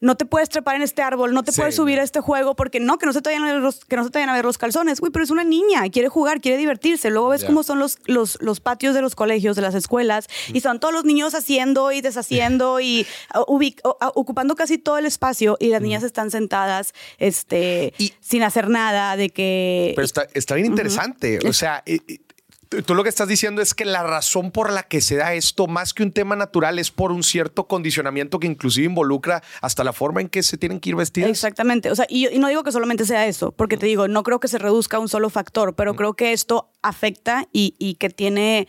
No 0.00 0.16
te 0.16 0.26
puedes 0.26 0.48
trepar 0.48 0.76
en 0.76 0.82
este 0.82 1.02
árbol, 1.02 1.32
no 1.32 1.42
te 1.44 1.52
Sí. 1.52 1.60
puedes 1.60 1.76
subir 1.76 1.98
a 2.00 2.02
este 2.02 2.20
juego 2.20 2.54
porque 2.56 2.80
no, 2.80 2.98
que 2.98 3.06
no 3.06 3.12
se 3.12 3.22
te 3.22 3.30
vayan 3.30 3.44
a 3.44 3.52
ver 3.52 3.62
los, 3.62 3.84
que 3.84 3.96
no 3.96 4.04
se 4.04 4.10
te 4.10 4.18
vayan 4.18 4.28
a 4.30 4.34
ver 4.34 4.44
los 4.44 4.58
calzones. 4.58 5.00
Uy, 5.00 5.10
pero 5.10 5.24
es 5.24 5.30
una 5.30 5.44
niña, 5.44 5.82
quiere 5.90 6.08
jugar, 6.08 6.40
quiere 6.40 6.58
divertirse. 6.58 7.10
Luego 7.10 7.28
ves 7.28 7.44
cómo 7.44 7.62
son 7.62 7.78
los, 7.78 7.98
los, 8.06 8.36
los 8.42 8.60
patios 8.60 8.94
de 8.94 9.00
los 9.02 9.14
colegios, 9.14 9.56
de 9.56 9.62
las 9.62 9.74
escuelas, 9.74 10.26
y 10.52 10.60
son 10.60 10.80
todos 10.80 10.92
los 10.92 11.04
niños 11.04 11.34
haciendo 11.34 11.92
y 11.92 12.00
deshaciendo 12.00 12.80
y 12.80 13.06
uh, 13.34 13.38
ubic- 13.52 13.80
uh, 13.84 13.94
ocupando 14.14 14.56
casi 14.56 14.78
todo 14.78 14.98
el 14.98 15.06
espacio 15.06 15.56
y 15.60 15.68
las 15.68 15.80
niñas 15.80 16.02
están 16.02 16.30
sentadas 16.30 16.92
este, 17.18 17.94
Y- 17.98 18.12
sin 18.20 18.42
hacer 18.42 18.68
nada, 18.68 19.16
de 19.16 19.30
que... 19.30 19.92
Pero 19.94 20.04
está, 20.04 20.26
está 20.34 20.54
bien 20.56 20.66
interesante. 20.66 21.38
O 21.48 21.52
sea, 21.52 21.82
eh, 21.86 22.00
eh, 22.08 22.18
tú- 22.82 22.94
lo 22.94 23.02
que 23.02 23.08
estás 23.08 23.28
diciendo 23.28 23.62
es 23.62 23.74
que 23.74 23.84
la 23.84 24.02
razón 24.02 24.50
por 24.50 24.72
la 24.72 24.82
que 24.84 25.00
se 25.00 25.16
da 25.16 25.34
esto, 25.34 25.66
más 25.66 25.94
que 25.94 26.02
un 26.02 26.12
tema 26.12 26.36
natural, 26.36 26.78
es 26.78 26.90
por 26.90 27.12
un 27.12 27.22
cierto 27.22 27.66
condicionamiento 27.66 28.38
que 28.40 28.46
inclusive 28.46 28.86
involucra 28.86 29.42
hasta 29.60 29.84
la 29.84 29.92
forma 29.92 30.20
en 30.20 30.28
que 30.28 30.42
se 30.42 30.56
tienen 30.58 30.80
que 30.80 30.90
ir 30.90 30.96
vestidas. 30.96 31.30
Exactamente. 31.30 31.90
O 31.90 31.94
sea, 31.96 32.06
y, 32.08 32.28
y 32.28 32.38
no 32.38 32.48
digo 32.48 32.62
que 32.64 32.72
solamente 32.72 33.04
sea 33.04 33.26
eso, 33.26 33.52
porque 33.52 33.76
te 33.76 33.86
digo, 33.86 34.08
no 34.08 34.22
creo 34.22 34.40
que 34.40 34.48
se 34.48 34.58
reduzca 34.58 34.96
a 34.96 35.00
un 35.00 35.08
solo 35.08 35.30
factor, 35.30 35.74
pero 35.74 35.94
creo 35.96 36.14
que 36.14 36.32
esto 36.32 36.70
afecta 36.82 37.46
y, 37.52 37.74
y 37.78 37.94
que 37.94 38.10
tiene 38.10 38.68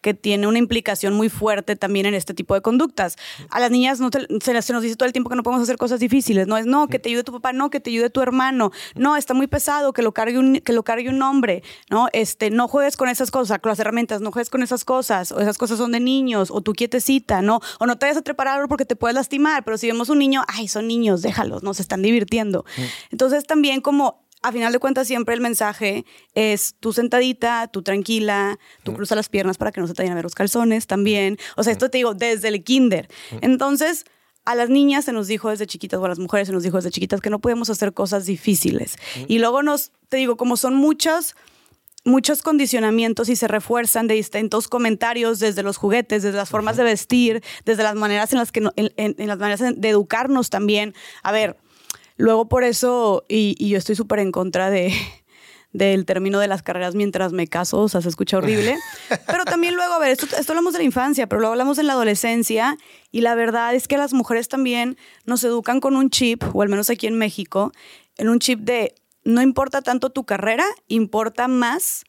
que 0.00 0.14
tiene 0.14 0.46
una 0.46 0.58
implicación 0.58 1.14
muy 1.14 1.28
fuerte 1.28 1.76
también 1.76 2.06
en 2.06 2.14
este 2.14 2.34
tipo 2.34 2.54
de 2.54 2.60
conductas. 2.60 3.16
A 3.50 3.60
las 3.60 3.70
niñas 3.70 3.98
no 4.00 4.10
te- 4.10 4.26
se, 4.40 4.72
nos 4.72 4.82
dice 4.82 4.96
todo 4.96 5.06
el 5.06 5.12
tiempo 5.12 5.30
que 5.30 5.36
no 5.36 5.42
podemos 5.42 5.62
hacer 5.62 5.76
cosas 5.76 5.98
difíciles. 6.00 6.46
No 6.46 6.56
es, 6.56 6.66
no, 6.66 6.88
que 6.88 6.98
te 6.98 7.08
ayude 7.08 7.24
tu 7.24 7.32
papá, 7.32 7.52
no, 7.52 7.70
que 7.70 7.80
te 7.80 7.90
ayude 7.90 8.10
tu 8.10 8.20
hermano. 8.20 8.70
No, 8.94 9.16
está 9.16 9.34
muy 9.34 9.46
pesado, 9.46 9.92
que 9.92 10.02
lo 10.02 10.12
cargue 10.12 10.38
un, 10.38 10.60
que 10.60 10.72
lo 10.72 10.84
cargue 10.84 11.08
un 11.08 11.20
hombre. 11.22 11.62
No, 11.90 12.08
este, 12.12 12.50
no 12.50 12.68
juegues 12.68 12.96
con 12.96 13.08
esas 13.08 13.30
cosas, 13.30 13.58
con 13.58 13.70
las 13.70 13.78
herramientas, 13.78 14.20
no 14.20 14.30
juegues 14.30 14.50
con 14.50 14.62
esas 14.62 14.84
cosas, 14.84 15.32
o 15.32 15.40
esas 15.40 15.58
cosas 15.58 15.78
son 15.78 15.92
de 15.92 16.00
niños, 16.00 16.50
o 16.50 16.60
tú 16.60 16.72
quietecita, 16.72 17.42
¿no? 17.42 17.60
O 17.80 17.86
no 17.86 17.98
te 17.98 18.06
vayas 18.06 18.22
a 18.22 18.42
árbol 18.52 18.68
porque 18.68 18.84
te 18.84 18.96
puedes 18.96 19.14
lastimar, 19.14 19.64
pero 19.64 19.78
si 19.78 19.86
vemos 19.86 20.08
un 20.08 20.18
niño, 20.18 20.42
ay, 20.46 20.68
son 20.68 20.86
niños, 20.86 21.22
déjalos, 21.22 21.62
no 21.62 21.74
se 21.74 21.82
están 21.82 22.02
divirtiendo. 22.02 22.64
Entonces 23.10 23.44
también 23.44 23.80
como 23.80 24.25
a 24.48 24.52
final 24.52 24.72
de 24.72 24.78
cuentas 24.78 25.06
siempre 25.06 25.34
el 25.34 25.40
mensaje 25.40 26.04
es 26.34 26.74
tú 26.80 26.92
sentadita, 26.92 27.68
tú 27.68 27.82
tranquila, 27.82 28.58
tú 28.84 28.94
cruza 28.94 29.14
las 29.14 29.28
piernas 29.28 29.58
para 29.58 29.72
que 29.72 29.80
no 29.80 29.86
se 29.86 29.94
te 29.94 30.02
vayan 30.02 30.12
a 30.12 30.16
ver 30.16 30.24
los 30.24 30.34
calzones 30.34 30.86
también. 30.86 31.38
O 31.56 31.62
sea, 31.62 31.72
esto 31.72 31.90
te 31.90 31.98
digo 31.98 32.14
desde 32.14 32.48
el 32.48 32.62
kinder. 32.62 33.08
Entonces, 33.40 34.04
a 34.44 34.54
las 34.54 34.68
niñas 34.68 35.04
se 35.04 35.12
nos 35.12 35.26
dijo 35.26 35.50
desde 35.50 35.66
chiquitas, 35.66 35.98
o 35.98 36.04
a 36.04 36.08
las 36.08 36.18
mujeres 36.20 36.46
se 36.46 36.52
nos 36.52 36.62
dijo 36.62 36.76
desde 36.76 36.90
chiquitas 36.90 37.20
que 37.20 37.30
no 37.30 37.40
podemos 37.40 37.68
hacer 37.70 37.92
cosas 37.92 38.26
difíciles. 38.26 38.96
Y 39.26 39.38
luego 39.40 39.62
nos, 39.64 39.90
te 40.08 40.16
digo, 40.18 40.36
como 40.36 40.56
son 40.56 40.74
muchos 40.74 41.34
muchos 42.04 42.40
condicionamientos 42.42 43.28
y 43.28 43.34
se 43.34 43.48
refuerzan 43.48 44.06
de 44.06 44.14
distintos 44.14 44.68
comentarios 44.68 45.40
desde 45.40 45.64
los 45.64 45.76
juguetes, 45.76 46.22
desde 46.22 46.36
las 46.36 46.48
formas 46.50 46.76
de 46.76 46.84
vestir, 46.84 47.42
desde 47.64 47.82
las 47.82 47.96
maneras 47.96 48.32
en 48.32 48.38
las 48.38 48.52
que 48.52 48.60
no- 48.60 48.72
en, 48.76 48.92
en- 48.96 49.16
en 49.18 49.26
las 49.26 49.38
maneras 49.38 49.74
de 49.76 49.88
educarnos 49.88 50.48
también. 50.48 50.94
A 51.24 51.32
ver, 51.32 51.56
luego 52.16 52.48
por 52.48 52.64
eso 52.64 53.24
y, 53.28 53.54
y 53.58 53.70
yo 53.70 53.78
estoy 53.78 53.94
súper 53.96 54.18
en 54.18 54.32
contra 54.32 54.70
de 54.70 54.92
del 55.76 56.06
término 56.06 56.38
de 56.38 56.48
las 56.48 56.62
carreras 56.62 56.94
mientras 56.94 57.32
me 57.32 57.46
caso, 57.46 57.80
o 57.80 57.88
sea, 57.88 58.00
se 58.00 58.08
escucha 58.08 58.38
horrible. 58.38 58.78
pero 59.26 59.44
también 59.44 59.74
luego, 59.74 59.92
a 59.92 59.98
ver, 59.98 60.10
esto, 60.10 60.26
esto 60.36 60.52
hablamos 60.52 60.72
de 60.72 60.78
la 60.78 60.84
infancia, 60.84 61.26
pero 61.26 61.40
luego 61.40 61.52
hablamos 61.52 61.76
de 61.76 61.82
la 61.82 61.92
adolescencia 61.92 62.78
y 63.10 63.20
la 63.20 63.34
verdad 63.34 63.74
es 63.74 63.86
que 63.86 63.98
las 63.98 64.14
mujeres 64.14 64.48
también 64.48 64.96
nos 65.26 65.44
educan 65.44 65.80
con 65.80 65.94
un 65.96 66.08
chip, 66.08 66.42
o 66.54 66.62
al 66.62 66.70
menos 66.70 66.88
aquí 66.88 67.06
en 67.06 67.18
México, 67.18 67.72
en 68.16 68.30
un 68.30 68.38
chip 68.38 68.60
de 68.60 68.94
no 69.24 69.42
importa 69.42 69.82
tanto 69.82 70.10
tu 70.10 70.24
carrera, 70.24 70.64
importa 70.88 71.46
más 71.46 72.04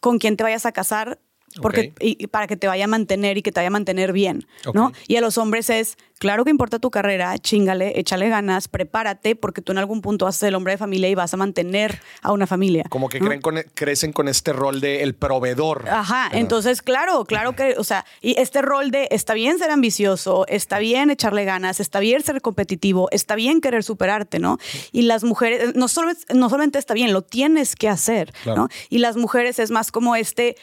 con 0.00 0.18
quién 0.18 0.36
te 0.36 0.44
vayas 0.44 0.66
a 0.66 0.72
casar 0.72 1.20
porque, 1.60 1.92
y, 2.00 2.26
para 2.28 2.46
que 2.46 2.56
te 2.56 2.66
vaya 2.66 2.84
a 2.84 2.88
mantener 2.88 3.38
y 3.38 3.42
que 3.42 3.52
te 3.52 3.60
vaya 3.60 3.68
a 3.68 3.70
mantener 3.70 4.12
bien, 4.12 4.46
¿no? 4.74 4.92
Y 5.06 5.16
a 5.16 5.20
los 5.20 5.38
hombres 5.38 5.70
es, 5.70 5.96
claro 6.18 6.44
que 6.44 6.50
importa 6.50 6.78
tu 6.78 6.90
carrera, 6.90 7.36
chingale, 7.38 7.98
échale 7.98 8.28
ganas, 8.28 8.68
prepárate, 8.68 9.36
porque 9.36 9.62
tú 9.62 9.72
en 9.72 9.78
algún 9.78 10.00
punto 10.00 10.24
vas 10.24 10.36
a 10.36 10.38
ser 10.40 10.48
el 10.48 10.54
hombre 10.54 10.74
de 10.74 10.78
familia 10.78 11.08
y 11.08 11.14
vas 11.14 11.32
a 11.34 11.36
mantener 11.36 12.00
a 12.22 12.32
una 12.32 12.46
familia. 12.46 12.84
Como 12.88 13.08
que 13.08 13.18
creen 13.18 13.40
con, 13.40 13.56
crecen 13.74 14.12
con 14.12 14.28
este 14.28 14.52
rol 14.52 14.80
de 14.80 15.02
el 15.02 15.14
proveedor. 15.14 15.88
Ajá, 15.88 16.30
entonces, 16.32 16.82
claro, 16.82 17.24
claro 17.24 17.54
que, 17.54 17.74
o 17.78 17.84
sea, 17.84 18.04
y 18.20 18.38
este 18.38 18.62
rol 18.62 18.90
de 18.90 19.08
está 19.10 19.34
bien 19.34 19.58
ser 19.58 19.70
ambicioso, 19.70 20.46
está 20.48 20.78
bien 20.78 21.10
echarle 21.10 21.44
ganas, 21.44 21.80
está 21.80 22.00
bien 22.00 22.22
ser 22.22 22.40
competitivo, 22.40 23.08
está 23.10 23.34
bien 23.34 23.60
querer 23.60 23.84
superarte, 23.84 24.38
¿no? 24.38 24.58
Y 24.92 25.02
las 25.02 25.24
mujeres, 25.24 25.74
no, 25.74 25.88
solo, 25.88 26.12
no 26.34 26.48
solamente 26.48 26.78
está 26.78 26.94
bien, 26.94 27.12
lo 27.12 27.22
tienes 27.22 27.76
que 27.76 27.88
hacer, 27.88 28.32
¿no? 28.44 28.68
Y 28.88 28.98
las 28.98 29.16
mujeres 29.16 29.58
es 29.58 29.70
más 29.70 29.92
como 29.92 30.16
este 30.16 30.56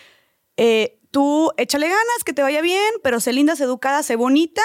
eh, 0.58 1.00
tú 1.12 1.52
échale 1.56 1.88
ganas, 1.88 2.24
que 2.26 2.34
te 2.34 2.42
vaya 2.42 2.60
bien, 2.60 2.92
pero 3.02 3.22
sé 3.22 3.32
linda, 3.32 3.56
sé 3.56 3.64
educada, 3.64 4.04
sé 4.04 4.18
bonita, 4.18 4.62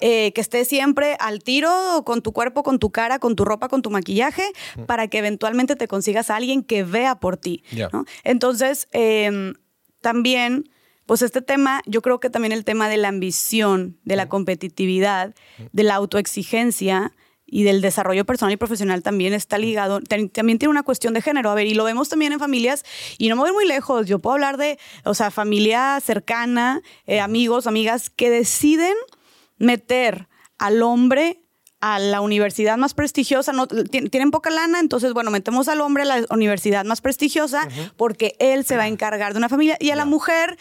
eh, 0.00 0.32
que 0.32 0.40
estés 0.40 0.66
siempre 0.66 1.16
al 1.20 1.44
tiro 1.44 2.02
con 2.04 2.22
tu 2.22 2.32
cuerpo, 2.32 2.64
con 2.64 2.80
tu 2.80 2.90
cara, 2.90 3.20
con 3.20 3.36
tu 3.36 3.44
ropa, 3.44 3.68
con 3.68 3.82
tu 3.82 3.90
maquillaje, 3.90 4.42
para 4.86 5.06
que 5.06 5.18
eventualmente 5.18 5.76
te 5.76 5.86
consigas 5.86 6.28
a 6.28 6.36
alguien 6.36 6.64
que 6.64 6.82
vea 6.82 7.20
por 7.20 7.36
ti. 7.36 7.62
Entonces, 8.24 8.88
em, 8.90 9.54
también, 10.00 10.68
pues 11.06 11.22
este 11.22 11.40
tema, 11.40 11.82
yo 11.86 12.02
creo 12.02 12.18
que 12.18 12.30
también 12.30 12.50
el 12.50 12.64
tema 12.64 12.88
de 12.88 12.96
la 12.96 13.06
ambición, 13.06 13.96
de 14.02 14.16
la 14.16 14.28
competitividad, 14.28 15.34
de 15.70 15.82
la 15.84 15.94
autoexigencia, 15.94 17.12
y 17.52 17.64
del 17.64 17.82
desarrollo 17.82 18.24
personal 18.24 18.54
y 18.54 18.56
profesional 18.56 19.02
también 19.02 19.34
está 19.34 19.58
ligado, 19.58 20.00
también 20.00 20.58
tiene 20.58 20.70
una 20.70 20.82
cuestión 20.82 21.12
de 21.12 21.20
género. 21.20 21.50
A 21.50 21.54
ver, 21.54 21.66
y 21.66 21.74
lo 21.74 21.84
vemos 21.84 22.08
también 22.08 22.32
en 22.32 22.40
familias, 22.40 22.82
y 23.18 23.28
no 23.28 23.36
me 23.36 23.42
voy 23.42 23.52
muy 23.52 23.66
lejos, 23.66 24.06
yo 24.06 24.20
puedo 24.20 24.32
hablar 24.32 24.56
de, 24.56 24.78
o 25.04 25.12
sea, 25.12 25.30
familia 25.30 26.00
cercana, 26.00 26.80
eh, 27.06 27.20
amigos, 27.20 27.66
amigas, 27.66 28.08
que 28.08 28.30
deciden 28.30 28.94
meter 29.58 30.28
al 30.56 30.82
hombre 30.82 31.41
a 31.82 31.98
la 31.98 32.20
universidad 32.20 32.78
más 32.78 32.94
prestigiosa, 32.94 33.52
no, 33.52 33.66
tienen 33.66 34.30
poca 34.30 34.50
lana, 34.50 34.78
entonces, 34.78 35.12
bueno, 35.12 35.32
metemos 35.32 35.66
al 35.66 35.80
hombre 35.80 36.04
a 36.04 36.06
la 36.06 36.26
universidad 36.30 36.84
más 36.84 37.00
prestigiosa 37.00 37.68
porque 37.96 38.36
él 38.38 38.64
se 38.64 38.76
va 38.76 38.84
a 38.84 38.86
encargar 38.86 39.32
de 39.32 39.38
una 39.38 39.48
familia 39.48 39.76
y 39.80 39.90
a 39.90 39.96
la 39.96 40.04
mujer, 40.04 40.56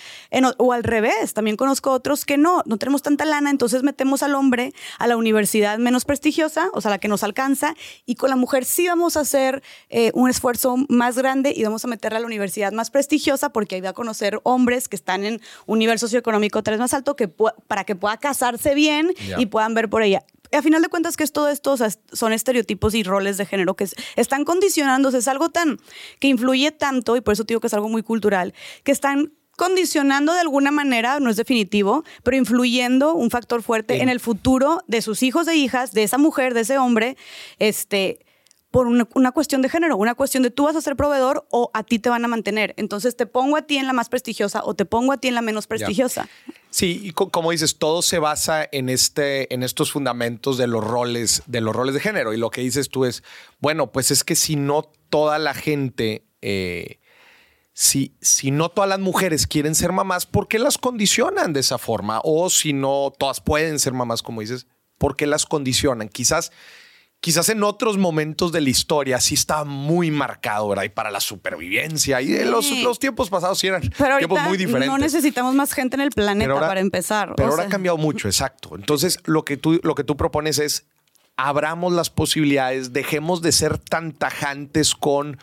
o 0.58 0.74
al 0.74 0.84
revés, 0.84 1.36
también 1.36 1.58
conozco 1.58 1.92
otros 1.92 2.26
que 2.26 2.40
no, 2.40 2.64
no 2.66 2.78
tenemos 2.78 3.04
tanta 3.04 3.24
lana, 3.26 3.52
entonces 3.52 3.84
metemos 3.84 4.24
al 4.24 4.34
hombre 4.34 4.74
a 4.98 5.06
la 5.06 5.16
universidad 5.16 5.78
menos 5.78 6.06
prestigiosa, 6.06 6.72
o 6.74 6.82
sea, 6.82 6.90
la 6.90 6.98
que 6.98 7.08
nos 7.08 7.24
alcanza, 7.24 7.76
y 8.08 8.16
con 8.16 8.32
la 8.32 8.36
mujer 8.36 8.66
sí 8.66 8.88
vamos 8.88 9.16
a 9.16 9.20
hacer 9.20 9.62
eh, 9.90 10.10
un 10.16 10.28
esfuerzo 10.28 10.76
más 10.90 11.20
grande 11.20 11.54
y 11.56 11.64
vamos 11.64 11.86
a 11.86 11.88
meterla 11.88 12.18
a 12.18 12.22
la 12.22 12.28
universidad 12.28 12.72
más 12.72 12.90
prestigiosa 12.90 13.54
porque 13.54 13.76
ahí 13.76 13.82
va 13.82 13.90
a 13.90 13.94
conocer 13.94 14.40
hombres 14.42 14.88
que 14.88 14.96
están 14.96 15.24
en 15.24 15.40
un 15.68 15.78
nivel 15.78 16.00
socioeconómico 16.00 16.64
tres 16.64 16.80
más 16.80 16.96
alto 16.96 17.16
que 17.16 17.28
para 17.28 17.84
que 17.84 17.96
pueda 17.96 18.18
casarse 18.18 18.74
bien 18.74 19.14
y 19.38 19.46
puedan 19.46 19.76
ver 19.76 19.88
por 19.88 20.02
ella 20.02 20.24
a 20.52 20.62
final 20.62 20.82
de 20.82 20.90
cuentas 20.90 21.18
que 21.18 21.24
es 21.24 21.32
todo 21.32 21.50
esto, 21.50 21.76
son 22.12 22.34
estereotipos 22.34 22.94
y 22.94 23.04
roles 23.04 23.38
de 23.38 23.46
género 23.46 23.76
que 23.76 23.88
están 24.16 24.46
condicionándose, 24.46 25.20
es 25.20 25.28
algo 25.28 25.50
tan 25.50 25.80
que 26.20 26.28
influye 26.28 26.72
tanto 26.72 27.16
y 27.16 27.22
por 27.22 27.34
eso 27.34 27.44
digo 27.44 27.60
que 27.62 27.68
es 27.68 27.74
algo 27.74 27.90
muy 27.90 28.04
cultural, 28.04 28.54
que 28.84 28.92
están 28.92 29.34
condicionando 29.58 30.34
de 30.34 30.40
alguna 30.40 30.72
manera, 30.72 31.20
no 31.20 31.30
es 31.30 31.36
definitivo, 31.36 32.04
pero 32.24 32.36
influyendo 32.38 33.14
un 33.14 33.30
factor 33.30 33.62
fuerte 33.62 34.02
en 34.02 34.10
el 34.10 34.20
futuro 34.20 34.82
de 34.88 35.02
sus 35.02 35.22
hijos 35.24 35.48
e 35.48 35.56
hijas, 35.56 35.92
de 35.92 36.04
esa 36.04 36.18
mujer, 36.18 36.54
de 36.54 36.62
ese 36.62 36.78
hombre, 36.78 37.16
este, 37.60 38.26
por 38.72 38.88
una, 38.88 39.32
cuestión 39.34 39.62
de 39.62 39.68
género, 39.68 39.98
una 39.98 40.16
cuestión 40.16 40.44
de 40.44 40.50
tú 40.50 40.64
vas 40.64 40.78
a 40.78 40.82
ser 40.82 40.96
proveedor 40.96 41.46
o 41.50 41.70
a 41.74 41.84
ti 41.84 42.00
te 42.00 42.10
van 42.10 42.24
a 42.24 42.30
mantener. 42.30 42.74
Entonces 42.78 43.18
te 43.18 43.26
pongo 43.26 43.58
a 43.58 43.64
ti 43.64 43.78
en 43.78 43.86
la 43.86 43.92
más 43.92 44.08
prestigiosa 44.08 44.62
o 44.64 44.74
te 44.74 44.86
pongo 44.86 45.12
a 45.12 45.18
ti 45.18 45.28
en 45.28 45.36
la 45.36 45.42
menos 45.42 45.68
prestigiosa. 45.68 46.30
Sí, 46.70 47.02
y 47.04 47.12
como 47.12 47.52
dices, 47.52 47.78
todo 47.78 48.02
se 48.02 48.18
basa 48.18 48.68
en 48.72 48.88
este, 48.88 49.54
en 49.54 49.64
estos 49.64 49.92
fundamentos 49.92 50.58
de 50.58 50.68
los 50.68 50.82
roles, 50.82 51.44
de 51.48 51.60
los 51.60 51.76
roles 51.76 51.94
de 51.94 52.00
género. 52.00 52.34
Y 52.34 52.38
lo 52.38 52.50
que 52.50 52.62
dices 52.62 52.90
tú 52.90 53.04
es, 53.04 53.24
bueno, 53.60 53.92
pues 53.92 54.10
es 54.10 54.24
que 54.24 54.36
si 54.38 54.56
no 54.56 54.90
toda 55.10 55.38
la 55.38 55.54
gente, 55.54 56.24
eh, 56.42 57.02
si, 57.74 58.16
si 58.22 58.52
no 58.52 58.70
todas 58.70 58.90
las 58.90 59.02
mujeres 59.02 59.48
quieren 59.48 59.76
ser 59.76 59.92
mamás, 59.92 60.26
¿por 60.26 60.48
qué 60.48 60.60
las 60.60 60.78
condicionan 60.78 61.52
de 61.52 61.60
esa 61.60 61.78
forma? 61.78 62.22
O 62.24 62.50
si 62.50 62.72
no 62.72 63.12
todas 63.20 63.42
pueden 63.42 63.80
ser 63.80 63.92
mamás, 63.92 64.24
como 64.24 64.40
dices, 64.40 64.66
¿por 64.98 65.18
qué 65.18 65.28
las 65.28 65.46
condicionan? 65.46 66.08
Quizás 66.08 66.54
quizás 67.22 67.50
en 67.50 67.64
otros 67.64 67.98
momentos 67.98 68.52
de 68.52 68.62
la 68.62 68.70
historia 68.70 69.22
sí 69.22 69.36
está 69.36 69.64
muy 69.64 70.12
marcado, 70.12 70.68
¿verdad? 70.68 70.84
Y 70.84 70.90
para 70.90 71.12
la 71.12 71.22
supervivencia. 71.22 72.20
Y 72.22 72.44
los, 72.44 72.70
los, 72.82 73.00
tiempos 73.00 73.30
pasados 73.30 73.60
sí 73.60 73.68
eran 73.68 73.82
tiempos 73.82 74.42
muy 74.42 74.58
diferentes. 74.58 74.90
No 74.90 74.98
necesitamos 74.98 75.54
más 75.56 75.72
gente 75.72 75.96
en 75.96 76.02
el 76.02 76.10
planeta 76.10 76.60
para 76.60 76.82
empezar. 76.82 77.34
Pero 77.38 77.52
ahora 77.52 77.64
ha 77.64 77.70
cambiado 77.70 77.98
mucho, 77.98 78.28
exacto. 78.28 78.76
Entonces, 78.76 79.20
lo 79.26 79.46
que, 79.46 79.56
tú, 79.56 79.80
lo 79.84 79.96
que 79.96 80.04
tú 80.04 80.18
propones 80.18 80.60
es 80.60 80.86
abramos 81.38 81.94
las 81.94 82.10
posibilidades, 82.10 82.92
dejemos 82.92 83.42
de 83.42 83.52
ser 83.52 83.78
tan 83.78 84.12
tajantes 84.12 84.96
con 84.96 85.38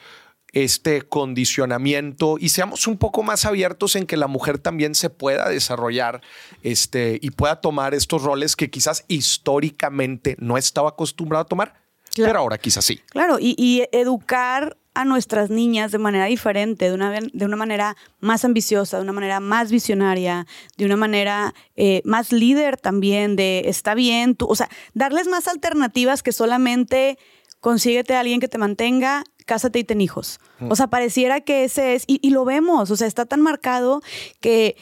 este 0.53 1.03
condicionamiento 1.03 2.37
y 2.39 2.49
seamos 2.49 2.87
un 2.87 2.97
poco 2.97 3.23
más 3.23 3.45
abiertos 3.45 3.97
en 3.97 4.07
que 4.07 4.17
la 4.17 4.27
mujer 4.27 4.59
también 4.59 4.95
se 4.95 5.11
pueda 5.11 5.49
desarrollar 5.49 6.23
este, 6.63 7.19
y 7.21 7.31
pueda 7.31 7.61
tomar 7.61 7.95
estos 7.95 8.23
roles 8.23 8.57
que 8.57 8.71
quizás 8.71 9.05
históricamente 9.09 10.37
no 10.39 10.57
estaba 10.57 10.91
acostumbrado 10.91 11.43
a 11.43 11.47
tomar, 11.47 11.75
pero 12.17 12.39
ahora 12.39 12.59
quizás 12.59 12.85
sí. 12.85 13.01
Claro, 13.11 13.39
y, 13.41 13.85
educar 13.93 14.77
a 14.95 15.05
nuestras 15.05 15.49
niñas 15.51 15.93
de 15.93 15.99
manera 15.99 16.25
diferente, 16.25 16.87
de 16.87 16.95
una, 16.95 17.13
de 17.13 17.45
una 17.45 17.57
manera 17.57 17.97
más 18.19 18.45
ambiciosa, 18.45 18.97
de 18.97 19.05
una 19.05 19.13
manera 19.13 19.39
más 19.39 19.71
visionaria, 19.71 20.47
de 20.77 20.87
una 20.87 20.97
manera 20.97 21.55
eh, 21.77 22.03
más 22.05 22.33
líder 22.33 22.79
también, 22.79 23.37
de 23.37 23.63
está 23.67 23.95
bien, 23.95 24.35
tú, 24.35 24.47
o 24.49 24.57
sea, 24.57 24.69
darles 24.95 25.29
más 25.29 25.47
alternativas 25.47 26.25
que 26.25 26.33
solamente 26.33 27.17
consíguete 27.61 28.17
a 28.17 28.21
alguien 28.21 28.41
que 28.41 28.49
te 28.49 28.59
mantenga 28.59 29.23
cásate 29.49 29.79
y 29.79 29.85
ten 29.85 30.01
hijos. 30.01 30.39
O 30.69 30.77
sea, 30.77 30.89
pareciera 30.89 31.41
que 31.41 31.65
ese 31.65 31.95
es, 31.95 32.05
y, 32.07 32.31
lo 32.31 32.45
vemos, 32.45 32.91
o 32.91 32.97
sea, 32.97 33.07
está 33.07 33.25
tan 33.25 33.41
marcado 33.41 34.03
que 34.41 34.77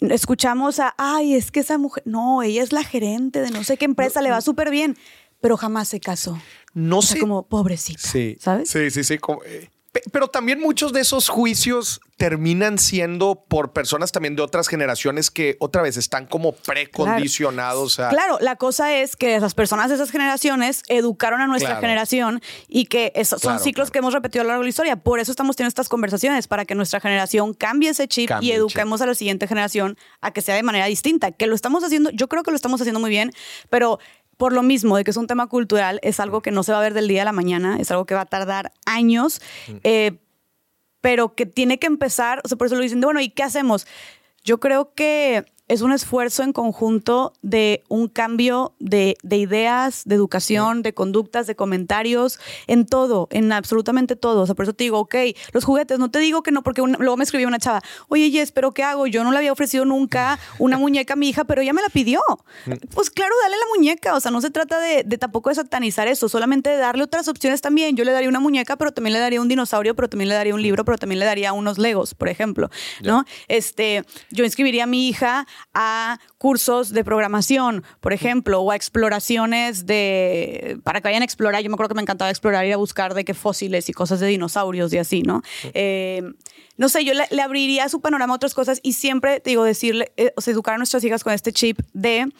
escuchamos 0.00 0.80
a, 0.80 0.94
ay, 0.98 1.34
es 1.34 1.52
que 1.52 1.60
esa 1.60 1.78
mujer, 1.78 2.02
no, 2.04 2.42
ella 2.42 2.62
es 2.62 2.72
la 2.72 2.82
gerente 2.82 3.40
de 3.40 3.50
no 3.50 3.62
sé 3.62 3.76
qué 3.76 3.84
empresa, 3.84 4.20
le 4.20 4.30
va 4.30 4.40
súper 4.40 4.70
bien, 4.70 4.98
pero 5.40 5.56
jamás 5.56 5.88
se 5.88 6.00
casó. 6.00 6.36
No 6.74 7.00
sé. 7.00 7.20
como 7.20 7.46
pobrecita. 7.46 8.00
Sí. 8.00 8.36
¿Sabes? 8.40 8.68
Sí, 8.68 8.90
sí, 8.90 9.04
sí. 9.04 9.18
Como, 9.18 9.42
eh, 9.44 9.70
pero 10.10 10.28
también 10.28 10.60
muchos 10.60 10.92
de 10.92 11.00
esos 11.00 11.28
juicios 11.28 12.00
terminan 12.16 12.78
siendo 12.78 13.44
por 13.48 13.72
personas 13.72 14.12
también 14.12 14.36
de 14.36 14.42
otras 14.42 14.68
generaciones 14.68 15.30
que 15.30 15.56
otra 15.58 15.82
vez 15.82 15.96
están 15.96 16.26
como 16.26 16.52
precondicionados. 16.52 17.96
Claro, 17.96 18.14
claro 18.14 18.38
la 18.40 18.56
cosa 18.56 18.94
es 18.96 19.16
que 19.16 19.40
las 19.40 19.54
personas 19.54 19.88
de 19.88 19.96
esas 19.96 20.10
generaciones 20.10 20.82
educaron 20.88 21.40
a 21.40 21.46
nuestra 21.46 21.76
generación 21.76 22.40
y 22.68 22.86
que 22.86 23.12
son 23.24 23.58
ciclos 23.58 23.90
que 23.90 23.98
hemos 23.98 24.14
repetido 24.14 24.42
a 24.42 24.44
lo 24.44 24.48
largo 24.48 24.62
de 24.62 24.66
la 24.66 24.70
historia. 24.70 24.96
Por 24.96 25.18
eso 25.20 25.30
estamos 25.32 25.56
teniendo 25.56 25.68
estas 25.68 25.88
conversaciones, 25.88 26.46
para 26.46 26.64
que 26.64 26.74
nuestra 26.74 27.00
generación 27.00 27.54
cambie 27.54 27.90
ese 27.90 28.08
chip 28.08 28.30
y 28.40 28.52
eduquemos 28.52 29.02
a 29.02 29.06
la 29.06 29.14
siguiente 29.14 29.46
generación 29.46 29.98
a 30.20 30.30
que 30.32 30.42
sea 30.42 30.54
de 30.54 30.62
manera 30.62 30.86
distinta. 30.86 31.32
Que 31.32 31.46
lo 31.46 31.54
estamos 31.54 31.82
haciendo, 31.84 32.10
yo 32.10 32.28
creo 32.28 32.42
que 32.42 32.50
lo 32.50 32.56
estamos 32.56 32.80
haciendo 32.80 33.00
muy 33.00 33.10
bien, 33.10 33.32
pero 33.68 33.98
por 34.42 34.52
lo 34.52 34.64
mismo 34.64 34.96
de 34.96 35.04
que 35.04 35.12
es 35.12 35.16
un 35.16 35.28
tema 35.28 35.46
cultural, 35.46 36.00
es 36.02 36.18
algo 36.18 36.42
que 36.42 36.50
no 36.50 36.64
se 36.64 36.72
va 36.72 36.78
a 36.78 36.80
ver 36.82 36.94
del 36.94 37.06
día 37.06 37.22
a 37.22 37.24
la 37.24 37.30
mañana, 37.30 37.76
es 37.78 37.92
algo 37.92 38.06
que 38.06 38.14
va 38.14 38.22
a 38.22 38.26
tardar 38.26 38.72
años, 38.86 39.40
eh, 39.84 40.18
pero 41.00 41.36
que 41.36 41.46
tiene 41.46 41.78
que 41.78 41.86
empezar, 41.86 42.40
o 42.42 42.48
sea, 42.48 42.58
por 42.58 42.66
eso 42.66 42.74
lo 42.74 42.82
dicen, 42.82 43.00
bueno, 43.00 43.20
¿y 43.20 43.28
qué 43.28 43.44
hacemos? 43.44 43.86
Yo 44.42 44.58
creo 44.58 44.94
que 44.94 45.44
es 45.72 45.80
un 45.80 45.90
esfuerzo 45.90 46.42
en 46.42 46.52
conjunto 46.52 47.32
de 47.40 47.82
un 47.88 48.08
cambio 48.08 48.74
de, 48.78 49.16
ideas, 49.30 50.02
de 50.04 50.14
educación, 50.14 50.82
de 50.82 50.92
conductas, 50.92 51.46
de 51.46 51.56
comentarios, 51.56 52.38
en 52.66 52.84
todo, 52.84 53.26
en 53.30 53.50
absolutamente 53.52 54.14
todo. 54.14 54.42
O 54.42 54.46
sea, 54.46 54.54
por 54.54 54.64
eso 54.64 54.74
te 54.74 54.84
digo, 54.84 54.98
ok, 54.98 55.14
los 55.52 55.64
juguetes, 55.64 55.98
no 55.98 56.10
te 56.10 56.18
digo 56.18 56.42
que 56.42 56.52
no, 56.52 56.62
porque 56.62 56.82
luego 56.82 57.16
me 57.16 57.24
escribió 57.24 57.48
una 57.48 57.58
chava, 57.58 57.80
oye, 58.08 58.30
Jess, 58.30 58.52
¿pero 58.52 58.72
qué 58.72 58.82
hago? 58.82 59.06
Yo 59.06 59.24
no 59.24 59.32
le 59.32 59.38
había 59.38 59.50
ofrecido 59.50 59.86
nunca 59.86 60.38
una 60.58 60.76
muñeca 60.76 61.14
a 61.14 61.16
mi 61.16 61.30
hija, 61.30 61.44
pero 61.44 61.62
ella 61.62 61.72
me 61.72 61.80
la 61.80 61.88
pidió. 61.88 62.20
Pues 62.94 63.08
claro, 63.08 63.32
dale 63.42 63.56
la 63.56 63.64
muñeca. 63.74 64.14
O 64.14 64.20
sea, 64.20 64.30
no 64.30 64.42
se 64.42 64.50
trata 64.50 64.78
de, 64.78 65.04
tampoco 65.16 65.48
de 65.48 65.54
satanizar 65.54 66.06
eso, 66.06 66.28
solamente 66.28 66.68
de 66.68 66.76
darle 66.76 67.02
otras 67.02 67.28
opciones 67.28 67.62
también. 67.62 67.96
Yo 67.96 68.04
le 68.04 68.12
daría 68.12 68.28
una 68.28 68.40
muñeca, 68.40 68.76
pero 68.76 68.92
también 68.92 69.14
le 69.14 69.20
daría 69.20 69.40
un 69.40 69.48
dinosaurio, 69.48 69.96
pero 69.96 70.10
también 70.10 70.28
le 70.28 70.34
daría 70.34 70.54
un 70.54 70.60
libro, 70.60 70.84
pero 70.84 70.98
también 70.98 71.18
le 71.18 71.24
daría 71.24 71.54
unos 71.54 71.78
legos, 71.78 72.14
por 72.14 72.28
ejemplo, 72.28 72.68
¿no? 73.02 73.24
Este, 73.48 74.04
yo 74.30 74.44
inscribiría 74.44 74.84
a 74.84 74.86
mi 74.86 75.08
hija 75.08 75.46
a 75.74 76.18
cursos 76.38 76.90
de 76.90 77.04
programación, 77.04 77.84
por 78.00 78.12
ejemplo, 78.12 78.60
o 78.60 78.70
a 78.70 78.76
exploraciones 78.76 79.86
de, 79.86 80.78
para 80.84 81.00
que 81.00 81.08
vayan 81.08 81.22
a 81.22 81.24
explorar, 81.24 81.62
yo 81.62 81.70
me 81.70 81.74
acuerdo 81.74 81.90
que 81.90 81.96
me 81.96 82.02
encantaba 82.02 82.30
explorar, 82.30 82.66
ir 82.66 82.74
a 82.74 82.76
buscar 82.76 83.14
de 83.14 83.24
qué 83.24 83.34
fósiles 83.34 83.88
y 83.88 83.92
cosas 83.92 84.20
de 84.20 84.26
dinosaurios 84.26 84.92
y 84.92 84.98
así, 84.98 85.22
¿no? 85.22 85.42
Eh, 85.74 86.22
no 86.76 86.88
sé, 86.88 87.04
yo 87.04 87.12
le, 87.14 87.42
abriría 87.42 87.88
su 87.88 88.00
panorama 88.00 88.34
a 88.34 88.36
otras 88.36 88.54
cosas 88.54 88.80
y 88.82 88.94
siempre, 88.94 89.40
te 89.40 89.50
digo, 89.50 89.64
decirle, 89.64 90.12
eh, 90.16 90.32
o 90.36 90.40
sea, 90.40 90.52
educar 90.52 90.74
a 90.74 90.78
nuestras 90.78 91.04
hijas 91.04 91.24
con 91.24 91.32
este 91.32 91.52
chip 91.52 91.80
de... 91.92 92.32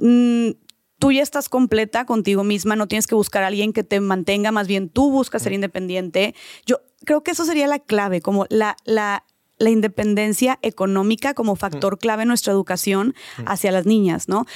Mm, 0.00 0.52
tú 1.00 1.10
ya 1.10 1.22
estás 1.22 1.48
completa 1.48 2.04
contigo 2.04 2.44
misma, 2.44 2.76
no 2.76 2.86
tienes 2.86 3.06
que 3.06 3.14
buscar 3.16 3.42
a 3.42 3.48
alguien 3.48 3.72
que 3.72 3.82
te 3.82 3.98
mantenga, 4.00 4.52
más 4.52 4.68
bien 4.68 4.88
tú 4.90 5.10
buscas 5.10 5.42
ser 5.42 5.52
independiente. 5.52 6.34
Yo 6.66 6.80
creo 7.04 7.22
que 7.22 7.32
eso 7.32 7.44
sería 7.44 7.66
la 7.66 7.78
clave, 7.80 8.20
como 8.20 8.46
la, 8.50 8.76
la, 8.84 9.24
la 9.60 9.70
independencia 9.70 10.58
económica 10.62 11.34
como 11.34 11.54
factor 11.54 11.98
clave 11.98 12.22
en 12.22 12.28
nuestra 12.28 12.52
educación 12.52 13.14
hacia 13.46 13.70
las 13.70 13.86
niñas, 13.86 14.26
¿no? 14.26 14.46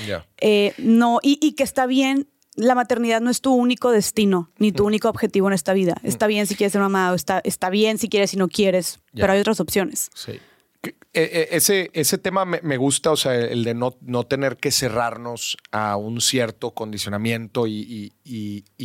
Eh, 0.40 0.72
no 0.78 1.20
y, 1.22 1.38
y, 1.40 1.52
que 1.52 1.62
está 1.62 1.86
bien. 1.86 2.28
La 2.56 2.74
maternidad 2.74 3.20
no 3.20 3.30
es 3.30 3.40
tu 3.40 3.52
único 3.52 3.90
destino, 3.90 4.50
ni 4.58 4.70
tu 4.72 4.86
único 4.86 5.08
objetivo 5.08 5.48
en 5.48 5.54
esta 5.54 5.72
vida. 5.72 5.96
Está 6.04 6.28
bien 6.28 6.46
si 6.46 6.54
quieres 6.54 6.72
ser 6.72 6.80
mamá, 6.80 7.10
o 7.10 7.14
está, 7.14 7.40
está 7.44 7.68
bien 7.68 7.98
si 7.98 8.08
quieres 8.08 8.32
y 8.32 8.36
no 8.36 8.48
quieres, 8.48 9.00
pero 9.12 9.32
hay 9.32 9.40
otras 9.40 9.60
opciones. 9.60 10.08
Sí. 10.14 10.40
Eh, 10.84 10.92
eh, 11.12 11.48
ese, 11.50 11.90
ese 11.92 12.16
tema 12.16 12.44
me, 12.44 12.76
gusta, 12.76 13.10
o 13.10 13.16
sea, 13.16 13.34
el 13.34 13.64
de 13.64 13.74
no, 13.74 13.96
no 14.02 14.24
tener 14.24 14.56
que 14.56 14.70
cerrarnos 14.70 15.56
a 15.72 15.96
un 15.96 16.20
cierto 16.20 16.72
condicionamiento 16.72 17.66
y, 17.66 18.12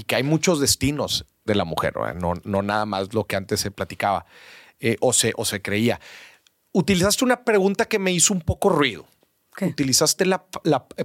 que 0.07 0.15
hay 0.15 0.23
muchos 0.23 0.59
destinos 0.59 1.25
de 1.45 1.55
la 1.55 1.63
mujer, 1.63 1.93
no, 2.15 2.33
no 2.43 2.61
nada 2.61 2.85
más 2.85 3.13
lo 3.13 3.25
que 3.25 3.35
antes 3.35 3.59
se 3.59 3.71
platicaba 3.71 4.25
eh, 4.79 4.97
o, 4.99 5.13
se, 5.13 5.33
o 5.35 5.45
se 5.45 5.61
creía. 5.61 5.99
Utilizaste 6.71 7.25
una 7.25 7.43
pregunta 7.43 7.85
que 7.85 7.99
me 7.99 8.11
hizo 8.11 8.33
un 8.33 8.41
poco 8.41 8.69
ruido. 8.69 9.07
Utilizaste 9.61 10.25
la, 10.25 10.47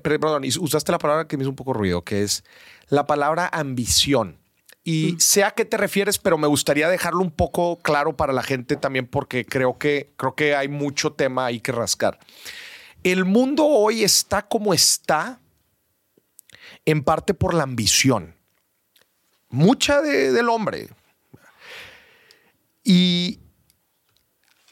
perdón, 0.02 0.44
usaste 0.60 0.92
la 0.92 0.98
palabra 0.98 1.26
que 1.26 1.36
me 1.36 1.42
hizo 1.42 1.50
un 1.50 1.56
poco 1.56 1.72
ruido, 1.72 2.02
que 2.02 2.22
es 2.22 2.44
la 2.88 3.04
palabra 3.04 3.48
ambición. 3.52 4.38
Y 4.84 5.16
sé 5.18 5.42
a 5.42 5.52
qué 5.52 5.64
te 5.64 5.76
refieres, 5.76 6.18
pero 6.18 6.38
me 6.38 6.46
gustaría 6.46 6.88
dejarlo 6.88 7.20
un 7.20 7.30
poco 7.30 7.78
claro 7.78 8.16
para 8.16 8.32
la 8.32 8.42
gente 8.42 8.76
también, 8.76 9.06
porque 9.06 9.44
creo 9.44 9.78
que, 9.78 10.12
creo 10.16 10.34
que 10.34 10.54
hay 10.54 10.68
mucho 10.68 11.14
tema 11.14 11.46
ahí 11.46 11.60
que 11.60 11.72
rascar. 11.72 12.18
El 13.02 13.24
mundo 13.24 13.66
hoy 13.66 14.04
está 14.04 14.42
como 14.42 14.72
está, 14.74 15.40
en 16.84 17.02
parte 17.02 17.34
por 17.34 17.54
la 17.54 17.62
ambición. 17.62 18.36
Mucha 19.48 20.02
del 20.02 20.48
hombre. 20.48 20.90
Y 22.82 23.40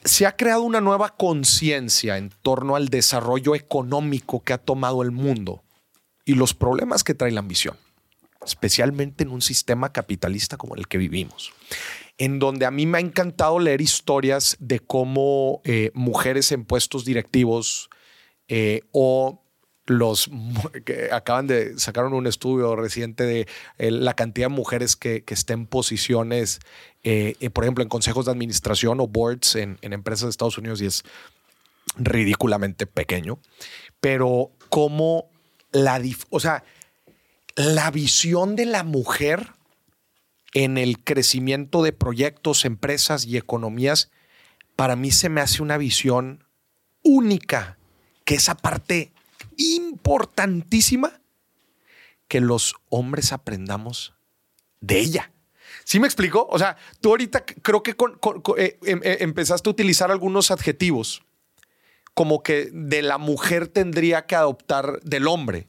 se 0.04 0.26
ha 0.26 0.36
creado 0.36 0.62
una 0.62 0.80
nueva 0.80 1.16
conciencia 1.16 2.18
en 2.18 2.30
torno 2.42 2.76
al 2.76 2.88
desarrollo 2.88 3.54
económico 3.54 4.42
que 4.42 4.52
ha 4.52 4.58
tomado 4.58 5.02
el 5.02 5.10
mundo 5.10 5.62
y 6.24 6.34
los 6.34 6.54
problemas 6.54 7.04
que 7.04 7.14
trae 7.14 7.30
la 7.30 7.40
ambición 7.40 7.76
especialmente 8.44 9.24
en 9.24 9.30
un 9.30 9.42
sistema 9.42 9.92
capitalista 9.92 10.56
como 10.56 10.74
el 10.74 10.88
que 10.88 10.98
vivimos, 10.98 11.52
en 12.18 12.38
donde 12.38 12.66
a 12.66 12.70
mí 12.70 12.86
me 12.86 12.98
ha 12.98 13.00
encantado 13.00 13.58
leer 13.58 13.80
historias 13.80 14.56
de 14.58 14.80
cómo 14.80 15.60
eh, 15.64 15.90
mujeres 15.94 16.52
en 16.52 16.64
puestos 16.64 17.04
directivos 17.04 17.88
eh, 18.48 18.82
o 18.92 19.42
los 19.86 20.30
que 20.84 21.08
acaban 21.10 21.48
de 21.48 21.76
sacaron 21.78 22.12
un 22.12 22.28
estudio 22.28 22.76
reciente 22.76 23.24
de 23.24 23.48
eh, 23.78 23.90
la 23.90 24.14
cantidad 24.14 24.46
de 24.46 24.54
mujeres 24.54 24.94
que, 24.94 25.24
estén 25.26 25.60
en 25.60 25.66
posiciones, 25.66 26.60
por 27.02 27.64
ejemplo, 27.64 27.82
en 27.82 27.88
consejos 27.88 28.26
de 28.26 28.32
administración 28.32 29.00
o 29.00 29.08
boards 29.08 29.56
en, 29.56 29.78
empresas 29.82 30.24
de 30.24 30.30
Estados 30.30 30.58
Unidos 30.58 30.80
y 30.80 30.86
es 30.86 31.02
ridículamente 31.96 32.86
pequeño, 32.86 33.38
pero 34.00 34.52
cómo 34.68 35.28
la, 35.72 36.00
o 36.30 36.40
sea, 36.40 36.64
la 37.56 37.90
visión 37.90 38.56
de 38.56 38.66
la 38.66 38.84
mujer 38.84 39.50
en 40.54 40.78
el 40.78 41.02
crecimiento 41.02 41.82
de 41.82 41.92
proyectos, 41.92 42.64
empresas 42.64 43.26
y 43.26 43.36
economías, 43.36 44.10
para 44.76 44.96
mí 44.96 45.10
se 45.10 45.28
me 45.28 45.40
hace 45.40 45.62
una 45.62 45.78
visión 45.78 46.44
única, 47.02 47.78
que 48.24 48.34
esa 48.34 48.54
parte 48.54 49.12
importantísima 49.56 51.20
que 52.28 52.40
los 52.40 52.74
hombres 52.88 53.32
aprendamos 53.32 54.14
de 54.80 55.00
ella. 55.00 55.32
¿Sí 55.84 56.00
me 56.00 56.06
explico? 56.06 56.46
O 56.50 56.58
sea, 56.58 56.76
tú 57.00 57.10
ahorita 57.10 57.44
creo 57.44 57.82
que 57.82 57.96
eh, 58.58 58.78
em, 58.84 59.00
eh, 59.02 59.18
empezaste 59.20 59.68
a 59.68 59.72
utilizar 59.72 60.10
algunos 60.10 60.50
adjetivos 60.50 61.22
como 62.14 62.42
que 62.42 62.70
de 62.72 63.02
la 63.02 63.18
mujer 63.18 63.68
tendría 63.68 64.26
que 64.26 64.36
adoptar 64.36 65.00
del 65.02 65.26
hombre. 65.26 65.66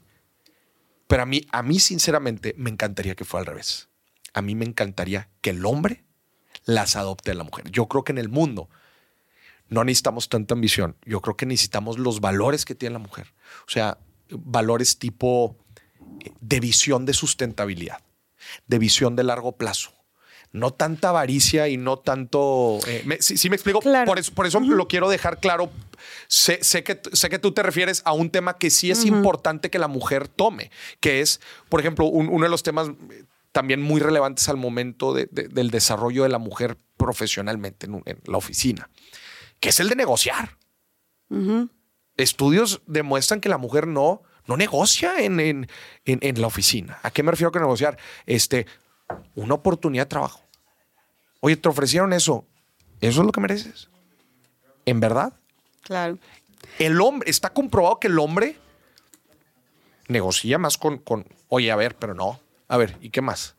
Pero 1.07 1.23
a 1.23 1.25
mí, 1.25 1.45
a 1.51 1.63
mí 1.63 1.79
sinceramente, 1.79 2.53
me 2.57 2.69
encantaría 2.69 3.15
que 3.15 3.25
fuera 3.25 3.41
al 3.41 3.47
revés. 3.47 3.89
A 4.33 4.41
mí 4.41 4.55
me 4.55 4.65
encantaría 4.65 5.29
que 5.41 5.51
el 5.51 5.65
hombre 5.65 6.03
las 6.65 6.95
adopte 6.95 7.31
a 7.31 7.35
la 7.35 7.43
mujer. 7.43 7.69
Yo 7.71 7.87
creo 7.87 8.03
que 8.03 8.11
en 8.11 8.17
el 8.17 8.29
mundo 8.29 8.69
no 9.69 9.83
necesitamos 9.83 10.29
tanta 10.29 10.53
ambición. 10.53 10.95
Yo 11.05 11.21
creo 11.21 11.37
que 11.37 11.45
necesitamos 11.45 11.99
los 11.99 12.19
valores 12.19 12.65
que 12.65 12.75
tiene 12.75 12.93
la 12.93 12.99
mujer. 12.99 13.33
O 13.67 13.71
sea, 13.71 13.97
valores 14.29 14.99
tipo 14.99 15.57
eh, 16.21 16.31
de 16.41 16.59
visión 16.59 17.05
de 17.05 17.13
sustentabilidad, 17.13 18.01
de 18.67 18.79
visión 18.79 19.15
de 19.15 19.23
largo 19.23 19.57
plazo. 19.57 19.91
No 20.53 20.71
tanta 20.71 21.09
avaricia 21.09 21.67
y 21.67 21.77
no 21.77 21.97
tanto. 21.97 22.79
Eh, 22.87 23.17
sí, 23.19 23.49
me 23.49 23.55
explico. 23.55 23.81
Por 23.81 24.19
eso, 24.19 24.33
por 24.33 24.45
eso 24.45 24.59
lo 24.59 24.87
quiero 24.87 25.09
dejar 25.09 25.39
claro 25.39 25.69
Sé, 26.27 26.59
que, 26.83 26.99
sé 27.11 27.29
que 27.29 27.39
tú 27.39 27.51
te 27.51 27.63
refieres 27.63 28.01
a 28.05 28.13
un 28.13 28.29
tema 28.29 28.57
que 28.57 28.69
sí 28.69 28.91
es 28.91 29.05
importante 29.05 29.69
que 29.69 29.79
la 29.79 29.87
mujer 29.87 30.27
tome, 30.27 30.71
que 30.99 31.21
es, 31.21 31.41
por 31.69 31.79
ejemplo, 31.79 32.05
uno 32.05 32.43
de 32.43 32.49
los 32.49 32.63
temas 32.63 32.89
eh, 32.89 33.25
también 33.51 33.81
muy 33.81 34.01
relevantes 34.01 34.49
al 34.49 34.57
momento 34.57 35.13
del 35.13 35.69
desarrollo 35.69 36.23
de 36.23 36.29
la 36.29 36.39
mujer 36.39 36.77
profesionalmente 36.97 37.85
en, 37.85 38.03
la 38.25 38.37
oficina, 38.37 38.89
que 39.59 39.69
es 39.69 39.79
el 39.79 39.89
de 39.89 39.95
negociar. 39.95 40.57
Estudios 42.17 42.81
demuestran 42.85 43.41
que 43.41 43.49
la 43.49 43.57
mujer 43.57 43.87
no, 43.87 44.23
no 44.45 44.57
negocia 44.57 45.19
en, 45.19 45.39
en, 45.39 45.67
en, 46.05 46.41
la 46.41 46.47
oficina. 46.47 46.99
¿A 47.03 47.11
qué 47.11 47.23
me 47.23 47.31
refiero 47.31 47.51
con 47.51 47.61
negociar? 47.61 47.97
Este, 48.25 48.67
una 49.35 49.55
oportunidad 49.55 50.05
de 50.05 50.09
trabajo. 50.09 50.42
Oye, 51.45 51.57
te 51.57 51.67
ofrecieron 51.67 52.13
eso. 52.13 52.45
¿Eso 53.01 53.19
es 53.19 53.25
lo 53.25 53.33
que 53.33 53.41
mereces? 53.41 53.89
¿En 54.85 55.01
verdad? 55.01 55.33
Claro. 55.81 56.17
El 56.79 57.01
hombre, 57.01 57.29
está 57.29 57.49
comprobado 57.49 57.99
que 57.99 58.07
el 58.07 58.17
hombre 58.17 58.55
negocia 60.07 60.57
más 60.57 60.77
con, 60.77 60.99
con, 60.99 61.25
oye, 61.49 61.69
a 61.69 61.75
ver, 61.75 61.97
pero 61.97 62.13
no. 62.13 62.39
A 62.69 62.77
ver, 62.77 62.97
¿y 63.01 63.09
qué 63.09 63.19
más? 63.19 63.57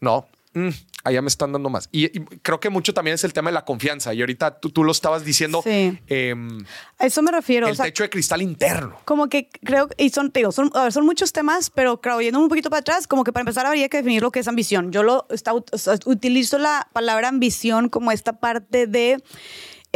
No, 0.00 0.28
mm, 0.56 0.68
allá 1.04 1.22
me 1.22 1.28
están 1.28 1.52
dando 1.52 1.68
más. 1.68 1.88
Y, 1.92 2.08
creo 2.42 2.60
que 2.60 2.70
mucho 2.70 2.94
también 2.94 3.14
es 3.14 3.24
el 3.24 3.32
tema 3.32 3.50
de 3.50 3.54
la 3.54 3.64
confianza. 3.64 4.14
Y 4.14 4.20
ahorita 4.20 4.58
tú, 4.58 4.70
tú 4.70 4.84
lo 4.84 4.92
estabas 4.92 5.24
diciendo. 5.24 5.60
Sí. 5.62 5.98
Em, 6.08 6.64
a 6.98 7.06
eso 7.06 7.22
me 7.22 7.30
refiero. 7.30 7.68
El 7.68 7.76
techo 7.76 8.02
de 8.02 8.10
cristal 8.10 8.42
interno. 8.42 8.96
Como 9.04 9.28
que 9.28 9.48
creo, 9.64 9.88
y 9.96 10.10
son, 10.10 10.30
digo, 10.34 10.52
son, 10.52 10.70
son 10.90 11.04
muchos 11.04 11.32
temas, 11.32 11.70
pero 11.70 12.00
claro, 12.00 12.20
yendo 12.20 12.38
un 12.40 12.48
poquito 12.48 12.70
para 12.70 12.80
atrás, 12.80 13.06
como 13.06 13.24
que 13.24 13.32
para 13.32 13.42
empezar 13.42 13.66
habría 13.66 13.88
que 13.88 13.98
definir 13.98 14.22
lo 14.22 14.30
que 14.30 14.40
es 14.40 14.48
ambición. 14.48 14.92
Yo 14.92 15.02
lo 15.02 15.26
está, 15.30 15.52
utilizo 15.54 16.58
la 16.58 16.88
palabra 16.92 17.28
ambición 17.28 17.88
como 17.88 18.10
esta 18.10 18.40
parte 18.40 18.86
de 18.86 19.22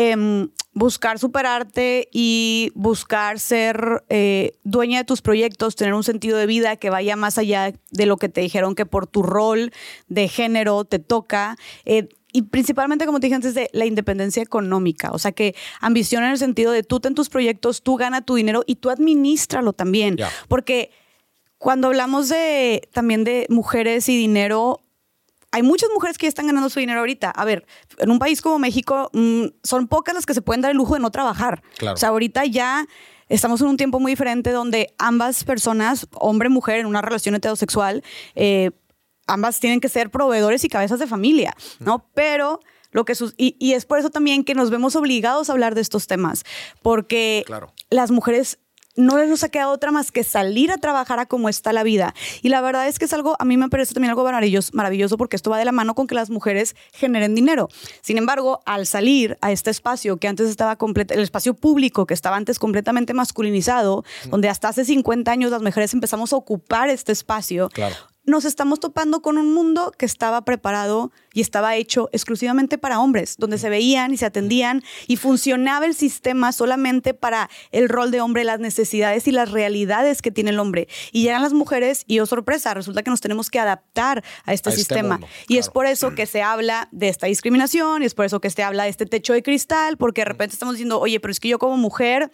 Em, 0.03 0.49
buscar 0.73 1.19
superarte 1.19 2.09
y 2.11 2.73
buscar 2.75 3.39
ser 3.39 4.03
eh, 4.09 4.53
dueña 4.65 5.01
de 5.01 5.05
tus 5.05 5.21
proyectos, 5.21 5.77
tener 5.77 5.93
un 5.93 6.05
sentido 6.05 6.39
de 6.39 6.47
vida 6.47 6.77
que 6.77 6.89
vaya 6.89 7.17
más 7.17 7.37
allá 7.37 7.75
de 7.91 8.07
lo 8.07 8.17
que 8.17 8.31
te 8.31 8.41
dijeron 8.41 8.75
que 8.75 8.87
por 8.87 9.07
tu 9.07 9.23
rol 9.23 9.73
de 10.09 10.29
género 10.29 10.87
te 10.87 11.01
toca. 11.01 11.59
Eh, 11.85 12.09
y 12.33 12.43
principalmente, 12.43 13.05
como 13.05 13.21
te 13.21 13.27
dije 13.27 13.35
antes, 13.35 13.53
de 13.53 13.69
la 13.75 13.85
independencia 13.85 14.43
económica. 14.43 15.11
O 15.13 15.19
sea, 15.19 15.33
que 15.33 15.55
ambición 15.83 16.25
en 16.25 16.31
el 16.31 16.39
sentido 16.39 16.73
de 16.73 16.83
tú 16.83 17.01
ten 17.01 17.15
tus 17.15 17.29
proyectos, 17.29 17.83
tú 17.83 17.97
gana 17.97 18.23
tu 18.23 18.37
dinero 18.37 18.63
y 18.67 18.77
tú 18.77 18.89
administralo 18.89 19.75
también. 19.75 20.17
Porque 20.49 20.93
cuando 21.59 21.89
hablamos 21.89 22.31
de 22.31 22.89
también 22.91 23.25
de 23.25 23.45
mujeres 23.51 24.09
y 24.09 24.17
dinero, 24.17 24.81
hay 25.53 25.63
muchas 25.63 25.91
mujeres 25.93 26.19
que 26.19 26.27
ya 26.27 26.29
están 26.29 26.47
ganando 26.47 26.69
su 26.69 26.81
dinero 26.81 27.01
ahorita. 27.01 27.31
A 27.31 27.45
ver, 27.45 27.67
en 27.99 28.11
un 28.11 28.19
país 28.19 28.41
como 28.41 28.59
México 28.59 29.11
mm, 29.13 29.47
son 29.63 29.89
pocas 29.89 30.15
las 30.15 30.27
que 30.27 30.35
se 30.35 30.43
pueden 30.43 30.61
dar 30.61 30.71
el 30.71 30.77
lujo 30.77 30.95
de 30.95 31.01
no 31.01 31.11
trabajar. 31.11 31.63
O 31.93 31.97
sea, 31.97 32.11
ahorita 32.11 32.45
ya 32.47 32.87
estamos 33.29 33.61
en 33.61 33.69
un 33.69 33.77
tiempo 33.77 34.01
muy 34.01 34.13
diferente 34.13 34.51
donde 34.51 34.95
ambas 34.99 35.45
personas, 35.45 36.07
hombre 36.13 36.49
y 36.49 36.53
mujer, 36.53 36.81
en 36.81 36.87
una 36.87 37.03
relación 37.03 37.35
heterosexual, 37.35 38.03
eh, 38.35 38.71
ambas 39.27 39.61
tienen 39.61 39.81
que 39.81 39.89
ser 39.89 40.11
proveedores 40.11 40.65
y 40.65 40.69
cabezas 40.69 40.99
de 40.99 41.07
familia, 41.07 41.55
¿no? 41.79 42.07
Pero 42.15 42.61
lo 42.91 43.05
que 43.05 43.15
y, 43.37 43.57
y, 43.59 43.75
es 43.75 43.87
por 43.87 43.99
eso 43.99 44.11
también 44.11 44.45
que 44.45 44.55
nos 44.55 44.71
vemos 44.71 44.97
obligados 44.97 45.49
a 45.49 45.53
hablar 45.53 45.77
de 45.77 45.81
estos 45.81 46.09
temas, 46.09 46.43
porque 46.83 47.45
las 47.89 48.11
mujeres 48.11 48.59
no 49.01 49.25
nos 49.25 49.45
ha 49.45 49.49
quedado 49.49 49.73
otra 49.73 49.91
más 49.91 50.13
que 50.13 50.25
salir 50.25 50.71
a 50.71 50.79
trabajar 50.79 51.19
a 51.19 51.27
cómo 51.27 51.49
está 51.49 51.73
la 51.73 51.83
vida. 51.83 52.15
Y 52.43 52.49
la 52.49 52.61
verdad 52.61 52.87
es 52.89 52.99
que 52.99 53.05
es 53.05 53.13
algo, 53.13 53.37
a 53.39 53.45
mí 53.45 53.57
me 53.57 53.69
parece 53.69 53.95
también 53.95 54.11
algo 54.11 54.25
maravilloso, 54.25 54.71
maravilloso 54.75 55.17
porque 55.17 55.37
esto 55.37 55.51
va 55.51 55.59
de 55.59 55.65
la 55.65 55.73
mano 55.73 55.95
con 55.95 56.07
que 56.07 56.15
las 56.15 56.31
mujeres 56.31 56.77
generen 56.93 57.35
dinero. 57.35 57.69
Sin 58.03 58.19
embargo, 58.19 58.61
al 58.67 58.87
salir 58.87 59.39
a 59.41 59.53
este 59.53 59.71
espacio 59.71 60.19
que 60.19 60.29
antes 60.29 60.49
estaba 60.49 60.77
completo, 60.77 61.15
el 61.15 61.21
espacio 61.21 61.55
público 61.55 62.07
que 62.07 62.15
estaba 62.15 62.37
antes 62.37 62.59
completamente 62.59 63.15
masculinizado, 63.15 64.05
donde 64.29 64.49
hasta 64.49 64.69
hace 64.69 64.85
50 64.85 65.31
años 65.31 65.51
las 65.51 65.63
mujeres 65.63 65.95
empezamos 65.95 66.33
a 66.33 66.37
ocupar 66.37 66.91
este 66.91 67.13
espacio, 67.13 67.69
Claro. 67.71 67.95
Nos 68.25 68.45
estamos 68.45 68.81
topando 68.81 69.23
con 69.23 69.39
un 69.39 69.53
mundo 69.53 69.93
que 69.97 70.07
estaba 70.07 70.45
preparado 70.45 71.11
y 71.33 71.41
estaba 71.41 71.77
hecho 71.77 72.09
exclusivamente 72.13 72.79
para 72.79 73.01
hombres, 73.01 73.37
donde 73.39 73.59
se 73.59 73.71
veían 73.71 74.13
y 74.13 74.17
se 74.17 74.27
atendían 74.27 74.83
y 75.07 75.17
funcionaba 75.17 75.87
el 75.87 75.95
sistema 75.95 76.53
solamente 76.53 77.15
para 77.15 77.49
el 77.73 77.89
rol 77.89 78.11
de 78.11 78.21
hombre, 78.21 78.45
las 78.45 78.61
necesidades 78.61 79.27
y 79.27 79.33
las 79.33 79.51
realidades 79.51 80.23
que 80.23 80.31
tiene 80.31 80.51
el 80.51 80.59
hombre. 80.59 80.89
Y 81.13 81.23
llegan 81.23 81.43
las 81.43 81.53
mujeres 81.53 82.05
y, 82.07 82.21
oh 82.21 82.27
sorpresa, 82.27 82.75
resulta 82.75 83.03
que 83.03 83.11
nos 83.11 83.21
tenemos 83.21 83.51
que 83.51 83.59
adaptar 83.59 84.23
a 84.45 84.53
este 84.53 84.71
A 84.71 84.73
este 84.73 84.85
sistema. 84.85 85.19
mundo, 85.19 85.29
y 85.49 85.59
es 85.59 85.67
claro. 85.67 85.73
por 85.73 85.87
eso 85.87 86.15
que 86.15 86.27
se 86.27 86.43
habla 86.43 86.89
de 86.93 87.09
esta 87.09 87.27
discriminación 87.27 88.03
y 88.03 88.07
es 88.07 88.15
por 88.15 88.25
eso 88.25 88.41
que 88.41 88.51
se 88.51 88.63
habla 88.63 88.85
de 88.85 88.91
este 88.91 89.07
techo 89.07 89.33
de 89.33 89.43
cristal, 89.43 89.97
porque 89.97 90.21
de 90.21 90.27
repente 90.27 90.55
estamos 90.55 90.75
diciendo, 90.75 91.01
oye, 91.01 91.21
pero 91.21 91.33
es 91.33 91.41
que 91.41 91.49
yo 91.49 91.59
como 91.59 91.77
mujer... 91.77 92.31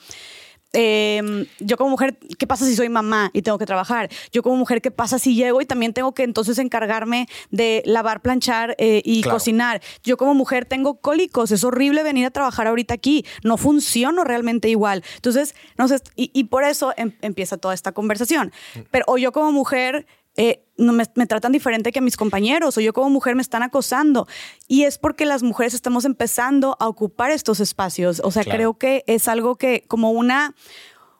eh, 0.79 1.47
yo 1.59 1.77
como 1.79 1.91
mujer, 1.91 2.18
¿qué 2.39 2.47
pasa 2.47 2.66
si 2.66 2.77
soy 2.77 2.89
mamá 2.91 3.31
y 3.33 3.41
tengo 3.43 3.57
que 3.59 3.64
trabajar? 3.64 4.11
Yo 4.31 4.43
como 4.43 4.57
mujer, 4.57 4.83
¿qué 4.83 4.91
pasa 4.91 5.18
si 5.18 5.35
llego 5.35 5.61
y 5.62 5.64
también 5.66 5.95
tengo 5.95 6.12
que 6.12 6.22
entonces 6.22 6.59
encargarme 6.59 7.29
de 7.51 7.83
lavar, 7.87 8.20
planchar 8.20 8.74
eh, 8.79 9.01
y 9.05 9.22
Claro. 9.22 9.37
cocinar? 9.37 9.81
Yo 10.05 10.16
como 10.18 10.35
mujer 10.35 10.66
tengo 10.66 11.01
cólicos, 11.01 11.51
es 11.51 11.64
horrible 11.64 12.03
venir 12.03 12.27
a 12.27 12.31
trabajar 12.31 12.66
ahorita 12.66 12.93
aquí, 12.95 13.24
no 13.43 13.57
funciono 13.57 14.22
realmente 14.22 14.68
igual. 14.68 15.03
Entonces, 15.16 15.55
no 15.79 15.89
sé, 15.89 15.97
y, 16.14 16.31
y 16.35 16.45
por 16.45 16.64
eso 16.64 16.93
em- 16.99 17.16
empieza 17.22 17.57
toda 17.57 17.72
esta 17.72 17.93
conversación. 17.93 18.53
Pero 18.91 19.05
o 19.09 19.16
yo 19.16 19.33
como 19.33 19.51
mujer... 19.53 20.07
eh, 20.37 20.62
me, 20.79 21.05
me 21.14 21.27
tratan 21.27 21.53
diferente 21.53 21.93
que 21.93 21.99
a 21.99 22.03
mis 22.03 22.16
compañeros 22.16 22.77
o 22.77 22.81
yo 22.81 22.93
como 22.93 23.11
mujer 23.11 23.35
me 23.35 23.43
están 23.43 23.62
acosando. 23.62 24.27
Y 24.68 24.85
es 24.85 24.99
porque 24.99 25.27
las 25.27 25.43
mujeres 25.43 25.74
estamos 25.74 26.05
empezando 26.05 26.77
a 26.81 26.89
ocupar 26.89 27.31
estos 27.31 27.61
espacios. 27.61 28.20
O 28.24 28.31
sea, 28.31 28.43
Claro. 28.45 28.57
creo 28.57 28.74
que 28.79 29.05
es 29.07 29.29
algo 29.29 29.57
que 29.57 29.85
como 29.89 30.11
una, 30.11 30.55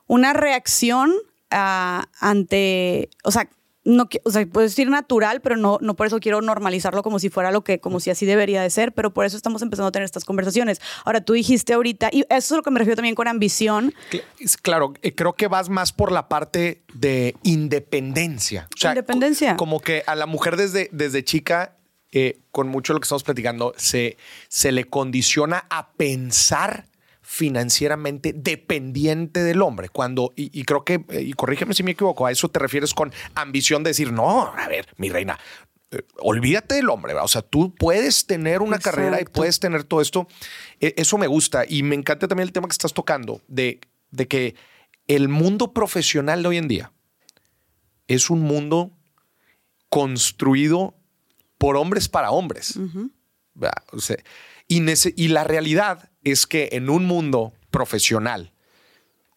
una 0.07 0.33
reacción 0.33 1.13
ah, 1.51 2.07
ante, 2.19 3.09
o 3.23 3.31
sea, 3.31 3.49
no, 3.87 4.07
o 4.23 4.29
sea, 4.31 4.45
puedo 4.45 4.67
decir 4.67 4.89
natural, 4.89 5.41
pero 5.41 5.55
no, 5.57 5.77
no 5.81 5.95
por 5.95 6.07
eso 6.07 6.19
quiero 6.19 6.41
normalizarlo 6.41 7.01
como 7.03 7.19
si 7.19 7.29
fuera 7.29 7.51
lo 7.51 7.63
que, 7.63 7.79
como 7.79 7.99
si 7.99 8.09
así 8.09 8.25
debería 8.25 8.61
de 8.61 8.69
ser, 8.69 8.91
pero 8.91 9.13
por 9.13 9.25
eso 9.25 9.37
estamos 9.37 9.61
empezando 9.61 9.87
a 9.87 9.91
tener 9.91 10.05
estas 10.05 10.25
conversaciones. 10.25 10.81
Ahora, 11.05 11.21
tú 11.21 11.33
dijiste 11.33 11.73
ahorita, 11.73 12.09
y 12.11 12.21
eso 12.29 12.53
es 12.53 12.57
lo 12.57 12.63
que 12.63 12.71
me 12.71 12.79
refiero 12.79 12.95
también 12.97 13.15
con 13.15 13.27
ambición, 13.27 13.93
Claro, 14.61 14.93
eh, 15.01 15.15
creo 15.15 15.33
que 15.33 15.47
vas 15.47 15.69
más 15.69 15.93
por 15.93 16.11
la 16.11 16.27
parte 16.27 16.83
de 16.93 17.35
independencia. 17.43 18.67
O 18.75 18.77
sea, 18.77 18.91
Independencia. 18.91 19.51
co- 19.53 19.57
Como 19.57 19.79
que 19.79 20.03
a 20.05 20.15
la 20.15 20.25
mujer 20.25 20.57
desde, 20.57 20.89
desde 20.91 21.23
chica, 21.23 21.75
eh, 22.11 22.39
con 22.51 22.67
mucho 22.67 22.93
de 22.93 22.95
lo 22.95 22.99
que 23.01 23.05
estamos 23.05 23.23
platicando, 23.23 23.73
se, 23.77 24.17
se 24.49 24.71
le 24.71 24.85
condiciona 24.85 25.65
a 25.69 25.91
pensar 25.91 26.85
financieramente 27.29 28.31
dependiente 28.33 29.43
del 29.43 29.61
hombre. 29.61 29.89
Cuando, 29.89 30.31
y, 30.37 30.49
y 30.57 30.63
creo 30.63 30.85
que, 30.85 31.03
eh, 31.09 31.23
y 31.23 31.33
corrígeme 31.33 31.73
si 31.73 31.83
me 31.83 31.91
equivoco, 31.91 32.25
a 32.25 32.31
eso 32.31 32.47
te 32.47 32.57
refieres 32.57 32.93
con 32.93 33.11
ambición 33.35 33.83
de 33.83 33.89
decir, 33.89 34.13
no, 34.13 34.43
a 34.55 34.67
ver, 34.69 34.87
mi 34.95 35.09
reina, 35.09 35.37
eh, 35.91 36.03
olvídate 36.19 36.75
del 36.75 36.89
hombre, 36.89 37.13
¿va? 37.13 37.23
o 37.23 37.27
sea, 37.27 37.41
tú 37.41 37.75
puedes 37.75 38.27
tener 38.27 38.61
una 38.61 38.79
carrera 38.79 39.19
y 39.19 39.25
puedes 39.25 39.59
tener 39.59 39.83
todo 39.83 39.99
esto. 39.99 40.29
E- 40.79 40.93
Eso 40.95 41.17
me 41.17 41.27
gusta 41.27 41.65
y 41.67 41.83
me 41.83 41.95
encanta 41.95 42.29
también 42.29 42.47
el 42.47 42.53
tema 42.53 42.69
que 42.69 42.71
estás 42.71 42.93
tocando 42.93 43.41
de, 43.49 43.81
de 44.11 44.27
que 44.29 44.55
el 45.07 45.27
mundo 45.27 45.73
profesional 45.73 46.41
de 46.43 46.47
hoy 46.47 46.57
en 46.57 46.69
día 46.69 46.93
es 48.07 48.29
un 48.29 48.39
mundo 48.39 48.93
construido 49.89 50.95
por 51.57 51.75
hombres 51.75 52.07
para 52.07 52.31
hombres. 52.31 52.77
O 53.91 53.99
sea, 53.99 54.17
y, 54.69 54.81
y 55.21 55.27
la 55.27 55.43
realidad 55.43 56.09
es 56.31 56.47
que 56.47 56.69
en 56.71 56.89
un 56.89 57.05
mundo 57.05 57.53
profesional 57.71 58.53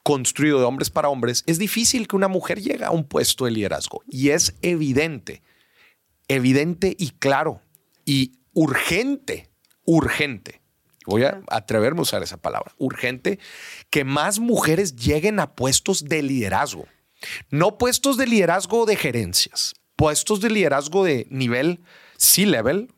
construido 0.03 0.59
de 0.59 0.65
hombres 0.65 0.91
para 0.91 1.09
hombres, 1.09 1.45
es 1.47 1.59
difícil 1.59 2.09
que 2.09 2.17
una 2.17 2.29
mujer 2.29 2.61
llegue 2.61 2.85
a 2.85 2.91
un 2.91 3.05
puesto 3.05 3.45
de 3.45 3.51
liderazgo. 3.51 4.03
Y 4.09 4.31
es 4.31 4.55
evidente, 4.63 5.43
evidente 6.29 6.97
y 6.99 7.11
claro, 7.11 7.61
y 8.05 8.33
urgente, 8.53 9.51
urgente. 9.85 10.61
Voy 11.07 11.25
a 11.25 11.43
atreverme 11.49 12.01
a 12.01 12.03
usar 12.03 12.23
esa 12.23 12.37
palabra, 12.37 12.75
urgente, 12.79 13.39
que 13.91 14.05
más 14.05 14.39
mujeres 14.39 14.97
lleguen 14.97 15.41
a 15.41 15.55
puestos 15.55 16.05
de 16.05 16.23
liderazgo. 16.23 16.87
No 17.51 17.79
puestos 17.79 18.17
de 18.17 18.27
liderazgo 18.27 18.87
de 18.87 18.97
gerencias, 18.97 19.75
puestos 19.97 20.41
de 20.41 20.51
liderazgo 20.51 21.05
de 21.05 21.27
nivel 21.31 21.81
C-level, 22.17 22.93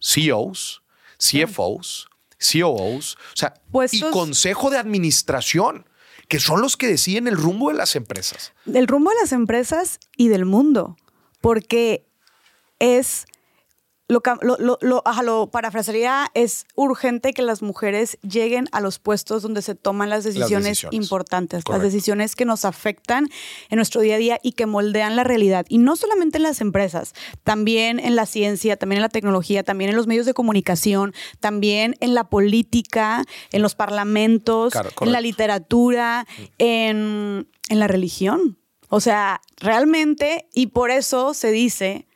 CEOs, 0.00 0.82
CFOs, 1.18 2.08
COOs, 2.52 3.16
o 3.16 3.36
sea, 3.36 3.54
y 3.56 3.70
Puestos- 3.70 4.10
consejo 4.12 4.70
de 4.70 4.78
administración, 4.78 5.86
que 6.28 6.40
son 6.40 6.60
los 6.60 6.76
que 6.76 6.86
deciden 6.88 7.28
el 7.28 7.36
rumbo 7.36 7.68
de 7.70 7.76
las 7.76 7.96
empresas. 7.96 8.52
del 8.64 8.86
rumbo 8.86 9.10
de 9.10 9.16
las 9.20 9.32
empresas 9.32 9.98
y 10.16 10.28
del 10.28 10.44
mundo, 10.44 10.96
porque 11.40 12.06
es 12.78 13.26
lo, 14.06 14.20
lo, 14.42 14.78
lo, 14.82 15.02
ajá, 15.06 15.22
lo 15.22 15.50
parafrasearía, 15.50 16.30
es 16.34 16.66
urgente 16.74 17.32
que 17.32 17.40
las 17.40 17.62
mujeres 17.62 18.18
lleguen 18.20 18.68
a 18.72 18.80
los 18.80 18.98
puestos 18.98 19.42
donde 19.42 19.62
se 19.62 19.74
toman 19.74 20.10
las 20.10 20.24
decisiones, 20.24 20.64
decisiones. 20.64 20.94
importantes, 20.94 21.64
Correcto. 21.64 21.82
las 21.82 21.92
decisiones 21.92 22.36
que 22.36 22.44
nos 22.44 22.66
afectan 22.66 23.30
en 23.70 23.76
nuestro 23.76 24.02
día 24.02 24.16
a 24.16 24.18
día 24.18 24.40
y 24.42 24.52
que 24.52 24.66
moldean 24.66 25.16
la 25.16 25.24
realidad. 25.24 25.64
Y 25.70 25.78
no 25.78 25.96
solamente 25.96 26.36
en 26.36 26.42
las 26.42 26.60
empresas, 26.60 27.14
también 27.44 27.98
en 27.98 28.14
la 28.14 28.26
ciencia, 28.26 28.76
también 28.76 28.98
en 28.98 29.02
la 29.02 29.08
tecnología, 29.08 29.62
también 29.62 29.88
en 29.88 29.96
los 29.96 30.06
medios 30.06 30.26
de 30.26 30.34
comunicación, 30.34 31.14
también 31.40 31.96
en 32.00 32.12
la 32.12 32.24
política, 32.28 33.24
en 33.52 33.62
los 33.62 33.74
parlamentos, 33.74 34.72
Claro, 34.72 34.90
en 35.00 35.12
la 35.12 35.22
literatura, 35.22 36.26
en, 36.58 37.48
en 37.70 37.80
la 37.80 37.88
religión. 37.88 38.58
O 38.90 39.00
sea, 39.00 39.40
realmente, 39.56 40.46
y 40.54 40.66
por 40.68 40.90
eso 40.90 41.32
se 41.32 41.50
dice 41.50 42.06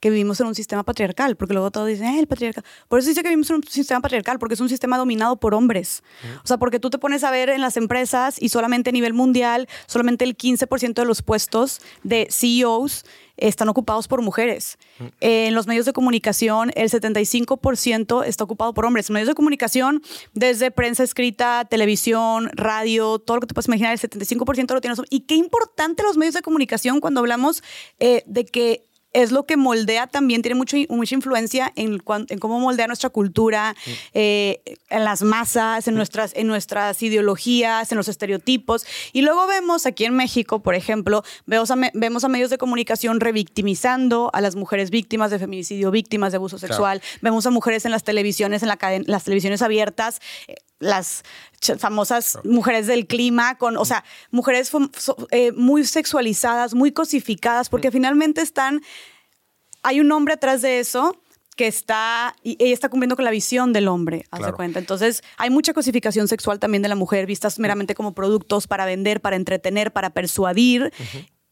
que 0.00 0.10
vivimos 0.10 0.40
en 0.40 0.46
un 0.46 0.54
sistema 0.54 0.82
patriarcal, 0.82 1.36
porque 1.36 1.54
luego 1.54 1.70
todos 1.70 1.88
dicen, 1.88 2.06
"Eh, 2.06 2.20
el 2.20 2.26
patriarcal. 2.26 2.64
Por 2.88 3.00
eso 3.00 3.08
dice 3.08 3.22
que 3.22 3.28
vivimos 3.28 3.50
en 3.50 3.56
un 3.56 3.62
sistema 3.64 4.00
patriarcal, 4.00 4.38
porque 4.38 4.54
es 4.54 4.60
un 4.60 4.68
sistema 4.68 4.96
dominado 4.96 5.36
por 5.36 5.54
hombres. 5.54 6.02
O 6.44 6.46
sea, 6.46 6.58
porque 6.58 6.80
tú 6.80 6.90
te 6.90 6.98
pones 6.98 7.24
a 7.24 7.30
ver 7.30 7.48
en 7.48 7.60
las 7.60 7.76
empresas 7.76 8.40
y 8.40 8.48
solamente 8.48 8.90
a 8.90 8.92
nivel 8.92 9.12
mundial, 9.12 9.68
solamente 9.86 10.24
el 10.24 10.36
15% 10.36 11.02
de 11.02 11.06
los 11.06 11.22
puestos 11.22 11.80
de 12.02 12.28
CEOs 12.30 13.04
están 13.38 13.68
ocupados 13.68 14.08
por 14.08 14.20
mujeres. 14.20 14.78
En 15.20 15.54
los 15.54 15.66
medios 15.66 15.86
de 15.86 15.92
comunicación, 15.92 16.72
el 16.74 16.90
75% 16.90 18.24
está 18.24 18.44
ocupado 18.44 18.74
por 18.74 18.84
hombres. 18.84 19.08
En 19.08 19.14
medios 19.14 19.28
de 19.28 19.34
comunicación, 19.34 20.02
desde 20.34 20.70
prensa 20.70 21.04
escrita, 21.04 21.64
televisión, 21.64 22.50
radio, 22.52 23.18
todo 23.18 23.36
lo 23.36 23.40
que 23.42 23.46
te 23.46 23.54
puedes 23.54 23.68
imaginar, 23.68 23.92
el 23.92 24.00
75% 24.00 24.74
lo 24.74 24.80
tienes. 24.80 25.00
Y 25.08 25.20
qué 25.20 25.36
importante 25.36 26.02
los 26.02 26.16
medios 26.16 26.34
de 26.34 26.42
comunicación 26.42 27.00
cuando 27.00 27.20
hablamos 27.20 27.62
eh, 28.00 28.24
de 28.26 28.44
que 28.44 28.87
es 29.12 29.32
lo 29.32 29.44
que 29.46 29.56
moldea 29.56 30.06
también, 30.06 30.42
tiene 30.42 30.54
mucho, 30.54 30.76
mucha 30.90 31.14
influencia 31.14 31.72
en, 31.76 32.02
en 32.28 32.38
cómo 32.38 32.60
moldea 32.60 32.86
nuestra 32.86 33.08
cultura, 33.10 33.74
eh, 34.12 34.60
en 34.90 35.04
las 35.04 35.22
masas, 35.22 35.88
en 35.88 35.94
nuestras, 35.94 36.32
en 36.34 36.46
nuestras 36.46 37.02
ideologías, 37.02 37.90
en 37.90 37.96
los 37.96 38.08
estereotipos. 38.08 38.84
Y 39.12 39.22
luego 39.22 39.46
vemos 39.46 39.86
aquí 39.86 40.04
en 40.04 40.14
México, 40.14 40.60
por 40.62 40.74
ejemplo, 40.74 41.22
vemos 41.46 41.70
a, 41.70 41.76
me- 41.76 41.90
vemos 41.94 42.24
a 42.24 42.28
medios 42.28 42.50
de 42.50 42.58
comunicación 42.58 43.20
revictimizando 43.20 44.30
a 44.32 44.40
las 44.40 44.56
mujeres 44.56 44.90
víctimas 44.90 45.30
de 45.30 45.38
feminicidio, 45.38 45.90
víctimas 45.90 46.32
de 46.32 46.36
abuso 46.36 46.58
sexual. 46.58 47.02
Vemos 47.22 47.46
a 47.46 47.50
mujeres 47.50 47.84
en 47.84 47.90
las 47.92 48.04
televisiones, 48.04 48.62
en 48.62 48.68
la 48.68 48.78
las 49.06 49.24
televisiones 49.24 49.62
abiertas, 49.62 50.20
eh, 50.46 50.54
las 50.78 51.24
famosas 51.78 52.38
mujeres 52.44 52.86
del 52.86 53.06
clima, 53.06 53.58
con, 53.58 53.76
o 53.76 53.84
sea, 53.84 54.04
mujeres 54.30 54.70
eh, 55.30 55.52
muy 55.52 55.84
sexualizadas, 55.84 56.74
muy 56.74 56.92
cosificadas, 56.92 57.68
porque 57.68 57.90
finalmente 57.90 58.42
están, 58.42 58.80
hay 59.82 60.00
un 60.00 60.10
hombre 60.12 60.34
atrás 60.34 60.62
de 60.62 60.78
eso 60.78 61.20
que 61.56 61.66
está, 61.66 62.36
y 62.44 62.56
ella 62.60 62.72
está 62.72 62.88
cumpliendo 62.88 63.16
con 63.16 63.24
la 63.24 63.32
visión 63.32 63.72
del 63.72 63.88
hombre, 63.88 64.24
Claro. 64.30 64.54
cuenta. 64.54 64.78
Entonces, 64.78 65.24
hay 65.36 65.50
mucha 65.50 65.74
cosificación 65.74 66.28
sexual 66.28 66.60
también 66.60 66.82
de 66.82 66.88
la 66.88 66.94
mujer, 66.94 67.26
vistas 67.26 67.58
meramente 67.58 67.96
como 67.96 68.14
productos 68.14 68.68
para 68.68 68.86
vender, 68.86 69.20
para 69.20 69.34
entretener, 69.34 69.92
para 69.92 70.10
persuadir. 70.10 70.92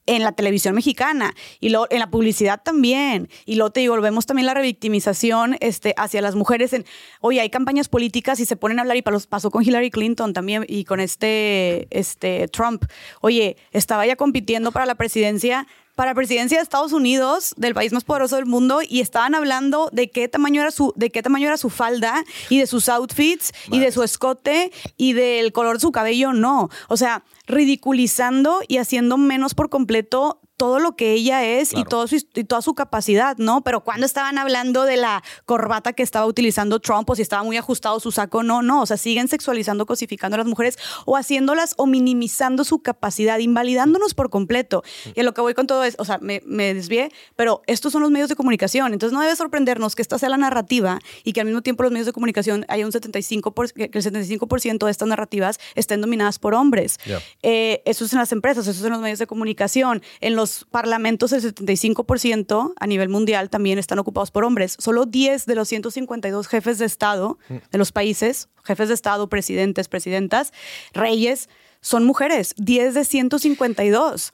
En 0.06 0.22
la 0.22 0.32
televisión 0.32 0.74
mexicana 0.74 1.34
y 1.60 1.70
luego 1.70 1.86
en 1.90 1.98
la 1.98 2.10
publicidad 2.10 2.62
también. 2.62 3.28
Y 3.44 3.56
luego 3.56 3.70
te 3.70 3.80
digo, 3.80 4.00
vemos 4.00 4.26
también 4.26 4.46
la 4.46 4.54
revictimización 4.54 5.56
este, 5.60 5.94
hacia 5.96 6.22
las 6.22 6.34
mujeres. 6.34 6.72
En, 6.72 6.84
oye, 7.20 7.40
hay 7.40 7.50
campañas 7.50 7.88
políticas 7.88 8.40
y 8.40 8.46
se 8.46 8.56
ponen 8.56 8.78
a 8.78 8.82
hablar, 8.82 8.96
y 8.96 9.02
pasó 9.02 9.50
con 9.50 9.62
Hillary 9.64 9.90
Clinton 9.90 10.32
también 10.32 10.64
y 10.68 10.84
con 10.84 11.00
este, 11.00 11.88
este 11.90 12.48
Trump. 12.48 12.84
Oye, 13.20 13.56
estaba 13.72 14.06
ya 14.06 14.16
compitiendo 14.16 14.72
para 14.72 14.86
la 14.86 14.94
presidencia 14.94 15.66
para 15.96 16.14
presidencia 16.14 16.58
de 16.58 16.62
Estados 16.62 16.92
Unidos, 16.92 17.54
del 17.56 17.74
país 17.74 17.92
más 17.92 18.04
poderoso 18.04 18.36
del 18.36 18.46
mundo, 18.46 18.80
y 18.86 19.00
estaban 19.00 19.34
hablando 19.34 19.88
de 19.92 20.10
qué 20.10 20.28
tamaño 20.28 20.60
era 20.60 20.70
su, 20.70 20.92
de 20.94 21.10
qué 21.10 21.22
tamaño 21.22 21.48
era 21.48 21.56
su 21.56 21.70
falda 21.70 22.22
y 22.50 22.60
de 22.60 22.66
sus 22.66 22.88
outfits 22.88 23.52
y 23.72 23.80
de 23.80 23.90
su 23.90 24.02
escote 24.02 24.70
y 24.96 25.14
del 25.14 25.52
color 25.52 25.76
de 25.76 25.80
su 25.80 25.92
cabello. 25.92 26.34
No. 26.34 26.68
O 26.88 26.96
sea, 26.96 27.24
ridiculizando 27.46 28.60
y 28.68 28.76
haciendo 28.76 29.16
menos 29.16 29.54
por 29.54 29.70
completo 29.70 30.40
todo 30.56 30.78
lo 30.78 30.96
que 30.96 31.12
ella 31.12 31.44
es 31.44 31.72
y, 31.74 31.84
todo 31.84 32.06
su, 32.06 32.16
y 32.16 32.44
toda 32.44 32.62
su 32.62 32.74
capacidad, 32.74 33.36
¿no? 33.36 33.62
Pero 33.62 33.82
cuando 33.82 34.06
estaban 34.06 34.38
hablando 34.38 34.84
de 34.84 34.96
la 34.96 35.22
corbata 35.44 35.92
que 35.92 36.02
estaba 36.02 36.26
utilizando 36.26 36.80
Trump 36.80 37.08
o 37.10 37.14
si 37.14 37.22
estaba 37.22 37.42
muy 37.42 37.56
ajustado 37.56 38.00
su 38.00 38.10
saco, 38.10 38.42
no, 38.42 38.62
no, 38.62 38.82
o 38.82 38.86
sea, 38.86 38.96
siguen 38.96 39.28
sexualizando, 39.28 39.86
cosificando 39.86 40.36
a 40.36 40.38
las 40.38 40.46
mujeres 40.46 40.78
o 41.04 41.16
haciéndolas 41.16 41.74
o 41.76 41.86
minimizando 41.86 42.64
su 42.64 42.80
capacidad, 42.80 43.38
invalidándonos 43.38 44.14
por 44.14 44.30
completo. 44.30 44.82
Y 45.14 45.20
a 45.20 45.22
lo 45.22 45.34
que 45.34 45.40
voy 45.40 45.54
con 45.54 45.66
todo 45.66 45.84
es, 45.84 45.96
o 45.98 46.04
sea, 46.04 46.18
me, 46.18 46.42
me 46.46 46.72
desvié, 46.74 47.12
pero 47.36 47.62
estos 47.66 47.92
son 47.92 48.02
los 48.02 48.10
medios 48.10 48.28
de 48.28 48.36
comunicación, 48.36 48.92
entonces 48.92 49.12
no 49.12 49.20
debe 49.20 49.36
sorprendernos 49.36 49.94
que 49.94 50.02
esta 50.02 50.18
sea 50.18 50.28
la 50.28 50.38
narrativa 50.38 50.98
y 51.24 51.32
que 51.32 51.40
al 51.40 51.46
mismo 51.46 51.62
tiempo 51.62 51.82
los 51.82 51.92
medios 51.92 52.06
de 52.06 52.12
comunicación 52.12 52.64
haya 52.68 52.86
un 52.86 52.92
75%, 52.92 53.72
que 53.72 53.98
el 53.98 54.04
75% 54.04 54.84
de 54.84 54.90
estas 54.90 55.08
narrativas 55.08 55.58
estén 55.74 56.00
dominadas 56.00 56.38
por 56.38 56.54
hombres. 56.54 56.98
Eh, 57.42 57.82
eso 57.84 58.04
es 58.04 58.12
en 58.12 58.18
las 58.18 58.32
empresas, 58.32 58.66
eso 58.66 58.78
es 58.78 58.86
en 58.86 58.92
los 58.92 59.00
medios 59.00 59.18
de 59.18 59.26
comunicación, 59.26 60.02
en 60.20 60.36
los 60.36 60.45
parlamentos, 60.70 61.32
el 61.32 61.42
75% 61.42 62.72
a 62.78 62.86
nivel 62.86 63.08
mundial 63.08 63.50
también 63.50 63.78
están 63.78 63.98
ocupados 63.98 64.30
por 64.30 64.44
hombres. 64.44 64.76
Solo 64.78 65.06
10 65.06 65.46
de 65.46 65.54
los 65.54 65.68
152 65.68 66.48
jefes 66.48 66.78
de 66.78 66.86
Estado 66.86 67.38
de 67.48 67.78
los 67.78 67.92
países, 67.92 68.48
jefes 68.64 68.88
de 68.88 68.94
Estado, 68.94 69.28
presidentes, 69.28 69.88
presidentas, 69.88 70.52
reyes, 70.92 71.48
son 71.80 72.04
mujeres, 72.04 72.54
10 72.56 72.94
de 72.94 73.04
152. 73.04 74.32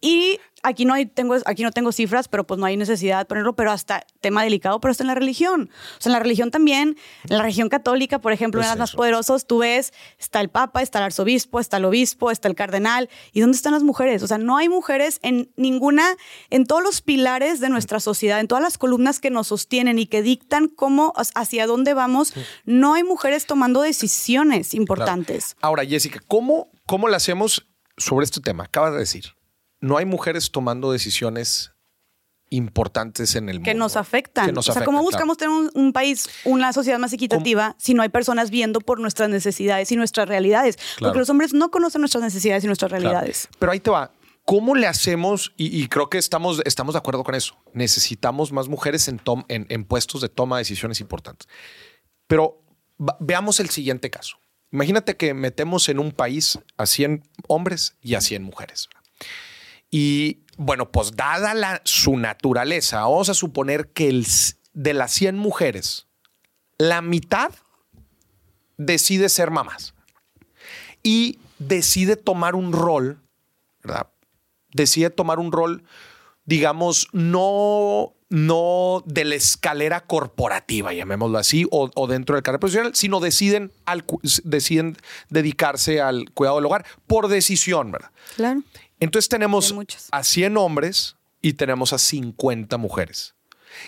Y 0.00 0.38
aquí 0.62 0.84
no, 0.84 0.94
hay, 0.94 1.06
tengo, 1.06 1.36
aquí 1.46 1.62
no 1.62 1.70
tengo 1.70 1.92
cifras, 1.92 2.28
pero 2.28 2.46
pues 2.46 2.58
no 2.58 2.66
hay 2.66 2.76
necesidad 2.76 3.18
de 3.18 3.24
ponerlo, 3.24 3.54
pero 3.54 3.70
hasta 3.70 4.06
tema 4.20 4.42
delicado, 4.42 4.80
pero 4.80 4.92
está 4.92 5.04
en 5.04 5.08
la 5.08 5.14
religión. 5.14 5.70
O 5.98 6.00
sea, 6.00 6.10
en 6.10 6.14
la 6.14 6.18
religión 6.20 6.50
también, 6.50 6.96
en 7.28 7.36
la 7.36 7.42
religión 7.42 7.68
católica, 7.68 8.20
por 8.20 8.32
ejemplo, 8.32 8.60
en 8.60 8.68
las 8.68 8.78
más 8.78 8.92
poderosos, 8.92 9.46
tú 9.46 9.58
ves, 9.58 9.92
está 10.18 10.40
el 10.40 10.48
papa, 10.48 10.82
está 10.82 10.98
el 10.98 11.04
arzobispo, 11.04 11.60
está 11.60 11.78
el 11.78 11.84
obispo, 11.84 12.30
está 12.30 12.48
el 12.48 12.54
cardenal. 12.54 13.08
¿Y 13.32 13.40
dónde 13.40 13.56
están 13.56 13.72
las 13.72 13.82
mujeres? 13.82 14.22
O 14.22 14.26
sea, 14.26 14.38
no 14.38 14.56
hay 14.56 14.68
mujeres 14.68 15.18
en 15.22 15.50
ninguna, 15.56 16.16
en 16.50 16.66
todos 16.66 16.82
los 16.82 17.00
pilares 17.02 17.60
de 17.60 17.68
nuestra 17.68 18.00
sociedad, 18.00 18.40
en 18.40 18.48
todas 18.48 18.62
las 18.62 18.78
columnas 18.78 19.20
que 19.20 19.30
nos 19.30 19.48
sostienen 19.48 19.98
y 19.98 20.06
que 20.06 20.22
dictan 20.22 20.68
cómo, 20.68 21.12
hacia 21.34 21.66
dónde 21.66 21.94
vamos, 21.94 22.34
no 22.64 22.94
hay 22.94 23.04
mujeres 23.04 23.46
tomando 23.46 23.82
decisiones 23.82 24.74
importantes. 24.74 25.56
Ahora, 25.60 25.84
Jessica, 25.84 26.20
¿cómo, 26.26 26.70
¿cómo 26.86 27.08
le 27.08 27.16
hacemos 27.16 27.66
sobre 27.96 28.24
este 28.24 28.40
tema? 28.40 28.64
Acabas 28.64 28.92
de 28.92 28.98
decir 28.98 29.39
no 29.80 29.96
hay 29.96 30.04
mujeres 30.04 30.50
tomando 30.50 30.92
decisiones 30.92 31.72
importantes 32.50 33.36
en 33.36 33.48
el 33.48 33.56
mundo. 33.56 33.70
Que 33.70 33.74
nos 33.74 33.96
afectan. 33.96 34.56
o 34.56 34.62
sea, 34.62 34.84
¿cómo 34.84 35.02
buscamos 35.02 35.36
tener 35.36 35.70
un, 35.72 35.92
país, 35.92 36.28
una 36.44 36.72
sociedad 36.72 36.98
más 36.98 37.12
equitativa 37.12 37.76
si 37.78 37.94
no 37.94 38.02
hay 38.02 38.08
personas 38.08 38.50
viendo 38.50 38.80
por 38.80 39.00
nuestras 39.00 39.30
necesidades 39.30 39.90
y 39.92 39.96
nuestras 39.96 40.28
realidades? 40.28 40.76
Porque 40.98 41.18
los 41.18 41.30
hombres 41.30 41.54
no 41.54 41.70
conocen 41.70 42.00
nuestras 42.00 42.22
necesidades 42.22 42.64
y 42.64 42.66
nuestras 42.66 42.90
realidades. 42.90 43.48
Pero 43.58 43.72
ahí 43.72 43.80
te 43.80 43.90
va. 43.90 44.12
¿Cómo 44.44 44.74
le 44.74 44.88
hacemos? 44.88 45.52
Y, 45.56 45.86
creo 45.88 46.10
que 46.10 46.18
estamos, 46.18 46.60
estamos 46.64 46.94
de 46.94 46.98
acuerdo 46.98 47.22
con 47.22 47.36
eso. 47.36 47.56
Necesitamos 47.72 48.50
más 48.50 48.68
mujeres 48.68 49.06
en, 49.06 49.20
en, 49.48 49.84
puestos 49.84 50.20
de 50.20 50.28
toma 50.28 50.56
de 50.56 50.62
decisiones 50.62 51.00
importantes. 51.00 51.48
Pero 52.26 52.60
veamos 53.20 53.60
el 53.60 53.70
siguiente 53.70 54.10
caso. 54.10 54.38
Imagínate 54.72 55.16
que 55.16 55.34
metemos 55.34 55.88
en 55.88 56.00
un 56.00 56.10
país 56.10 56.58
a 56.76 56.86
100 56.86 57.22
hombres 57.46 57.96
y 58.00 58.14
a 58.14 58.20
100 58.20 58.42
mujeres. 58.42 58.88
Y 59.90 60.40
bueno, 60.56 60.90
pues 60.90 61.16
dada 61.16 61.54
la, 61.54 61.80
su 61.84 62.16
naturaleza, 62.16 63.00
vamos 63.00 63.28
a 63.28 63.34
suponer 63.34 63.88
que 63.88 64.08
el, 64.08 64.26
de 64.72 64.94
las 64.94 65.12
100 65.12 65.36
mujeres, 65.36 66.06
la 66.78 67.02
mitad 67.02 67.50
decide 68.76 69.28
ser 69.28 69.50
mamás 69.50 69.94
y 71.02 71.38
decide 71.58 72.16
tomar 72.16 72.54
un 72.54 72.72
rol, 72.72 73.20
¿verdad? 73.82 74.08
Decide 74.72 75.10
tomar 75.10 75.38
un 75.38 75.50
rol, 75.50 75.82
digamos, 76.44 77.08
no, 77.12 78.14
no 78.28 79.02
de 79.06 79.24
la 79.24 79.34
escalera 79.34 80.02
corporativa, 80.02 80.92
llamémoslo 80.92 81.38
así, 81.38 81.66
o, 81.70 82.06
dentro 82.06 82.36
del 82.36 82.42
carrera 82.42 82.60
profesional, 82.60 82.94
sino 82.94 83.20
deciden, 83.20 83.72
deciden 84.44 84.96
dedicarse 85.28 86.00
al 86.00 86.30
cuidado 86.30 86.56
del 86.56 86.66
hogar 86.66 86.86
por 87.06 87.28
decisión, 87.28 87.90
¿verdad? 87.92 88.10
Claro. 88.36 88.62
Entonces 89.00 89.28
tenemos 89.28 89.74
a 90.12 90.22
100 90.24 90.56
hombres 90.56 91.16
y 91.42 91.54
tenemos 91.54 91.92
a 91.92 91.98
50 91.98 92.76
mujeres. 92.76 93.34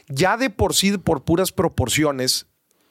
Ya 0.08 0.36
de 0.36 0.50
por 0.50 0.74
sí, 0.74 0.96
por 0.96 1.24
puras 1.24 1.52
proporciones, 1.52 2.46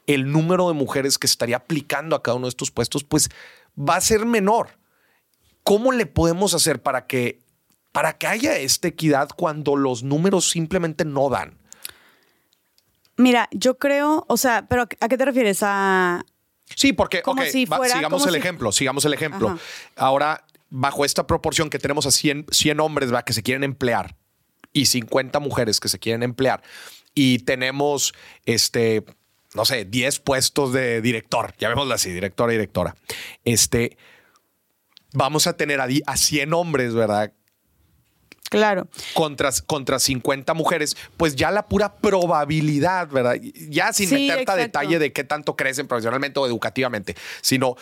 el 0.07 0.31
número 0.31 0.67
de 0.67 0.73
mujeres 0.73 1.17
que 1.17 1.27
estaría 1.27 1.57
aplicando 1.57 2.15
a 2.15 2.21
cada 2.21 2.37
uno 2.37 2.45
de 2.45 2.49
estos 2.49 2.71
puestos, 2.71 3.03
pues 3.03 3.29
va 3.77 3.95
a 3.95 4.01
ser 4.01 4.25
menor. 4.25 4.77
¿Cómo 5.63 5.91
le 5.91 6.05
podemos 6.05 6.53
hacer 6.53 6.81
para 6.81 7.07
que, 7.07 7.39
para 7.91 8.17
que 8.17 8.27
haya 8.27 8.57
esta 8.57 8.87
equidad 8.87 9.29
cuando 9.35 9.75
los 9.75 10.03
números 10.03 10.49
simplemente 10.49 11.05
no 11.05 11.29
dan? 11.29 11.57
Mira, 13.17 13.47
yo 13.51 13.77
creo, 13.77 14.25
o 14.27 14.37
sea, 14.37 14.67
pero 14.67 14.83
¿a 14.83 15.07
qué 15.07 15.17
te 15.17 15.25
refieres? 15.25 15.59
A, 15.61 16.25
Sí, 16.75 16.93
porque 16.93 17.21
sigamos 17.51 18.25
el 18.25 18.35
ejemplo, 18.35 18.71
sigamos 18.71 19.05
el 19.05 19.13
ejemplo. 19.13 19.57
Ahora 19.95 20.45
bajo 20.71 21.05
esta 21.05 21.27
proporción 21.27 21.69
que 21.69 21.77
tenemos 21.77 22.07
a 22.07 22.11
100, 22.11 22.47
100 22.49 22.79
hombres 22.79 23.13
¿va? 23.13 23.23
que 23.23 23.33
se 23.33 23.43
quieren 23.43 23.63
emplear 23.63 24.15
y 24.73 24.87
50 24.87 25.39
mujeres 25.39 25.79
que 25.79 25.89
se 25.89 25.99
quieren 25.99 26.23
emplear 26.23 26.63
y 27.13 27.39
tenemos 27.39 28.13
este 28.45 29.05
no 29.53 29.65
sé, 29.65 29.85
10 29.85 30.19
puestos 30.19 30.73
de 30.73 31.01
director, 31.01 31.53
llamémoslo 31.57 31.93
así, 31.93 32.09
directora 32.11 32.53
y 32.53 32.55
directora. 32.55 32.95
Este, 33.43 33.97
vamos 35.13 35.47
a 35.47 35.57
tener 35.57 35.81
a, 35.81 35.87
a 36.05 36.17
100 36.17 36.53
hombres, 36.53 36.93
¿verdad? 36.93 37.33
Claro. 38.49 38.89
Contra, 39.13 39.49
contra 39.65 39.97
50 39.97 40.53
mujeres, 40.53 40.97
pues 41.15 41.37
ya 41.37 41.51
la 41.51 41.67
pura 41.67 41.95
probabilidad, 41.95 43.07
¿verdad? 43.07 43.37
Ya 43.69 43.93
sin 43.93 44.09
meterte 44.09 44.51
a 44.51 44.55
detalle 44.57 44.99
de 44.99 45.13
qué 45.13 45.23
tanto 45.23 45.55
crecen 45.55 45.87
profesionalmente 45.87 46.37
o 46.37 46.45
educativamente, 46.45 47.15
sino 47.41 47.77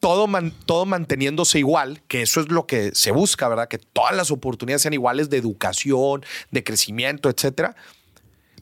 todo, 0.00 0.28
todo 0.66 0.86
manteniéndose 0.86 1.58
igual, 1.58 2.02
que 2.08 2.22
eso 2.22 2.40
es 2.40 2.48
lo 2.48 2.66
que 2.66 2.94
se 2.94 3.10
busca, 3.10 3.48
¿verdad? 3.48 3.68
Que 3.68 3.78
todas 3.78 4.14
las 4.14 4.30
oportunidades 4.30 4.82
sean 4.82 4.94
iguales 4.94 5.30
de 5.30 5.38
educación, 5.38 6.24
de 6.50 6.64
crecimiento, 6.64 7.28
etcétera. 7.28 7.74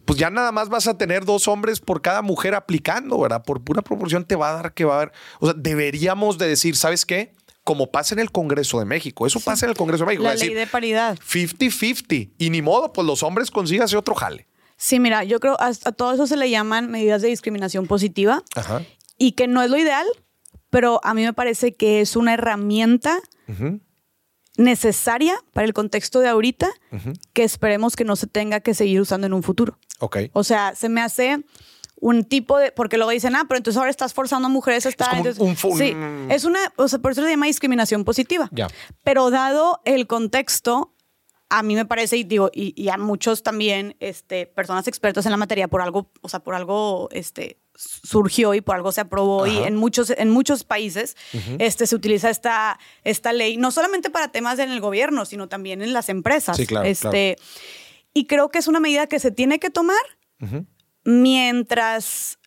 Pues 0.04 0.18
ya 0.18 0.30
nada 0.30 0.52
más 0.52 0.68
vas 0.68 0.86
a 0.86 0.96
tener 0.96 1.24
dos 1.24 1.48
hombres 1.48 1.80
por 1.80 2.00
cada 2.00 2.22
mujer 2.22 2.54
aplicando, 2.54 3.18
¿verdad? 3.18 3.42
Por 3.42 3.60
pura 3.62 3.82
proporción 3.82 4.24
te 4.24 4.36
va 4.36 4.50
a 4.50 4.54
dar 4.54 4.72
que 4.72 4.84
va 4.84 4.94
a 4.94 4.96
haber. 4.98 5.12
O 5.40 5.46
sea, 5.46 5.54
deberíamos 5.58 6.38
de 6.38 6.46
decir, 6.48 6.76
¿sabes 6.76 7.04
qué? 7.04 7.32
Como 7.64 7.90
pasa 7.90 8.14
en 8.14 8.20
el 8.20 8.30
Congreso 8.30 8.78
de 8.78 8.84
México. 8.84 9.26
Eso 9.26 9.40
pasa 9.40 9.66
en 9.66 9.70
el 9.70 9.76
Congreso 9.76 10.04
de 10.04 10.06
México. 10.06 10.22
La 10.22 10.36
ley 10.36 10.54
de 10.54 10.68
paridad. 10.68 11.18
50-50. 11.18 12.30
Y 12.38 12.50
ni 12.50 12.62
modo, 12.62 12.92
pues 12.92 13.04
los 13.04 13.24
hombres 13.24 13.50
consíganse 13.50 13.96
otro 13.96 14.14
jale. 14.14 14.46
Sí, 14.76 15.00
mira, 15.00 15.24
yo 15.24 15.40
creo 15.40 15.56
a, 15.58 15.72
a 15.84 15.92
todo 15.92 16.12
eso 16.12 16.28
se 16.28 16.36
le 16.36 16.50
llaman 16.50 16.88
medidas 16.88 17.20
de 17.22 17.28
discriminación 17.28 17.88
positiva. 17.88 18.44
Ajá. 18.54 18.82
Y 19.18 19.32
que 19.32 19.48
no 19.48 19.62
es 19.62 19.70
lo 19.70 19.78
ideal, 19.78 20.06
pero 20.70 21.00
a 21.04 21.14
mí 21.14 21.22
me 21.22 21.32
parece 21.32 21.74
que 21.74 22.00
es 22.00 22.16
una 22.16 22.34
herramienta 22.34 23.20
necesaria 24.56 25.34
para 25.52 25.66
el 25.66 25.72
contexto 25.72 26.20
de 26.20 26.28
ahorita 26.28 26.68
que 27.32 27.44
esperemos 27.44 27.96
que 27.96 28.04
no 28.04 28.16
se 28.16 28.26
tenga 28.26 28.60
que 28.60 28.74
seguir 28.74 29.00
usando 29.00 29.26
en 29.26 29.32
un 29.32 29.42
futuro. 29.42 29.78
Ok. 30.00 30.18
O 30.32 30.44
sea, 30.44 30.74
se 30.74 30.88
me 30.88 31.00
hace 31.00 31.44
un 31.98 32.24
tipo 32.24 32.58
de, 32.58 32.72
porque 32.72 32.96
luego 32.96 33.10
dicen, 33.10 33.34
ah, 33.36 33.44
pero 33.48 33.58
entonces 33.58 33.78
ahora 33.78 33.90
estás 33.90 34.12
forzando 34.12 34.46
a 34.46 34.50
mujeres 34.50 34.86
a 34.86 34.90
estar. 34.90 35.26
Es 35.26 35.38
un, 35.38 35.56
sí, 35.56 35.96
es 36.28 36.44
una, 36.44 36.58
o 36.76 36.88
sea, 36.88 36.98
por 36.98 37.12
eso 37.12 37.22
se 37.22 37.30
llama 37.30 37.46
discriminación 37.46 38.04
positiva. 38.04 38.48
Ya. 38.52 38.68
Pero 39.02 39.30
dado 39.30 39.80
el 39.84 40.06
contexto, 40.06 40.94
a 41.48 41.62
mí 41.62 41.74
me 41.74 41.86
parece, 41.86 42.18
y 42.18 42.24
digo, 42.24 42.50
y, 42.52 42.88
a 42.88 42.98
muchos 42.98 43.42
también, 43.42 43.96
este, 44.00 44.46
personas 44.46 44.88
expertas 44.88 45.26
en 45.26 45.32
la 45.32 45.36
materia, 45.36 45.68
por 45.68 45.80
algo, 45.80 46.10
o 46.20 46.28
sea, 46.28 46.40
por 46.40 46.54
algo, 46.54 47.08
este, 47.12 47.58
surgió 47.76 48.54
y 48.54 48.60
por 48.60 48.76
algo 48.76 48.90
se 48.92 49.00
aprobó 49.02 49.46
y 49.46 49.58
en 49.58 49.76
muchos, 49.76 50.10
en 50.10 50.30
muchos 50.30 50.64
países 50.64 51.16
este, 51.58 51.86
se 51.86 51.94
utiliza 51.94 52.30
esta, 52.30 52.78
esta 53.04 53.32
ley, 53.32 53.56
no 53.56 53.70
solamente 53.70 54.10
para 54.10 54.28
temas 54.28 54.58
en 54.58 54.70
el 54.70 54.80
gobierno, 54.80 55.24
sino 55.24 55.48
también 55.48 55.82
en 55.82 55.92
las 55.92 56.08
empresas. 56.08 56.56
este, 56.84 57.36
Y 58.14 58.26
creo 58.26 58.48
que 58.50 58.58
es 58.58 58.66
una 58.66 58.80
medida 58.80 59.06
que 59.06 59.18
se 59.18 59.30
tiene 59.30 59.58
que 59.58 59.70
tomar 59.70 60.00
mientras, 61.04 62.38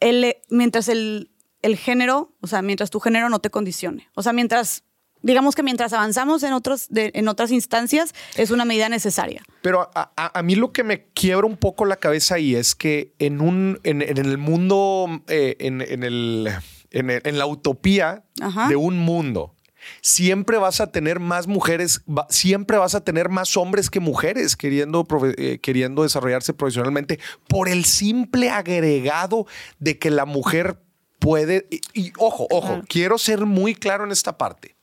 el, 0.00 0.36
mientras 0.48 0.88
el, 0.88 1.30
el 1.62 1.76
género, 1.76 2.34
o 2.40 2.46
sea, 2.46 2.62
mientras 2.62 2.90
tu 2.90 3.00
género 3.00 3.28
no 3.28 3.40
te 3.40 3.50
condicione. 3.50 4.08
O 4.14 4.22
sea, 4.22 4.32
mientras 4.32 4.84
digamos 5.26 5.56
que 5.56 5.64
mientras 5.64 5.92
avanzamos 5.92 6.44
en, 6.44 6.52
otros, 6.52 6.86
en 6.94 7.26
otras 7.26 7.50
instancias, 7.50 8.14
es 8.36 8.52
una 8.52 8.64
medida 8.64 8.88
necesaria. 8.88 9.42
Pero 9.60 9.90
a, 9.92 10.42
mí 10.44 10.54
lo 10.54 10.72
que 10.72 10.84
me 10.84 11.06
quiebra 11.06 11.46
un 11.46 11.56
poco 11.56 11.84
la 11.84 11.96
cabeza 11.96 12.36
ahí 12.36 12.54
es 12.54 12.76
que 12.76 13.12
en, 13.18 13.40
un, 13.40 13.80
en, 13.82 14.02
el 14.02 14.38
mundo, 14.38 15.20
eh, 15.26 15.56
en, 15.58 15.80
el, 15.80 16.48
en, 16.92 17.38
la 17.38 17.46
utopía 17.46 18.24
de 18.68 18.76
un 18.76 18.98
mundo 18.98 19.52
siempre 20.00 20.58
vas 20.58 20.80
a 20.80 20.92
tener 20.92 21.18
más 21.18 21.48
mujeres, 21.48 22.02
siempre 22.28 22.78
vas 22.78 22.94
a 22.94 23.02
tener 23.02 23.28
más 23.28 23.56
hombres 23.56 23.90
que 23.90 23.98
mujeres 23.98 24.56
queriendo, 24.56 25.06
eh, 25.38 25.58
queriendo 25.60 26.04
desarrollarse 26.04 26.54
profesionalmente 26.54 27.18
por 27.48 27.68
el 27.68 27.84
simple 27.84 28.50
agregado 28.50 29.46
de 29.80 29.98
que 29.98 30.10
la 30.10 30.24
mujer 30.24 30.78
puede, 31.18 31.66
y, 31.94 32.12
ojo, 32.18 32.46
ojo, 32.50 32.82
quiero 32.88 33.18
ser 33.18 33.46
muy 33.46 33.74
claro 33.74 34.04
en 34.04 34.12
esta 34.12 34.38
parte. 34.38 34.75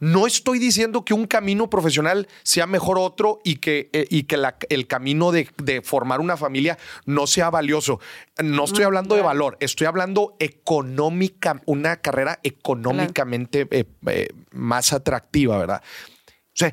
No 0.00 0.26
estoy 0.26 0.58
diciendo 0.58 1.04
que 1.04 1.12
un 1.12 1.26
camino 1.26 1.68
profesional 1.68 2.26
sea 2.42 2.66
mejor 2.66 2.98
otro 2.98 3.38
y 3.44 3.56
que, 3.56 3.90
eh, 3.92 4.06
y 4.08 4.24
que 4.24 4.38
el 4.70 4.86
camino 4.86 5.30
de, 5.30 5.82
formar 5.84 6.20
una 6.20 6.38
familia 6.38 6.78
no 7.04 7.26
sea 7.26 7.50
valioso. 7.50 8.00
No 8.42 8.64
estoy 8.64 8.84
hablando 8.84 9.14
de 9.14 9.22
valor, 9.22 9.58
estoy 9.60 9.86
hablando 9.86 10.36
económica, 10.40 11.60
una 11.66 11.96
carrera 11.96 12.40
económicamente 12.42 13.68
eh, 13.70 13.84
eh, 14.06 14.28
más 14.52 14.94
atractiva, 14.94 15.58
¿verdad? 15.58 15.82
O 15.84 16.54
sea, 16.54 16.72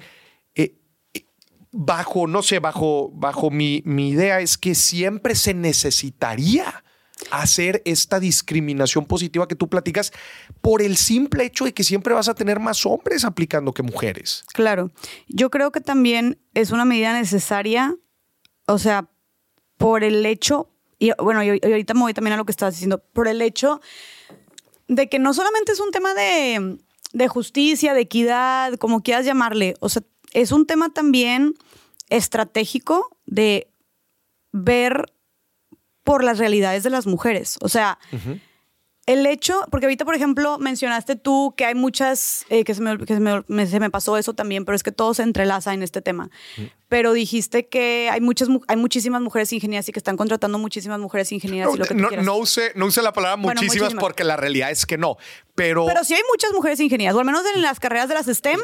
bajo, 1.71 2.27
no 2.27 2.41
sé, 2.41 2.59
bajo, 2.59 3.11
bajo 3.13 3.51
mi, 3.51 3.83
mi 3.85 4.09
idea 4.09 4.39
es 4.39 4.57
que 4.57 4.73
siempre 4.73 5.35
se 5.35 5.53
necesitaría 5.53 6.83
hacer 7.31 7.81
esta 7.85 8.19
discriminación 8.19 9.05
positiva 9.05 9.47
que 9.47 9.55
tú 9.55 9.67
platicas 9.69 10.11
por 10.61 10.81
el 10.81 10.97
simple 10.97 11.45
hecho 11.45 11.65
de 11.65 11.73
que 11.73 11.83
siempre 11.83 12.13
vas 12.13 12.29
a 12.29 12.35
tener 12.35 12.59
más 12.59 12.85
hombres 12.85 13.25
aplicando 13.25 13.73
que 13.73 13.83
mujeres. 13.83 14.43
Claro, 14.53 14.91
yo 15.27 15.49
creo 15.49 15.71
que 15.71 15.81
también 15.81 16.39
es 16.53 16.71
una 16.71 16.85
medida 16.85 17.13
necesaria, 17.13 17.95
o 18.65 18.79
sea, 18.79 19.09
por 19.77 20.03
el 20.03 20.25
hecho, 20.25 20.69
y 20.99 21.11
bueno, 21.19 21.43
y 21.43 21.49
ahorita 21.49 21.93
me 21.93 22.01
voy 22.01 22.13
también 22.13 22.33
a 22.33 22.37
lo 22.37 22.45
que 22.45 22.51
estabas 22.51 22.75
diciendo, 22.75 23.03
por 23.13 23.27
el 23.27 23.41
hecho 23.41 23.81
de 24.87 25.09
que 25.09 25.19
no 25.19 25.33
solamente 25.33 25.71
es 25.71 25.79
un 25.79 25.91
tema 25.91 26.13
de, 26.13 26.77
de 27.13 27.27
justicia, 27.27 27.93
de 27.93 28.01
equidad, 28.01 28.73
como 28.75 29.01
quieras 29.01 29.25
llamarle, 29.25 29.75
o 29.79 29.89
sea, 29.89 30.03
es 30.33 30.51
un 30.51 30.65
tema 30.65 30.89
también 30.89 31.53
estratégico 32.09 33.17
de 33.25 33.69
ver 34.51 35.13
por 36.07 36.23
las 36.23 36.37
realidades 36.37 36.83
de 36.83 36.89
las 36.89 37.05
mujeres. 37.05 37.57
O 37.59 37.67
sea, 37.67 37.99
el 39.07 39.25
hecho, 39.25 39.65
porque 39.69 39.87
ahorita, 39.87 40.05
por 40.05 40.15
ejemplo, 40.15 40.57
mencionaste 40.57 41.17
tú 41.17 41.53
que 41.57 41.65
hay 41.65 41.75
muchas, 41.75 42.45
eh, 42.47 42.63
que, 42.63 42.73
se 42.73 42.81
me, 42.81 42.97
se, 43.67 43.79
me, 43.81 43.89
pasó 43.89 44.15
eso 44.15 44.33
también, 44.33 44.63
pero 44.63 44.77
es 44.77 44.83
que 44.83 44.93
todo 44.93 45.13
se 45.13 45.23
entrelaza 45.23 45.73
en 45.73 45.83
este 45.83 46.01
tema. 46.01 46.29
Pero 46.87 47.11
dijiste 47.11 47.67
que 47.67 48.09
hay, 48.09 48.21
muchas, 48.21 48.47
hay 48.69 48.77
muchísimas 48.77 49.21
mujeres 49.21 49.51
ingenieras 49.51 49.89
y 49.89 49.91
que 49.91 49.99
están 49.99 50.15
contratando 50.15 50.57
muchísimas 50.59 50.97
mujeres 50.97 51.29
ingenieras. 51.33 51.77
No, 51.93 52.09
no, 52.09 52.37
use, 52.37 52.71
no 52.75 52.85
use 52.85 53.01
la 53.01 53.11
palabra 53.11 53.35
muchísimas, 53.35 53.93
porque 53.95 54.23
la 54.23 54.37
realidad 54.37 54.71
es 54.71 54.85
que 54.85 54.97
no. 54.97 55.17
Pero, 55.55 55.85
pero 55.87 56.05
sí 56.05 56.13
hay 56.13 56.23
muchas 56.31 56.53
mujeres 56.53 56.79
ingenieras, 56.79 57.17
o 57.17 57.19
al 57.19 57.25
menos 57.25 57.43
en 57.53 57.61
las 57.61 57.81
carreras 57.81 58.07
de 58.07 58.13
las 58.13 58.27
STEM, 58.27 58.61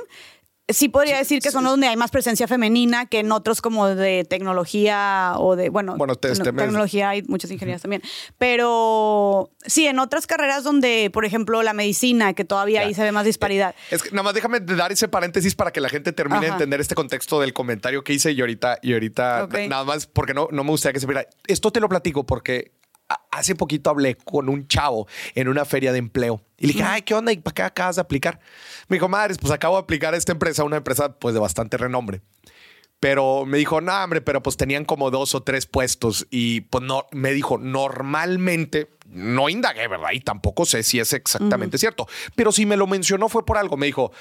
sí 0.70 0.88
podría 0.89 1.18
decir 1.18 1.41
que 1.41 1.51
son 1.51 1.66
donde 1.66 1.88
hay 1.88 1.97
más 1.97 2.11
presencia 2.11 2.47
femenina 2.47 3.05
que 3.05 3.20
en 3.20 3.32
otros 3.32 3.61
como 3.61 3.88
de 3.88 4.24
tecnología 4.24 5.34
o 5.38 5.55
de, 5.55 5.70
bueno, 5.70 5.97
bueno 5.97 6.16
tecnología 6.16 7.09
hay 7.09 7.24
muchas 7.24 7.51
ingenierías 7.51 7.82
también. 7.82 8.01
Pero 8.38 9.51
sí, 9.66 9.88
en 9.88 9.99
otras 9.99 10.28
carreras 10.28 10.64
donde, 10.64 11.09
por 11.11 11.26
ejemplo, 11.26 11.64
la 11.64 11.74
medicina, 11.74 12.34
que 12.34 12.45
todavía 12.45 12.82
ahí 12.82 12.93
se 12.93 13.03
ve 13.03 13.11
más 13.11 13.26
disparidad. 13.26 13.76
Es 13.91 14.03
que 14.03 14.11
nada 14.11 14.24
más 14.24 14.34
déjame 14.34 14.59
dar 14.61 14.91
ese 14.91 15.07
paréntesis 15.07 15.55
para 15.55 15.72
que 15.72 15.82
la 15.82 15.89
gente 15.89 16.14
termine 16.14 16.41
de 16.41 16.47
entender 16.47 16.80
este 16.80 16.95
contexto 16.95 17.39
del 17.39 17.53
comentario 17.53 18.03
que 18.03 18.14
hice 18.14 18.32
y 18.32 18.39
ahorita, 18.39 18.80
y 18.82 18.93
ahorita 18.93 19.47
nada 19.68 19.84
más 19.84 20.07
porque 20.07 20.34
no, 20.34 20.47
no 20.51 20.64
me 20.64 20.72
gustaría 20.72 20.93
que 20.93 20.99
se 20.99 21.07
viera. 21.07 21.28
Esto 21.47 21.72
te 21.72 21.80
lo 21.80 21.89
platico 21.89 22.26
porque 22.26 22.72
hace 23.32 23.55
poquito 23.55 23.89
hablé 23.89 24.16
con 24.16 24.49
un 24.49 24.68
chavo 24.68 25.07
en 25.36 25.47
una 25.47 25.66
feria 25.66 25.91
de 25.91 25.99
empleo 25.99 26.41
y 26.57 26.68
le 26.68 26.74
dije, 26.74 26.86
ay, 26.86 27.01
¿qué 27.01 27.14
onda? 27.14 27.32
¿Y 27.32 27.38
para 27.38 27.53
qué 27.53 27.61
acabas 27.61 27.97
de 27.97 28.01
aplicar? 28.01 28.39
Me 28.88 28.95
dijo, 28.95 29.09
madres, 29.09 29.38
pues 29.38 29.51
acabo 29.51 29.76
de 29.76 29.84
aplicar 29.84 30.14
a 30.14 30.18
esta 30.18 30.32
empresa, 30.32 30.64
una 30.64 30.78
empresa 30.78 31.18
pues 31.20 31.34
de 31.34 31.41
bastante 31.41 31.78
renombre. 31.78 32.22
Pero 33.01 33.45
me 33.45 33.57
dijo, 33.57 33.82
no, 33.82 33.91
hombre, 34.01 34.22
pero 34.22 34.41
pues 34.41 34.55
tenían 34.55 34.86
como 34.86 35.11
dos 35.11 35.36
o 35.36 35.43
tres 35.43 35.66
puestos 35.66 36.26
y 36.30 36.61
pues 36.61 36.82
no, 36.86 37.05
me 37.11 37.34
dijo, 37.34 37.57
normalmente, 37.57 38.91
no 39.07 39.49
indagué, 39.49 39.89
¿verdad? 39.89 40.11
Y 40.14 40.22
tampoco 40.22 40.66
sé 40.66 40.84
si 40.84 41.01
es 41.01 41.11
exactamente 41.11 41.78
cierto, 41.78 42.07
pero 42.34 42.53
si 42.53 42.66
me 42.66 42.78
lo 42.78 42.88
mencionó 42.88 43.28
fue 43.28 43.45
por 43.45 43.57
algo. 43.57 43.76
Me 43.76 43.88
dijo, 43.88 44.14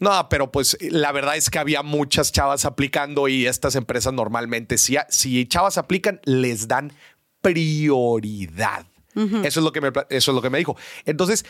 no, 0.00 0.28
pero 0.28 0.52
pues 0.52 0.76
la 0.80 1.10
verdad 1.10 1.36
es 1.36 1.48
que 1.48 1.58
había 1.58 1.82
muchas 1.82 2.30
chavas 2.30 2.66
aplicando 2.66 3.28
y 3.28 3.46
estas 3.46 3.76
empresas 3.76 4.12
normalmente, 4.12 4.76
si, 4.76 4.96
si 5.08 5.46
chavas 5.46 5.78
aplican, 5.78 6.20
les 6.24 6.68
dan 6.68 6.92
prioridad. 7.40 8.86
Eso 9.14 9.60
es 9.60 9.64
lo 9.64 9.72
que 9.72 9.80
me 9.80 9.88
eso 10.10 10.30
es 10.30 10.34
lo 10.34 10.40
que 10.42 10.50
me 10.50 10.58
dijo. 10.58 10.76
Entonces, 11.04 11.44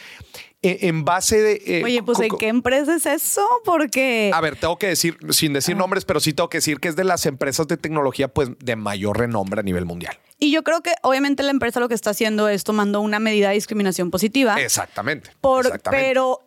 e, 0.62 0.88
en, 0.88 1.04
base 1.04 1.40
de 1.40 1.62
eh, 1.66 1.84
Oye, 1.84 2.02
pues 2.02 2.18
¿en 2.20 2.36
qué 2.38 2.48
empresa 2.48 2.96
es 2.96 3.04
eso? 3.04 3.46
Porque 3.64 4.30
A 4.32 4.40
ver, 4.40 4.56
tengo 4.56 4.78
que 4.78 4.86
decir 4.86 5.18
sin 5.30 5.52
decir 5.52 5.76
nombres, 5.76 6.04
pero 6.04 6.20
sí 6.20 6.32
tengo 6.32 6.48
que 6.48 6.58
decir 6.58 6.80
que 6.80 6.88
es 6.88 6.96
de 6.96 7.04
las 7.04 7.26
empresas 7.26 7.68
de 7.68 7.76
tecnología 7.76 8.28
pues 8.28 8.50
de 8.58 8.76
mayor 8.76 9.18
renombre 9.18 9.60
a 9.60 9.62
nivel 9.62 9.84
mundial. 9.84 10.16
Y 10.38 10.50
yo 10.50 10.62
creo 10.62 10.82
que 10.82 10.94
obviamente 11.02 11.42
la 11.42 11.50
empresa 11.50 11.80
lo 11.80 11.88
que 11.88 11.94
está 11.94 12.10
haciendo 12.10 12.48
es 12.48 12.64
tomando 12.64 13.00
una 13.00 13.18
medida 13.18 13.48
de 13.48 13.54
discriminación 13.54 14.10
positiva. 14.10 14.58
Exactamente. 14.60 15.30
Por, 15.40 15.80
Pero 15.90 16.46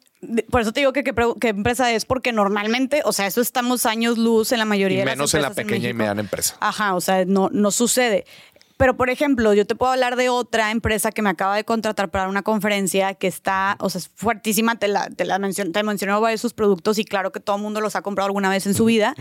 por 0.50 0.62
eso 0.62 0.72
te 0.72 0.82
digo 0.82 0.94
que 0.94 1.04
qué 1.04 1.50
empresa 1.50 1.92
es, 1.92 2.06
porque 2.06 2.32
normalmente, 2.32 3.02
o 3.06 3.12
sea, 3.12 3.26
eso 3.26 3.42
estamos 3.42 3.86
años 3.86 4.18
luz 4.18 4.52
en 4.52 4.60
la 4.60 4.66
mayoría 4.66 5.00
de 5.00 5.06
las 5.06 5.14
empresas. 5.14 5.34
Menos 5.34 5.58
en 5.58 5.64
la 5.64 5.64
pequeña 5.64 5.90
y 5.90 5.94
mediana 5.94 6.22
empresa. 6.22 6.58
Ajá, 6.60 6.94
o 6.94 7.02
sea, 7.02 7.26
no, 7.26 7.50
no 7.52 7.72
sucede. 7.72 8.26
Pero, 8.82 8.98
por 8.98 9.12
ejemplo, 9.12 9.54
yo 9.54 9.68
te 9.68 9.76
puedo 9.76 9.92
hablar 9.92 10.16
de 10.16 10.30
otra 10.30 10.72
empresa 10.72 11.12
que 11.12 11.22
me 11.22 11.30
acaba 11.30 11.56
de 11.56 11.64
contratar 11.64 12.10
para 12.10 12.28
una 12.28 12.42
conferencia 12.42 13.14
que 13.14 13.28
está, 13.28 13.78
o 13.80 13.92
sea, 13.92 14.00
es 14.00 14.10
fuertísima, 14.16 14.76
te, 14.80 14.88
la, 14.88 15.08
te, 15.08 15.24
la 15.24 15.38
mencion, 15.38 15.72
te 15.72 15.84
mencionó 15.84 16.20
varios 16.20 16.40
de 16.40 16.42
sus 16.42 16.54
productos 16.54 16.98
y 16.98 17.06
claro 17.06 17.32
que 17.32 17.40
todo 17.40 17.58
el 17.58 17.62
mundo 17.62 17.80
los 17.80 17.96
ha 17.96 18.02
comprado 18.02 18.26
alguna 18.26 18.50
vez 18.50 18.66
en 18.66 18.74
su 18.74 18.86
vida. 18.86 19.14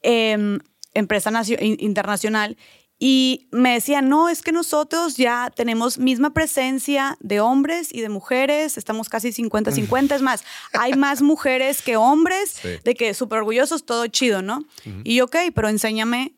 Em, 0.00 0.60
empresa 0.94 1.30
internacional. 1.60 2.56
Y 2.98 3.48
me 3.50 3.74
decía, 3.74 4.00
no, 4.00 4.30
es 4.30 4.40
que 4.40 4.50
nosotros 4.50 5.18
ya 5.18 5.52
tenemos 5.54 5.98
misma 5.98 6.32
presencia 6.32 7.18
de 7.20 7.40
hombres 7.40 7.92
y 7.92 8.00
de 8.00 8.08
mujeres, 8.08 8.78
estamos 8.78 9.10
casi 9.10 9.28
50-50, 9.28 10.14
es 10.14 10.22
más, 10.22 10.42
hay 10.72 10.94
más 10.94 11.20
mujeres 11.20 11.82
que 11.82 11.98
hombres, 11.98 12.60
de 12.62 12.94
que 12.94 13.12
súper 13.12 13.40
orgullosos, 13.40 13.84
todo 13.84 14.06
chido, 14.06 14.40
¿no? 14.40 14.64
Y 15.04 15.20
ok, 15.20 15.36
pero 15.54 15.68
enséñame 15.68 16.32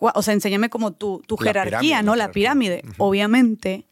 o 0.00 0.22
sea, 0.22 0.34
enséñame 0.34 0.70
como 0.70 0.92
tu, 0.92 1.22
tu 1.26 1.36
jerarquía, 1.36 2.02
¿no? 2.02 2.16
La 2.16 2.30
pirámide. 2.32 2.82
Obviamente 2.98 3.86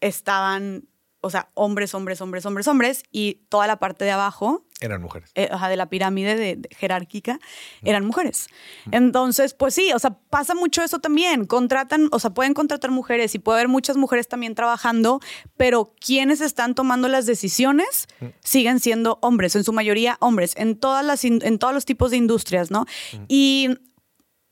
estaban, 0.00 0.88
o 1.20 1.30
sea, 1.30 1.50
hombres, 1.54 1.94
hombres, 1.94 2.20
hombres, 2.20 2.46
hombres, 2.46 2.68
hombres, 2.68 3.02
y 3.10 3.42
toda 3.48 3.66
la 3.66 3.78
parte 3.78 4.04
de 4.04 4.12
abajo. 4.12 4.64
Eran 4.80 5.00
mujeres. 5.00 5.30
Eh, 5.34 5.48
o 5.52 5.58
sea, 5.58 5.68
de 5.68 5.76
la 5.76 5.88
pirámide 5.88 6.36
de, 6.36 6.68
jerárquica 6.76 7.38
eran 7.82 8.04
mujeres. 8.04 8.48
Entonces, 8.90 9.54
pues 9.54 9.74
sí, 9.74 9.90
o 9.94 9.98
sea, 9.98 10.18
pasa 10.28 10.54
mucho 10.54 10.82
eso 10.82 10.98
también. 10.98 11.46
Contratan, 11.46 12.08
o 12.12 12.18
sea, 12.18 12.30
pueden 12.30 12.52
contratar 12.52 12.90
mujeres 12.90 13.34
y 13.34 13.38
puede 13.38 13.60
haber 13.60 13.68
muchas 13.68 13.96
mujeres 13.96 14.28
también 14.28 14.54
trabajando, 14.54 15.20
pero 15.56 15.94
quienes 15.98 16.42
están 16.42 16.74
tomando 16.74 17.08
las 17.08 17.24
decisiones 17.24 18.06
siguen 18.40 18.80
siendo 18.80 19.18
hombres, 19.22 19.56
en 19.56 19.64
su 19.64 19.72
mayoría 19.72 20.18
hombres, 20.20 20.52
en, 20.56 20.76
todas 20.76 21.04
las, 21.04 21.24
en 21.24 21.58
todos 21.58 21.72
los 21.72 21.86
tipos 21.86 22.10
de 22.10 22.18
industrias, 22.18 22.70
¿no? 22.70 22.84
Y 23.28 23.78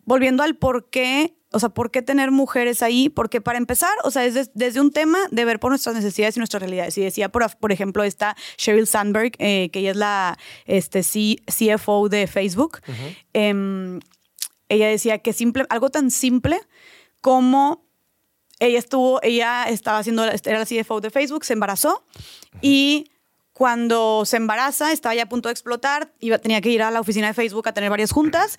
volviendo 0.04 0.42
al 0.42 0.56
por 0.56 0.90
qué, 0.90 1.36
o 1.52 1.60
sea, 1.60 1.68
por 1.68 1.90
qué 1.90 2.02
tener 2.02 2.30
mujeres 2.30 2.82
ahí, 2.82 3.08
porque 3.08 3.40
para 3.40 3.58
empezar, 3.58 3.92
o 4.02 4.10
sea, 4.10 4.24
es 4.24 4.50
desde 4.54 4.80
un 4.80 4.90
tema 4.90 5.18
de 5.30 5.44
ver 5.44 5.60
por 5.60 5.70
nuestras 5.70 5.94
necesidades 5.94 6.36
y 6.36 6.40
nuestras 6.40 6.60
realidades. 6.62 6.96
Y 6.98 7.02
decía, 7.02 7.30
por, 7.30 7.44
por 7.58 7.72
ejemplo, 7.72 8.02
esta 8.02 8.36
Sheryl 8.58 8.86
Sandberg, 8.86 9.32
eh, 9.38 9.70
que 9.72 9.80
ella 9.80 9.92
es 9.92 9.96
la 9.96 10.38
este, 10.66 11.02
CFO 11.02 12.08
de 12.08 12.26
Facebook, 12.26 12.80
em, 13.32 14.00
ella 14.68 14.88
decía 14.88 15.18
que 15.18 15.32
simple, 15.32 15.66
algo 15.68 15.90
tan 15.90 16.10
simple 16.10 16.60
como 17.20 17.84
ella 18.60 18.78
estuvo, 18.78 19.20
ella 19.22 19.64
estaba 19.64 19.98
haciendo, 19.98 20.24
era 20.24 20.58
la 20.58 20.66
CFO 20.66 21.00
de 21.00 21.10
Facebook, 21.10 21.44
se 21.44 21.52
embarazó 21.52 22.04
y 22.60 23.10
cuando 23.52 24.24
se 24.24 24.36
embaraza, 24.36 24.92
estaba 24.92 25.14
ya 25.14 25.22
a 25.22 25.28
punto 25.28 25.48
de 25.48 25.52
explotar, 25.52 26.12
iba, 26.18 26.38
tenía 26.38 26.60
que 26.60 26.70
ir 26.70 26.82
a 26.82 26.90
la 26.90 27.00
oficina 27.00 27.28
de 27.28 27.34
Facebook 27.34 27.68
a 27.68 27.72
tener 27.72 27.88
varias 27.88 28.10
juntas 28.10 28.58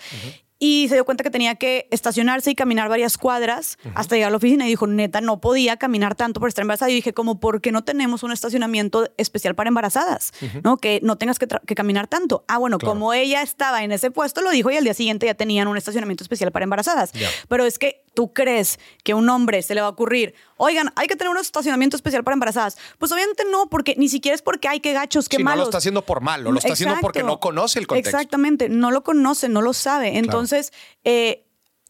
y 0.68 0.88
se 0.88 0.96
dio 0.96 1.06
cuenta 1.06 1.24
que 1.24 1.30
tenía 1.30 1.54
que 1.54 1.88
estacionarse 1.92 2.50
y 2.50 2.56
caminar 2.56 2.90
varias 2.90 3.20
cuadras 3.20 3.78
hasta 3.94 4.16
llegar 4.16 4.30
a 4.30 4.32
la 4.32 4.38
oficina 4.38 4.66
y 4.66 4.70
dijo, 4.70 4.88
neta, 4.88 5.22
no 5.22 5.40
podía 5.40 5.78
caminar 5.78 6.16
tanto 6.16 6.40
por 6.40 6.50
estar 6.50 6.64
embarazada. 6.64 6.90
Y 6.90 6.96
dije, 6.96 7.14
como, 7.14 7.40
¿por 7.40 7.62
qué 7.62 7.72
no 7.72 7.84
tenemos 7.84 8.24
un 8.24 8.32
estacionamiento 8.32 9.08
especial 9.18 9.54
para 9.54 9.68
embarazadas? 9.68 10.34
¿No? 10.64 10.78
Que 10.78 11.02
no 11.04 11.20
tengas 11.20 11.38
que, 11.38 11.46
caminar 11.76 12.08
tanto. 12.08 12.46
Ah, 12.48 12.58
bueno, 12.58 12.80
como 12.80 13.14
ella 13.14 13.44
estaba 13.44 13.84
en 13.84 13.92
ese 13.92 14.10
puesto, 14.10 14.42
lo 14.42 14.50
dijo 14.50 14.72
y 14.72 14.78
al 14.78 14.84
día 14.84 14.96
siguiente 14.96 15.28
ya 15.28 15.36
tenían 15.36 15.68
un 15.68 15.78
estacionamiento 15.78 16.24
especial 16.24 16.52
para 16.52 16.64
embarazadas. 16.64 17.12
Pero 17.48 17.64
es 17.66 17.78
que 17.78 18.04
tú 18.16 18.34
crees 18.34 18.80
que 19.04 19.12
a 19.12 19.16
un 19.16 19.30
hombre 19.30 19.62
se 19.62 19.76
le 19.76 19.82
va 19.82 19.88
a 19.88 19.92
ocurrir, 19.92 20.34
oigan, 20.58 20.92
hay 20.96 21.08
que 21.08 21.16
tener 21.16 21.32
un 21.32 21.38
estacionamiento 21.38 21.96
especial 21.96 22.24
para 22.24 22.34
embarazadas. 22.34 22.78
Pues 22.98 23.12
obviamente 23.12 23.44
no, 23.50 23.68
porque 23.68 23.96
ni 23.98 24.10
siquiera 24.10 24.36
es 24.36 24.42
porque 24.42 24.68
hay 24.68 24.80
que 24.80 24.94
gachos, 24.94 25.30
que 25.30 25.38
sí, 25.38 25.44
malos. 25.44 25.58
No 25.58 25.64
lo 25.64 25.70
está 25.70 25.78
haciendo 25.78 26.02
por 26.04 26.22
malo, 26.22 26.52
lo 26.52 26.60
está 26.60 26.74
haciendo 26.74 26.98
porque 27.02 27.24
no 27.24 27.40
conoce 27.40 27.80
el 27.80 27.88
contexto. 27.88 28.10
Exactamente, 28.10 28.70
no 28.70 28.92
lo 28.92 29.04
conoce, 29.04 29.50
no 29.50 29.62
lo 29.62 29.74
sabe. 29.74 30.18
Entonces, 30.18 30.74
eh, 31.04 31.45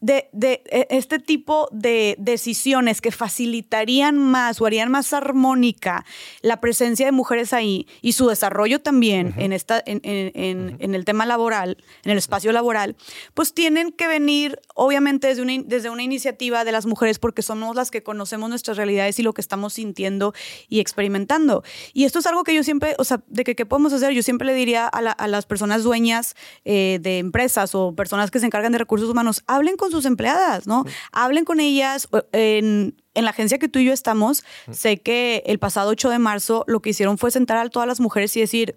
de, 0.06 0.28
de, 0.30 0.62
e, 0.70 0.86
este 0.90 1.18
tipo 1.18 1.68
de 1.72 2.14
decisiones 2.18 3.00
que 3.00 3.10
facilitarían 3.10 4.16
más 4.16 4.60
o 4.60 4.66
harían 4.66 4.88
más 4.88 5.12
armónica 5.12 6.04
la 6.42 6.60
presencia 6.60 7.06
de 7.06 7.12
mujeres 7.12 7.52
ahí 7.52 7.88
y 8.02 8.12
su 8.12 8.28
desarrollo 8.28 8.80
también 8.80 9.34
en, 9.36 9.52
esta, 9.52 9.82
en, 9.84 10.00
en, 10.04 10.76
en, 10.78 10.94
el 10.94 11.04
tema 11.04 11.26
laboral, 11.26 11.78
en 12.04 12.12
el 12.12 12.18
espacio 12.18 12.52
laboral, 12.52 12.94
pues 13.34 13.52
tienen 13.52 13.90
que 13.90 14.06
venir 14.06 14.60
obviamente 14.76 15.26
desde 15.26 15.42
una, 15.42 15.54
desde 15.64 15.90
una 15.90 16.04
iniciativa 16.04 16.64
de 16.64 16.70
las 16.70 16.86
mujeres 16.86 17.18
porque 17.18 17.42
somos 17.42 17.74
las 17.74 17.90
que 17.90 18.04
conocemos 18.04 18.48
nuestras 18.48 18.76
realidades 18.76 19.18
y 19.18 19.24
lo 19.24 19.32
que 19.32 19.40
estamos 19.40 19.72
sintiendo 19.72 20.34
y 20.68 20.78
experimentando. 20.78 21.64
Y 21.92 22.04
esto 22.04 22.20
es 22.20 22.26
algo 22.26 22.44
que 22.44 22.54
yo 22.54 22.62
siempre, 22.62 22.94
o 22.98 23.04
sea, 23.04 23.24
de 23.26 23.42
que 23.42 23.56
qué 23.56 23.66
podemos 23.66 23.92
hacer, 23.92 24.12
yo 24.12 24.22
siempre 24.22 24.46
le 24.46 24.54
diría 24.54 24.86
a, 24.86 24.98
a 24.98 25.26
las 25.26 25.46
personas 25.46 25.82
dueñas 25.82 26.36
eh, 26.64 27.00
de 27.02 27.18
empresas 27.18 27.74
o 27.74 27.92
personas 27.96 28.30
que 28.30 28.38
se 28.38 28.46
encargan 28.46 28.70
de 28.70 28.78
recursos 28.78 29.10
humanos, 29.10 29.42
hablen 29.48 29.76
con 29.76 29.90
sus 29.90 29.95
empleadas, 30.04 30.66
¿no? 30.66 30.84
Hablen 31.12 31.44
con 31.44 31.60
ellas. 31.60 32.08
En, 32.32 33.00
en 33.14 33.24
la 33.24 33.30
agencia 33.30 33.58
que 33.58 33.68
tú 33.68 33.78
y 33.78 33.86
yo 33.86 33.92
estamos, 33.92 34.44
sé 34.70 34.98
que 34.98 35.42
el 35.46 35.58
pasado 35.58 35.90
8 35.90 36.10
de 36.10 36.18
marzo 36.18 36.64
lo 36.66 36.80
que 36.80 36.90
hicieron 36.90 37.16
fue 37.16 37.30
sentar 37.30 37.56
a 37.56 37.68
todas 37.70 37.88
las 37.88 37.98
mujeres 37.98 38.36
y 38.36 38.40
decir, 38.40 38.76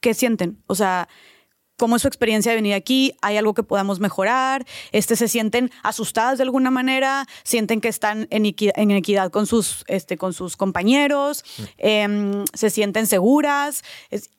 ¿qué 0.00 0.12
sienten? 0.12 0.62
O 0.66 0.74
sea, 0.74 1.08
cómo 1.76 1.96
es 1.96 2.02
su 2.02 2.08
experiencia 2.08 2.52
de 2.52 2.56
venir 2.56 2.74
aquí, 2.74 3.14
hay 3.22 3.36
algo 3.36 3.54
que 3.54 3.62
podamos 3.62 4.00
mejorar, 4.00 4.64
este, 4.92 5.16
se 5.16 5.28
sienten 5.28 5.70
asustadas 5.82 6.38
de 6.38 6.44
alguna 6.44 6.70
manera, 6.70 7.26
sienten 7.42 7.80
que 7.80 7.88
están 7.88 8.26
en 8.30 8.46
equidad, 8.46 8.74
en 8.76 8.90
equidad 8.90 9.30
con, 9.30 9.46
sus, 9.46 9.84
este, 9.88 10.16
con 10.16 10.32
sus 10.32 10.56
compañeros, 10.56 11.44
em, 11.78 12.44
se 12.54 12.70
sienten 12.70 13.06
seguras. 13.06 13.82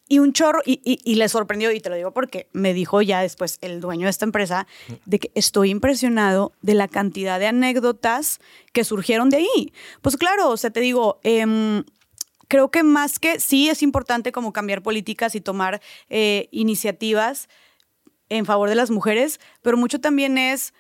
y 0.08 0.20
un 0.20 0.34
chorro, 0.34 0.60
y, 0.64 0.80
y, 0.84 1.16
le 1.16 1.28
sorprendió, 1.28 1.72
y 1.72 1.80
te 1.80 1.90
lo 1.90 1.96
digo 1.96 2.12
porque 2.12 2.48
me 2.54 2.76
dijo 2.76 3.02
ya 3.02 3.22
después 3.22 3.58
el 3.62 3.82
dueño 3.82 4.06
de 4.06 4.12
esta 4.12 4.24
empresa, 4.24 4.68
de 5.06 5.18
que 5.18 5.32
estoy 5.34 5.72
impresionado 5.72 6.54
de 6.62 6.76
la 6.76 6.88
cantidad 6.88 7.40
de 7.40 7.48
anécdotas 7.48 8.40
que 8.72 8.84
surgieron 8.84 9.32
de 9.32 9.38
ahí. 9.38 9.74
Pues 10.04 10.16
claro, 10.16 10.52
o 10.52 10.58
sea, 10.58 10.70
te 10.70 10.80
digo, 10.80 11.20
eh, 11.24 11.84
creo 12.56 12.72
que 12.72 12.84
más 12.84 13.20
que 13.20 13.42
sí 13.42 13.68
es 13.68 13.84
importante 13.84 14.32
como 14.32 14.54
cambiar 14.54 14.82
políticas 14.82 15.36
y 15.36 15.42
tomar 15.42 15.82
eh, 16.10 16.48
iniciativas 16.52 17.50
en 18.30 18.46
favor 18.46 18.70
de 18.70 18.76
las 18.76 18.92
mujeres, 18.92 19.42
pero 19.62 19.76
mucho 19.76 20.00
también 20.00 20.38
es 20.38 20.74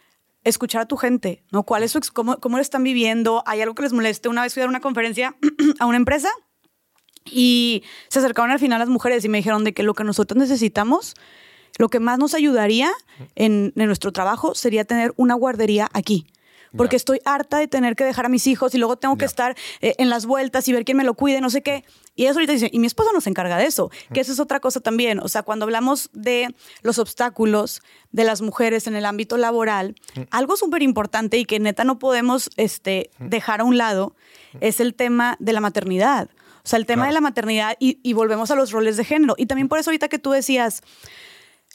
escuchar 0.45 0.83
a 0.83 0.85
tu 0.85 0.95
gente, 0.95 1.43
¿no? 1.51 1.63
¿Cuál 1.63 1.83
es 1.83 1.91
su, 1.91 1.99
cómo, 2.13 2.37
cómo 2.37 2.55
lo 2.55 2.61
están 2.61 2.85
viviendo? 2.85 3.43
¿Hay 3.45 3.59
algo 3.59 3.75
que 3.75 3.83
les 3.83 3.91
moleste? 3.91 4.29
Una 4.29 4.43
vez 4.43 4.53
fui 4.53 4.61
a 4.61 4.63
dar 4.63 4.69
una 4.69 4.79
conferencia 4.79 5.35
a 5.79 5.85
una 5.85 5.97
empresa 5.97 6.29
y 7.25 7.83
se 8.07 8.19
acercaron 8.19 8.51
al 8.51 8.59
final 8.59 8.79
las 8.79 8.87
mujeres 8.87 9.25
y 9.25 9.27
me 9.27 9.39
dijeron 9.39 9.65
de 9.65 9.73
que 9.73 9.83
lo 9.83 9.95
que 9.95 10.05
nosotros 10.05 10.37
necesitamos, 10.37 11.13
lo 11.77 11.89
que 11.89 11.99
más 11.99 12.19
nos 12.19 12.35
ayudaría 12.35 12.89
en, 13.35 13.73
en 13.75 13.85
nuestro 13.87 14.13
trabajo 14.13 14.55
sería 14.55 14.85
tener 14.85 15.13
una 15.17 15.33
guardería 15.33 15.89
aquí 15.91 16.25
porque 16.77 16.95
estoy 16.95 17.19
harta 17.25 17.57
de 17.57 17.67
tener 17.67 17.95
que 17.95 18.03
dejar 18.03 18.25
a 18.25 18.29
mis 18.29 18.47
hijos 18.47 18.73
y 18.75 18.77
luego 18.77 18.97
tengo 18.97 19.17
que 19.17 19.25
estar 19.25 19.55
eh, 19.81 19.95
en 19.97 20.09
las 20.09 20.25
vueltas 20.25 20.67
y 20.67 20.73
ver 20.73 20.85
quién 20.85 20.97
me 20.97 21.03
lo 21.03 21.13
cuide, 21.13 21.41
no 21.41 21.49
sé 21.49 21.61
qué. 21.61 21.83
Y 22.15 22.25
eso 22.25 22.35
ahorita 22.35 22.53
dice, 22.53 22.69
y 22.71 22.79
mi 22.79 22.87
esposo 22.87 23.11
nos 23.11 23.27
encarga 23.27 23.57
de 23.57 23.65
eso, 23.65 23.91
que 24.13 24.21
eso 24.21 24.31
es 24.31 24.39
otra 24.39 24.59
cosa 24.59 24.79
también. 24.79 25.19
O 25.19 25.27
sea, 25.27 25.43
cuando 25.43 25.65
hablamos 25.65 26.09
de 26.13 26.53
los 26.81 26.97
obstáculos 26.97 27.81
de 28.11 28.23
las 28.23 28.41
mujeres 28.41 28.87
en 28.87 28.95
el 28.95 29.05
ámbito 29.05 29.37
laboral, 29.37 29.95
algo 30.31 30.55
súper 30.55 30.81
importante 30.81 31.37
y 31.37 31.45
que 31.45 31.59
neta 31.59 31.83
no 31.83 31.99
podemos 31.99 32.49
este, 32.55 33.09
dejar 33.19 33.61
a 33.61 33.63
un 33.65 33.77
lado 33.77 34.15
es 34.61 34.79
el 34.79 34.93
tema 34.93 35.35
de 35.39 35.53
la 35.53 35.59
maternidad. 35.59 36.29
O 36.63 36.67
sea, 36.67 36.79
el 36.79 36.87
tema 36.87 37.05
de 37.05 37.13
la 37.13 37.21
maternidad 37.21 37.77
y, 37.79 38.13
volvemos 38.13 38.49
a 38.49 38.55
los 38.55 38.71
roles 38.71 38.97
de 38.97 39.05
género. 39.05 39.35
Y 39.37 39.45
también 39.45 39.67
por 39.67 39.77
eso 39.77 39.91
ahorita 39.91 40.07
que 40.07 40.17
tú 40.17 40.31
decías, 40.31 40.81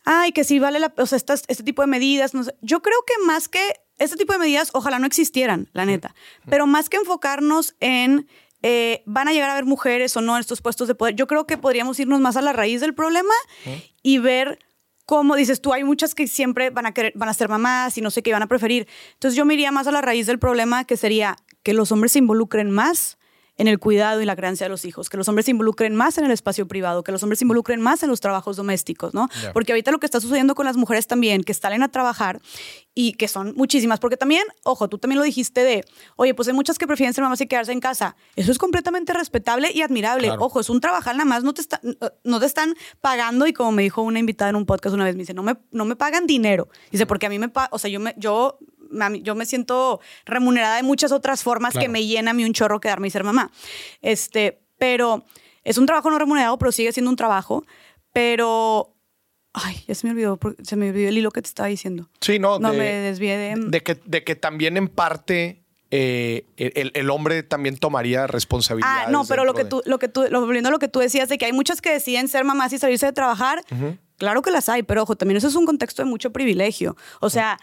ay, 0.05 0.32
que 0.32 0.42
sí 0.42 0.59
vale 0.59 0.80
la, 0.80 0.92
o 0.96 1.07
sea, 1.07 1.16
este 1.16 1.62
tipo 1.62 1.82
de 1.82 1.86
medidas, 1.86 2.34
no 2.34 2.42
sé. 2.42 2.57
Yo 2.61 2.82
creo 2.82 2.98
que 3.07 3.24
más 3.24 3.48
que 3.48 3.61
este 4.01 4.16
tipo 4.16 4.32
de 4.32 4.40
medidas 4.40 4.70
ojalá 4.72 4.98
no 4.98 5.07
existieran, 5.07 5.68
la 5.72 5.84
neta. 5.84 6.14
Pero 6.48 6.66
más 6.66 6.88
que 6.88 6.96
enfocarnos 6.96 7.76
en 7.78 8.26
eh, 8.62 9.03
van 9.07 9.28
a 9.28 9.32
llegar 9.32 9.51
a 9.51 9.53
haber 9.53 9.66
mujeres 9.66 10.16
o 10.16 10.20
no 10.20 10.34
en 10.36 10.40
estos 10.40 10.61
puestos 10.61 10.88
de 10.88 10.94
poder, 10.94 11.14
yo 11.14 11.26
creo 11.26 11.46
que 11.46 11.57
podríamos 11.57 12.01
irnos 12.01 12.20
más 12.20 12.36
a 12.36 12.42
la 12.42 12.53
raíz 12.53 12.80
del 12.80 12.94
problema 12.94 13.34
y 14.03 14.18
ver 14.18 14.59
cómo 15.07 15.36
dices 15.36 15.61
tú, 15.61 15.72
hay 15.72 15.84
muchas 15.84 16.14
que 16.14 16.26
siempre 16.26 16.70
van 16.70 16.86
a 16.86 16.92
querer, 16.92 17.12
van 17.14 17.28
a 17.28 17.34
ser 17.34 17.48
mamás 17.48 17.96
y 17.98 18.01
no 18.01 18.11
sé 18.11 18.22
qué 18.22 18.32
van 18.32 18.42
a 18.42 18.48
preferir. 18.48 18.88
Entonces 19.14 19.36
yo 19.36 19.44
me 19.44 19.55
iría 19.55 19.70
más 19.70 19.86
a 19.86 19.92
la 19.92 20.01
raíz 20.01 20.26
del 20.26 20.38
problema 20.38 20.84
que 20.84 20.96
sería 20.96 21.36
que 21.62 21.74
los 21.74 21.92
hombres 21.92 22.12
se 22.12 22.18
involucren 22.18 22.70
más 22.70 23.18
en 23.61 23.68
el 23.68 23.78
cuidado 23.78 24.22
y 24.22 24.24
la 24.24 24.36
crianza 24.36 24.64
de 24.64 24.70
los 24.70 24.86
hijos, 24.86 25.11
que 25.11 25.18
los 25.18 25.28
hombres 25.28 25.44
se 25.44 25.50
involucren 25.50 25.94
más 25.94 26.16
en 26.16 26.24
el 26.24 26.30
espacio 26.30 26.66
privado, 26.66 27.04
que 27.04 27.12
los 27.12 27.22
hombres 27.22 27.40
se 27.40 27.44
involucren 27.44 27.78
más 27.78 28.02
en 28.02 28.08
los 28.08 28.18
trabajos 28.18 28.56
domésticos, 28.56 29.12
¿no? 29.12 29.28
Porque 29.52 29.72
ahorita 29.72 29.90
lo 29.90 30.00
que 30.00 30.06
está 30.06 30.18
sucediendo 30.18 30.54
con 30.54 30.64
las 30.64 30.78
mujeres 30.78 31.06
también, 31.06 31.44
que 31.44 31.52
salen 31.52 31.82
a 31.82 31.90
trabajar 31.90 32.40
y 32.94 33.12
que 33.12 33.28
son 33.28 33.52
muchísimas, 33.56 34.00
porque 34.00 34.16
también, 34.16 34.44
ojo, 34.64 34.88
tú 34.88 34.96
también 34.96 35.18
lo 35.18 35.24
dijiste 35.24 35.62
de, 35.62 35.84
oye, 36.16 36.32
pues 36.32 36.48
hay 36.48 36.54
muchas 36.54 36.78
que 36.78 36.86
prefieren 36.86 37.12
ser 37.12 37.22
mamás 37.22 37.42
y 37.42 37.46
quedarse 37.46 37.72
en 37.72 37.80
casa. 37.80 38.16
Eso 38.34 38.50
es 38.50 38.56
completamente 38.56 39.12
respetable 39.12 39.70
y 39.74 39.82
admirable. 39.82 40.30
Ojo, 40.38 40.61
es 40.61 40.70
un 40.70 40.80
trabajar 40.80 41.14
nada 41.14 41.26
más, 41.26 41.44
no 41.44 41.52
te, 41.52 41.62
no 42.24 42.40
te 42.40 42.46
están 42.46 42.74
pagando 43.02 43.46
y 43.46 43.52
como 43.52 43.72
me 43.72 43.82
dijo 43.82 44.00
una 44.00 44.20
invitada 44.20 44.48
en 44.48 44.56
un 44.56 44.64
podcast 44.64 44.94
una 44.94 45.04
vez, 45.04 45.16
me 45.16 45.20
dice, 45.20 45.34
no 45.34 45.42
me, 45.42 45.58
no 45.70 45.84
me 45.84 45.96
pagan 45.96 46.26
dinero. 46.26 46.70
Dice, 46.90 47.04
porque 47.04 47.26
a 47.26 47.28
mí 47.28 47.38
me, 47.38 47.52
o 47.72 47.78
sea, 47.78 47.90
yo, 47.90 48.00
me, 48.00 48.14
yo 48.16 48.58
yo 49.22 49.34
me 49.34 49.47
siento 49.47 50.01
remunerada 50.24 50.76
de 50.76 50.82
muchas 50.82 51.12
otras 51.12 51.43
formas 51.43 51.74
que 51.76 51.88
me 51.88 52.05
llena 52.07 52.32
a 52.32 52.34
mí 52.34 52.45
un 52.45 52.53
chorro 52.53 52.80
quedarme 52.80 53.09
y 53.09 53.11
ser 53.11 53.24
mamá. 53.24 53.51
Este, 54.03 54.61
pero 54.78 55.24
es 55.64 55.78
un 55.78 55.86
trabajo 55.86 56.11
no 56.11 56.18
remunerado, 56.18 56.59
pero 56.59 56.72
sigue 56.72 56.93
siendo 56.93 57.11
un 57.11 57.16
trabajo. 57.16 57.64
Pero 58.12 58.95
Ay, 59.53 59.82
ya 59.88 59.95
se 59.95 60.07
me 60.07 60.12
olvidó, 60.12 60.38
se 60.62 60.76
me 60.76 60.91
olvidó 60.91 61.09
el 61.09 61.18
hilo 61.18 61.30
que 61.32 61.43
te 61.43 61.49
estaba 61.49 61.68
diciendo. 61.68 62.09
Sí, 62.20 62.38
no. 62.38 62.59
No 62.59 62.72
me 62.72 62.84
desvié 62.84 63.36
de. 63.36 63.55
De 63.57 63.82
que, 63.82 63.97
de 64.05 64.22
que 64.22 64.36
también 64.36 64.76
en 64.76 64.86
parte 64.86 65.64
eh, 65.91 66.47
el, 66.57 66.93
el, 66.95 67.11
hombre 67.11 67.43
también 67.43 67.76
tomaría 67.76 68.28
responsabilidad. 68.28 69.07
Ah, 69.07 69.11
no, 69.11 69.24
pero 69.24 69.45
lo 69.45 69.55
que, 69.55 69.64
tú, 69.64 69.82
lo 69.86 69.99
que 69.99 70.07
tú, 70.07 70.24
lo, 70.30 70.41
volviendo 70.41 70.68
a 70.68 70.72
lo 70.72 70.78
que 70.78 70.86
tú 70.86 71.01
decías 71.01 71.28
de 71.28 71.36
que 71.36 71.47
hay 71.47 71.53
muchas 71.53 71.80
que 71.80 71.91
deciden 71.91 72.28
ser 72.28 72.45
mamás 72.45 72.72
y 72.72 72.78
salirse 72.78 73.07
de 73.07 73.12
trabajar. 73.12 73.64
Claro 74.18 74.43
que 74.43 74.51
las 74.51 74.68
hay, 74.68 74.82
pero 74.84 75.03
ojo, 75.03 75.16
también 75.16 75.38
eso 75.38 75.49
es 75.49 75.57
un 75.57 75.66
contexto 75.66 76.03
de 76.03 76.09
mucho 76.09 76.30
privilegio. 76.30 76.97
O 77.20 77.28
sea, 77.28 77.59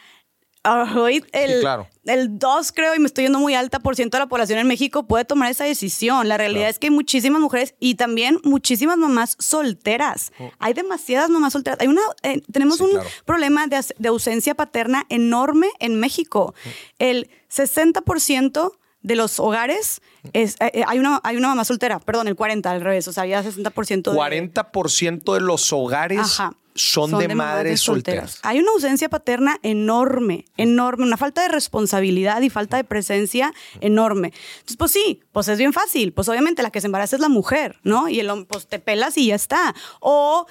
hoy 0.96 1.24
el, 1.32 1.66
el 2.06 2.40
2, 2.40 2.72
creo, 2.72 2.96
y 2.96 3.00
me 3.00 3.08
estoy 3.08 3.26
yendo 3.26 3.40
muy 3.40 3.56
alta 3.56 3.80
por 3.80 3.96
ciento 3.96 4.18
de 4.18 4.24
la 4.24 4.28
población 4.28 4.60
en 4.60 4.68
México 4.68 5.08
puede 5.08 5.26
tomar 5.26 5.50
esa 5.50 5.66
decisión. 5.66 6.28
La 6.28 6.38
realidad 6.38 6.70
es 6.70 6.80
que 6.80 6.88
hay 6.88 6.92
muchísimas 6.92 7.42
mujeres 7.42 7.76
y 7.80 7.96
también 7.96 8.40
muchísimas 8.44 8.98
mamás 8.98 9.36
solteras. 9.40 10.32
Oh. 10.40 10.50
Hay 10.60 10.74
demasiadas 10.74 11.30
mamás 11.30 11.54
solteras. 11.54 11.80
Hay 11.82 11.88
una, 11.88 12.02
eh, 12.24 12.42
tenemos 12.52 12.80
un 12.82 12.92
problema 13.26 13.68
de, 13.68 13.84
de, 13.98 14.10
ausencia 14.10 14.56
paterna 14.56 15.06
enorme 15.10 15.68
en 15.80 16.00
México. 16.00 16.54
El 17.00 17.30
60% 17.52 18.74
de 19.08 19.16
los 19.16 19.40
hogares 19.40 20.02
es, 20.34 20.56
eh, 20.60 20.72
eh, 20.74 20.84
hay, 20.86 21.00
una, 21.00 21.20
hay 21.24 21.38
una 21.38 21.50
mamá 21.50 21.64
soltera, 21.66 22.00
perdón, 22.00 22.28
el 22.28 22.36
40 22.36 22.70
al 22.70 22.82
revés, 22.82 23.08
o 23.08 23.14
sea, 23.14 23.26
ya 23.26 23.44
60%. 23.44 24.12
De, 24.12 24.52
40% 24.52 25.34
de 25.34 25.40
los 25.40 25.72
hogares 25.72 26.40
son, 26.78 27.18
de, 27.18 27.28
madres, 27.36 27.82
solteras. 27.82 28.40
Hay 28.44 28.60
una 28.60 28.72
ausencia 28.72 29.10
paterna 29.10 29.60
enorme, 29.64 30.46
enorme, 30.56 31.04
una 31.04 31.18
falta 31.18 31.42
de 31.42 31.50
responsabilidad 31.50 32.42
y 32.42 32.50
falta 32.50 32.78
de 32.78 32.84
presencia 32.84 33.54
enorme. 33.82 34.32
Entonces, 34.60 34.78
pues 34.78 34.92
sí, 34.92 35.22
pues 35.32 35.48
es 35.48 35.58
bien 35.58 35.74
fácil, 35.74 36.14
pues 36.14 36.30
obviamente 36.30 36.64
la 36.64 36.72
que 36.72 36.80
se 36.82 36.88
embaraza 36.88 37.16
es 37.16 37.22
la 37.22 37.30
mujer, 37.30 37.78
¿no? 37.84 38.08
Y 38.08 38.20
el 38.20 38.30
hombre, 38.30 38.48
pues 38.50 38.68
te 38.68 38.80
pelas 38.80 39.18
y 39.18 39.28
ya 39.28 39.36
está. 39.36 39.76
O 40.00 40.48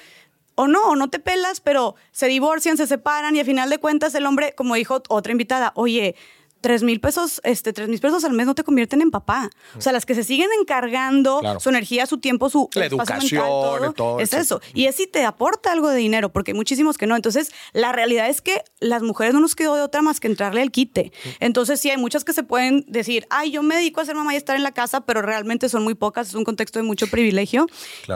o 0.57 0.67
no, 0.67 0.83
o 0.89 0.97
no 0.97 1.09
te 1.09 1.19
pelas, 1.19 1.61
pero 1.61 1.95
se 2.11 2.27
divorcian, 2.27 2.77
se 2.77 2.87
separan 2.87 3.37
y 3.37 3.41
al 3.41 3.47
final 3.47 3.71
de 3.71 3.79
cuentas 3.79 4.15
el 4.15 4.27
hombre, 4.27 4.55
como 4.57 4.75
dijo 4.75 5.03
otra 5.09 5.31
invitada, 5.31 5.73
oye, 5.77 6.17
tres 6.61 6.83
mil 6.83 7.01
pesos, 7.01 7.41
este, 7.45 7.73
tres 7.73 7.89
mil 7.89 8.01
pesos 8.01 8.25
al 8.25 8.33
mes 8.33 8.47
no 8.47 8.55
te 8.55 8.65
convierten 8.65 9.01
en 9.03 9.11
papá. 9.11 9.51
O 9.77 9.81
sea, 9.81 9.93
las 9.93 10.07
que 10.07 10.15
se 10.15 10.25
siguen 10.25 10.49
encargando 10.61 11.41
su 11.61 11.69
energía, 11.69 12.07
su 12.07 12.19
tiempo, 12.19 12.51
su 12.51 12.69
la 12.75 12.87
educación, 12.87 13.95
todo, 13.95 14.21
es 14.21 14.33
eso. 14.33 14.61
Y 14.75 14.87
es 14.87 14.97
si 14.97 15.07
te 15.07 15.25
aporta 15.25 15.73
algo 15.73 15.89
de 15.89 15.99
dinero, 15.99 16.33
porque 16.33 16.53
hay 16.53 16.57
muchísimos 16.57 16.99
que 16.99 17.07
no. 17.07 17.17
Entonces, 17.17 17.53
la 17.73 17.93
realidad 17.93 18.29
es 18.29 18.41
que 18.41 18.63
las 18.81 19.03
mujeres 19.03 19.35
no 19.35 19.41
nos 19.41 19.55
quedó 19.55 19.75
de 19.75 19.83
otra 19.83 20.03
más 20.03 20.21
que 20.21 20.29
entrarle 20.29 20.63
al 20.63 20.71
quite. 20.71 21.13
Entonces, 21.41 21.81
sí, 21.81 21.91
hay 21.91 21.99
muchas 21.99 22.25
que 22.25 22.33
se 22.33 22.43
pueden 22.43 22.85
decir, 22.89 23.27
ay, 23.31 23.51
yo 23.51 23.63
me 23.63 23.77
dedico 23.77 24.01
a 24.01 24.05
ser 24.05 24.15
mamá 24.15 24.35
y 24.35 24.37
estar 24.37 24.57
en 24.57 24.63
la 24.63 24.73
casa, 24.73 25.03
pero 25.03 25.23
realmente 25.23 25.69
son 25.69 25.85
muy 25.85 25.95
pocas, 25.95 26.29
es 26.29 26.35
un 26.35 26.45
contexto 26.45 26.79
de 26.79 26.85
mucho 26.85 27.07
privilegio. 27.07 27.67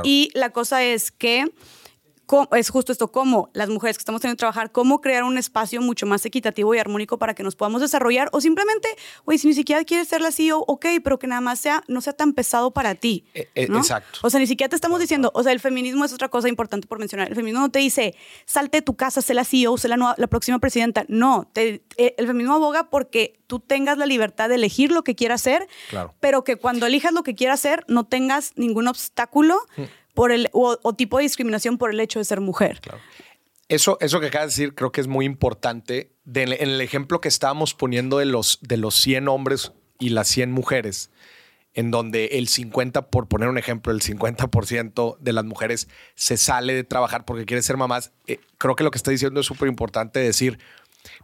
Y 0.03 0.31
la 0.35 0.51
cosa 0.51 0.83
es 0.83 1.11
que 1.11 1.51
es 2.53 2.71
justo 2.71 2.93
esto, 2.93 3.11
cómo 3.11 3.51
las 3.53 3.69
mujeres 3.69 3.97
que 3.97 4.03
estamos 4.03 4.21
teniendo 4.21 4.37
que 4.37 4.41
trabajar, 4.41 4.73
cómo 4.73 5.01
crear 5.01 5.25
un 5.25 5.39
espacio 5.39 5.81
mucho 5.81 6.07
más 6.07 6.25
equitativo 6.25 6.75
y 6.75 6.79
armónico 6.79 7.19
para 7.19 7.35
que 7.35 7.43
nos 7.43 7.57
podamos 7.57 7.81
desarrollar 7.81 8.29
o 8.33 8.41
simplemente, 8.41 8.89
oye, 9.25 9.39
si 9.39 9.47
ni 9.47 9.55
siquiera 9.55 9.85
quieres 9.85 10.09
ser 10.09 10.21
la 10.21 10.31
CEO, 10.31 10.65
ok, 10.67 10.87
pero 11.03 11.19
que 11.19 11.27
nada 11.27 11.41
más 11.41 11.61
sea, 11.61 11.83
no 11.89 12.01
sea 12.01 12.13
tan 12.13 12.33
pesado 12.33 12.71
para 12.73 12.95
ti. 12.95 13.25
E, 13.35 13.49
e, 13.55 13.65
exacto. 13.65 14.21
O 14.23 14.31
sea, 14.31 14.41
ni 14.41 14.47
siquiera 14.47 14.69
te 14.69 14.77
estamos 14.77 15.01
diciendo, 15.01 15.31
o 15.35 15.43
sea, 15.43 15.53
el 15.53 15.61
feminismo 15.61 16.05
es 16.05 16.13
otra 16.13 16.29
cosa 16.29 16.49
importante 16.49 16.87
por 16.87 16.99
mencionar. 16.99 17.29
El 17.29 17.35
feminismo 17.35 17.61
no 17.61 17.71
te 17.71 17.79
dice, 17.79 18.15
salte 18.45 18.79
de 18.79 18.83
tu 18.83 18.97
casa, 18.97 19.23
sé 19.23 19.35
la 19.35 19.45
CEO, 19.45 19.77
sé 19.79 19.89
la, 19.89 20.15
la 20.17 20.27
próxima 20.27 20.59
presidenta. 20.59 21.05
No, 21.09 21.49
te, 21.53 21.83
eh, 21.97 22.15
el 22.19 22.27
feminismo 22.27 22.55
aboga 22.55 22.91
porque 22.91 23.41
tú 23.47 23.59
tengas 23.59 23.99
la 23.99 24.07
libertad 24.07 24.49
de 24.49 24.55
elegir 24.55 24.93
lo 24.93 25.03
que 25.03 25.15
quieras 25.15 25.43
hacer, 25.43 25.67
pero 26.21 26.45
que 26.45 26.57
cuando 26.57 26.87
elijas 26.87 27.13
lo 27.13 27.23
que 27.23 27.35
quieras 27.35 27.61
hacer 27.61 27.85
no 27.89 28.05
tengas 28.05 28.53
ningún 28.57 28.89
obstáculo. 28.89 29.57
Por 30.15 30.33
el, 30.33 30.49
o, 30.53 30.77
tipo 30.95 31.19
de 31.19 31.25
discriminación 31.25 31.79
por 31.79 31.91
el 31.91 32.01
hecho 32.01 32.19
de 32.19 32.25
ser 32.25 32.41
mujer. 32.41 32.81
Eso, 33.69 33.97
eso 34.01 34.21
que 34.21 34.27
acabas 34.27 34.49
de 34.49 34.63
decir 34.63 34.75
creo 34.75 34.91
que 34.91 35.01
es 35.01 35.07
muy 35.07 35.25
importante 35.25 36.11
en 36.35 36.53
el 36.53 36.81
ejemplo 36.81 37.21
que 37.21 37.29
estábamos 37.29 37.75
poniendo 37.75 38.19
de 38.19 38.25
los, 38.25 38.59
de 38.63 38.77
los 38.77 38.95
100 38.97 39.29
hombres 39.29 39.73
y 39.99 40.11
las 40.11 40.29
100 40.29 40.51
mujeres, 40.51 41.11
en 41.75 41.91
donde 41.91 42.27
el 42.33 42.49
50, 42.49 43.11
por 43.11 43.29
poner 43.29 43.49
un 43.49 43.59
ejemplo, 43.59 43.93
el 43.93 44.01
50% 44.01 45.19
de 45.19 45.33
las 45.33 45.45
mujeres 45.45 45.89
se 46.15 46.37
sale 46.37 46.75
de 46.75 46.85
trabajar 46.85 47.25
porque 47.25 47.47
quiere 47.47 47.63
ser 47.63 47.77
mamás, 47.77 48.13
eh, 48.27 48.41
creo 48.59 48.75
que 48.75 48.85
lo 48.85 48.91
que 48.91 48.99
está 48.99 49.11
diciendo 49.11 49.41
es 49.41 49.47
súper 49.47 49.69
importante 49.69 50.19
decir, 50.19 50.59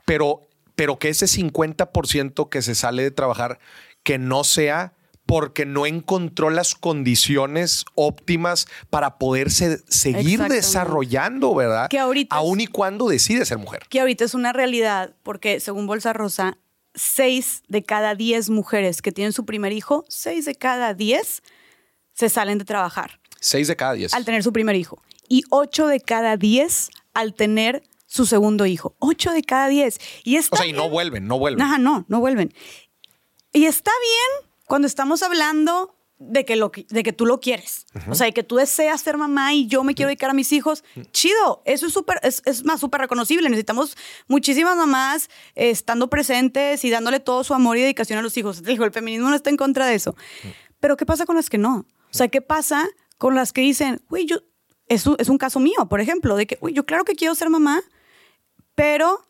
pero, 0.05 0.43
pero 0.75 0.99
que 0.99 1.09
ese 1.09 1.27
50% 1.27 2.49
que 2.49 2.63
se 2.63 2.75
sale 2.75 3.03
de 3.03 3.11
trabajar, 3.11 3.59
que 4.03 4.19
no 4.19 4.45
sea 4.45 4.93
porque 5.27 5.67
no 5.67 5.87
encontró 5.87 6.51
las 6.51 6.75
condiciones 6.77 7.85
óptimas 7.97 8.69
para 8.91 9.19
poderse 9.19 9.79
seguir 9.89 10.41
desarrollando, 10.45 11.55
¿verdad? 11.55 11.89
Que 11.89 11.99
ahorita 11.99 12.35
Aún 12.37 12.61
y 12.61 12.69
cuando 12.69 13.09
decide 13.09 13.45
ser 13.45 13.59
mujer. 13.59 13.83
Que 13.89 14.01
ahorita 14.01 14.25
es 14.25 14.35
una 14.35 14.53
realidad, 14.53 15.15
porque 15.25 15.59
según 15.59 15.89
Bolsa 15.89 16.13
Rosa, 16.13 16.59
seis 16.95 17.63
de 17.69 17.83
cada 17.83 18.15
diez 18.15 18.49
mujeres 18.49 19.03
que 19.03 19.13
tienen 19.13 19.33
su 19.33 19.45
primer 19.45 19.73
hijo, 19.73 20.05
seis 20.09 20.45
de 20.45 20.55
cada 20.55 20.95
diez 20.95 21.43
se 22.15 22.29
salen 22.29 22.59
de 22.59 22.65
trabajar. 22.65 23.21
Seis 23.41 23.69
de 23.69 23.77
cada 23.77 23.95
diez. 23.95 24.15
Al 24.15 24.25
tener 24.25 24.43
su 24.43 24.53
primer 24.53 24.77
hijo. 24.77 25.03
Y 25.29 25.43
ocho 25.51 25.89
de 25.89 26.01
cada 26.01 26.37
diez 26.37 26.89
al 27.15 27.35
tener 27.35 27.83
su 28.07 28.27
segundo 28.27 28.65
hijo. 28.65 28.95
Ocho 29.01 29.33
de 29.33 29.43
cada 29.43 29.69
diez. 29.69 29.99
Y 30.23 30.37
está 30.37 30.55
o 30.55 30.59
sea, 30.59 30.67
y 30.67 30.73
no 30.73 30.89
vuelven, 30.89 31.27
no 31.27 31.39
vuelven. 31.39 31.63
Ajá, 31.63 31.79
no, 31.79 32.05
no 32.09 32.21
vuelven. 32.21 32.55
Y 33.53 33.65
está 33.65 33.91
bien 34.01 34.46
cuando 34.67 34.87
estamos 34.87 35.23
hablando 35.23 35.97
de 36.19 36.45
que, 36.45 36.57
lo, 36.57 36.73
de 36.75 37.03
que 37.03 37.13
tú 37.13 37.27
lo 37.27 37.41
quieres. 37.41 37.87
O 38.09 38.15
sea, 38.15 38.27
de 38.27 38.33
que 38.33 38.43
tú 38.43 38.57
deseas 38.57 39.01
ser 39.01 39.19
mamá 39.19 39.53
y 39.53 39.67
yo 39.67 39.85
me 39.85 39.95
quiero 39.95 40.09
dedicar 40.09 40.31
a 40.31 40.35
mis 40.35 40.53
hijos. 40.53 40.83
Chido, 41.13 41.63
eso 41.65 41.87
es 41.87 41.93
súper, 41.93 42.19
es, 42.23 42.43
es, 42.47 42.65
más 42.65 42.81
súper 42.81 43.03
reconocible. 43.03 43.49
Necesitamos 43.49 43.97
muchísimas 44.27 44.77
mamás 44.77 45.29
estando 45.55 46.09
presentes 46.09 46.85
y 46.85 46.91
dándole 46.91 47.21
todo 47.21 47.45
su 47.45 47.55
amor 47.55 47.77
y 47.77 47.83
dedicación 47.83 48.19
a 48.19 48.23
los 48.23 48.37
hijos. 48.37 48.63
Digo, 48.63 48.85
el 48.85 48.93
feminismo 48.93 49.29
no 49.29 49.37
está 49.37 49.51
en 49.51 49.57
contra 49.57 49.87
de 49.87 49.95
eso. 49.95 50.17
Pero 50.81 50.97
¿qué 50.97 51.05
pasa 51.05 51.27
con 51.27 51.37
las 51.37 51.51
que 51.51 51.59
no? 51.59 51.87
O 52.11 52.15
sea, 52.15 52.29
¿qué 52.29 52.41
pasa 52.41 52.89
con 53.19 53.35
las 53.35 53.53
que 53.53 53.61
dicen, 53.61 54.03
uy, 54.09 54.27
yo, 54.27 54.39
es 54.89 55.07
un, 55.07 55.17
es 55.19 55.29
un 55.29 55.39
caso 55.39 55.61
mío, 55.61 55.87
por 55.89 56.01
ejemplo, 56.01 56.37
de 56.37 56.47
que, 56.47 56.59
uy, 56.61 56.73
yo 56.73 56.87
claro 56.87 57.05
que 57.05 57.15
quiero 57.15 57.35
ser 57.35 57.51
mamá, 57.51 57.83
pero 58.75 59.27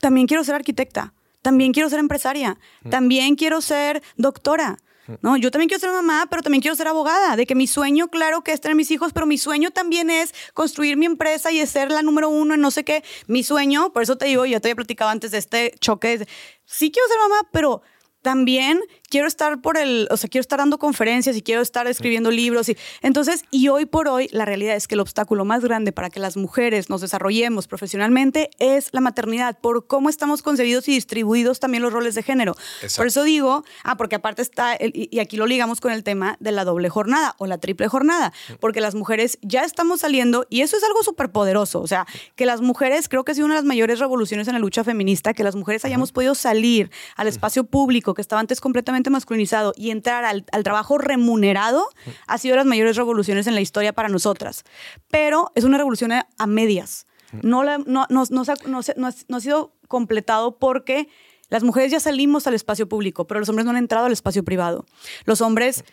también 0.00 0.26
quiero 0.26 0.44
ser 0.44 0.54
arquitecta, 0.54 1.14
también 1.48 1.72
quiero 1.72 1.88
ser 1.88 1.98
empresaria, 1.98 2.58
también 2.90 3.34
quiero 3.34 3.62
ser 3.62 4.02
doctora. 4.18 4.76
No, 5.22 5.38
yo 5.38 5.50
también 5.50 5.70
quiero 5.70 5.80
ser 5.80 5.90
mamá, 5.90 6.26
pero 6.28 6.42
también 6.42 6.60
quiero 6.60 6.76
ser 6.76 6.88
abogada. 6.88 7.36
De 7.36 7.46
que 7.46 7.54
mi 7.54 7.66
sueño, 7.66 8.08
claro, 8.08 8.42
que 8.42 8.52
es 8.52 8.60
tener 8.60 8.76
mis 8.76 8.90
hijos, 8.90 9.14
pero 9.14 9.24
mi 9.24 9.38
sueño 9.38 9.70
también 9.70 10.10
es 10.10 10.34
construir 10.52 10.98
mi 10.98 11.06
empresa 11.06 11.50
y 11.50 11.66
ser 11.66 11.90
la 11.90 12.02
número 12.02 12.28
uno 12.28 12.52
en 12.52 12.60
no 12.60 12.70
sé 12.70 12.84
qué. 12.84 13.02
Mi 13.28 13.42
sueño, 13.42 13.94
por 13.94 14.02
eso 14.02 14.18
te 14.18 14.26
digo, 14.26 14.44
ya 14.44 14.60
te 14.60 14.68
había 14.68 14.76
platicado 14.76 15.08
antes 15.08 15.30
de 15.30 15.38
este 15.38 15.72
choque. 15.80 16.28
Sí 16.66 16.90
quiero 16.90 17.08
ser 17.08 17.16
mamá, 17.20 17.48
pero 17.50 17.80
también 18.20 18.82
quiero 19.08 19.26
estar 19.26 19.60
por 19.60 19.78
el, 19.78 20.08
o 20.10 20.16
sea, 20.16 20.28
quiero 20.28 20.42
estar 20.42 20.58
dando 20.58 20.78
conferencias 20.78 21.36
y 21.36 21.42
quiero 21.42 21.62
estar 21.62 21.86
escribiendo 21.86 22.30
libros. 22.30 22.68
Y, 22.68 22.76
entonces, 23.02 23.44
y 23.50 23.68
hoy 23.68 23.86
por 23.86 24.08
hoy, 24.08 24.28
la 24.32 24.44
realidad 24.44 24.76
es 24.76 24.88
que 24.88 24.94
el 24.94 25.00
obstáculo 25.00 25.44
más 25.44 25.62
grande 25.62 25.92
para 25.92 26.10
que 26.10 26.20
las 26.20 26.36
mujeres 26.36 26.90
nos 26.90 27.00
desarrollemos 27.00 27.66
profesionalmente 27.66 28.50
es 28.58 28.88
la 28.92 29.00
maternidad, 29.00 29.58
por 29.58 29.86
cómo 29.86 30.08
estamos 30.08 30.42
concebidos 30.42 30.88
y 30.88 30.92
distribuidos 30.92 31.60
también 31.60 31.82
los 31.82 31.92
roles 31.92 32.14
de 32.14 32.22
género. 32.22 32.54
Por 32.96 33.06
eso 33.06 33.22
digo, 33.22 33.64
ah, 33.84 33.96
porque 33.96 34.16
aparte 34.16 34.42
está, 34.42 34.76
y 34.80 35.18
aquí 35.18 35.36
lo 35.36 35.46
ligamos 35.46 35.80
con 35.80 35.92
el 35.92 36.04
tema 36.04 36.36
de 36.40 36.52
la 36.52 36.64
doble 36.64 36.88
jornada 36.88 37.34
o 37.38 37.46
la 37.46 37.58
triple 37.58 37.88
jornada, 37.88 38.32
porque 38.60 38.80
las 38.80 38.94
mujeres 38.94 39.38
ya 39.42 39.64
estamos 39.64 40.00
saliendo, 40.00 40.46
y 40.50 40.62
eso 40.62 40.76
es 40.76 40.84
algo 40.84 41.02
súper 41.02 41.30
poderoso, 41.30 41.80
o 41.80 41.86
sea, 41.86 42.06
que 42.36 42.46
las 42.46 42.60
mujeres, 42.60 43.08
creo 43.08 43.24
que 43.24 43.32
ha 43.32 43.34
sido 43.34 43.46
una 43.46 43.54
de 43.54 43.60
las 43.60 43.66
mayores 43.66 43.98
revoluciones 43.98 44.48
en 44.48 44.54
la 44.54 44.60
lucha 44.60 44.84
feminista, 44.84 45.34
que 45.34 45.44
las 45.44 45.56
mujeres 45.56 45.84
hayamos 45.84 46.12
podido 46.12 46.34
salir 46.34 46.90
al 47.16 47.28
espacio 47.28 47.64
público, 47.64 48.14
que 48.14 48.22
estaba 48.22 48.40
antes 48.40 48.60
completamente 48.60 48.97
masculinizado 49.10 49.72
y 49.76 49.90
entrar 49.90 50.24
al, 50.24 50.44
trabajo 50.62 50.98
remunerado 50.98 51.88
ha 52.26 52.38
sido 52.38 52.56
las 52.56 52.66
mayores 52.66 52.96
revoluciones 52.96 53.46
en 53.46 53.54
la 53.54 53.60
historia 53.60 53.92
para 53.92 54.08
nosotras. 54.08 54.64
Pero 55.10 55.50
es 55.54 55.64
una 55.64 55.78
revolución 55.78 56.12
a, 56.12 56.46
medias. 56.46 57.06
No, 57.42 57.62
no, 57.64 57.78
no, 57.86 58.06
no, 58.08 59.36
ha 59.36 59.40
sido 59.40 59.74
completado 59.86 60.58
porque 60.58 61.08
las 61.48 61.62
mujeres 61.62 61.92
ya 61.92 62.00
salimos 62.00 62.46
al 62.46 62.54
espacio 62.54 62.88
público, 62.88 63.26
pero 63.26 63.40
los 63.40 63.48
hombres 63.48 63.64
no 63.64 63.70
han 63.70 63.76
entrado 63.76 64.06
al 64.06 64.12
espacio 64.12 64.44
privado. 64.44 64.84
Los 65.24 65.40
hombres 65.40 65.84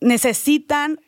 necesitan 0.00 1.00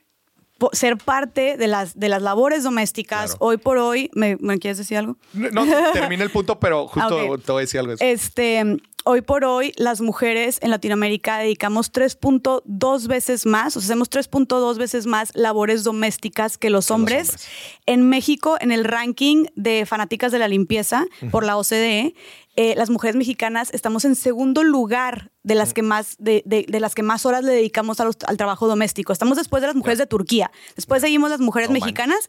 ser 0.73 0.97
parte 0.97 1.57
de 1.57 1.67
las, 1.67 1.99
de 1.99 2.09
las 2.09 2.23
labores 2.23 2.63
domésticas. 2.63 3.37
Hoy 3.41 3.57
por 3.57 3.79
hoy, 3.79 4.11
¿me, 4.15 4.37
quieres 4.59 4.79
decir 4.79 4.97
algo? 4.97 5.17
No, 5.33 5.65
termina 5.93 6.23
el 6.23 6.31
punto, 6.31 6.61
pero 6.61 6.87
justo 6.89 7.39
te 7.39 7.53
voy 7.53 7.61
a 7.61 7.63
decir 7.63 7.81
algo. 7.81 7.95
Este, 7.99 8.79
hoy 9.05 9.21
por 9.21 9.45
hoy 9.45 9.73
las 9.77 10.01
mujeres 10.01 10.59
en 10.63 10.71
Latinoamérica 10.71 11.39
dedicamos 11.39 11.93
3.2 11.93 13.07
veces 13.07 13.47
más, 13.47 13.77
o 13.77 13.81
sea, 13.81 13.87
hacemos 13.87 14.11
3.2 14.11 14.77
veces 14.77 15.07
más 15.07 15.31
labores 15.35 15.85
domésticas 15.85 16.59
que 16.59 16.71
los 16.71 16.91
hombres. 16.91 17.49
En 17.87 18.09
México, 18.09 18.57
en 18.61 18.73
el 18.73 18.85
ranking 18.85 19.47
de 19.57 19.87
fanáticas 19.87 20.33
de 20.33 20.39
la 20.39 20.49
limpieza 20.49 21.05
por 21.31 21.45
la 21.45 21.57
OCDE, 21.57 22.15
eh, 22.55 22.75
las 22.77 22.91
mujeres 22.91 23.17
mexicanas 23.17 23.71
estamos 23.73 24.05
en 24.05 24.15
segundo 24.15 24.63
lugar 24.63 25.31
de 25.43 25.55
las 25.55 25.73
que 25.73 25.83
más, 25.83 26.17
de, 26.19 26.43
las 26.69 26.95
que 26.95 27.03
más 27.03 27.25
horas 27.25 27.45
le 27.45 27.53
dedicamos 27.53 27.99
al 28.01 28.37
trabajo 28.37 28.69
doméstico. 28.69 29.13
Estamos 29.13 29.39
después 29.39 29.63
de 29.63 29.69
las 29.69 29.77
mujeres 29.77 29.99
de 29.99 30.07
Turquía. 30.07 30.51
Después 30.77 31.01
seguimos 31.01 31.31
las 31.31 31.41
mujeres 31.41 31.71
mexicanas 31.71 32.29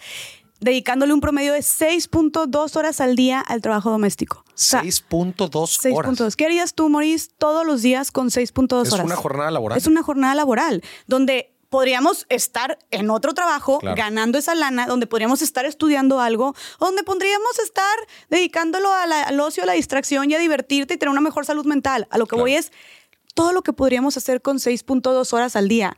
dedicándole 0.59 1.13
un 1.13 1.21
promedio 1.21 1.53
de 1.53 1.59
6.2 1.59 2.75
horas 2.75 3.01
al 3.01 3.15
día 3.15 3.39
al 3.39 3.61
trabajo 3.61 3.89
doméstico. 3.89 4.43
6.2 4.55 5.95
horas. 5.95 6.35
¿Qué 6.35 6.45
harías 6.45 6.73
tú, 6.73 6.89
Maurice, 6.89 7.29
todos 7.37 7.65
los 7.65 7.81
días 7.81 8.11
con 8.11 8.29
6.2 8.29 8.73
horas? 8.73 8.93
Es 8.93 8.99
una 8.99 9.15
jornada 9.15 9.51
laboral. 9.51 9.77
Es 9.77 9.87
una 9.87 10.03
jornada 10.03 10.35
laboral 10.35 10.83
donde 11.07 11.53
podríamos 11.73 12.27
estar 12.29 12.77
en 12.91 13.09
otro 13.09 13.33
trabajo 13.33 13.79
ganando 13.81 14.37
esa 14.37 14.53
lana, 14.53 14.85
donde 14.85 15.07
podríamos 15.07 15.41
estar 15.41 15.65
estudiando 15.65 16.19
algo, 16.19 16.53
donde 16.79 17.03
podríamos 17.03 17.57
estar 17.57 17.95
dedicándolo 18.29 18.93
al 18.93 19.39
ocio, 19.39 19.63
a 19.63 19.65
la 19.65 19.73
distracción 19.73 20.29
y 20.29 20.35
a 20.35 20.37
divertirte 20.37 20.93
y 20.93 20.97
tener 20.97 21.09
una 21.09 21.21
mejor 21.21 21.47
salud 21.47 21.65
mental. 21.65 22.07
A 22.11 22.19
lo 22.19 22.27
que 22.27 22.35
voy 22.35 22.53
es 22.53 22.71
todo 23.33 23.53
lo 23.53 23.63
que 23.63 23.73
podríamos 23.73 24.17
hacer 24.17 24.43
con 24.43 24.57
6.2 24.57 25.33
horas 25.33 25.55
al 25.55 25.67
día. 25.67 25.97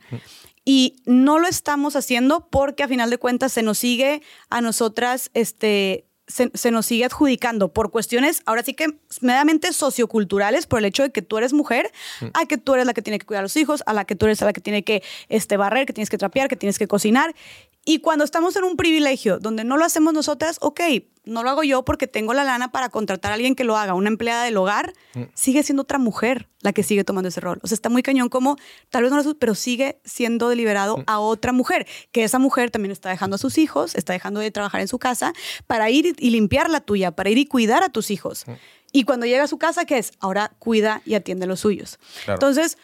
Y 0.66 0.96
no 1.06 1.38
lo 1.38 1.46
estamos 1.46 1.96
haciendo 1.96 2.48
porque 2.50 2.82
a 2.82 2.88
final 2.88 3.08
de 3.08 3.18
cuentas 3.18 3.52
se 3.52 3.62
nos 3.62 3.78
sigue 3.78 4.20
a 4.50 4.60
nosotras 4.60 5.30
este, 5.32 6.06
se, 6.26 6.70
nos 6.70 6.86
sigue 6.86 7.04
adjudicando 7.04 7.72
por 7.72 7.90
cuestiones, 7.90 8.42
ahora 8.46 8.62
sí 8.62 8.74
que 8.74 8.98
meramente 9.20 9.72
socioculturales, 9.72 10.66
por 10.66 10.80
el 10.80 10.86
hecho 10.86 11.04
de 11.04 11.10
que 11.10 11.22
tú 11.22 11.38
eres 11.38 11.52
mujer, 11.52 11.92
a 12.34 12.46
que 12.46 12.58
tú 12.58 12.74
eres 12.74 12.86
la 12.86 12.94
que 12.94 13.02
tiene 13.02 13.18
que 13.18 13.26
cuidar 13.26 13.40
a 13.40 13.42
los 13.42 13.56
hijos, 13.56 13.82
a 13.86 13.92
la 13.92 14.04
que 14.04 14.16
tú 14.16 14.26
eres 14.26 14.40
la 14.40 14.52
que 14.52 14.60
tiene 14.60 14.82
que 14.82 15.02
este, 15.28 15.56
barrer, 15.56 15.86
que 15.86 15.92
tienes 15.92 16.10
que 16.10 16.18
trapear, 16.18 16.48
que 16.48 16.56
tienes 16.56 16.78
que 16.78 16.88
cocinar. 16.88 17.34
Y 17.88 18.00
cuando 18.00 18.24
estamos 18.24 18.56
en 18.56 18.64
un 18.64 18.76
privilegio 18.76 19.38
donde 19.38 19.62
no 19.62 19.76
lo 19.76 19.84
hacemos 19.84 20.12
nosotras, 20.12 20.58
ok, 20.60 20.80
no 21.24 21.44
lo 21.44 21.50
hago 21.50 21.62
yo 21.62 21.84
porque 21.84 22.08
tengo 22.08 22.34
la 22.34 22.42
lana 22.42 22.72
para 22.72 22.88
contratar 22.88 23.30
a 23.30 23.36
alguien 23.36 23.54
que 23.54 23.62
lo 23.62 23.76
haga, 23.76 23.94
una 23.94 24.08
empleada 24.08 24.42
del 24.42 24.56
hogar, 24.56 24.92
mm. 25.14 25.22
sigue 25.34 25.62
siendo 25.62 25.82
otra 25.82 25.98
mujer 25.98 26.48
la 26.62 26.72
que 26.72 26.82
sigue 26.82 27.04
tomando 27.04 27.28
ese 27.28 27.40
rol. 27.40 27.60
O 27.62 27.68
sea, 27.68 27.76
está 27.76 27.88
muy 27.88 28.02
cañón 28.02 28.28
como, 28.28 28.56
tal 28.90 29.04
vez 29.04 29.12
no 29.12 29.22
lo 29.22 29.38
pero 29.38 29.54
sigue 29.54 30.00
siendo 30.04 30.48
deliberado 30.48 30.98
mm. 30.98 31.04
a 31.06 31.20
otra 31.20 31.52
mujer, 31.52 31.86
que 32.10 32.24
esa 32.24 32.40
mujer 32.40 32.72
también 32.72 32.90
está 32.90 33.08
dejando 33.08 33.36
a 33.36 33.38
sus 33.38 33.56
hijos, 33.56 33.94
está 33.94 34.12
dejando 34.12 34.40
de 34.40 34.50
trabajar 34.50 34.80
en 34.80 34.88
su 34.88 34.98
casa 34.98 35.32
para 35.68 35.88
ir 35.88 36.16
y 36.18 36.30
limpiar 36.30 36.68
la 36.68 36.80
tuya, 36.80 37.12
para 37.12 37.30
ir 37.30 37.38
y 37.38 37.46
cuidar 37.46 37.84
a 37.84 37.88
tus 37.88 38.10
hijos. 38.10 38.48
Mm. 38.48 38.52
Y 38.90 39.04
cuando 39.04 39.26
llega 39.26 39.44
a 39.44 39.48
su 39.48 39.58
casa, 39.58 39.84
¿qué 39.84 39.98
es? 39.98 40.12
Ahora 40.18 40.52
cuida 40.58 41.02
y 41.04 41.14
atiende 41.14 41.44
a 41.44 41.48
los 41.48 41.60
suyos. 41.60 42.00
Entonces, 42.26 42.78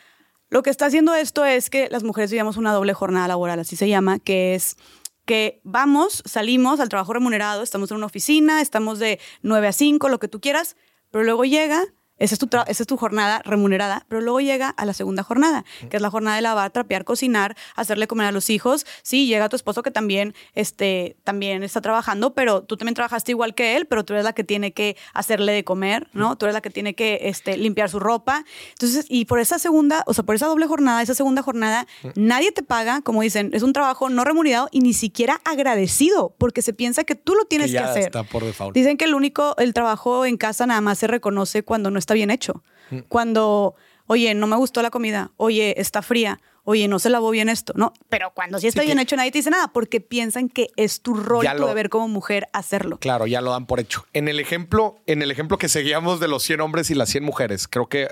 lo 0.53 0.63
que 0.63 0.69
está 0.69 0.85
haciendo 0.85 1.15
esto 1.15 1.47
es 1.47 1.71
que 1.71 1.89
las 1.89 2.03
mujeres 2.03 2.31
vivamos 2.31 2.59
una 2.59 2.75
doble 2.75 2.93
jornada 2.93 3.27
laboral, 3.27 3.59
así 3.59 3.75
se 3.75 3.89
llama, 3.89 4.19
que 4.19 4.55
es 4.55 4.77
que 5.25 5.63
vamos, 5.65 6.23
salimos 6.27 6.79
al 6.79 6.91
trabajo 6.91 7.15
remunerado, 7.15 7.63
estamos 7.63 7.91
en 7.91 7.97
una 7.97 8.05
oficina, 8.05 8.61
estamos 8.61 8.99
de 8.99 9.19
9 9.41 9.69
a 9.69 9.73
5, 9.73 10.11
lo 10.11 10.19
que 10.19 10.29
tú 10.29 10.43
quieras, 10.43 10.77
pero 11.11 11.25
luego 11.25 11.47
llega 11.47 11.87
esa 12.23 12.37
es, 12.37 12.39
tu 12.39 12.49
esa 12.53 12.83
es 12.83 12.87
tu 12.87 12.97
jornada 12.97 13.43
remunerada, 13.45 14.07
pero 14.09 14.21
luego 14.21 14.41
llega 14.41 14.69
a 14.69 14.87
la 14.87 14.93
segunda 14.93 15.25
jornada, 15.25 15.65
que 15.91 15.97
es 15.97 16.03
la 16.03 16.09
jornada 16.09 16.37
de 16.37 16.43
lavar, 16.43 16.71
trapear, 16.71 17.05
cocinar, 17.05 17.57
hacerle 17.75 18.07
comer 18.07 18.29
a 18.29 18.33
los 18.33 18.49
hijos. 18.49 18.87
Sí, 19.03 19.27
llega 19.27 19.49
tu 19.49 19.57
esposo 19.57 19.83
que 19.83 19.91
también, 19.91 20.33
este, 20.55 21.17
también 21.25 21.65
está 21.65 21.81
trabajando, 21.81 22.33
pero 22.33 22.63
tú 22.63 22.77
también 22.77 22.95
trabajaste 22.95 23.33
igual 23.33 23.57
que 23.57 23.77
él, 23.77 23.87
pero 23.87 24.05
tú 24.05 24.13
eres 24.13 24.25
la 24.25 24.35
que 24.35 24.45
tiene 24.45 24.73
que 24.73 24.97
hacerle 25.15 25.53
de 25.53 25.65
comer, 25.65 26.09
¿no? 26.13 26.39
Tú 26.39 26.47
eres 26.47 26.55
la 26.55 26.61
que 26.61 26.71
tiene 26.71 26.95
que 26.95 27.19
este, 27.23 27.57
limpiar 27.57 27.91
su 27.91 27.99
ropa. 27.99 28.45
Entonces, 28.71 29.07
y 29.09 29.25
por 29.25 29.41
esa 29.41 29.59
segunda, 29.59 30.05
o 30.07 30.15
sea, 30.15 30.23
por 30.23 30.37
esa 30.37 30.47
doble 30.47 30.69
jornada, 30.69 31.03
esa 31.03 31.15
segunda 31.15 31.43
jornada, 31.43 31.89
nadie 32.15 32.53
te 32.53 32.63
paga, 32.63 33.01
como 33.03 33.23
dicen, 33.23 33.51
es 33.53 33.65
un 33.65 33.73
trabajo 33.73 34.11
no 34.11 34.23
remunerado 34.23 34.69
y 34.71 34.81
ni 34.81 34.93
siquiera 34.93 35.41
agradecido, 35.45 36.37
porque 36.39 36.63
se 36.63 36.73
piensa 36.73 37.03
que 37.03 37.17
tú 37.17 37.35
lo 37.35 37.47
tienes 37.47 37.73
que, 37.73 37.79
hacer. 37.79 38.05
Está 38.05 38.23
por. 38.23 38.45
Dicen 38.73 38.97
que 38.97 39.07
el 39.07 39.15
único, 39.15 39.57
el 39.59 39.75
trabajo 39.75 40.25
en 40.25 40.37
casa 40.37 40.67
nada 40.67 40.81
más 40.81 40.99
se 40.99 41.09
reconoce 41.09 41.65
cuando 41.65 41.91
no 41.91 41.99
está 41.99 42.12
bien 42.13 42.31
hecho. 42.31 42.63
Mm. 42.91 42.99
Cuando, 43.09 43.75
oye, 44.07 44.35
no 44.35 44.47
me 44.47 44.57
gustó 44.57 44.83
la 44.83 44.91
comida, 44.91 45.31
oye, 45.37 45.81
está 45.81 46.03
fría, 46.03 46.41
oye, 46.65 46.89
no 46.89 46.99
se 46.99 47.11
lavó 47.11 47.31
bien 47.31 47.49
esto, 47.49 47.73
¿no? 47.77 47.93
Pero 48.09 48.33
cuando 48.35 48.59
sí 48.59 48.67
está 48.67 48.83
bien 48.83 48.99
hecho, 48.99 49.17
nadie 49.17 49.33
te 49.33 49.39
dice 49.39 49.51
nada 49.51 49.69
porque 49.69 50.01
piensan 50.01 50.49
que 50.49 50.69
es 50.77 51.01
tu 51.01 51.15
rol, 51.15 51.47
tu 51.57 51.67
deber 51.67 51.89
como 51.89 52.09
mujer 52.09 52.49
hacerlo. 52.53 52.99
Claro, 52.99 53.27
ya 53.27 53.41
lo 53.41 53.51
dan 53.51 53.67
por 53.67 53.81
hecho. 53.81 54.07
En 54.13 54.29
el 54.29 54.39
ejemplo, 54.41 55.01
en 55.07 55.23
el 55.23 55.31
ejemplo 55.31 55.59
que 55.59 55.69
seguíamos 55.69 56.21
de 56.21 56.29
los 56.29 56.43
100 56.43 56.61
hombres 56.61 56.91
y 56.91 56.95
las 56.95 57.09
100 57.09 57.25
mujeres, 57.25 57.69
creo 57.69 57.89
que 57.89 58.09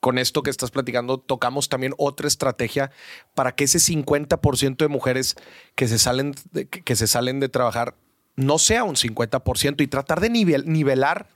con 0.00 0.18
esto 0.18 0.42
que 0.42 0.50
estás 0.50 0.70
platicando 0.70 1.16
tocamos 1.16 1.70
también 1.70 1.94
otra 1.96 2.28
estrategia 2.28 2.90
para 3.34 3.54
que 3.54 3.64
ese 3.64 3.78
50% 3.78 4.76
de 4.76 4.88
mujeres 4.88 5.34
que 5.74 5.88
se 5.88 5.98
salen 5.98 6.34
de, 6.52 6.68
que 6.68 6.94
se 6.94 7.06
salen 7.06 7.40
de 7.40 7.48
trabajar 7.48 7.94
no 8.36 8.58
sea 8.58 8.84
un 8.84 8.96
50% 8.96 9.80
y 9.80 9.86
tratar 9.86 10.20
de 10.20 10.28
nivelar 10.28 11.28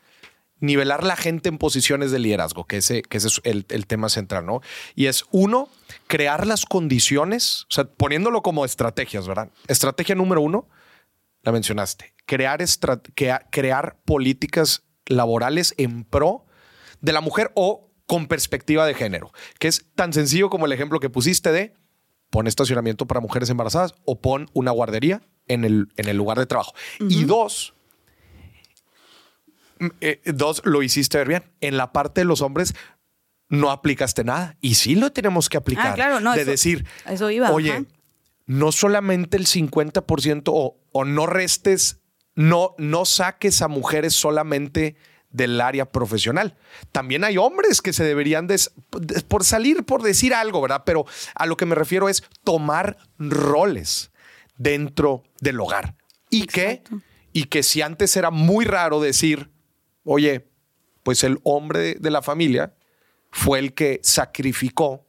nivelar 0.61 1.05
la 1.05 1.17
gente 1.17 1.49
en 1.49 1.59
posiciones 1.59 2.11
de 2.11 2.19
liderazgo, 2.19 2.65
que 2.65 2.79
ese, 2.79 3.03
que 3.03 3.19
ese 3.19 3.29
es 3.29 3.41
el, 3.45 3.87
tema 3.87 4.09
central, 4.09 4.47
¿no? 4.47 4.61
Y 4.95 5.07
es 5.07 5.25
uno, 5.31 5.69
crear 6.07 6.47
las 6.47 6.65
condiciones, 6.65 7.65
o 7.65 7.75
sea, 7.75 7.85
poniéndolo 7.85 8.43
como 8.43 8.65
estrategias, 8.65 9.27
¿verdad? 9.29 9.51
Estrategia 9.69 10.15
número 10.15 10.41
uno, 10.41 10.69
la 11.43 11.53
mencionaste, 11.53 12.15
crear, 12.27 12.61
crear 13.51 13.97
políticas 14.05 14.83
laborales 15.07 15.75
en 15.79 16.05
pro 16.05 16.45
de 17.01 17.13
la 17.13 17.21
mujer 17.21 17.53
o 17.55 17.91
con 18.07 18.27
perspectiva 18.27 18.87
de 18.87 18.95
género, 18.95 19.33
que 19.59 19.69
es 19.69 19.85
tan 19.95 20.13
sencillo 20.13 20.51
como 20.51 20.67
el 20.67 20.73
ejemplo 20.73 20.99
que 20.99 21.11
pusiste 21.11 21.53
de 21.53 21.75
pon 22.31 22.47
estacionamiento 22.47 23.07
para 23.07 23.21
mujeres 23.21 23.51
embarazadas 23.51 23.95
o 24.05 24.21
pon 24.21 24.51
una 24.53 24.71
guardería 24.71 25.23
en 25.47 25.65
el, 25.65 25.89
en 25.97 26.09
el 26.09 26.17
lugar 26.17 26.39
de 26.39 26.47
trabajo. 26.47 26.75
Y 27.01 27.25
dos, 27.25 27.75
eh, 30.01 30.21
dos, 30.27 30.63
lo 30.65 30.83
hiciste 30.83 31.19
ver 31.19 31.29
bien. 31.29 31.45
En 31.61 31.77
la 31.77 31.93
parte 31.93 32.21
de 32.21 32.25
los 32.25 32.41
hombres 32.41 32.75
no 33.49 33.71
aplicaste 33.71 34.25
nada. 34.25 34.57
Y 34.61 34.75
sí 34.75 34.95
lo 34.95 35.13
tenemos 35.13 35.49
que 35.49 35.57
aplicar. 35.57 35.89
Ah, 35.89 35.95
claro, 35.95 36.21
no, 36.21 36.35
de 36.35 36.45
decir, 36.45 36.87
eso 37.07 37.31
iba, 37.31 37.51
oye, 37.51 37.87
no 38.47 38.73
solamente 38.73 39.37
el 39.37 39.47
50% 39.47 40.43
o, 40.47 40.77
o, 40.93 41.05
no 41.05 41.27
restes, 41.27 42.01
no, 42.35 42.75
no 42.79 43.05
saques 43.05 43.63
a 43.63 43.69
mujeres 43.69 44.15
solamente 44.15 44.97
del 45.31 45.61
área 45.61 45.87
profesional. 45.87 46.57
También 46.93 47.25
hay 47.25 47.37
hombres 47.37 47.83
que 47.83 47.93
se 47.93 48.05
deberían 48.05 48.47
de, 48.47 48.61
por 49.29 49.45
salir, 49.45 49.85
por 49.85 50.03
decir 50.03 50.35
algo, 50.35 50.61
¿verdad? 50.61 50.83
Pero 50.85 51.07
a 51.35 51.47
lo 51.47 51.57
que 51.57 51.67
me 51.67 51.75
refiero 51.75 52.09
es 52.09 52.23
tomar 52.45 52.97
roles 53.19 54.11
dentro 54.57 55.25
del 55.41 55.61
hogar. 55.61 55.97
Y 56.31 56.47
que, 56.47 56.83
y 57.33 57.45
que 57.45 57.63
si 57.63 57.83
antes 57.83 58.17
era 58.17 58.31
muy 58.31 58.65
raro 58.65 59.01
decir, 59.01 59.51
oye, 60.09 60.49
pues 61.03 61.25
el 61.25 61.39
hombre 61.45 61.95
de 61.95 62.11
la 62.11 62.23
familia 62.23 62.75
fue 63.31 63.59
el 63.59 63.75
que 63.75 64.01
sacrificó 64.03 65.07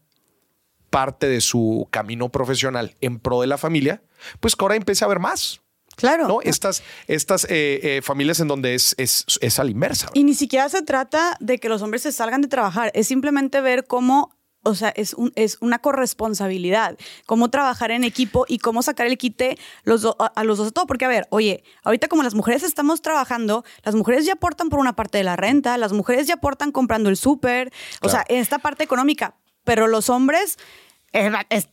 parte 0.90 1.28
de 1.28 1.42
su 1.42 1.88
camino 1.92 2.30
profesional 2.30 2.96
en 3.02 3.20
pro 3.20 3.42
de 3.42 3.48
la 3.48 3.58
familia, 3.58 4.02
pues 4.40 4.56
que 4.56 4.64
ahora 4.64 4.76
empiece 4.76 5.06
a 5.06 5.08
ver 5.08 5.20
más. 5.20 5.62
Claro. 5.96 6.28
¿no? 6.28 6.42
Estas, 6.42 6.82
estas 7.08 7.44
eh, 7.46 7.80
eh, 7.84 8.02
familias 8.02 8.40
en 8.40 8.48
donde 8.48 8.74
es, 8.74 8.96
es, 8.98 9.26
es 9.42 9.60
a 9.60 9.64
la 9.66 9.72
inversa. 9.72 10.10
Y 10.14 10.24
ni 10.24 10.34
siquiera 10.34 10.70
se 10.70 10.82
trata 10.82 11.36
de 11.40 11.58
que 11.58 11.68
los 11.68 11.82
hombres 11.82 12.04
se 12.04 12.12
salgan 12.12 12.42
de 12.42 12.48
trabajar, 12.48 12.92
es 12.96 13.08
simplemente 13.08 13.60
ver 13.60 13.86
cómo 13.86 14.34
o 14.64 14.76
sea, 14.76 14.90
es, 14.90 15.14
un, 15.14 15.32
es 15.36 15.58
una 15.62 15.80
corresponsabilidad, 15.80 16.98
cómo 17.26 17.50
trabajar 17.50 17.92
en 17.92 18.04
equipo 18.04 18.46
y 18.48 18.60
cómo 18.60 18.82
sacar 18.82 19.08
el 19.08 19.18
quite 19.18 19.58
los 19.84 20.06
a, 20.06 20.44
los 20.44 20.58
dos 20.58 20.68
de 20.68 20.72
todo. 20.72 20.86
Porque, 20.86 21.06
a 21.06 21.10
ver, 21.10 21.28
oye, 21.30 21.64
ahorita 21.84 22.08
como 22.08 22.24
las 22.24 22.36
mujeres 22.36 22.64
estamos 22.64 23.02
trabajando, 23.02 23.64
las 23.84 23.96
mujeres 23.96 24.26
ya 24.26 24.34
aportan 24.34 24.70
por 24.70 24.80
una 24.80 24.96
parte 24.96 25.18
de 25.18 25.24
la 25.24 25.36
renta, 25.36 25.78
las 25.78 25.94
mujeres 25.94 26.28
ya 26.28 26.36
aportan 26.36 26.72
comprando 26.72 27.10
el 27.10 27.18
súper, 27.18 27.72
o 28.02 28.10
sea, 28.10 28.26
en 28.28 28.38
esta 28.38 28.60
parte 28.60 28.84
económica, 28.84 29.36
pero 29.64 29.88
los 29.88 30.10
hombres 30.10 30.58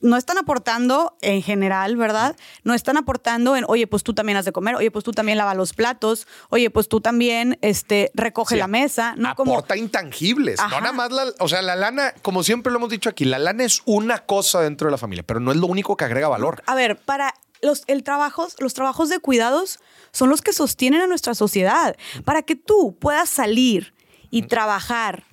no 0.01 0.17
están 0.17 0.39
aportando 0.39 1.17
en 1.21 1.43
general, 1.43 1.97
¿verdad? 1.97 2.37
No 2.65 2.75
están 2.75 2.97
aportando 2.97 3.57
en, 3.57 3.65
oye, 3.69 3.87
pues 3.87 4.03
tú 4.03 4.15
también 4.15 4.39
has 4.39 4.45
de 4.45 4.53
comer, 4.53 4.77
oye, 4.77 4.91
pues 4.91 5.05
tú 5.05 5.13
también 5.13 5.39
lava 5.39 5.55
los 5.55 5.73
platos, 5.73 6.27
oye, 6.49 6.71
pues 6.71 6.89
tú 6.89 7.01
también 7.01 7.59
este, 7.61 8.11
recoge 8.15 8.57
la 8.57 8.67
mesa. 8.67 9.15
¿no? 9.17 9.29
Aporta 9.29 9.77
intangibles, 9.77 10.59
no 10.59 10.81
nada 10.81 10.93
más 10.93 11.13
la, 11.13 11.27
o 11.39 11.49
sea, 11.49 11.63
la 11.63 11.77
lana, 11.77 12.15
como 12.23 12.43
siempre 12.43 12.73
lo 12.73 12.79
hemos 12.79 12.91
dicho 12.91 13.11
aquí, 13.11 13.25
la 13.25 13.39
lana 13.39 13.65
es 13.65 13.83
una 13.85 14.25
cosa 14.25 14.61
dentro 14.61 14.87
de 14.87 14.93
la 14.93 14.99
familia, 14.99 15.23
pero 15.23 15.41
no 15.41 15.53
es 15.53 15.59
lo 15.59 15.67
único 15.67 15.97
que 15.97 16.05
agrega 16.05 16.29
valor. 16.29 16.63
A 16.67 16.75
ver, 16.75 16.97
para 16.97 17.35
los, 17.63 17.85
el 17.87 18.03
trabajos, 18.03 18.57
los 18.59 18.75
trabajos 18.75 19.09
de 19.09 19.19
cuidados 19.19 19.81
son 20.13 20.31
los 20.31 20.43
que 20.43 20.53
sostienen 20.53 21.03
a 21.03 21.07
nuestra 21.07 21.35
sociedad. 21.35 21.97
Para 22.25 22.43
que 22.43 22.57
tú 22.57 22.97
puedas 22.99 23.29
salir 23.29 23.95
y 24.31 24.43
trabajar 24.43 25.25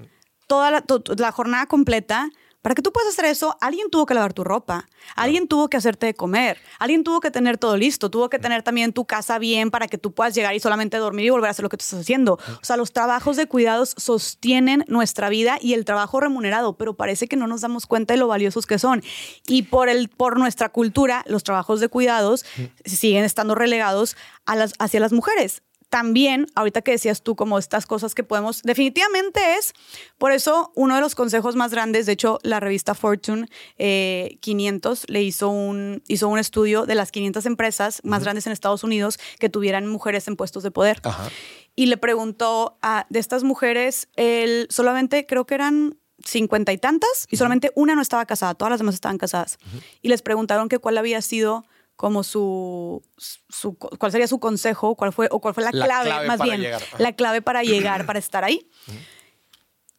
toda 0.47 0.83
la 1.17 1.31
jornada 1.31 1.65
completa, 1.65 2.29
para 2.63 2.75
que 2.75 2.81
tú 2.81 2.93
puedas 2.93 3.13
hacer 3.13 3.25
eso, 3.25 3.57
alguien 3.59 3.89
tuvo 3.89 4.05
que 4.05 4.13
lavar 4.13 4.31
tu 4.31 4.45
ropa, 4.45 4.87
alguien 5.17 5.49
tuvo 5.49 5.69
que 5.69 5.75
hacerte 5.75 6.05
de 6.05 6.13
comer, 6.13 6.57
alguien 6.79 7.03
tuvo 7.03 7.19
que 7.19 7.29
tener 7.29 7.57
todo 7.57 7.75
listo, 7.75 8.09
tuvo 8.09 8.29
que 8.29 8.39
tener 8.39 8.63
también 8.63 8.93
tu 8.93 9.03
casa 9.03 9.37
bien 9.37 9.69
para 9.69 9.89
que 9.89 9.97
tú 9.97 10.13
puedas 10.13 10.33
llegar 10.33 10.55
y 10.55 10.61
solamente 10.61 10.95
dormir 10.95 11.25
y 11.25 11.29
volver 11.29 11.49
a 11.49 11.51
hacer 11.51 11.63
lo 11.63 11.67
que 11.67 11.75
tú 11.75 11.83
estás 11.83 11.99
haciendo. 11.99 12.35
O 12.35 12.63
sea, 12.63 12.77
los 12.77 12.93
trabajos 12.93 13.35
de 13.35 13.47
cuidados 13.47 13.93
sostienen 13.97 14.85
nuestra 14.87 15.27
vida 15.27 15.57
y 15.59 15.73
el 15.73 15.83
trabajo 15.83 16.21
remunerado, 16.21 16.77
pero 16.77 16.95
parece 16.95 17.27
que 17.27 17.35
no 17.35 17.47
nos 17.47 17.59
damos 17.59 17.85
cuenta 17.85 18.13
de 18.13 18.17
lo 18.17 18.27
valiosos 18.29 18.65
que 18.65 18.79
son. 18.79 19.03
Y 19.45 19.63
por, 19.63 19.89
el, 19.89 20.07
por 20.07 20.39
nuestra 20.39 20.69
cultura, 20.69 21.25
los 21.27 21.43
trabajos 21.43 21.81
de 21.81 21.89
cuidados 21.89 22.45
siguen 22.85 23.25
estando 23.25 23.55
relegados 23.55 24.15
a 24.45 24.55
las, 24.55 24.71
hacia 24.79 25.01
las 25.01 25.11
mujeres 25.11 25.63
también, 25.93 26.47
ahorita 26.55 26.81
que 26.81 26.89
decías 26.89 27.21
tú, 27.21 27.35
como 27.35 27.59
estas 27.59 27.85
cosas 27.85 28.15
que 28.15 28.23
podemos, 28.23 28.63
definitivamente 28.63 29.57
es, 29.59 29.73
por 30.17 30.31
eso 30.31 30.71
uno 30.73 30.95
de 30.95 31.01
los 31.01 31.13
consejos 31.13 31.55
más 31.55 31.69
grandes, 31.69 32.07
de 32.07 32.13
hecho, 32.13 32.39
la 32.41 32.59
revista 32.59 32.95
Fortune 32.95 33.45
500 33.77 35.03
eh, 35.03 35.05
le 35.09 35.21
hizo 35.21 35.49
un, 35.49 36.01
hizo 36.07 36.29
un 36.29 36.39
estudio 36.39 36.87
de 36.87 36.95
las 36.95 37.11
500 37.11 37.45
empresas 37.45 38.01
más 38.03 38.23
grandes 38.23 38.47
en 38.47 38.53
Estados 38.53 38.83
Unidos 38.83 39.19
que 39.37 39.49
tuvieran 39.49 39.85
mujeres 39.85 40.27
en 40.27 40.35
puestos 40.35 40.63
de 40.63 40.71
poder. 40.71 40.99
Y 41.75 41.85
le 41.85 41.97
preguntó 41.97 42.79
a, 42.81 43.05
de 43.11 43.19
estas 43.19 43.43
mujeres, 43.43 44.09
él 44.15 44.65
solamente 44.71 45.27
creo 45.27 45.45
que 45.45 45.53
eran 45.53 45.99
cincuenta 46.25 46.73
y 46.73 46.79
tantas 46.79 47.27
y 47.29 47.37
solamente 47.37 47.71
una 47.75 47.93
no 47.93 48.01
estaba 48.01 48.25
casada, 48.25 48.55
todas 48.55 48.71
las 48.71 48.79
demás 48.79 48.95
estaban 48.95 49.19
casadas. 49.19 49.59
Y 50.01 50.09
les 50.09 50.23
preguntaron 50.23 50.69
que 50.69 50.79
cuál 50.79 50.97
había 50.97 51.21
sido 51.21 51.65
como 51.95 52.23
su, 52.23 53.03
su, 53.17 53.77
cuál 53.77 54.11
sería 54.11 54.27
su 54.27 54.39
consejo, 54.39 54.95
cuál 54.95 55.13
fue, 55.13 55.27
o 55.31 55.39
cuál 55.39 55.53
fue 55.53 55.63
la, 55.63 55.71
clave, 55.71 56.27
más 56.27 56.41
bien, 56.41 56.65
la 56.97 57.13
clave 57.13 57.41
para 57.41 57.63
llegar, 57.63 58.05
para 58.05 58.19
estar 58.19 58.43
ahí. 58.43 58.69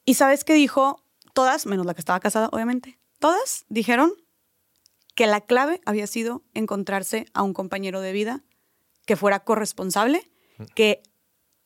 Y 0.04 0.14
sabes 0.14 0.44
qué 0.44 0.54
dijo, 0.54 1.02
todas, 1.32 1.66
menos 1.66 1.86
la 1.86 1.94
que 1.94 2.00
estaba 2.00 2.20
casada, 2.20 2.48
obviamente, 2.52 2.98
todas 3.18 3.64
dijeron 3.68 4.12
que 5.14 5.26
la 5.26 5.40
clave 5.40 5.80
había 5.86 6.06
sido 6.06 6.42
encontrarse 6.54 7.26
a 7.34 7.42
un 7.42 7.54
compañero 7.54 8.00
de 8.00 8.12
vida 8.12 8.42
que 9.06 9.16
fuera 9.16 9.40
corresponsable, 9.40 10.30
que 10.74 11.02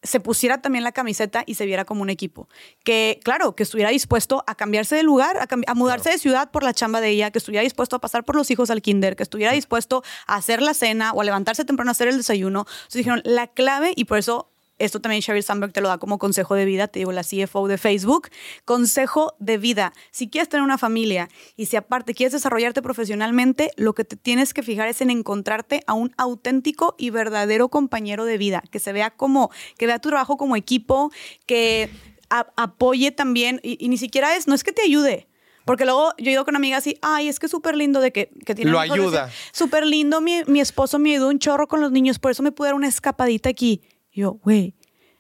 se 0.03 0.21
pusiera 0.21 0.63
también 0.63 0.85
la 0.85 0.93
camiseta 0.93 1.43
y 1.47 1.55
se 1.55 1.67
viera 1.67 1.85
como 1.85 2.03
un 2.03 2.11
equipo. 2.11 2.49
Que, 2.85 3.21
claro, 3.25 3.57
que 3.57 3.63
estuviera 3.63 3.91
dispuesto 3.91 4.45
a 4.47 4.55
cambiarse 4.55 4.95
de 4.97 5.03
lugar, 5.03 5.49
a, 5.67 5.75
mudarse 5.75 6.11
de 6.11 6.19
ciudad 6.19 6.51
por 6.51 6.63
la 6.63 6.73
chamba 6.73 7.01
de 7.01 7.11
ella, 7.11 7.31
que 7.31 7.39
estuviera 7.39 7.63
dispuesto 7.63 7.97
a 7.97 8.01
pasar 8.01 8.25
por 8.25 8.37
los 8.37 8.51
hijos 8.51 8.71
al 8.71 8.83
kinder, 8.83 9.17
que 9.17 9.23
estuviera 9.23 9.53
dispuesto 9.53 10.03
a 10.27 10.37
hacer 10.37 10.63
la 10.63 10.75
cena 10.75 11.13
o 11.13 11.21
a 11.21 11.25
levantarse 11.25 11.65
temprano 11.65 11.91
a 11.91 11.93
hacer 11.93 12.09
el 12.09 12.17
desayuno. 12.17 12.61
Entonces 12.61 12.95
dijeron, 12.95 13.23
la 13.25 13.49
clave, 13.49 13.93
y 13.97 14.05
por 14.05 14.19
eso 14.19 14.51
esto 14.79 15.01
también 15.01 15.21
Sheryl 15.21 15.43
Sandberg 15.43 15.73
te 15.73 15.81
lo 15.81 15.89
da 15.89 15.99
como 15.99 16.19
consejo 16.19 16.55
de 16.55 16.65
vida, 16.65 16.89
te 16.89 17.01
digo, 17.01 17.13
la 17.13 17.23
CFO 17.23 17.69
de 17.69 17.79
Facebook, 17.79 18.29
consejo 18.65 19.35
de 19.39 19.59
vida. 19.59 19.93
Si 20.11 20.29
quieres 20.29 20.49
tener 20.49 20.63
una 20.63 20.79
familia 20.79 21.29
y 21.57 21.67
si 21.67 21.77
aparte 21.77 22.15
quieres 22.15 22.33
desarrollarte 22.33 22.83
profesionalmente, 22.83 23.73
lo 23.77 23.95
que 23.95 24.05
te 24.05 24.17
tienes 24.17 24.55
que 24.55 24.63
fijar 24.63 24.89
es 24.89 25.01
en 25.01 25.11
encontrarte 25.11 25.83
a 25.87 25.95
un 25.95 26.15
auténtico 26.17 26.95
y 26.99 27.11
verdadero 27.11 27.69
compañero 27.69 28.25
de 28.25 28.39
vida, 28.39 28.63
que 28.71 28.79
se 28.79 28.93
vea 28.93 29.11
como, 29.11 29.51
que 29.77 29.87
vea 29.87 29.99
tu 29.99 30.11
trabajo 30.11 30.37
como 30.37 30.57
equipo, 30.57 31.11
que 31.47 31.91
apoye 32.29 33.11
también, 33.11 33.61
y, 33.63 33.89
ni 33.89 33.97
siquiera 33.97 34.37
es, 34.37 34.47
no 34.47 34.55
es 34.55 34.63
que 34.63 34.73
te 34.73 34.83
ayude, 34.83 35.27
porque 35.65 35.85
luego 35.85 36.13
yo 36.19 36.31
he 36.31 36.33
ido 36.33 36.45
con 36.45 36.57
amigas 36.57 36.87
y, 36.87 36.99
ay, 37.03 37.29
es 37.29 37.39
que 37.39 37.47
es 37.47 37.51
súper 37.53 37.75
lindo 37.75 38.01
de 38.01 38.13
que, 38.13 38.31
que 38.45 38.55
tiene... 38.55 38.71
Lo 38.71 38.81
ayuda. 38.81 39.31
Súper 39.53 39.87
lindo, 39.87 40.21
mi, 40.21 40.43
mi, 40.47 40.61
esposo 40.61 40.99
me 40.99 41.13
ayudó 41.13 41.29
un 41.29 41.39
chorro 41.39 41.69
con 41.69 41.81
los 41.81 41.91
niños, 41.91 42.19
por 42.19 42.31
eso 42.31 42.43
me 42.43 42.53
pude 42.53 42.69
dar 42.69 42.75
una 42.75 42.89
escapadita 42.89 43.49
aquí 43.49 43.83
yo, 44.19 44.33
güey, 44.43 44.75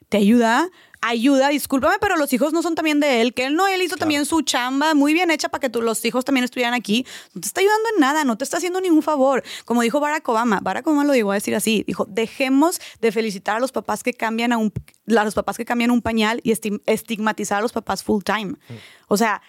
¿te 0.08 0.16
ayuda? 0.16 0.68
Ayuda, 1.00 1.50
discúlpame, 1.50 1.94
pero 2.00 2.16
los 2.16 2.32
hijos 2.32 2.52
no 2.52 2.62
son 2.62 2.74
también 2.74 2.98
de 2.98 3.20
él, 3.20 3.32
que 3.32 3.44
él 3.44 3.54
no, 3.54 3.68
él 3.68 3.80
hizo 3.80 3.96
también 3.96 4.26
su 4.26 4.42
chamba 4.42 4.94
muy 4.94 5.12
bien 5.12 5.30
hecha 5.30 5.48
para 5.48 5.60
que 5.60 5.70
tú, 5.70 5.80
los 5.80 6.04
hijos 6.04 6.24
también 6.24 6.42
estuvieran 6.42 6.74
aquí. 6.74 7.06
No 7.32 7.40
te 7.40 7.46
está 7.46 7.60
ayudando 7.60 7.88
en 7.94 8.00
nada, 8.00 8.24
no 8.24 8.36
te 8.36 8.42
está 8.42 8.56
haciendo 8.56 8.80
ningún 8.80 9.02
favor. 9.02 9.44
Como 9.64 9.82
dijo 9.82 10.00
Barack 10.00 10.28
Obama, 10.28 10.58
Barack 10.60 10.84
Obama 10.88 11.04
lo 11.04 11.12
dijo 11.12 11.30
a 11.30 11.34
decir 11.34 11.54
así, 11.54 11.84
dijo, 11.86 12.04
dejemos 12.06 12.80
de 13.00 13.12
felicitar 13.12 13.56
a 13.56 13.60
los 13.60 13.70
papás 13.70 14.02
que 14.02 14.12
cambian 14.12 14.52
a 14.52 14.58
un, 14.58 14.72
a 15.16 15.24
los 15.24 15.34
papás 15.34 15.56
que 15.56 15.64
cambian 15.64 15.92
un 15.92 16.02
pañal 16.02 16.40
y 16.42 16.50
estigmatizar 16.50 17.58
a 17.58 17.62
los 17.62 17.70
papás 17.70 18.02
full 18.02 18.24
time. 18.24 18.54
Mm. 18.68 18.74
O 19.06 19.16
sea, 19.16 19.40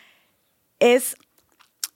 es, 0.78 1.16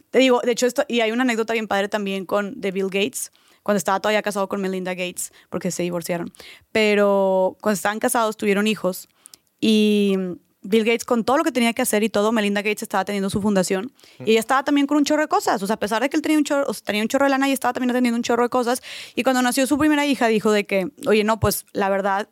te 0.10 0.18
digo, 0.18 0.42
de 0.44 0.52
hecho 0.54 0.66
esto, 0.66 0.84
y 0.88 1.02
hay 1.02 1.12
una 1.12 1.22
anécdota 1.22 1.54
bien 1.54 1.68
padre 1.68 1.90
también 1.90 2.26
con 2.26 2.60
de 2.60 2.72
Bill 2.72 2.90
Gates, 2.90 3.32
cuando 3.64 3.78
estaba 3.78 4.00
todavía 4.00 4.22
casado 4.22 4.48
con 4.48 4.62
Melinda 4.62 4.94
Gates, 4.94 5.32
porque 5.50 5.72
se 5.72 5.84
divorciaron. 5.84 6.32
Pero 6.72 7.58
cuando 7.62 7.76
estaban 7.76 8.00
casados 8.00 8.38
tuvieron 8.38 8.68
hijos 8.68 9.08
y 9.60 10.18
Bill 10.64 10.86
Gates 10.86 11.06
con 11.06 11.24
todo 11.24 11.38
lo 11.38 11.44
que 11.44 11.52
tenía 11.52 11.74
que 11.74 11.82
hacer 11.82 12.04
y 12.04 12.10
todo, 12.10 12.32
Melinda 12.32 12.62
Gates 12.62 12.84
estaba 12.84 13.06
teniendo 13.06 13.30
su 13.30 13.42
fundación 13.42 13.92
y 14.20 14.32
ella 14.32 14.40
estaba 14.40 14.64
también 14.64 14.88
con 14.88 14.98
un 14.98 15.06
chorro 15.06 15.22
de 15.22 15.28
cosas. 15.28 15.62
O 15.62 15.68
sea, 15.68 15.76
a 15.76 15.80
pesar 15.80 16.02
de 16.02 16.10
que 16.10 16.16
él 16.16 16.22
tenía 16.22 16.38
un 16.38 16.44
chorro, 16.44 16.66
tenía 16.86 17.02
un 17.02 17.08
chorro 17.08 17.26
de 17.26 17.32
lana 17.32 17.50
y 17.50 17.52
estaba 17.52 17.74
también 17.74 17.94
teniendo 17.94 18.16
un 18.16 18.24
chorro 18.24 18.44
de 18.44 18.50
cosas. 18.50 18.82
Y 19.16 19.24
cuando 19.24 19.42
nació 19.42 19.68
su 19.68 19.78
primera 19.78 20.06
hija 20.06 20.28
dijo 20.28 20.52
de 20.52 20.66
que, 20.66 20.92
oye, 21.06 21.24
no, 21.24 21.40
pues 21.40 21.66
la 21.74 21.90
verdad, 21.90 22.30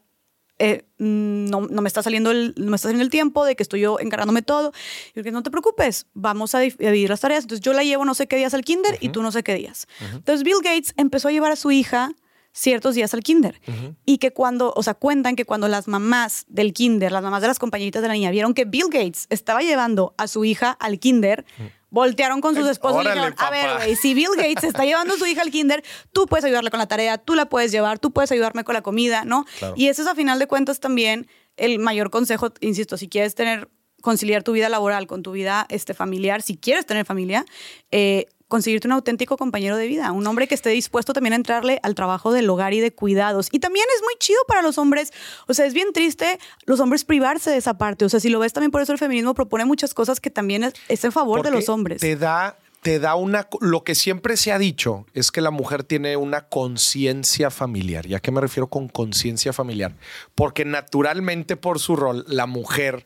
eh, 0.59 0.85
no, 0.97 1.61
no, 1.61 1.81
me 1.81 1.87
está 1.87 2.03
saliendo 2.03 2.31
el, 2.31 2.53
no 2.57 2.69
me 2.69 2.75
está 2.75 2.87
saliendo 2.87 3.03
el 3.03 3.09
tiempo 3.09 3.45
de 3.45 3.55
que 3.55 3.63
estoy 3.63 3.81
yo 3.81 3.99
encargándome 3.99 4.41
todo. 4.41 4.71
Y 5.15 5.23
que 5.23 5.31
no 5.31 5.43
te 5.43 5.49
preocupes, 5.49 6.05
vamos 6.13 6.53
a 6.53 6.59
dividir 6.59 7.09
las 7.09 7.21
tareas. 7.21 7.45
Entonces 7.45 7.63
yo 7.63 7.73
la 7.73 7.83
llevo 7.83 8.05
no 8.05 8.13
sé 8.13 8.27
qué 8.27 8.37
días 8.37 8.53
al 8.53 8.63
kinder 8.63 8.97
y 9.01 9.09
tú 9.09 9.21
no 9.23 9.31
sé 9.31 9.43
qué 9.43 9.55
días. 9.55 9.87
Entonces 10.13 10.43
Bill 10.43 10.57
Gates 10.63 10.93
empezó 10.97 11.29
a 11.29 11.31
llevar 11.31 11.51
a 11.51 11.55
su 11.55 11.71
hija 11.71 12.13
ciertos 12.53 12.95
días 12.95 13.13
al 13.13 13.21
kinder. 13.21 13.59
Y 14.05 14.17
que 14.17 14.31
cuando, 14.31 14.73
o 14.75 14.83
sea, 14.83 14.93
cuentan 14.93 15.35
que 15.35 15.45
cuando 15.45 15.67
las 15.67 15.87
mamás 15.87 16.45
del 16.47 16.73
kinder, 16.73 17.11
las 17.11 17.23
mamás 17.23 17.41
de 17.41 17.47
las 17.47 17.59
compañeritas 17.59 18.01
de 18.01 18.07
la 18.07 18.13
niña, 18.13 18.31
vieron 18.31 18.53
que 18.53 18.65
Bill 18.65 18.89
Gates 18.91 19.27
estaba 19.29 19.61
llevando 19.61 20.13
a 20.17 20.27
su 20.27 20.45
hija 20.45 20.71
al 20.71 20.99
kinder, 20.99 21.45
voltearon 21.91 22.41
con 22.41 22.55
sus 22.55 22.67
esposos 22.67 23.03
y 23.03 23.07
dijeron, 23.07 23.35
a 23.37 23.49
ver, 23.51 23.75
güey, 23.75 23.95
si 23.95 24.13
Bill 24.15 24.31
Gates 24.35 24.63
está 24.63 24.85
llevando 24.85 25.13
a 25.13 25.17
su 25.17 25.25
hija 25.27 25.41
al 25.41 25.51
kinder, 25.51 25.83
tú 26.11 26.25
puedes 26.25 26.43
ayudarle 26.45 26.71
con 26.71 26.79
la 26.79 26.87
tarea, 26.87 27.19
tú 27.19 27.35
la 27.35 27.47
puedes 27.47 27.71
llevar, 27.71 27.99
tú 27.99 28.11
puedes 28.11 28.31
ayudarme 28.31 28.63
con 28.63 28.73
la 28.73 28.81
comida, 28.81 29.25
¿no? 29.25 29.45
Y 29.75 29.89
eso 29.89 30.01
es 30.01 30.07
a 30.07 30.15
final 30.15 30.39
de 30.39 30.47
cuentas 30.47 30.79
también 30.79 31.27
el 31.57 31.77
mayor 31.77 32.09
consejo, 32.09 32.53
insisto, 32.61 32.97
si 32.97 33.07
quieres 33.07 33.35
tener 33.35 33.69
conciliar 34.01 34.41
tu 34.41 34.53
vida 34.53 34.67
laboral 34.67 35.05
con 35.05 35.21
tu 35.21 35.31
vida 35.31 35.67
este, 35.69 35.93
familiar, 35.93 36.41
si 36.41 36.57
quieres 36.57 36.85
tener 36.87 37.05
familia, 37.05 37.45
eh, 37.91 38.25
conseguirte 38.51 38.87
un 38.87 38.91
auténtico 38.91 39.37
compañero 39.37 39.77
de 39.77 39.87
vida, 39.87 40.11
un 40.11 40.27
hombre 40.27 40.47
que 40.47 40.53
esté 40.53 40.69
dispuesto 40.69 41.13
también 41.13 41.33
a 41.33 41.37
entrarle 41.37 41.79
al 41.81 41.95
trabajo 41.95 42.31
del 42.33 42.47
hogar 42.49 42.73
y 42.73 42.81
de 42.81 42.93
cuidados. 42.93 43.47
Y 43.51 43.59
también 43.59 43.85
es 43.95 44.03
muy 44.03 44.13
chido 44.19 44.39
para 44.47 44.61
los 44.61 44.77
hombres, 44.77 45.11
o 45.47 45.53
sea, 45.53 45.65
es 45.65 45.73
bien 45.73 45.93
triste 45.93 46.37
los 46.65 46.79
hombres 46.81 47.05
privarse 47.05 47.49
de 47.49 47.57
esa 47.57 47.77
parte, 47.77 48.05
o 48.05 48.09
sea, 48.09 48.19
si 48.19 48.29
lo 48.29 48.39
ves 48.39 48.53
también 48.53 48.69
por 48.69 48.81
eso 48.81 48.91
el 48.91 48.99
feminismo 48.99 49.33
propone 49.33 49.65
muchas 49.65 49.93
cosas 49.93 50.19
que 50.19 50.29
también 50.29 50.65
es, 50.89 51.03
en 51.03 51.11
favor 51.11 51.41
de 51.41 51.49
los 51.49 51.69
hombres. 51.69 52.01
Te 52.01 52.15
da 52.15 52.57
te 52.81 52.99
da 52.99 53.13
una 53.13 53.47
lo 53.59 53.83
que 53.83 53.93
siempre 53.93 54.35
se 54.37 54.51
ha 54.51 54.57
dicho 54.57 55.05
es 55.13 55.31
que 55.31 55.39
la 55.39 55.51
mujer 55.51 55.83
tiene 55.83 56.17
una 56.17 56.49
conciencia 56.49 57.51
familiar. 57.51 58.07
¿Y 58.07 58.15
a 58.15 58.19
qué 58.19 58.31
me 58.31 58.41
refiero 58.41 58.67
con 58.67 58.89
conciencia 58.89 59.53
familiar? 59.53 59.95
Porque 60.33 60.65
naturalmente 60.65 61.55
por 61.55 61.79
su 61.79 61.95
rol 61.95 62.25
la 62.27 62.47
mujer 62.47 63.05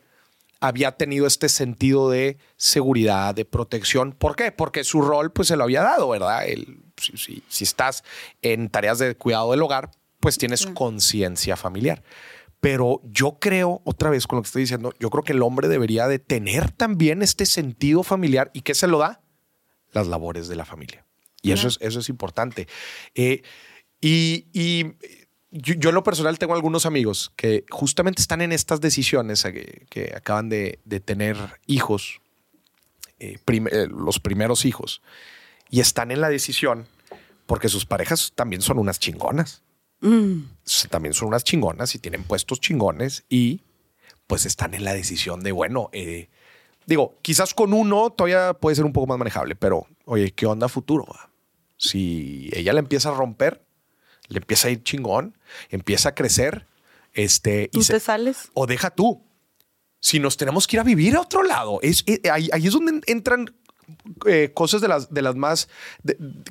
había 0.67 0.93
tenido 0.93 1.27
este 1.27 1.49
sentido 1.49 2.09
de 2.09 2.37
seguridad, 2.57 3.35
de 3.35 3.45
protección. 3.45 4.13
¿Por 4.13 4.35
qué? 4.35 4.51
Porque 4.51 4.83
su 4.83 5.01
rol 5.01 5.31
pues 5.31 5.47
se 5.47 5.55
lo 5.55 5.63
había 5.63 5.81
dado, 5.81 6.09
¿verdad? 6.09 6.47
El, 6.47 6.79
si, 6.97 7.43
si, 7.47 7.63
estás 7.63 8.03
en 8.41 8.69
tareas 8.69 8.99
de 8.99 9.15
cuidado 9.15 9.51
del 9.51 9.61
hogar, 9.61 9.91
pues 10.19 10.37
tienes 10.37 10.65
conciencia 10.65 11.55
familiar. 11.55 12.03
Pero 12.59 13.01
yo 13.03 13.37
creo, 13.39 13.81
otra 13.83 14.09
vez 14.09 14.25
con 14.25 14.37
lo 14.37 14.43
que 14.43 14.47
estoy 14.47 14.63
diciendo, 14.63 14.93
yo 14.99 15.09
creo 15.09 15.23
que 15.23 15.33
el 15.33 15.43
hombre 15.43 15.67
debería 15.67 16.07
de 16.07 16.19
tener 16.19 16.71
también 16.71 17.21
este 17.21 17.45
sentido 17.45 18.01
familiar. 18.01 18.49
¿Y 18.53 18.61
qué 18.61 18.73
se 18.73 18.87
lo 18.87 18.97
da? 18.97 19.21
Las 19.91 20.07
labores 20.07 20.47
de 20.47 20.55
la 20.55 20.65
familia. 20.65 21.05
Y 21.41 21.51
eso, 21.51 21.67
es, 21.67 21.77
eso 21.79 21.99
es 21.99 22.09
importante. 22.09 22.67
Eh, 23.13 23.43
y, 24.01 24.47
y 24.51 24.95
yo, 25.51 25.89
en 25.89 25.95
lo 25.95 26.03
personal 26.03 26.37
tengo 26.37 26.53
algunos 26.53 26.85
amigos 26.85 27.31
que 27.35 27.65
justamente 27.69 28.21
están 28.21 28.41
en 28.41 28.51
estas 28.51 28.81
decisiones, 28.81 29.45
eh, 29.45 29.85
que, 29.89 30.13
acaban 30.15 30.49
de, 30.49 30.79
tener 31.03 31.37
hijos, 31.65 32.21
eh, 33.19 33.37
eh, 33.47 33.87
los 33.89 34.19
primeros 34.19 34.65
hijos, 34.65 35.01
y 35.69 35.79
están 35.79 36.11
en 36.11 36.21
la 36.21 36.29
decisión 36.29 36.87
porque 37.45 37.69
sus 37.69 37.85
parejas 37.85 38.33
también 38.35 38.61
son 38.61 38.79
unas 38.79 38.99
chingonas. 38.99 39.63
Mm. 40.01 40.41
También 40.89 41.13
son 41.13 41.29
unas 41.29 41.43
chingonas 41.43 41.95
y 41.95 41.99
tienen 41.99 42.23
puestos 42.23 42.59
chingones 42.59 43.23
y 43.29 43.61
pues 44.27 44.45
están 44.45 44.73
en 44.73 44.83
la 44.83 44.93
decisión 44.93 45.41
de, 45.41 45.51
bueno, 45.51 45.89
digo, 46.85 47.17
quizás 47.21 47.53
con 47.53 47.73
uno 47.73 48.09
todavía 48.09 48.53
puede 48.53 48.75
ser 48.75 48.85
un 48.85 48.93
poco 48.93 49.07
más 49.07 49.19
manejable, 49.19 49.55
pero 49.55 49.87
oye, 50.05 50.31
¿qué 50.31 50.47
onda 50.47 50.67
futuro? 50.67 51.05
Si 51.77 52.49
ella 52.53 52.73
le 52.73 52.79
empieza 52.79 53.09
a 53.09 53.13
romper, 53.13 53.64
le 54.27 54.37
empieza 54.37 54.67
a 54.67 54.71
ir 54.71 54.83
chingón, 54.83 55.37
empieza 55.69 56.09
a 56.09 56.15
crecer. 56.15 56.67
Este, 57.13 57.69
¿Tú 57.71 57.83
te 57.83 57.99
sales? 57.99 58.49
O 58.53 58.67
deja 58.67 58.89
tú. 58.89 59.23
Si 59.99 60.19
nos 60.19 60.37
tenemos 60.37 60.67
que 60.67 60.75
ir 60.75 60.79
a 60.81 60.83
vivir 60.83 61.15
a 61.15 61.21
otro 61.21 61.43
lado, 61.43 61.79
es, 61.81 62.03
eh, 62.05 62.21
ahí, 62.31 62.49
es 62.53 62.73
donde 62.73 63.01
entran 63.07 63.55
eh, 64.27 64.51
cosas 64.53 64.81
de 64.81 64.87
las, 64.87 65.13
de 65.13 65.21
las 65.21 65.35
más 65.35 65.67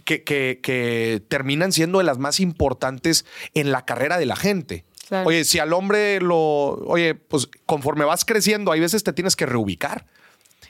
que, 0.05 0.24
que, 0.24 1.22
terminan 1.28 1.70
siendo 1.70 1.98
de 1.98 2.05
las 2.05 2.18
más 2.18 2.40
importantes 2.40 3.24
en 3.55 3.70
la 3.70 3.84
carrera 3.84 4.18
de 4.18 4.26
la 4.26 4.36
gente. 4.36 4.84
Oye, 5.24 5.44
si 5.44 5.59
al 5.59 5.72
hombre 5.72 6.20
lo, 6.20 6.38
oye, 6.38 7.14
pues 7.14 7.48
conforme 7.66 8.05
vas 8.05 8.24
creciendo, 8.24 8.72
hay 8.72 8.80
veces 8.80 9.05
te 9.05 9.12
tienes 9.12 9.36
que 9.36 9.46
reubicar. 9.46 10.06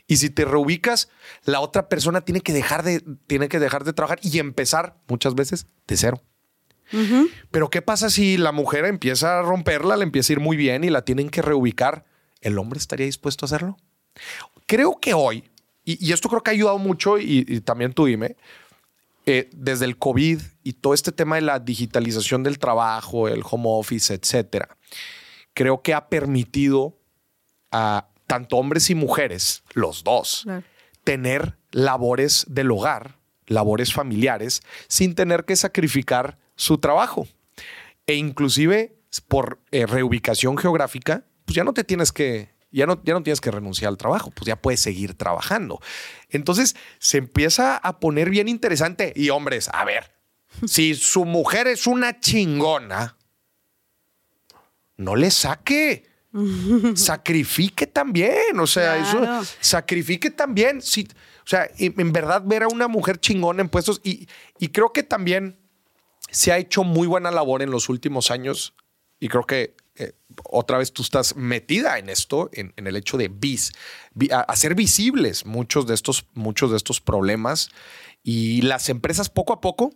Y 0.06 0.16
si 0.16 0.28
te 0.28 0.44
reubicas, 0.44 1.08
la 1.44 1.60
otra 1.60 1.88
persona 1.88 2.22
tiene 2.22 2.40
que 2.40 2.52
dejar 2.52 2.82
de, 2.82 3.02
tiene 3.26 3.48
que 3.48 3.58
dejar 3.58 3.84
de 3.84 3.92
trabajar 3.92 4.18
y 4.22 4.38
empezar 4.38 4.98
muchas 5.08 5.34
veces 5.34 5.66
de 5.86 5.96
cero. 5.96 6.22
Pero 7.50 7.70
¿qué 7.70 7.82
pasa 7.82 8.10
si 8.10 8.36
la 8.36 8.52
mujer 8.52 8.84
empieza 8.84 9.38
a 9.38 9.42
romperla, 9.42 9.96
le 9.96 10.04
empieza 10.04 10.32
a 10.32 10.34
ir 10.34 10.40
muy 10.40 10.56
bien 10.56 10.84
y 10.84 10.90
la 10.90 11.04
tienen 11.04 11.28
que 11.28 11.42
reubicar? 11.42 12.04
¿El 12.40 12.58
hombre 12.58 12.78
estaría 12.78 13.06
dispuesto 13.06 13.44
a 13.44 13.48
hacerlo? 13.48 13.76
Creo 14.66 14.98
que 15.00 15.14
hoy, 15.14 15.44
y, 15.84 16.12
esto 16.12 16.28
creo 16.28 16.42
que 16.42 16.50
ha 16.50 16.54
ayudado 16.54 16.78
mucho, 16.78 17.18
y, 17.18 17.60
también 17.60 17.92
tú 17.92 18.06
dime, 18.06 18.36
eh, 19.26 19.48
desde 19.52 19.86
el 19.86 19.98
COVID 19.98 20.40
y 20.62 20.72
todo 20.74 20.94
este 20.94 21.10
tema 21.10 21.36
de 21.36 21.42
la 21.42 21.58
digitalización 21.58 22.42
del 22.42 22.58
trabajo, 22.58 23.28
el 23.28 23.42
home 23.48 23.64
office, 23.66 24.12
etcétera, 24.14 24.76
creo 25.54 25.82
que 25.82 25.94
ha 25.94 26.08
permitido 26.08 26.98
a 27.70 28.08
tanto 28.26 28.56
hombres 28.56 28.90
y 28.90 28.94
mujeres, 28.94 29.62
los 29.72 30.04
dos, 30.04 30.46
tener 31.02 31.56
labores 31.70 32.46
del 32.48 32.70
hogar, 32.70 33.18
labores 33.46 33.92
familiares, 33.92 34.62
sin 34.88 35.14
tener 35.14 35.44
que 35.44 35.56
sacrificar 35.56 36.38
su 36.56 36.78
trabajo. 36.78 37.26
E 38.06 38.14
inclusive 38.14 38.96
por 39.28 39.60
eh, 39.70 39.86
reubicación 39.86 40.56
geográfica, 40.58 41.24
pues 41.44 41.56
ya 41.56 41.64
no 41.64 41.72
te 41.72 41.84
tienes 41.84 42.12
que, 42.12 42.54
ya 42.70 42.86
no, 42.86 43.00
ya 43.04 43.14
no 43.14 43.22
tienes 43.22 43.40
que 43.40 43.50
renunciar 43.50 43.88
al 43.88 43.96
trabajo, 43.96 44.30
pues 44.30 44.46
ya 44.46 44.56
puedes 44.56 44.80
seguir 44.80 45.14
trabajando. 45.14 45.80
Entonces 46.28 46.74
se 46.98 47.18
empieza 47.18 47.76
a 47.76 48.00
poner 48.00 48.30
bien 48.30 48.48
interesante. 48.48 49.12
Y 49.14 49.30
hombres, 49.30 49.68
a 49.72 49.84
ver, 49.84 50.12
si 50.66 50.94
su 50.94 51.24
mujer 51.24 51.68
es 51.68 51.86
una 51.86 52.20
chingona, 52.20 53.16
no 54.96 55.16
le 55.16 55.30
saque. 55.30 56.12
sacrifique 56.96 57.86
también, 57.86 58.58
o 58.58 58.66
sea, 58.66 58.96
eso 58.96 59.48
sacrifique 59.60 60.30
también. 60.30 60.82
Si, 60.82 61.06
o 61.44 61.46
sea, 61.46 61.70
en 61.78 62.12
verdad 62.12 62.42
ver 62.44 62.64
a 62.64 62.68
una 62.68 62.88
mujer 62.88 63.20
chingona 63.20 63.62
en 63.62 63.68
puestos 63.68 64.00
y, 64.02 64.26
y 64.58 64.68
creo 64.70 64.92
que 64.92 65.04
también 65.04 65.63
se 66.34 66.50
ha 66.50 66.58
hecho 66.58 66.82
muy 66.82 67.06
buena 67.06 67.30
labor 67.30 67.62
en 67.62 67.70
los 67.70 67.88
últimos 67.88 68.32
años 68.32 68.74
y 69.20 69.28
creo 69.28 69.46
que 69.46 69.76
eh, 69.94 70.14
otra 70.42 70.78
vez 70.78 70.92
tú 70.92 71.02
estás 71.02 71.36
metida 71.36 71.98
en 71.98 72.08
esto, 72.08 72.50
en, 72.52 72.72
el 72.76 72.96
hecho 72.96 73.16
de 73.16 73.28
vis, 73.28 73.72
hacer 74.48 74.74
visibles 74.74 75.46
muchos 75.46 75.86
de, 75.86 75.94
estos, 75.94 76.26
muchos 76.34 76.72
de 76.72 76.76
estos 76.76 77.00
problemas 77.00 77.70
y 78.24 78.62
las 78.62 78.88
empresas 78.88 79.30
poco 79.30 79.52
a 79.52 79.60
poco, 79.60 79.94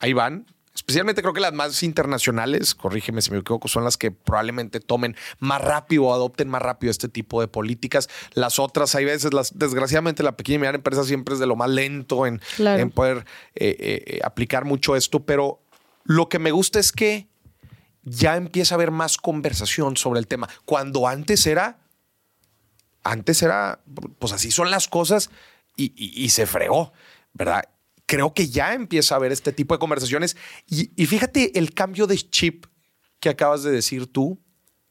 ahí 0.00 0.12
van, 0.12 0.46
especialmente 0.74 1.22
creo 1.22 1.34
que 1.34 1.40
las 1.40 1.52
más 1.52 1.82
internacionales, 1.82 2.74
corrígeme 2.74 3.20
si 3.20 3.30
me 3.30 3.38
equivoco, 3.38 3.68
son 3.68 3.84
las 3.84 3.96
que 3.96 4.10
probablemente 4.10 4.80
tomen 4.80 5.16
más 5.38 5.60
rápido 5.62 6.04
o 6.04 6.14
adopten 6.14 6.48
más 6.48 6.62
rápido 6.62 6.90
este 6.90 7.08
tipo 7.08 7.40
de 7.40 7.48
políticas. 7.48 8.08
Las 8.32 8.58
otras, 8.58 8.94
hay 8.94 9.04
veces, 9.04 9.34
las, 9.34 9.58
desgraciadamente, 9.58 10.22
la 10.22 10.36
pequeña 10.36 10.56
y 10.56 10.58
mediana 10.60 10.76
empresa 10.76 11.04
siempre 11.04 11.34
es 11.34 11.40
de 11.40 11.46
lo 11.46 11.56
más 11.56 11.70
lento 11.70 12.26
en, 12.26 12.40
en 12.58 12.90
poder 12.90 13.26
eh, 13.54 13.76
eh, 13.78 14.20
aplicar 14.24 14.64
mucho 14.64 14.96
esto, 14.96 15.24
pero 15.24 15.60
lo 16.04 16.28
que 16.28 16.38
me 16.38 16.50
gusta 16.50 16.80
es 16.80 16.92
que 16.92 17.28
ya 18.02 18.36
empieza 18.36 18.74
a 18.74 18.76
haber 18.76 18.90
más 18.90 19.16
conversación 19.16 19.96
sobre 19.96 20.20
el 20.20 20.26
tema. 20.26 20.48
Cuando 20.64 21.06
antes 21.06 21.46
era, 21.46 21.78
antes 23.04 23.42
era, 23.42 23.80
pues 24.18 24.32
así 24.32 24.50
son 24.50 24.70
las 24.70 24.88
cosas 24.88 25.30
y, 25.76 25.92
y 25.96 26.28
se 26.30 26.46
fregó, 26.46 26.92
¿verdad? 27.32 27.64
Creo 28.12 28.34
que 28.34 28.48
ya 28.48 28.74
empieza 28.74 29.14
a 29.14 29.16
haber 29.16 29.32
este 29.32 29.54
tipo 29.54 29.74
de 29.74 29.78
conversaciones. 29.78 30.36
Y, 30.68 31.06
fíjate 31.06 31.58
el 31.58 31.72
cambio 31.72 32.06
de 32.06 32.18
chip 32.18 32.66
que 33.20 33.30
acabas 33.30 33.62
de 33.62 33.70
decir 33.70 34.06
tú 34.06 34.38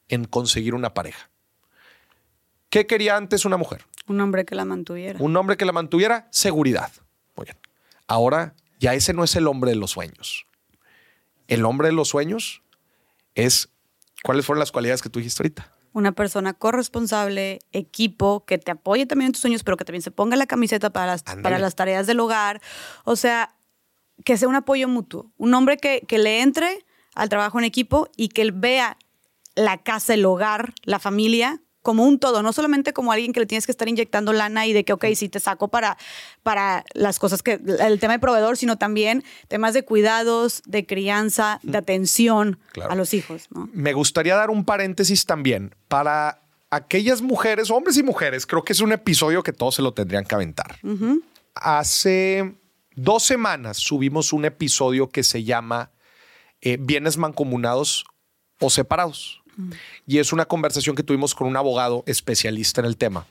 en 0.10 0.26
conseguir 0.26 0.73
una 0.73 0.95
pareja. 0.95 1.30
¿Qué 2.72 2.88
quería 2.88 3.18
antes 3.18 3.45
una 3.45 3.57
mujer? 3.57 3.85
Un 4.07 4.19
hombre 4.22 4.43
que 4.43 4.56
la 4.56 4.65
mantuviera. 4.65 5.19
Un 5.22 5.38
hombre 5.38 5.56
que 5.56 5.65
la 5.65 5.72
mantuviera, 5.72 6.30
seguridad. 6.31 6.91
Muy 7.35 7.45
bien. 7.45 7.60
Ahora 8.07 8.56
ya 8.80 8.95
ese 8.95 9.14
no 9.14 9.23
es 9.23 9.35
el 9.35 9.45
hombre 9.45 9.69
de 9.69 9.77
los 9.77 9.91
sueños. 9.91 10.48
El 11.48 11.64
hombre 11.65 11.89
de 11.89 11.93
los 11.93 12.07
sueños 12.07 12.64
es, 13.35 13.69
¿cuáles 14.23 14.48
fueron 14.48 14.61
las 14.61 14.72
cualidades 14.72 15.03
que 15.03 15.10
tú 15.10 15.19
dijiste 15.19 15.43
ahorita? 15.43 15.72
Una 15.93 16.11
persona 16.13 16.53
corresponsable, 16.53 17.59
equipo, 17.72 18.45
que 18.45 18.57
te 18.57 18.72
apoye 18.72 19.05
también 19.05 19.27
en 19.27 19.31
tus 19.34 19.41
sueños, 19.41 19.63
pero 19.63 19.77
que 19.77 19.85
también 19.85 20.01
se 20.01 20.11
ponga 20.11 20.35
la 20.35 20.47
camiseta 20.47 20.91
para 20.91 21.07
las, 21.07 21.23
para 21.23 21.59
las 21.59 21.76
tareas 21.76 22.07
del 22.07 22.19
hogar. 22.19 22.61
O 23.03 23.15
sea, 23.15 23.55
que 24.23 24.38
sea 24.38 24.47
un 24.47 24.55
apoyo 24.55 24.88
mutuo. 24.88 25.31
Un 25.38 25.53
hombre 25.53 25.77
que, 25.77 26.01
que 26.07 26.18
le 26.18 26.41
entre 26.41 26.85
al 27.15 27.30
trabajo 27.30 27.59
en 27.59 27.65
equipo 27.65 28.09
y 28.15 28.30
que 28.30 28.41
él 28.41 28.51
vea 28.51 28.97
la 29.55 29.77
casa, 29.77 30.13
el 30.13 30.26
hogar, 30.26 30.73
la 30.84 30.99
familia 30.99 31.61
como 31.82 32.06
un 32.06 32.20
todo, 32.20 32.44
no 32.44 32.53
solamente 32.53 32.94
como 32.94 33.12
alguien 33.12 33.34
que 33.34 33.40
le 33.40 33.45
tienes 33.45 33.66
que 33.66 33.72
estar 33.72 33.88
inyectando 33.88 34.34
lana 34.34 34.68
y 34.68 34.74
de 34.74 34.84
que, 34.84 34.94
ok, 34.94 35.06
sí 35.16 35.30
te 35.30 35.40
saco 35.40 35.68
para, 35.70 35.98
para 36.44 36.86
las 36.94 37.20
cosas 37.20 37.41
que, 37.41 37.60
el 37.80 37.99
tema 37.99 38.14
de 38.14 38.20
proveedor, 38.20 38.58
sino 38.58 38.78
también 38.78 39.24
temas 39.48 39.74
de 39.74 39.84
cuidados, 39.84 40.62
de 40.66 40.86
crianza, 40.86 41.60
de 41.64 41.78
atención 41.78 42.60
a 42.90 42.95
los 42.95 43.14
hijos. 43.14 43.48
Me 43.74 43.94
gustaría 43.94 44.36
dar 44.36 44.49
un 44.49 44.66
paréntesis 44.66 45.26
también 45.26 45.76
para 45.88 46.41
aquellas 46.70 47.22
mujeres, 47.22 47.70
hombres 47.70 47.98
y 47.98 48.03
mujeres, 48.03 48.45
creo 48.45 48.64
que 48.64 48.74
es 48.74 48.82
un 48.82 48.91
episodio 48.91 49.44
que 49.44 49.53
todos 49.53 49.76
se 49.76 49.82
lo 49.82 49.94
tendrían 49.94 50.24
que 50.24 50.36
aventar. 50.36 50.78
Hace 51.56 52.56
dos 52.95 53.24
semanas 53.24 53.78
subimos 53.78 54.34
un 54.34 54.45
episodio 54.45 55.10
que 55.10 55.24
se 55.24 55.44
llama 55.44 55.91
eh, 56.62 56.78
Bienes 56.80 57.18
mancomunados 57.18 58.06
o 58.60 58.70
separados. 58.70 59.40
Y 60.07 60.19
es 60.19 60.33
una 60.33 60.45
conversación 60.45 60.95
que 60.95 61.03
tuvimos 61.03 61.35
con 61.35 61.47
un 61.47 61.57
abogado 61.57 62.03
especialista 62.07 62.81
en 62.81 62.88
el 62.88 62.97
tema, 62.97 63.25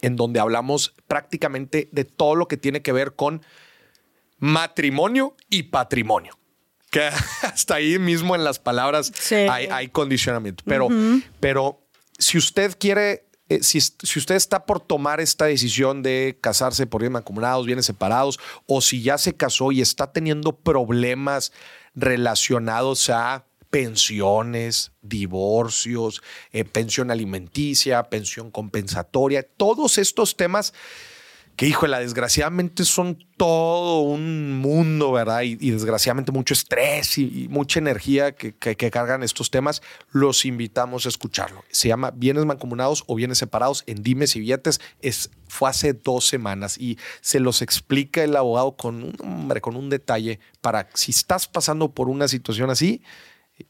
en 0.00 0.16
donde 0.16 0.40
hablamos 0.40 0.94
prácticamente 1.06 1.88
de 1.92 2.04
todo 2.04 2.34
lo 2.34 2.48
que 2.48 2.56
tiene 2.56 2.82
que 2.82 2.92
ver 2.92 3.14
con 3.14 3.42
matrimonio 4.38 5.36
y 5.48 5.64
patrimonio. 5.64 6.36
Que 6.90 7.08
hasta 7.42 7.76
ahí 7.76 7.98
mismo 7.98 8.34
en 8.34 8.44
las 8.44 8.58
palabras 8.58 9.12
hay, 9.30 9.88
condicionamiento. 9.88 10.64
Pero, 10.66 10.88
pero 11.38 11.80
si 12.18 12.38
usted 12.38 12.76
quiere, 12.78 13.26
eh, 13.48 13.62
si, 13.62 13.80
si, 13.80 14.18
usted 14.18 14.34
está 14.34 14.66
por 14.66 14.80
tomar 14.80 15.20
esta 15.20 15.44
decisión 15.44 16.02
de 16.02 16.38
casarse 16.40 16.86
por 16.86 17.00
bienes 17.00 17.14
mancomunados, 17.14 17.66
bienes 17.66 17.86
separados, 17.86 18.40
o 18.66 18.80
si 18.80 19.02
ya 19.02 19.18
se 19.18 19.34
casó 19.34 19.70
y 19.72 19.80
está 19.80 20.12
teniendo 20.12 20.56
problemas 20.56 21.52
relacionados 21.94 23.10
a 23.10 23.46
pensiones, 23.70 24.92
divorcios, 25.00 26.22
eh, 26.52 26.64
pensión 26.64 27.10
alimenticia, 27.10 28.02
pensión 28.04 28.50
compensatoria, 28.50 29.42
todos 29.42 29.98
estos 29.98 30.36
temas 30.36 30.74
que, 31.60 31.66
híjole, 31.66 31.98
desgraciadamente 31.98 32.86
son 32.86 33.18
todo 33.36 34.00
un 34.00 34.60
mundo, 34.60 35.12
¿verdad? 35.12 35.42
Y, 35.42 35.56
desgraciadamente 35.56 36.32
mucho 36.32 36.54
estrés 36.54 37.18
y, 37.18 37.48
mucha 37.50 37.78
energía 37.78 38.32
que, 38.32 38.90
cargan 38.90 39.22
estos 39.22 39.50
temas, 39.50 39.82
los 40.10 40.46
invitamos 40.46 41.04
a 41.04 41.10
escucharlo. 41.10 41.62
Se 41.70 41.88
llama 41.88 42.12
Bienes 42.12 42.46
Mancomunados 42.46 43.04
o 43.06 43.14
Bienes 43.14 43.36
Separados 43.36 43.84
en 43.86 44.02
Dimes 44.02 44.36
y 44.36 44.40
Billetes. 44.40 44.80
Es, 45.02 45.30
fue 45.48 45.68
hace 45.68 45.92
dos 45.92 46.26
semanas 46.26 46.78
y 46.78 46.98
se 47.20 47.40
los 47.40 47.60
explica 47.60 48.24
el 48.24 48.36
abogado 48.36 48.74
con 48.76 49.02
un, 49.02 49.16
hombre, 49.20 49.60
con 49.60 49.76
un 49.76 49.90
detalle 49.90 50.40
para 50.62 50.88
si 50.94 51.10
estás 51.10 51.46
pasando 51.46 51.92
por 51.92 52.08
una 52.08 52.26
situación 52.26 52.70
así, 52.70 53.02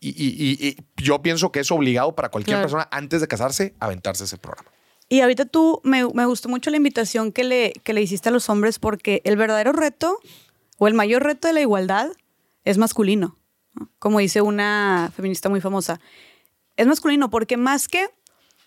y, 0.01 0.77
yo 0.97 1.23
pienso 1.23 1.51
que 1.53 1.61
es 1.61 1.71
obligado 1.71 2.15
para 2.15 2.29
cualquier 2.29 2.61
persona 2.61 2.89
antes 2.91 3.21
de 3.21 3.29
casarse 3.29 3.75
aventarse 3.81 4.25
ese 4.25 4.39
programa. 4.39 4.71
Y 5.09 5.23
ahorita 5.23 5.45
tú, 5.45 5.81
me, 5.83 6.05
gustó 6.05 6.49
mucho 6.49 6.71
la 6.71 6.77
invitación 6.77 7.33
que 7.33 7.43
le, 7.43 7.73
que 7.83 7.93
le 7.93 8.01
hiciste 8.01 8.29
a 8.29 8.33
los 8.33 8.49
hombres 8.49 8.79
porque 8.79 9.23
el 9.25 9.37
verdadero 9.37 9.73
reto 9.73 10.21
o 10.79 10.87
el 10.87 10.95
mayor 10.95 11.25
reto 11.25 11.49
de 11.49 11.55
la 11.55 11.61
igualdad 11.61 12.11
es 12.65 12.79
masculino, 12.79 13.37
como 13.99 14.21
dice 14.21 14.41
una 14.41 15.11
feminista 15.15 15.49
muy 15.49 15.61
famosa. 15.61 16.01
Es 16.77 16.87
masculino 16.87 17.29
porque 17.29 17.57
más 17.57 17.89
que, 17.89 18.09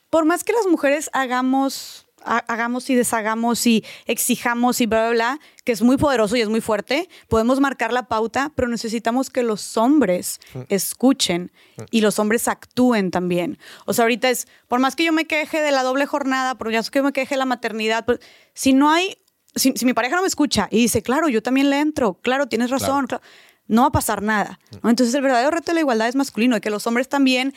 por 0.09 0.25
más 0.25 0.43
que 0.43 0.51
las 0.51 0.67
mujeres 0.67 1.09
hagamos 1.13 2.02
hagamos 2.25 2.89
y 2.89 2.95
deshagamos 2.95 3.65
y 3.67 3.83
exijamos 4.05 4.81
y 4.81 4.85
bla, 4.85 5.09
bla, 5.09 5.11
bla, 5.11 5.39
que 5.63 5.71
es 5.71 5.81
muy 5.81 5.97
poderoso 5.97 6.35
y 6.35 6.41
es 6.41 6.49
muy 6.49 6.61
fuerte, 6.61 7.09
podemos 7.27 7.59
marcar 7.59 7.93
la 7.93 8.07
pauta, 8.07 8.51
pero 8.55 8.67
necesitamos 8.67 9.29
que 9.29 9.43
los 9.43 9.77
hombres 9.77 10.39
mm. 10.53 10.59
escuchen 10.69 11.51
y 11.91 12.01
los 12.01 12.19
hombres 12.19 12.47
actúen 12.47 13.11
también. 13.11 13.57
O 13.85 13.93
sea, 13.93 14.03
ahorita 14.03 14.29
es, 14.29 14.47
por 14.67 14.79
más 14.79 14.95
que 14.95 15.03
yo 15.05 15.13
me 15.13 15.25
queje 15.25 15.61
de 15.61 15.71
la 15.71 15.83
doble 15.83 16.05
jornada, 16.05 16.55
por 16.55 16.71
más 16.71 16.91
que 16.91 16.99
yo 16.99 17.03
me 17.03 17.13
queje 17.13 17.35
de 17.35 17.39
la 17.39 17.45
maternidad, 17.45 18.05
pues, 18.05 18.19
si 18.53 18.73
no 18.73 18.91
hay, 18.91 19.17
si, 19.55 19.73
mi 19.85 19.93
pareja 19.93 20.15
no 20.15 20.21
me 20.21 20.27
escucha 20.27 20.67
y 20.71 20.77
dice, 20.77 21.01
claro, 21.01 21.29
yo 21.29 21.41
también 21.41 21.69
le 21.69 21.79
entro, 21.79 22.15
claro, 22.21 22.47
tienes 22.47 22.69
razón, 22.69 23.07
no 23.67 23.83
va 23.83 23.87
a 23.87 23.91
pasar 23.91 24.21
nada. 24.21 24.59
Entonces 24.83 25.13
el 25.13 25.21
verdadero 25.21 25.51
reto 25.51 25.71
de 25.71 25.75
la 25.75 25.79
igualdad 25.81 26.07
es 26.07 26.15
masculino 26.15 26.57
y 26.57 26.61
que 26.61 26.69
los 26.69 26.85
hombres 26.87 27.07
también 27.07 27.53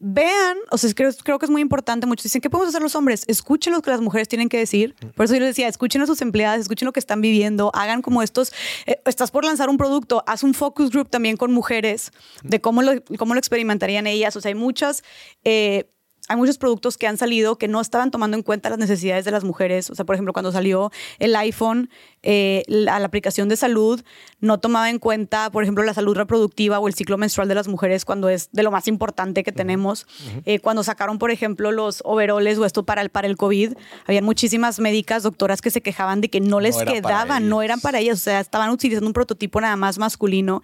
vean, 0.00 0.56
o 0.70 0.78
sea, 0.78 0.92
creo, 0.94 1.10
creo, 1.22 1.38
que 1.38 1.44
es 1.44 1.50
muy 1.50 1.60
importante, 1.60 2.06
muchos 2.06 2.24
dicen, 2.24 2.40
¿qué 2.40 2.48
podemos 2.48 2.70
hacer 2.70 2.82
los 2.82 2.94
hombres? 2.94 3.24
Escuchen 3.28 3.74
lo 3.74 3.82
que 3.82 3.90
las 3.90 4.00
mujeres 4.00 4.28
tienen 4.28 4.48
que 4.48 4.56
decir. 4.56 4.96
Por 5.14 5.26
eso 5.26 5.34
yo 5.34 5.40
les 5.40 5.50
decía, 5.50 5.68
escuchen 5.68 6.00
a 6.00 6.06
sus 6.06 6.22
empleadas, 6.22 6.60
escuchen 6.60 6.86
lo 6.86 6.92
que 6.92 7.00
están 7.00 7.20
viviendo, 7.20 7.70
hagan 7.74 8.00
como 8.00 8.22
estos, 8.22 8.52
eh, 8.86 9.00
estás 9.04 9.30
por 9.30 9.44
lanzar 9.44 9.68
un 9.68 9.76
producto, 9.76 10.24
haz 10.26 10.42
un 10.42 10.54
focus 10.54 10.90
group 10.90 11.10
también 11.10 11.36
con 11.36 11.52
mujeres, 11.52 12.12
de 12.42 12.60
cómo 12.60 12.82
lo, 12.82 12.92
cómo 13.18 13.34
lo 13.34 13.38
experimentarían 13.38 14.06
ellas. 14.06 14.34
O 14.36 14.40
sea, 14.40 14.48
hay 14.48 14.54
muchas... 14.54 15.04
Eh, 15.44 15.90
hay 16.30 16.36
muchos 16.36 16.58
productos 16.58 16.96
que 16.96 17.08
han 17.08 17.16
salido 17.16 17.58
que 17.58 17.66
no 17.66 17.80
estaban 17.80 18.12
tomando 18.12 18.36
en 18.36 18.44
cuenta 18.44 18.70
las 18.70 18.78
necesidades 18.78 19.24
de 19.24 19.32
las 19.32 19.42
mujeres. 19.42 19.90
O 19.90 19.96
sea, 19.96 20.04
por 20.04 20.14
ejemplo, 20.14 20.32
cuando 20.32 20.52
salió 20.52 20.92
el 21.18 21.34
iPhone, 21.34 21.90
eh, 22.22 22.62
la, 22.68 23.00
la, 23.00 23.06
aplicación 23.06 23.48
de 23.48 23.56
salud 23.56 24.00
no 24.38 24.60
tomaba 24.60 24.90
en 24.90 25.00
cuenta, 25.00 25.50
por 25.50 25.64
ejemplo, 25.64 25.82
la 25.82 25.92
salud 25.92 26.14
reproductiva 26.14 26.78
o 26.78 26.86
el 26.86 26.94
ciclo 26.94 27.18
menstrual 27.18 27.48
de 27.48 27.56
las 27.56 27.66
mujeres 27.66 28.04
cuando 28.04 28.28
es 28.28 28.48
de 28.52 28.62
lo 28.62 28.70
más 28.70 28.86
importante 28.86 29.42
que 29.42 29.50
tenemos. 29.50 30.06
Eh, 30.44 30.60
cuando 30.60 30.84
sacaron, 30.84 31.18
por 31.18 31.32
ejemplo, 31.32 31.72
los 31.72 32.00
overoles 32.04 32.58
o 32.58 32.64
esto 32.64 32.84
para 32.84 33.02
el, 33.02 33.10
para 33.10 33.26
el 33.26 33.36
COVID, 33.36 33.72
había 34.06 34.22
muchísimas 34.22 34.78
médicas, 34.78 35.24
doctoras 35.24 35.60
que 35.60 35.72
se 35.72 35.80
quejaban 35.80 36.20
de 36.20 36.30
que 36.30 36.38
no 36.38 36.60
les 36.60 36.76
quedaban, 36.76 37.48
no 37.48 37.60
eran 37.60 37.80
para 37.80 37.98
ellas, 37.98 38.18
o 38.18 38.22
sea, 38.22 38.38
estaban 38.38 38.70
utilizando 38.70 39.08
un 39.08 39.14
prototipo 39.14 39.60
nada 39.60 39.74
más 39.74 39.98
masculino. 39.98 40.62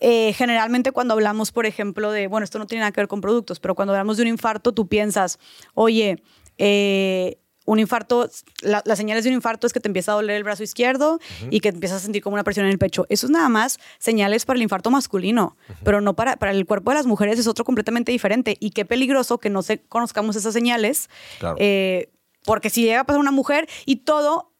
Eh, 0.00 0.32
generalmente 0.34 0.92
cuando 0.92 1.14
hablamos, 1.14 1.50
por 1.50 1.66
ejemplo, 1.66 2.12
de, 2.12 2.28
bueno, 2.28 2.44
esto 2.44 2.60
no 2.60 2.66
tiene 2.66 2.82
nada 2.82 2.92
que 2.92 3.00
ver 3.00 3.08
con 3.08 3.20
productos, 3.20 3.58
pero 3.58 3.74
cuando 3.74 3.94
hablamos 3.94 4.16
de 4.16 4.22
un 4.22 4.28
infarto, 4.28 4.70
tú 4.70 4.86
piensas 4.86 5.07
piensas, 5.08 5.38
oye, 5.74 6.22
eh, 6.58 7.38
un 7.64 7.78
infarto, 7.78 8.30
las 8.62 8.96
señales 8.96 9.24
de 9.24 9.30
un 9.30 9.36
infarto 9.36 9.66
es 9.66 9.74
que 9.74 9.80
te 9.80 9.88
empieza 9.88 10.12
a 10.12 10.14
doler 10.14 10.36
el 10.36 10.44
brazo 10.44 10.62
izquierdo 10.62 11.20
y 11.50 11.60
que 11.60 11.68
empiezas 11.68 11.98
a 11.98 12.00
sentir 12.00 12.22
como 12.22 12.32
una 12.32 12.42
presión 12.42 12.64
en 12.64 12.72
el 12.72 12.78
pecho. 12.78 13.04
Eso 13.10 13.26
es 13.26 13.30
nada 13.30 13.50
más 13.50 13.78
señales 13.98 14.46
para 14.46 14.56
el 14.56 14.62
infarto 14.62 14.90
masculino, 14.90 15.54
pero 15.84 16.00
no 16.00 16.14
para, 16.14 16.36
para 16.36 16.52
el 16.52 16.64
cuerpo 16.64 16.92
de 16.92 16.96
las 16.96 17.04
mujeres 17.04 17.38
es 17.38 17.46
otro 17.46 17.66
completamente 17.66 18.10
diferente. 18.10 18.56
Y 18.58 18.70
qué 18.70 18.86
peligroso 18.86 19.36
que 19.36 19.50
no 19.50 19.60
se 19.62 19.82
conozcamos 19.82 20.34
esas 20.34 20.54
señales, 20.54 21.10
eh, 21.58 22.10
porque 22.46 22.70
si 22.70 22.84
llega 22.84 23.00
a 23.00 23.04
pasar 23.04 23.20
una 23.20 23.32
mujer 23.32 23.68
y 23.84 23.96
todo 23.96 24.50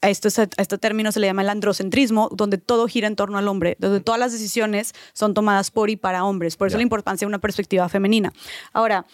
a, 0.00 0.10
esto, 0.10 0.28
a 0.40 0.62
este 0.62 0.78
término 0.78 1.12
se 1.12 1.20
le 1.20 1.28
llama 1.28 1.42
el 1.42 1.50
androcentrismo, 1.50 2.30
donde 2.32 2.58
todo 2.58 2.88
gira 2.88 3.06
en 3.06 3.14
torno 3.14 3.38
al 3.38 3.46
hombre, 3.48 3.76
donde 3.78 4.00
todas 4.00 4.18
las 4.18 4.32
decisiones 4.32 4.92
son 5.12 5.34
tomadas 5.34 5.70
por 5.70 5.90
y 5.90 5.96
para 5.96 6.24
hombres. 6.24 6.56
Por 6.56 6.68
eso 6.68 6.78
la 6.78 6.82
importancia 6.82 7.26
de 7.26 7.28
una 7.28 7.38
perspectiva 7.38 7.88
femenina. 7.88 8.32
Ahora, 8.72 9.06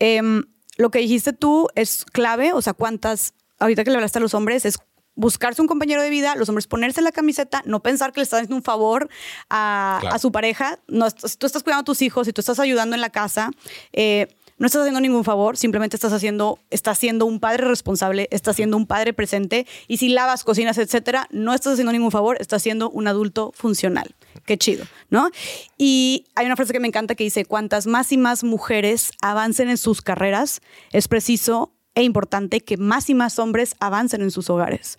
Em, 0.00 0.44
lo 0.76 0.90
que 0.90 0.98
dijiste 0.98 1.32
tú 1.32 1.68
es 1.76 2.04
clave, 2.06 2.52
o 2.52 2.62
sea, 2.62 2.72
cuántas, 2.72 3.34
ahorita 3.58 3.84
que 3.84 3.90
le 3.90 3.96
hablaste 3.96 4.18
a 4.18 4.22
los 4.22 4.34
hombres, 4.34 4.64
es 4.64 4.78
buscarse 5.14 5.60
un 5.60 5.68
compañero 5.68 6.02
de 6.02 6.08
vida, 6.08 6.34
los 6.34 6.48
hombres 6.48 6.66
ponerse 6.66 7.02
la 7.02 7.12
camiseta, 7.12 7.62
no 7.66 7.82
pensar 7.82 8.12
que 8.12 8.20
le 8.20 8.24
estás 8.24 8.38
haciendo 8.38 8.56
un 8.56 8.62
favor 8.62 9.10
a, 9.50 10.16
su 10.18 10.32
pareja. 10.32 10.78
No, 10.88 11.08
si 11.10 11.36
tú 11.36 11.46
estás 11.46 11.62
cuidando 11.62 11.82
a 11.82 11.84
tus 11.84 12.00
hijos, 12.00 12.26
si 12.26 12.32
tú 12.32 12.40
estás 12.40 12.58
ayudando 12.58 12.94
en 12.94 13.02
la 13.02 13.10
casa, 13.10 13.50
eh, 13.92 14.28
no 14.60 14.66
estás 14.66 14.82
haciendo 14.82 15.00
ningún 15.00 15.24
favor, 15.24 15.56
simplemente 15.56 15.96
estás 15.96 16.12
haciendo, 16.12 16.58
estás 16.68 16.98
siendo 16.98 17.24
un 17.24 17.40
padre 17.40 17.66
responsable, 17.66 18.28
estás 18.30 18.56
siendo 18.56 18.76
un 18.76 18.86
padre 18.86 19.14
presente 19.14 19.66
y 19.88 19.96
si 19.96 20.10
lavas, 20.10 20.44
cocinas, 20.44 20.76
etcétera, 20.76 21.26
no 21.30 21.54
estás 21.54 21.72
haciendo 21.72 21.92
ningún 21.92 22.10
favor, 22.10 22.36
estás 22.40 22.62
siendo 22.62 22.90
un 22.90 23.08
adulto 23.08 23.52
funcional. 23.56 24.14
Qué 24.44 24.58
chido, 24.58 24.84
¿no? 25.08 25.30
Y 25.78 26.26
hay 26.34 26.44
una 26.44 26.56
frase 26.56 26.74
que 26.74 26.80
me 26.80 26.88
encanta 26.88 27.14
que 27.14 27.24
dice, 27.24 27.46
cuantas 27.46 27.86
más 27.86 28.12
y 28.12 28.18
más 28.18 28.44
mujeres 28.44 29.12
avancen 29.22 29.70
en 29.70 29.78
sus 29.78 30.02
carreras, 30.02 30.60
es 30.92 31.08
preciso 31.08 31.72
e 31.94 32.02
importante 32.02 32.60
que 32.60 32.76
más 32.76 33.08
y 33.08 33.14
más 33.14 33.38
hombres 33.38 33.76
avancen 33.80 34.20
en 34.20 34.30
sus 34.30 34.50
hogares. 34.50 34.98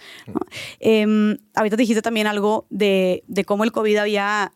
Eh, 0.80 1.38
ahorita 1.54 1.76
dijiste 1.76 2.02
también 2.02 2.26
algo 2.26 2.66
de, 2.72 3.24
de, 3.28 3.46
cómo 3.46 3.64
el 3.64 3.72
COVID 3.72 3.98
había 3.98 4.54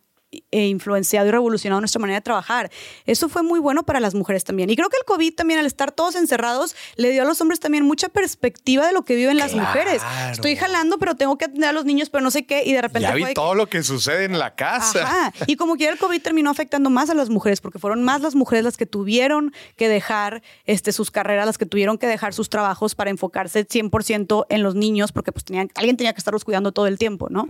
e 0.51 0.67
influenciado 0.67 1.27
y 1.27 1.31
revolucionado 1.31 1.81
nuestra 1.81 1.99
manera 1.99 2.19
de 2.19 2.23
trabajar. 2.23 2.71
Eso 3.05 3.29
fue 3.29 3.43
muy 3.43 3.59
bueno 3.59 3.83
para 3.83 3.99
las 3.99 4.15
mujeres 4.15 4.43
también. 4.43 4.69
Y 4.69 4.75
creo 4.75 4.89
que 4.89 4.97
el 4.97 5.05
COVID 5.05 5.33
también, 5.35 5.59
al 5.59 5.65
estar 5.65 5.91
todos 5.91 6.15
encerrados, 6.15 6.75
le 6.95 7.11
dio 7.11 7.21
a 7.21 7.25
los 7.25 7.39
hombres 7.41 7.59
también 7.59 7.85
mucha 7.85 8.09
perspectiva 8.09 8.87
de 8.87 8.93
lo 8.93 9.03
que 9.03 9.15
viven 9.15 9.37
las 9.37 9.53
mujeres. 9.53 10.01
Estoy 10.31 10.55
jalando, 10.55 10.97
pero 10.97 11.15
tengo 11.15 11.37
que 11.37 11.45
atender 11.45 11.69
a 11.69 11.73
los 11.73 11.85
niños, 11.85 12.09
pero 12.09 12.23
no 12.23 12.31
sé 12.31 12.45
qué, 12.45 12.63
y 12.65 12.73
de 12.73 12.81
repente... 12.81 13.07
Ya 13.07 13.13
vi 13.13 13.33
todo 13.33 13.55
lo 13.55 13.67
que 13.67 13.83
sucede 13.83 14.25
en 14.25 14.39
la 14.39 14.55
casa. 14.55 15.33
Y 15.47 15.55
como 15.55 15.75
quiera, 15.75 15.93
el 15.93 15.99
COVID 15.99 16.21
terminó 16.21 16.49
afectando 16.49 16.89
más 16.89 17.09
a 17.09 17.13
las 17.13 17.29
mujeres, 17.29 17.61
porque 17.61 17.79
fueron 17.79 18.03
más 18.03 18.21
las 18.21 18.35
mujeres 18.35 18.63
las 18.63 18.77
que 18.77 18.85
tuvieron 18.85 19.53
que 19.75 19.89
dejar 19.89 20.41
este, 20.65 20.91
sus 20.91 21.11
carreras, 21.11 21.45
las 21.45 21.57
que 21.57 21.65
tuvieron 21.65 21.97
que 21.97 22.07
dejar 22.07 22.33
sus 22.33 22.49
trabajos 22.49 22.95
para 22.95 23.09
enfocarse 23.09 23.67
100% 23.67 24.45
en 24.49 24.63
los 24.63 24.75
niños, 24.75 25.11
porque 25.11 25.31
pues 25.31 25.45
tenían, 25.45 25.69
alguien 25.75 25.97
tenía 25.97 26.13
que 26.13 26.19
estarlos 26.19 26.43
cuidando 26.43 26.71
todo 26.71 26.87
el 26.87 26.97
tiempo, 26.97 27.27
¿no? 27.29 27.47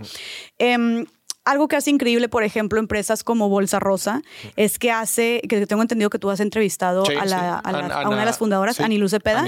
Algo 1.46 1.68
que 1.68 1.76
hace 1.76 1.90
increíble, 1.90 2.28
por 2.28 2.42
ejemplo, 2.42 2.78
empresas 2.78 3.24
como 3.24 3.48
Bolsa 3.48 3.78
Rosa, 3.78 4.22
es 4.56 4.78
que 4.78 4.90
hace, 4.90 5.40
que 5.48 5.66
tengo 5.66 5.80
entendido 5.80 6.10
que 6.10 6.18
tú 6.18 6.28
has 6.28 6.40
entrevistado 6.40 7.04
a, 7.04 7.62
una 8.06 8.18
de 8.20 8.26
las 8.26 8.36
fundadoras, 8.36 8.76
sí, 8.76 9.08
Cepeda. 9.08 9.44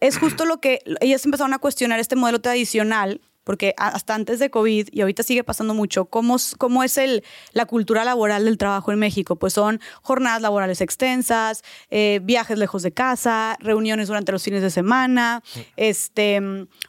Es 0.00 0.18
justo 0.18 0.44
lo 0.44 0.60
que 0.60 0.80
ellas 1.00 1.24
empezaron 1.24 1.54
a 1.54 1.58
cuestionar 1.58 2.00
este 2.00 2.16
modelo 2.16 2.40
tradicional 2.40 3.20
porque 3.44 3.74
hasta 3.76 4.14
antes 4.14 4.38
de 4.38 4.50
COVID, 4.50 4.88
y 4.92 5.00
ahorita 5.00 5.22
sigue 5.22 5.42
pasando 5.42 5.74
mucho, 5.74 6.04
¿cómo, 6.04 6.36
cómo 6.58 6.84
es 6.84 6.96
el, 6.96 7.24
la 7.52 7.66
cultura 7.66 8.04
laboral 8.04 8.44
del 8.44 8.56
trabajo 8.56 8.92
en 8.92 8.98
México? 8.98 9.36
Pues 9.36 9.52
son 9.52 9.80
jornadas 10.00 10.42
laborales 10.42 10.80
extensas, 10.80 11.64
eh, 11.90 12.20
viajes 12.22 12.56
lejos 12.56 12.82
de 12.84 12.92
casa, 12.92 13.56
reuniones 13.58 14.08
durante 14.08 14.30
los 14.30 14.44
fines 14.44 14.62
de 14.62 14.70
semana, 14.70 15.42
este, 15.76 16.40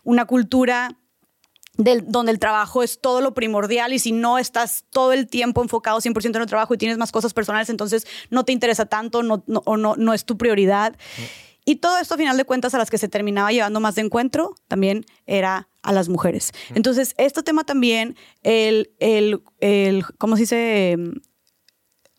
una 0.03 0.25
cultura 0.25 0.95
del, 1.77 2.03
donde 2.07 2.31
el 2.31 2.39
trabajo 2.39 2.83
es 2.83 2.99
todo 3.01 3.21
lo 3.21 3.33
primordial 3.33 3.93
y 3.93 3.99
si 3.99 4.11
no 4.11 4.37
estás 4.37 4.85
todo 4.89 5.13
el 5.13 5.27
tiempo 5.27 5.61
enfocado 5.61 5.99
100% 5.99 6.35
en 6.35 6.41
el 6.41 6.47
trabajo 6.47 6.73
y 6.73 6.77
tienes 6.77 6.97
más 6.97 7.11
cosas 7.11 7.33
personales, 7.33 7.69
entonces 7.69 8.05
no 8.29 8.45
te 8.45 8.51
interesa 8.51 8.85
tanto 8.85 9.23
no, 9.23 9.43
o 9.47 9.77
no, 9.77 9.95
no 9.95 10.13
es 10.13 10.25
tu 10.25 10.37
prioridad. 10.37 10.95
Y 11.65 11.77
todo 11.77 11.97
esto, 11.97 12.15
a 12.15 12.17
final 12.17 12.35
de 12.35 12.43
cuentas, 12.43 12.73
a 12.73 12.77
las 12.77 12.89
que 12.89 12.97
se 12.97 13.07
terminaba 13.07 13.51
llevando 13.51 13.79
más 13.79 13.95
de 13.95 14.01
encuentro, 14.01 14.55
también 14.67 15.05
era 15.25 15.69
a 15.81 15.93
las 15.93 16.09
mujeres. 16.09 16.51
Entonces, 16.75 17.13
este 17.17 17.41
tema 17.41 17.63
también, 17.63 18.15
el, 18.41 18.91
el, 18.99 19.41
el 19.59 20.05
¿cómo 20.17 20.35
se 20.35 20.41
dice? 20.41 20.97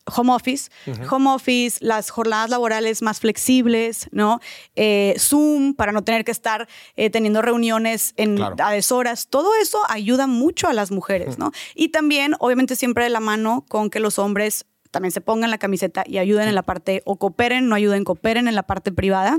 Home 0.07 0.33
office, 0.33 0.71
home 1.11 1.31
office, 1.31 1.79
las 1.81 2.11
jornadas 2.11 2.51
laborales 2.51 3.03
más 3.03 3.21
flexibles, 3.21 4.09
¿no? 4.13 4.41
Eh, 4.77 5.15
Zoom 5.19 5.75
para 5.75 5.93
no 5.93 6.03
tener 6.03 6.25
que 6.25 6.31
estar 6.31 6.69
eh, 6.97 7.11
teniendo 7.11 7.43
reuniones 7.43 8.13
en 8.17 8.41
a 8.43 8.71
deshoras. 8.71 9.29
Todo 9.29 9.51
eso 9.61 9.81
ayuda 9.89 10.27
mucho 10.27 10.69
a 10.69 10.73
las 10.73 10.91
mujeres, 10.91 11.39
¿no? 11.39 11.53
Y 11.75 11.89
también, 11.89 12.35
obviamente, 12.39 12.77
siempre 12.77 13.05
de 13.05 13.11
la 13.11 13.21
mano 13.21 13.65
con 13.69 13.91
que 13.91 14.01
los 14.01 14.19
hombres 14.19 14.67
también 14.95 15.11
se 15.11 15.21
pongan 15.21 15.51
la 15.51 15.59
camiseta 15.59 16.05
y 16.07 16.19
ayuden 16.19 16.49
en 16.49 16.55
la 16.55 16.63
parte, 16.63 17.03
o 17.05 17.17
cooperen, 17.17 17.69
no 17.69 17.75
ayuden, 17.75 18.05
cooperen 18.05 18.47
en 18.47 18.55
la 18.55 18.63
parte 18.63 18.93
privada. 18.93 19.39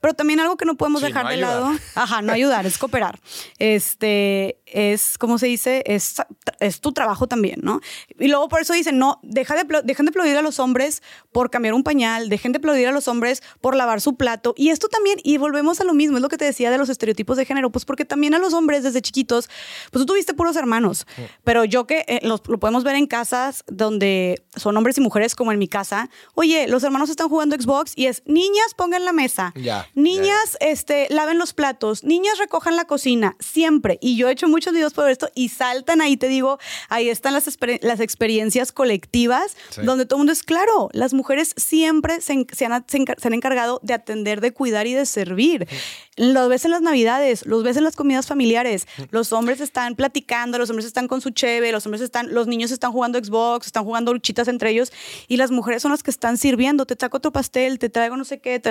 Pero 0.00 0.14
también 0.14 0.40
algo 0.40 0.56
que 0.56 0.64
no 0.64 0.76
podemos 0.76 1.02
dejar 1.02 1.28
de 1.28 1.36
lado, 1.36 1.70
ajá, 1.94 2.22
no 2.22 2.32
ayudar, 2.32 2.64
es 2.64 2.78
cooperar. 2.78 3.20
Este, 3.58 4.58
es, 4.74 5.16
¿cómo 5.18 5.38
se 5.38 5.46
dice? 5.46 5.82
Es, 5.86 6.16
es 6.58 6.80
tu 6.80 6.92
trabajo 6.92 7.28
también, 7.28 7.60
¿no? 7.62 7.80
Y 8.18 8.28
luego 8.28 8.48
por 8.48 8.60
eso 8.60 8.72
dicen, 8.72 8.98
no, 8.98 9.20
deja 9.22 9.54
de, 9.54 9.64
dejen 9.84 10.06
de 10.06 10.10
aplaudir 10.10 10.36
a 10.36 10.42
los 10.42 10.58
hombres 10.58 11.02
por 11.32 11.50
cambiar 11.50 11.74
un 11.74 11.84
pañal, 11.84 12.28
dejen 12.28 12.52
de 12.52 12.58
aplaudir 12.58 12.88
a 12.88 12.92
los 12.92 13.06
hombres 13.06 13.42
por 13.60 13.76
lavar 13.76 14.00
su 14.00 14.16
plato. 14.16 14.52
Y 14.56 14.70
esto 14.70 14.88
también, 14.88 15.18
y 15.22 15.38
volvemos 15.38 15.80
a 15.80 15.84
lo 15.84 15.94
mismo, 15.94 16.16
es 16.16 16.22
lo 16.22 16.28
que 16.28 16.36
te 16.36 16.44
decía 16.44 16.70
de 16.70 16.78
los 16.78 16.88
estereotipos 16.88 17.36
de 17.36 17.44
género, 17.44 17.70
pues 17.70 17.84
porque 17.84 18.04
también 18.04 18.34
a 18.34 18.38
los 18.38 18.52
hombres 18.52 18.82
desde 18.82 19.00
chiquitos, 19.00 19.48
pues 19.92 20.02
tú 20.02 20.06
tuviste 20.06 20.34
puros 20.34 20.56
hermanos, 20.56 21.06
pero 21.44 21.64
yo 21.64 21.86
que 21.86 22.04
eh, 22.08 22.20
lo 22.22 22.38
podemos 22.38 22.82
ver 22.82 22.96
en 22.96 23.06
casas 23.06 23.64
donde 23.68 24.42
son 24.56 24.76
hombres 24.76 24.98
y 24.98 25.00
mujeres 25.00 25.36
como 25.36 25.52
en 25.52 25.58
mi 25.58 25.68
casa, 25.68 26.10
oye, 26.34 26.66
los 26.66 26.82
hermanos 26.82 27.10
están 27.10 27.28
jugando 27.28 27.56
Xbox 27.56 27.92
y 27.94 28.06
es 28.06 28.22
niñas 28.26 28.74
pongan 28.76 29.04
la 29.04 29.12
mesa, 29.12 29.54
niñas 29.94 30.56
este 30.60 31.06
laven 31.10 31.38
los 31.38 31.52
platos, 31.52 32.02
niñas 32.02 32.38
recojan 32.38 32.74
la 32.74 32.86
cocina, 32.86 33.36
siempre. 33.38 33.98
Y 34.00 34.16
yo 34.16 34.28
he 34.28 34.32
hecho 34.32 34.48
muchos 34.64 34.72
videos 34.72 34.94
por 34.94 35.10
esto 35.10 35.28
y 35.34 35.50
saltan 35.50 36.00
ahí, 36.00 36.16
te 36.16 36.26
digo, 36.26 36.58
ahí 36.88 37.10
están 37.10 37.34
las, 37.34 37.58
las 37.82 38.00
experiencias 38.00 38.72
colectivas 38.72 39.56
donde 39.82 40.06
todo 40.06 40.16
el 40.16 40.20
mundo 40.20 40.32
es 40.32 40.42
claro, 40.42 40.88
las 40.92 41.12
mujeres 41.12 41.52
siempre 41.58 42.22
se, 42.22 42.32
han, 42.32 42.46
se, 42.50 42.64
han, 42.64 43.34
encargado 43.34 43.78
de 43.82 43.92
atender, 43.92 44.40
de 44.40 44.52
cuidar 44.52 44.86
y 44.86 44.94
de 44.94 45.04
servir. 45.04 45.68
Los 46.16 46.48
ves 46.48 46.64
en 46.64 46.70
las 46.70 46.80
navidades, 46.80 47.44
los 47.44 47.62
ves 47.62 47.76
en 47.76 47.84
las 47.84 47.94
comidas 47.94 48.26
familiares, 48.26 48.86
los 49.10 49.34
hombres 49.34 49.60
están 49.60 49.96
platicando, 49.96 50.56
los 50.56 50.70
hombres 50.70 50.86
están 50.86 51.08
con 51.08 51.20
su 51.20 51.30
cheve, 51.30 51.70
los 51.70 51.84
hombres 51.84 52.00
están, 52.00 52.32
los 52.32 52.46
niños 52.46 52.70
están 52.70 52.92
jugando 52.92 53.18
Xbox, 53.22 53.66
están 53.66 53.84
jugando 53.84 54.14
luchitas 54.14 54.48
entre 54.48 54.70
ellos 54.70 54.92
y 55.28 55.36
las 55.36 55.50
mujeres 55.50 55.82
son 55.82 55.90
las 55.90 56.02
que 56.02 56.10
están 56.10 56.38
sirviendo, 56.38 56.86
te 56.86 56.96
saco 56.98 57.18
otro 57.18 57.32
pastel, 57.32 57.78
te 57.78 57.90
traigo 57.90 58.16
no 58.16 58.24
sé 58.24 58.40
qué. 58.40 58.62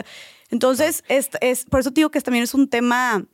Entonces, 0.49 1.03
es, 1.07 1.29
es, 1.41 1.65
por 1.65 1.81
eso 1.81 1.91
digo 1.91 2.09
que 2.09 2.19
también 2.21 2.43
es 2.43 2.55
un 2.55 2.67
tema 2.67 3.25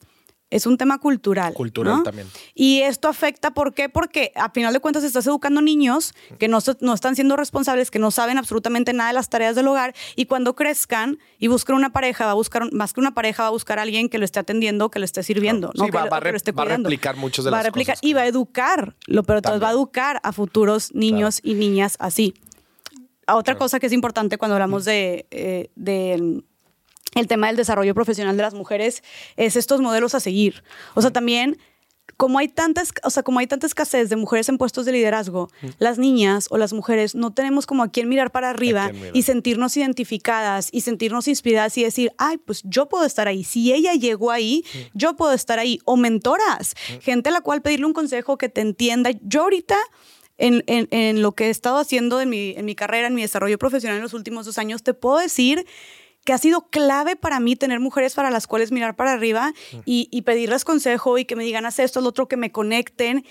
es 0.50 0.66
un 0.66 0.78
tema 0.78 0.98
cultural. 0.98 1.54
Cultural 1.54 2.04
también. 2.04 2.28
Y 2.56 2.82
esto 2.82 3.08
afecta, 3.08 3.52
¿por 3.52 3.74
qué? 3.74 3.90
Porque 3.90 4.32
a 4.36 4.50
final 4.50 4.74
de 4.74 4.80
cuentas 4.80 5.04
estás 5.04 5.28
educando 5.28 5.62
niños 5.62 6.14
que 6.38 6.48
no, 6.48 6.60
no, 6.82 6.94
están 6.94 7.16
siendo 7.16 7.36
responsables, 7.36 7.92
que 7.92 8.00
no 8.00 8.12
saben 8.12 8.38
absolutamente 8.38 8.94
nada 8.94 9.10
de 9.10 9.14
las 9.14 9.30
tareas 9.30 9.56
del 9.56 9.68
hogar 9.68 9.94
y 10.16 10.26
cuando 10.26 10.56
crezcan 10.56 11.20
y 11.38 11.48
buscan 11.48 11.76
una 11.76 11.92
pareja, 11.92 12.26
va 12.26 12.32
a 12.32 12.36
buscar, 12.36 12.72
más 12.74 12.94
que 12.94 13.00
una 13.00 13.14
pareja, 13.14 13.44
va 13.44 13.48
a 13.50 13.52
buscar 13.52 13.80
a 13.80 13.84
alguien 13.84 14.10
que 14.10 14.18
lo 14.18 14.26
esté 14.26 14.40
atendiendo, 14.40 14.90
que 14.90 15.00
lo 15.00 15.06
esté 15.06 15.24
sirviendo. 15.24 15.72
¿no? 15.76 15.88
Va, 15.90 16.04
a 16.04 16.20
replicar 16.20 17.16
muchos 17.16 17.46
de 17.46 17.52
va 17.52 17.58
las 17.58 17.66
a 17.66 17.70
replicar, 17.70 17.96
cosas 17.96 18.10
Y 18.10 18.14
va 18.14 18.22
a 18.22 18.28
educar, 18.28 18.96
lo, 19.06 19.24
pero 19.24 19.42
va 19.60 19.70
a 19.70 19.72
educar 19.72 20.20
a 20.24 20.32
futuros 20.32 20.94
niños 20.94 21.40
y 21.44 21.54
niñas 21.54 21.96
así 22.00 22.34
otra 23.36 23.58
cosa 23.58 23.80
que 23.80 23.88
es 23.88 23.94
importante 23.94 24.38
cuando 24.38 24.56
hablamos 24.56 24.86
de, 24.86 25.28
eh, 25.32 25.70
el 27.16 27.28
tema 27.28 27.48
del 27.48 27.56
desarrollo 27.56 27.94
profesional 27.94 28.38
de 28.38 28.44
las 28.44 28.54
mujeres 28.54 29.04
es 29.36 29.56
estos 29.56 29.82
modelos 29.82 30.16
a 30.16 30.20
seguir. 30.20 30.64
O 30.96 31.02
sea, 31.02 31.12
también 31.12 31.58
como 32.18 32.40
hay 32.40 32.50
tantas, 32.50 32.92
o 33.04 33.10
sea, 33.10 33.24
como 33.24 33.40
hay 33.40 33.48
tanta 33.48 33.66
escasez 33.66 34.10
de 34.10 34.16
mujeres 34.16 34.50
en 34.50 34.58
puestos 34.58 34.86
de 34.86 34.92
liderazgo, 34.92 35.50
las 35.78 35.98
niñas 35.98 36.48
o 36.50 36.58
las 36.58 36.74
mujeres 36.74 37.16
no 37.16 37.32
tenemos 37.34 37.66
como 37.66 37.84
a 37.84 37.92
quién 37.92 38.10
mirar 38.10 38.32
para 38.32 38.50
arriba 38.50 38.92
y 39.14 39.22
sentirnos 39.24 39.78
identificadas 39.78 40.70
y 40.72 40.82
sentirnos 40.82 41.30
inspiradas 41.30 41.78
y 41.78 41.84
decir, 41.84 42.12
ay, 42.18 42.38
pues 42.38 42.62
yo 42.66 42.90
puedo 42.90 43.06
estar 43.06 43.28
ahí. 43.28 43.44
Si 43.44 43.72
ella 43.72 43.94
llegó 43.94 44.32
ahí, 44.32 44.66
yo 44.94 45.16
puedo 45.16 45.32
estar 45.34 45.60
ahí. 45.60 45.80
O 45.86 45.96
mentoras, 45.96 46.76
gente 47.02 47.30
a 47.30 47.32
la 47.32 47.42
cual 47.42 47.62
pedirle 47.62 47.86
un 47.86 47.94
consejo 47.94 48.38
que 48.38 48.50
te 48.50 48.62
entienda. 48.62 49.12
Yo 49.22 49.44
ahorita 49.44 49.78
en, 50.38 50.64
en, 50.68 51.22
lo 51.22 51.34
que 51.34 51.48
he 51.48 51.50
estado 51.50 51.78
haciendo 51.78 52.22
en 52.22 52.30
mi, 52.30 52.54
en 52.58 52.66
mi 52.66 52.76
carrera, 52.76 53.08
en 53.08 53.14
mi 53.14 53.22
desarrollo 53.22 53.58
profesional 53.58 53.98
en 53.98 54.04
los 54.04 54.14
últimos 54.14 54.46
dos 54.46 54.58
años, 54.58 54.84
te 54.84 54.94
puedo 54.94 55.20
decir 55.20 55.66
que 56.30 56.34
ha 56.34 56.38
sido 56.38 56.68
clave 56.68 57.16
para 57.16 57.40
mí 57.40 57.56
tener 57.56 57.80
mujeres 57.80 58.14
para 58.14 58.30
las 58.30 58.46
cuales 58.46 58.72
mirar 58.72 58.96
para 58.96 59.14
arriba 59.14 59.52
y, 59.84 60.08
y, 60.12 60.22
pedirles 60.22 60.64
consejo 60.64 61.18
y 61.18 61.26
que 61.26 61.36
me 61.36 61.44
digan, 61.44 61.66
haz 61.66 61.80
esto, 61.80 62.02
lo 62.02 62.10
otro, 62.10 62.28
que 62.28 62.38
me 62.38 62.52
conecten. 62.52 63.26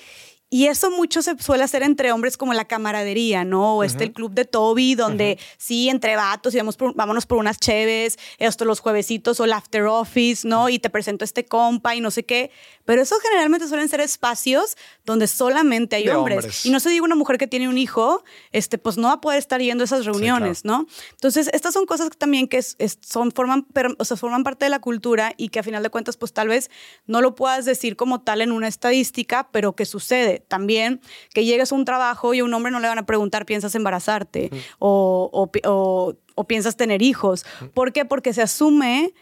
Y 0.51 0.67
eso 0.67 0.91
mucho 0.91 1.21
se 1.21 1.37
suele 1.39 1.65
hacer 1.65 1.83
entre 1.83 2.11
hombres 2.11 2.39
como 2.39 2.55
la 2.55 2.65
camaradería, 2.65 3.45
¿no? 3.45 3.77
O 3.77 3.85
este 3.85 4.05
el 4.05 4.13
club 4.13 4.33
de 4.33 4.47
Toby, 4.47 4.95
donde 4.95 5.39
sí, 5.59 5.91
entre 5.91 6.17
vatos 6.17 6.55
y 6.55 6.57
vamos 6.57 6.77
por, 6.77 6.95
vámonos 6.95 7.27
por 7.27 7.37
unas 7.37 7.59
cheves, 7.59 8.19
esto 8.39 8.65
los 8.65 8.81
juevesitos 8.81 9.41
o 9.41 9.45
el 9.45 9.53
after 9.53 9.85
office, 9.85 10.49
¿no? 10.49 10.71
Y 10.71 10.79
te 10.79 10.89
presento 10.89 11.25
este 11.25 11.45
compa 11.45 11.95
y 11.95 12.01
no 12.01 12.11
sé 12.11 12.25
qué. 12.25 12.51
Pero 12.87 13.03
eso 13.03 13.17
generalmente 13.23 13.69
suelen 13.69 13.91
ser 13.91 14.01
espacios 14.01 14.79
donde 15.05 15.27
solamente 15.27 15.97
hay 15.97 16.09
hombres. 16.09 16.65
Y 16.65 16.71
no 16.71 16.81
se 16.81 16.89
diga 16.89 17.05
una 17.05 17.15
mujer 17.15 17.37
que 17.37 17.47
tiene 17.47 17.69
un 17.69 17.77
hijo, 17.77 18.25
este, 18.51 18.79
pues 18.79 18.97
no 18.97 19.09
va 19.09 19.15
a 19.15 19.21
poder 19.21 19.39
estar 19.39 19.61
yendo 19.61 19.85
a 19.85 19.87
esas 19.87 20.07
reuniones, 20.07 20.65
¿no? 20.65 20.87
Entonces, 21.11 21.51
estas 21.53 21.75
son 21.75 21.85
cosas 21.85 22.09
también 22.17 22.49
que 22.49 22.63
son, 22.63 23.33
forman, 23.33 23.67
o 23.99 24.05
sea, 24.07 24.17
forman 24.17 24.45
parte 24.45 24.65
de 24.65 24.71
la 24.71 24.79
cultura 24.79 25.35
y 25.37 25.51
que 25.51 25.59
a 25.59 25.63
final 25.63 25.83
de 25.83 25.91
cuentas, 25.91 26.17
pues 26.17 26.33
tal 26.33 26.49
vez 26.49 26.71
no 27.07 27.21
lo 27.21 27.35
puedas 27.35 27.67
decir 27.67 27.97
como 27.97 28.23
tal 28.23 28.41
en 28.41 28.53
una 28.53 28.69
estadística, 28.69 29.51
pero 29.53 29.77
que 29.77 29.85
sucede. 29.85 30.38
También 30.47 31.01
que 31.35 31.45
llegues 31.45 31.73
a 31.73 31.75
un 31.75 31.85
trabajo 31.85 32.35
y 32.35 32.41
a 32.41 32.45
un 32.45 32.55
hombre 32.55 32.71
no 32.71 32.81
le 32.81 32.89
van 32.89 32.99
a 32.99 33.07
preguntar, 33.07 33.47
¿piensas 33.47 33.75
embarazarte? 33.75 34.51
o, 34.79 35.51
o, 35.65 36.45
piensas 36.45 36.77
tener 36.77 37.03
hijos. 37.03 37.45
¿Por 37.75 37.93
qué? 37.93 38.05
Porque 38.05 38.33
se 38.33 38.43
asume 38.43 39.13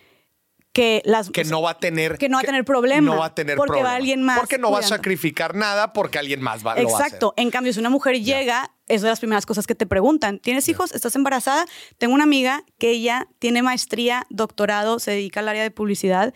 que 0.76 1.00
las 1.06 1.30
que 1.30 1.44
no 1.44 1.62
va 1.62 1.70
a 1.70 1.78
tener 1.78 2.18
que 2.18 2.28
no 2.28 2.36
va 2.36 2.42
a 2.42 2.44
tener 2.44 2.62
problema 2.62 3.14
no 3.14 3.20
va 3.20 3.26
a 3.26 3.34
tener 3.34 3.56
porque 3.56 3.82
va 3.82 3.94
alguien 3.94 4.22
más 4.22 4.40
porque 4.40 4.58
no 4.58 4.70
va 4.70 4.80
a 4.80 4.82
sacrificar 4.82 5.54
nada 5.54 5.94
porque 5.94 6.18
alguien 6.18 6.42
más 6.42 6.66
va 6.66 6.74
exacto 6.74 7.32
a 7.34 7.40
en 7.40 7.50
cambio 7.50 7.72
si 7.72 7.80
una 7.80 7.88
mujer 7.88 8.20
llega 8.20 8.74
es 8.86 9.00
de 9.00 9.08
las 9.08 9.20
primeras 9.20 9.46
cosas 9.46 9.66
que 9.66 9.74
te 9.74 9.86
preguntan. 9.86 10.38
Tienes 10.38 10.68
hijos 10.68 10.92
estás 10.92 11.16
embarazada 11.16 11.64
tengo 11.96 12.12
una 12.12 12.24
amiga 12.24 12.62
que 12.78 12.90
ella 12.90 13.26
tiene 13.38 13.62
maestría 13.62 14.26
doctorado 14.28 14.98
se 14.98 15.12
dedica 15.12 15.40
al 15.40 15.48
área 15.48 15.62
de 15.62 15.70
publicidad. 15.70 16.34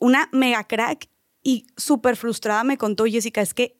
Una 0.00 0.30
mega 0.32 0.64
crack 0.64 1.10
y 1.42 1.66
súper 1.76 2.16
frustrada 2.16 2.64
me 2.64 2.78
contó 2.78 3.04
Jessica 3.04 3.42
es 3.42 3.52
que 3.52 3.76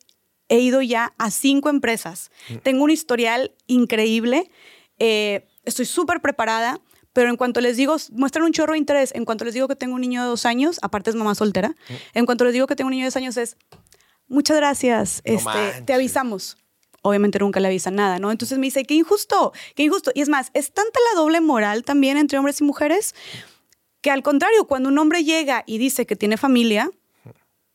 he 0.49 0.59
ido 0.61 0.83
ya 0.83 1.15
a 1.19 1.31
cinco 1.31 1.71
empresas 1.71 2.31
mm. 2.49 2.57
tengo 2.59 2.85
un 2.85 2.91
historial 2.91 3.53
increíble 3.67 4.51
eh, 4.99 5.47
estoy 5.65 5.87
súper 5.87 6.21
preparada 6.21 6.81
pero 7.13 7.31
en 7.31 7.37
cuanto 7.37 7.61
les 7.61 7.77
digo, 7.77 7.95
muestran 8.11 8.45
un 8.45 8.53
chorro 8.53 8.73
de 8.73 8.79
interés. 8.79 9.15
En 9.15 9.25
cuanto 9.25 9.45
les 9.45 9.55
digo 9.55 9.69
que 9.69 9.77
tengo 9.77 9.95
un 9.95 10.01
niño 10.01 10.23
de 10.23 10.27
dos 10.27 10.45
años, 10.45 10.81
aparte 10.83 11.11
es 11.11 11.17
mamá 11.17 11.37
soltera, 11.37 11.69
mm. 11.69 12.19
en 12.19 12.27
cuanto 12.27 12.45
les 12.45 12.53
digo 12.53 12.67
que 12.67 12.75
tengo 12.75 12.89
un 12.89 12.91
niño 12.91 13.05
de 13.05 13.07
dos 13.07 13.17
años 13.17 13.37
es, 13.37 13.57
muchas 14.27 14.57
gracias, 14.57 15.23
este, 15.25 15.83
te 15.87 15.95
avisamos. 15.95 16.59
Obviamente 17.03 17.39
nunca 17.39 17.61
le 17.61 17.69
avisan 17.69 17.95
nada, 17.95 18.19
¿no? 18.19 18.33
Entonces 18.33 18.59
me 18.59 18.67
dice, 18.67 18.85
qué 18.85 18.95
injusto, 18.95 19.53
qué 19.77 19.85
injusto. 19.85 20.11
Y 20.13 20.23
es 20.23 20.29
más, 20.29 20.51
es 20.55 20.73
tanta 20.73 20.99
la 21.13 21.21
doble 21.21 21.41
moral 21.41 21.85
también 21.85 22.17
entre 22.17 22.39
hombres 22.39 22.61
y 22.61 22.65
mujeres 22.65 23.15
que 24.05 24.11
al 24.11 24.23
contrario, 24.23 24.67
cuando 24.67 24.91
un 24.91 24.99
hombre 24.99 25.25
llega 25.25 25.65
y 25.67 25.79
dice 25.79 26.05
que 26.05 26.15
tiene 26.15 26.37
familia, 26.37 26.91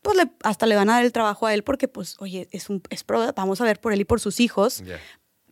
pues 0.01 0.17
hasta 0.43 0.65
le 0.65 0.75
van 0.75 0.89
a 0.89 0.93
dar 0.93 1.05
el 1.05 1.11
trabajo 1.11 1.45
a 1.45 1.53
él 1.53 1.63
porque, 1.63 1.87
pues, 1.87 2.15
oye, 2.19 2.47
es 2.51 2.69
un, 2.69 2.81
es 2.89 3.05
vamos 3.35 3.61
a 3.61 3.63
ver 3.63 3.79
por 3.79 3.93
él 3.93 4.01
y 4.01 4.05
por 4.05 4.19
sus 4.19 4.39
hijos. 4.39 4.83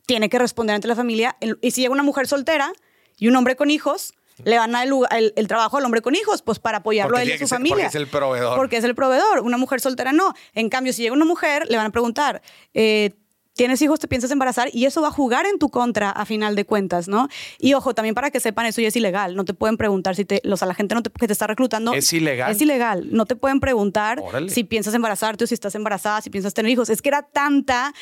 Tiene 0.06 0.30
que 0.30 0.40
responder 0.40 0.76
ante 0.76 0.88
la 0.88 0.95
familia. 0.95 1.36
Y 1.61 1.72
si 1.72 1.82
llega 1.82 1.94
una 1.94 2.03
mujer 2.03 2.28
soltera, 2.28 2.72
y 3.18 3.28
un 3.28 3.36
hombre 3.36 3.56
con 3.56 3.69
hijos, 3.69 4.14
le 4.44 4.57
van 4.57 4.76
a 4.76 4.86
dar 4.86 4.88
el, 5.36 5.48
trabajo 5.48 5.78
al 5.78 5.86
hombre 5.86 6.02
con 6.02 6.14
hijos, 6.15 6.44
pues 6.44 6.60
para 6.60 6.78
apoyarlo 6.78 7.18
a 7.18 7.24
él 7.24 7.30
y 7.30 7.32
a 7.34 7.40
su 7.40 7.48
familia. 7.48 7.76
Porque 7.76 7.88
es 7.88 7.95
el 7.95 8.07
proveedor. 8.07 8.56
Porque 8.56 8.78
es 8.78 8.84
el 8.84 8.95
proveedor. 8.95 9.40
Una 9.40 9.57
mujer 9.57 9.82
soltera 9.82 10.14
no. 10.14 10.34
En 10.53 10.69
cambio, 10.69 10.94
si 10.94 11.02
llega 11.02 11.15
una 11.15 11.26
mujer, 11.26 11.65
le 11.69 11.78
van 11.78 11.88
a 11.88 11.90
preguntar, 11.90 12.41
eh, 12.74 13.15
tienes 13.58 13.82
hijos, 13.82 14.00
te 14.00 14.08
piensas 14.08 14.32
embarazar 14.32 14.70
y 14.72 14.86
eso 14.86 15.02
va 15.02 15.10
a 15.10 15.12
jugar 15.12 15.46
en 15.46 15.60
tu 15.60 15.70
contra 15.70 16.12
a 16.12 16.26
final 16.26 16.56
de 16.56 16.64
cuentas, 16.64 17.08
¿no? 17.08 17.28
Y 17.60 17.74
ojo, 17.74 17.94
también 17.94 18.16
para 18.16 18.32
que 18.32 18.40
sepan, 18.40 18.68
eso 18.68 18.80
ya 18.80 18.88
es 18.88 18.96
ilegal. 18.96 19.36
No 19.36 19.44
te 19.44 19.54
pueden 19.54 19.78
preguntar 19.78 20.16
si 20.16 20.24
te, 20.24 20.42
o 20.50 20.56
sea, 20.56 20.68
la 20.68 20.76
gente 20.76 20.96
no 20.96 21.04
te, 21.04 21.10
que 21.10 21.28
te 21.28 21.34
está 21.34 21.48
reclutando. 21.48 21.94
Es 21.94 22.14
ilegal. 22.14 22.52
Es 22.52 22.62
ilegal. 22.62 23.08
No 23.12 23.26
te 23.26 23.36
pueden 23.36 23.60
preguntar 23.60 24.24
si 24.48 24.64
piensas 24.64 24.94
embarazarte 24.94 25.44
o 25.44 25.48
si 25.48 25.56
estás 25.56 25.76
embarazada, 25.76 26.22
si 26.22 26.30
piensas 26.30 26.54
tener 26.54 26.72
hijos. 26.72 26.90
Es 26.90 27.02
que 27.02 27.10
era 27.10 27.24
tanta, 27.24 27.94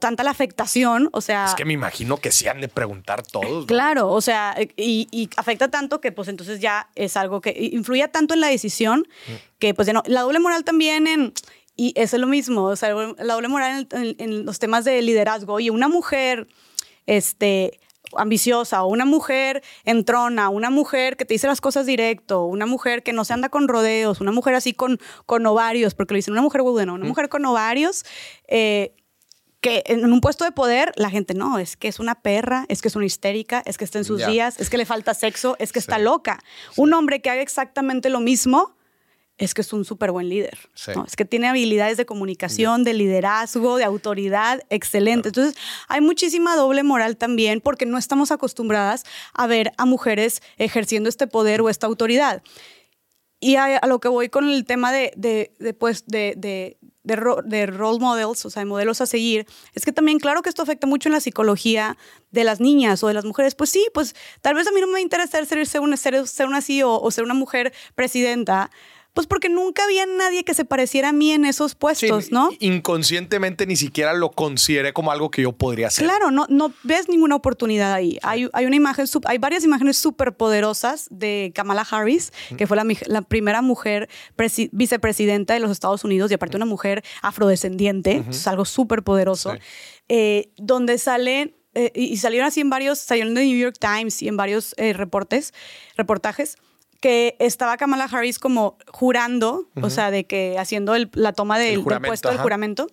tanta 0.00 0.22
la 0.22 0.30
afectación, 0.30 1.10
o 1.12 1.20
sea. 1.20 1.46
Es 1.46 1.54
que 1.54 1.64
me 1.64 1.72
imagino 1.72 2.16
que 2.18 2.30
se 2.30 2.48
han 2.48 2.60
de 2.60 2.68
preguntar 2.68 3.22
todos. 3.22 3.66
Claro, 3.66 4.08
o 4.10 4.20
sea, 4.20 4.56
y, 4.76 5.28
afecta 5.36 5.68
tanto 5.68 6.00
que 6.00 6.12
pues 6.12 6.28
entonces 6.28 6.60
ya 6.60 6.88
es 6.94 7.16
algo 7.16 7.40
que 7.40 7.54
influye 7.72 8.06
tanto 8.08 8.34
en 8.34 8.40
la 8.40 8.46
decisión 8.46 9.00
mm. 9.26 9.32
que 9.58 9.74
pues 9.74 9.86
ya 9.86 9.92
no. 9.92 10.04
La 10.06 10.22
doble 10.22 10.38
moral 10.38 10.62
también 10.62 11.08
en 11.08 11.32
y 11.76 11.92
eso 11.94 12.16
es 12.16 12.20
lo 12.20 12.26
mismo, 12.26 12.64
o 12.64 12.76
sea, 12.76 12.94
la 12.94 13.34
doble 13.34 13.48
moral 13.48 13.86
en, 13.90 14.46
los 14.46 14.58
temas 14.58 14.84
de 14.84 15.02
liderazgo. 15.02 15.60
Y 15.60 15.68
una 15.68 15.88
mujer 15.88 16.48
este, 17.04 17.78
ambiciosa, 18.16 18.82
o 18.82 18.88
una 18.88 19.04
mujer 19.04 19.62
entrona, 19.84 20.48
una 20.48 20.70
mujer 20.70 21.18
que 21.18 21.26
te 21.26 21.34
dice 21.34 21.46
las 21.46 21.60
cosas 21.60 21.84
directo, 21.84 22.44
una 22.44 22.64
mujer 22.64 23.02
que 23.02 23.12
no 23.12 23.26
se 23.26 23.34
anda 23.34 23.50
con 23.50 23.68
rodeos, 23.68 24.22
una 24.22 24.32
mujer 24.32 24.54
así 24.54 24.72
con, 24.72 24.98
con 25.26 25.44
ovarios, 25.44 25.94
porque 25.94 26.14
le 26.14 26.18
dicen 26.18 26.32
una 26.32 26.42
mujer 26.42 26.62
buena, 26.62 26.94
una 26.94 27.04
mujer 27.04 27.28
con 27.28 27.44
ovarios, 27.44 28.06
eh, 28.48 28.94
que 29.60 29.82
en 29.86 30.10
un 30.10 30.20
puesto 30.20 30.44
de 30.44 30.52
poder 30.52 30.92
la 30.96 31.10
gente 31.10 31.34
no, 31.34 31.58
es 31.58 31.76
que 31.76 31.88
es 31.88 31.98
una 31.98 32.14
perra, 32.14 32.64
es 32.68 32.80
que 32.80 32.88
es 32.88 32.96
una 32.96 33.04
histérica, 33.04 33.62
es 33.66 33.76
que 33.76 33.84
está 33.84 33.98
en 33.98 34.04
sus 34.04 34.24
días, 34.24 34.60
es 34.60 34.70
que 34.70 34.78
le 34.78 34.86
falta 34.86 35.12
sexo, 35.12 35.56
es 35.58 35.72
que 35.72 35.78
está 35.78 35.98
loca. 35.98 36.38
Un 36.76 36.94
hombre 36.94 37.20
que 37.20 37.30
haga 37.30 37.42
exactamente 37.42 38.08
lo 38.08 38.20
mismo 38.20 38.75
es 39.38 39.52
que 39.52 39.60
es 39.60 39.72
un 39.72 39.84
súper 39.84 40.12
buen 40.12 40.28
líder. 40.28 40.58
Es 41.06 41.16
que 41.16 41.24
tiene 41.24 41.48
habilidades 41.48 41.96
de 41.98 42.06
comunicación, 42.06 42.84
de 42.84 42.94
liderazgo, 42.94 43.76
de 43.76 43.84
autoridad, 43.84 44.62
excelente. 44.70 45.28
Entonces, 45.28 45.56
hay 45.88 46.00
muchísima 46.00 46.56
doble 46.56 46.82
moral 46.82 47.16
también 47.16 47.60
porque 47.60 47.84
no 47.84 47.98
estamos 47.98 48.30
acostumbradas 48.30 49.04
a 49.34 49.46
ver 49.46 49.72
a 49.76 49.84
mujeres 49.84 50.42
ejerciendo 50.56 51.08
este 51.08 51.26
poder 51.26 51.60
o 51.60 51.68
esta 51.68 51.86
autoridad. 51.86 52.42
Y 53.38 53.56
a, 53.56 53.80
lo 53.86 54.00
que 54.00 54.08
voy 54.08 54.30
con 54.30 54.48
el 54.48 54.64
tema 54.64 54.90
de, 54.92 55.12
de, 55.14 55.54
de, 55.58 55.74
pues, 55.74 56.06
de, 56.06 56.34
de, 57.04 57.66
role 57.66 57.98
models, 57.98 58.46
o 58.46 58.50
sea, 58.50 58.60
de 58.60 58.66
modelos 58.66 59.02
a 59.02 59.06
seguir, 59.06 59.46
es 59.74 59.84
que 59.84 59.92
también, 59.92 60.18
claro 60.18 60.40
que 60.40 60.48
esto 60.48 60.62
afecta 60.62 60.86
mucho 60.86 61.10
en 61.10 61.12
la 61.12 61.20
psicología 61.20 61.98
de 62.30 62.44
las 62.44 62.60
niñas 62.60 63.04
o 63.04 63.08
de 63.08 63.14
las 63.14 63.26
mujeres. 63.26 63.54
Pues 63.54 63.68
sí, 63.68 63.86
pues 63.92 64.16
tal 64.40 64.54
vez 64.54 64.66
a 64.66 64.72
mí 64.72 64.80
no 64.80 64.86
me 64.86 65.02
interesa 65.02 65.44
ser, 65.44 65.66
ser, 65.66 65.82
una, 65.82 65.98
ser, 65.98 66.26
ser 66.26 66.46
una 66.46 66.62
CEO 66.62 66.98
o 66.98 67.10
ser 67.10 67.24
una 67.24 67.34
mujer 67.34 67.74
presidenta, 67.94 68.70
pues 69.16 69.26
porque 69.26 69.48
nunca 69.48 69.82
había 69.82 70.04
nadie 70.04 70.44
que 70.44 70.52
se 70.52 70.66
pareciera 70.66 71.08
a 71.08 71.12
mí 71.12 71.32
en 71.32 71.46
esos 71.46 71.74
puestos, 71.74 72.30
¿no? 72.32 72.50
Inconscientemente 72.60 73.66
ni 73.66 73.74
siquiera 73.74 74.12
lo 74.12 74.30
consideré 74.30 74.92
como 74.92 75.10
algo 75.10 75.30
que 75.30 75.40
yo 75.40 75.52
podría 75.52 75.86
hacer. 75.86 76.04
Claro, 76.04 76.30
no, 76.30 76.44
no 76.50 76.74
ves 76.82 77.08
ninguna 77.08 77.34
oportunidad 77.34 77.94
ahí. 77.94 78.18
Hay, 78.22 78.50
hay, 78.52 78.66
una 78.66 78.76
imagen, 78.76 79.06
hay 79.24 79.38
varias 79.38 79.64
imágenes 79.64 79.96
súper 79.96 80.36
poderosas 80.36 81.06
de 81.10 81.50
Kamala 81.54 81.86
Harris, 81.90 82.30
que 82.58 82.66
fue 82.66 82.76
la, 82.76 83.22
primera 83.22 83.62
mujer 83.62 84.10
vicepresidenta 84.70 85.54
de 85.54 85.60
los 85.60 85.70
Estados 85.70 86.04
Unidos 86.04 86.30
y 86.30 86.34
aparte 86.34 86.58
una 86.58 86.66
mujer 86.66 87.02
afrodescendiente, 87.22 88.22
es 88.28 88.46
algo 88.46 88.66
súper 88.66 89.02
poderoso, 89.02 89.54
eh, 90.10 90.50
donde 90.58 90.98
salen 90.98 91.56
eh, 91.72 91.90
y 91.94 92.18
salieron 92.18 92.48
así 92.48 92.60
en 92.60 92.68
varios, 92.68 92.98
salieron 92.98 93.34
de 93.34 93.44
New 93.44 93.58
York 93.58 93.76
Times 93.78 94.22
y 94.22 94.28
en 94.28 94.36
varios 94.36 94.74
eh, 94.76 94.92
reportes, 94.92 95.52
reportajes, 95.96 96.56
que 97.00 97.36
estaba 97.38 97.76
Kamala 97.76 98.04
Harris 98.04 98.38
como 98.38 98.78
jurando, 98.88 99.68
o 99.80 99.90
sea, 99.90 100.10
de 100.10 100.26
que 100.26 100.56
haciendo 100.58 100.94
la 101.12 101.32
toma 101.32 101.58
del, 101.58 101.82
puesto 101.82 102.28
del 102.28 102.38
juramento. 102.38 102.88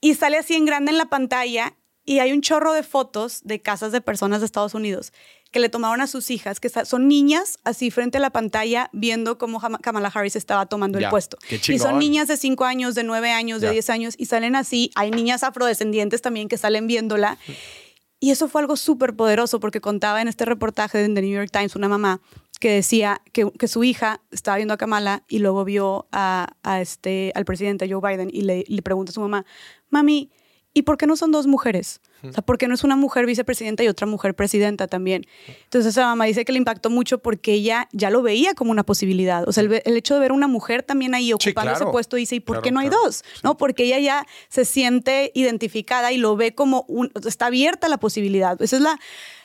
Y 0.00 0.14
sale 0.14 0.38
así 0.38 0.54
en 0.54 0.66
grande 0.66 0.92
en 0.92 0.98
la 0.98 1.06
pantalla 1.06 1.76
y 2.04 2.20
hay 2.20 2.32
un 2.32 2.40
chorro 2.40 2.72
de 2.72 2.82
fotos 2.82 3.40
de 3.44 3.60
casas 3.60 3.92
de 3.92 4.00
personas 4.00 4.40
de 4.40 4.46
Estados 4.46 4.74
Unidos 4.74 5.12
que 5.50 5.60
le 5.60 5.68
tomaron 5.68 6.00
a 6.00 6.06
sus 6.06 6.30
hijas, 6.30 6.60
que 6.60 6.68
son 6.68 7.08
niñas 7.08 7.58
así 7.64 7.90
frente 7.90 8.18
a 8.18 8.20
la 8.20 8.30
pantalla 8.30 8.90
viendo 8.92 9.38
cómo 9.38 9.60
Kamala 9.80 10.10
Harris 10.12 10.36
estaba 10.36 10.66
tomando 10.66 10.98
el 10.98 11.08
puesto. 11.08 11.38
y 11.50 11.78
son 11.78 11.98
niñas 11.98 12.28
de 12.28 12.36
5 12.36 12.64
años, 12.64 12.94
de 12.94 13.04
9 13.04 13.30
años, 13.30 13.60
de 13.60 13.70
10 13.70 13.90
años 13.90 14.14
y 14.18 14.26
salen 14.26 14.54
así. 14.56 14.90
Hay 14.96 15.10
niñas 15.10 15.42
afrodescendientes 15.42 16.20
también 16.20 16.48
que 16.48 16.58
salen 16.58 16.86
viéndola. 16.86 17.38
Y 18.18 18.30
eso 18.30 18.48
fue 18.48 18.62
algo 18.62 18.76
súper 18.76 19.14
poderoso 19.14 19.60
porque 19.60 19.80
contaba 19.80 20.22
en 20.22 20.28
este 20.28 20.44
reportaje 20.44 20.98
de 20.98 21.08
The 21.08 21.22
New 21.22 21.34
York 21.34 21.50
Times 21.52 21.76
una 21.76 21.88
mamá 21.88 22.20
que 22.60 22.70
decía 22.70 23.20
que, 23.32 23.50
que, 23.58 23.68
su 23.68 23.84
hija 23.84 24.22
estaba 24.30 24.56
viendo 24.56 24.74
a 24.74 24.76
Kamala 24.76 25.24
y 25.28 25.40
luego 25.40 25.64
vio 25.64 26.06
a, 26.12 26.54
a 26.62 26.80
este, 26.80 27.32
al 27.34 27.44
presidente 27.44 27.88
Joe 27.90 28.00
Biden 28.00 28.30
y 28.32 28.42
le, 28.42 28.64
le, 28.66 28.82
pregunta 28.82 29.10
a 29.10 29.14
su 29.14 29.20
mamá, 29.20 29.44
mami, 29.90 30.30
¿y 30.72 30.82
por 30.82 30.96
qué 30.96 31.06
no 31.06 31.16
son 31.16 31.32
dos 31.32 31.46
mujeres? 31.46 32.00
O 32.22 32.32
sea, 32.32 32.42
¿por 32.42 32.58
qué 32.58 32.66
no 32.66 32.74
es 32.74 32.82
una 32.82 32.96
mujer 32.96 33.26
vicepresidenta 33.26 33.84
y 33.84 33.88
otra 33.88 34.06
mujer 34.06 34.34
presidenta 34.34 34.86
también? 34.86 35.26
Entonces 35.64 35.90
esa 35.90 36.06
mamá 36.06 36.24
dice 36.24 36.44
que 36.44 36.52
le 36.52 36.58
impactó 36.58 36.90
mucho 36.90 37.18
porque 37.18 37.52
ella 37.52 37.88
ya 37.92 38.10
lo 38.10 38.22
veía 38.22 38.54
como 38.54 38.70
una 38.70 38.84
posibilidad. 38.84 39.46
O 39.48 39.52
sea, 39.52 39.62
el, 39.62 39.96
hecho 39.96 40.14
de 40.14 40.20
ver 40.20 40.32
una 40.32 40.48
mujer 40.48 40.82
también 40.82 41.14
ahí 41.14 41.32
ocupando 41.32 41.72
ese 41.72 41.86
puesto, 41.86 42.16
dice, 42.16 42.36
¿y 42.36 42.40
por 42.40 42.62
qué 42.62 42.72
no 42.72 42.80
hay 42.80 42.88
dos? 42.88 43.22
¿No? 43.42 43.56
Porque 43.56 43.84
ella 43.84 43.98
ya 43.98 44.26
se 44.48 44.64
siente 44.64 45.30
identificada 45.34 46.12
y 46.12 46.18
lo 46.18 46.36
ve 46.36 46.54
como, 46.54 46.84
un, 46.88 47.12
está 47.26 47.46
abierta 47.46 47.88
la 47.88 47.98
posibilidad. 47.98 48.60
Esa 48.60 48.76
es 48.76 48.82
la 48.82 48.98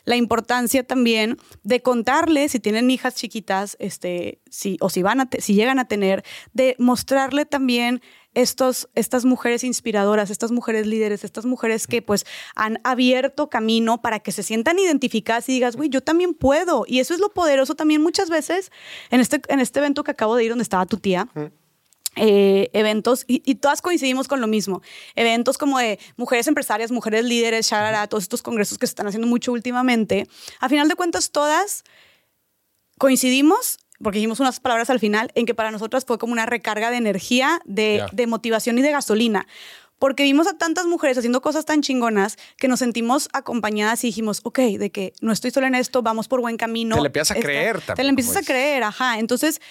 la 0.06 0.16
importancia 0.16 0.84
también 0.84 1.38
de 1.64 1.82
contarle, 1.82 2.50
si 2.50 2.60
tienen 2.60 2.92
hijas 2.92 3.16
chiquitas, 3.16 3.78
este, 3.80 4.42
si, 4.50 4.78
o 4.82 4.90
si, 4.90 5.02
van 5.02 5.22
a 5.22 5.30
si 5.40 5.54
llegan 5.54 5.80
a 5.80 5.86
tener, 5.86 6.24
de 6.54 6.76
mostrarle 6.80 7.46
también 7.46 8.02
estos, 8.34 8.90
estas 8.96 9.26
mujeres 9.26 9.64
inspiradoras, 9.64 10.30
estas 10.30 10.52
mujeres 10.52 10.88
líderes, 10.88 11.24
estas 11.24 11.46
mujeres 11.46 11.88
que 11.88 12.02
pues 12.02 12.26
han 12.56 12.80
abierto 12.84 13.50
camino 13.50 14.02
para 14.02 14.20
que 14.20 14.32
se 14.32 14.44
sientan 14.44 14.80
identificadas 14.80 15.50
y 15.50 15.54
digas, 15.54 15.76
güey, 15.76 15.90
yo 15.90 16.02
también 16.02 16.34
puedo. 16.34 16.86
Y 16.88 17.00
eso 17.00 17.14
es 17.14 17.20
lo 17.20 17.30
poderoso 17.34 17.76
también 17.76 18.02
muchas 18.02 18.30
veces 18.30 18.72
en 19.10 19.20
este, 19.20 19.42
en 19.50 19.60
este 19.60 19.80
evento 19.80 20.04
que 20.04 20.12
acabo 20.12 20.36
de 20.36 20.46
ir 20.46 20.52
donde 20.52 20.64
estaba 20.64 20.86
tu 20.86 20.98
tía. 20.98 21.28
Eh, 22.18 22.70
eventos, 22.74 23.24
y, 23.26 23.56
todas 23.56 23.82
coincidimos 23.82 24.28
con 24.28 24.42
lo 24.42 24.48
mismo, 24.48 24.82
eventos 25.16 25.58
como 25.58 25.80
de 25.80 25.98
mujeres 26.18 26.46
empresarias, 26.48 26.92
mujeres 26.92 27.24
líderes, 27.24 27.70
sharara, 27.70 28.06
todos 28.08 28.24
estos 28.24 28.42
congresos 28.42 28.78
que 28.78 28.86
se 28.86 28.92
están 28.92 29.08
haciendo 29.08 29.28
mucho 29.28 29.54
últimamente, 29.54 30.28
a 30.60 30.68
final 30.68 30.90
de 30.90 30.96
cuentas 30.96 31.32
todas 31.32 31.86
coincidimos, 32.98 33.78
porque 34.04 34.18
dijimos 34.18 34.42
unas 34.42 34.60
palabras 34.60 34.90
al 34.90 35.00
final, 35.00 35.32
en 35.36 35.46
que 35.46 35.56
para 35.56 35.72
nosotras 35.72 36.04
fue 36.04 36.18
como 36.18 36.34
una 36.34 36.46
recarga 36.46 36.92
de 36.92 36.98
energía, 36.98 37.62
de, 37.64 38.04
de 38.12 38.28
motivación 38.28 38.78
y 38.78 38.82
de 38.82 38.92
gasolina 38.92 39.48
porque 40.02 40.24
vimos 40.24 40.48
a 40.48 40.58
tantas 40.58 40.88
mujeres 40.88 41.20
haciendo 41.20 41.44
cosas 41.44 41.66
tan 41.66 41.84
chingonas 41.84 42.40
que 42.58 42.68
nos 42.68 42.80
sentimos 42.80 43.30
acompañadas 43.34 44.04
y 44.04 44.08
dijimos, 44.08 44.40
ok, 44.42 44.58
de 44.58 44.90
que 44.90 45.14
no 45.22 45.32
estoy 45.32 45.52
sola 45.52 45.68
en 45.68 45.76
esto, 45.76 46.02
vamos 46.02 46.28
por 46.28 46.42
buen 46.42 46.58
camino. 46.58 46.96
Te 46.96 47.02
le 47.04 47.08
empiezas 47.10 47.38
a 47.38 47.40
creer 47.40 47.76
también. 47.76 47.96
Te 47.98 48.04
le 48.04 48.10
empiezas 48.10 48.38
a 48.38 48.42
creer, 48.42 48.82
ajá. 48.82 49.20
Entonces, 49.20 49.62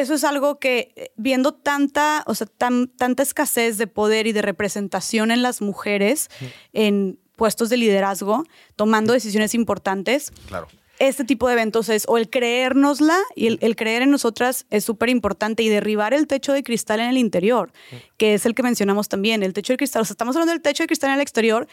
eso 0.00 0.14
es 0.14 0.24
algo 0.24 0.58
que 0.58 0.92
eh, 0.96 1.12
viendo 1.16 1.54
tanta, 1.54 2.24
o 2.26 2.34
sea, 2.34 2.46
tanta 2.46 3.22
escasez 3.22 3.78
de 3.78 3.86
poder 3.86 4.26
y 4.26 4.32
de 4.32 4.42
representación 4.42 5.30
en 5.30 5.42
las 5.42 5.62
mujeres 5.62 6.30
en 6.72 7.18
puestos 7.36 7.68
de 7.68 7.76
liderazgo, 7.76 8.44
tomando 8.74 9.12
decisiones 9.12 9.54
importantes. 9.54 10.32
Claro. 10.48 10.66
Este 10.98 11.24
tipo 11.24 11.46
de 11.46 11.54
eventos 11.54 11.88
es, 11.88 12.04
o 12.08 12.18
el 12.18 12.28
creérnosla 12.28 13.18
y 13.36 13.58
el, 13.64 13.76
creer 13.76 14.02
en 14.02 14.10
nosotras 14.10 14.66
es 14.70 14.84
súper 14.84 15.08
importante 15.10 15.62
y 15.62 15.68
derribar 15.68 16.12
el 16.14 16.26
techo 16.26 16.52
de 16.52 16.62
cristal 16.62 17.00
en 17.00 17.10
el 17.10 17.18
interior, 17.18 17.72
que 18.16 18.34
es 18.34 18.46
el 18.46 18.54
que 18.54 18.62
mencionamos 18.62 19.08
también, 19.08 19.42
el 19.42 19.52
techo 19.52 19.72
de 19.72 19.76
cristal. 19.76 20.02
O 20.02 20.04
sea, 20.04 20.14
estamos 20.14 20.36
hablando 20.36 20.52
del 20.52 20.62
techo 20.62 20.84
de 20.84 20.86
cristal 20.86 21.10
en 21.10 21.16
el 21.16 21.20
exterior, 21.20 21.66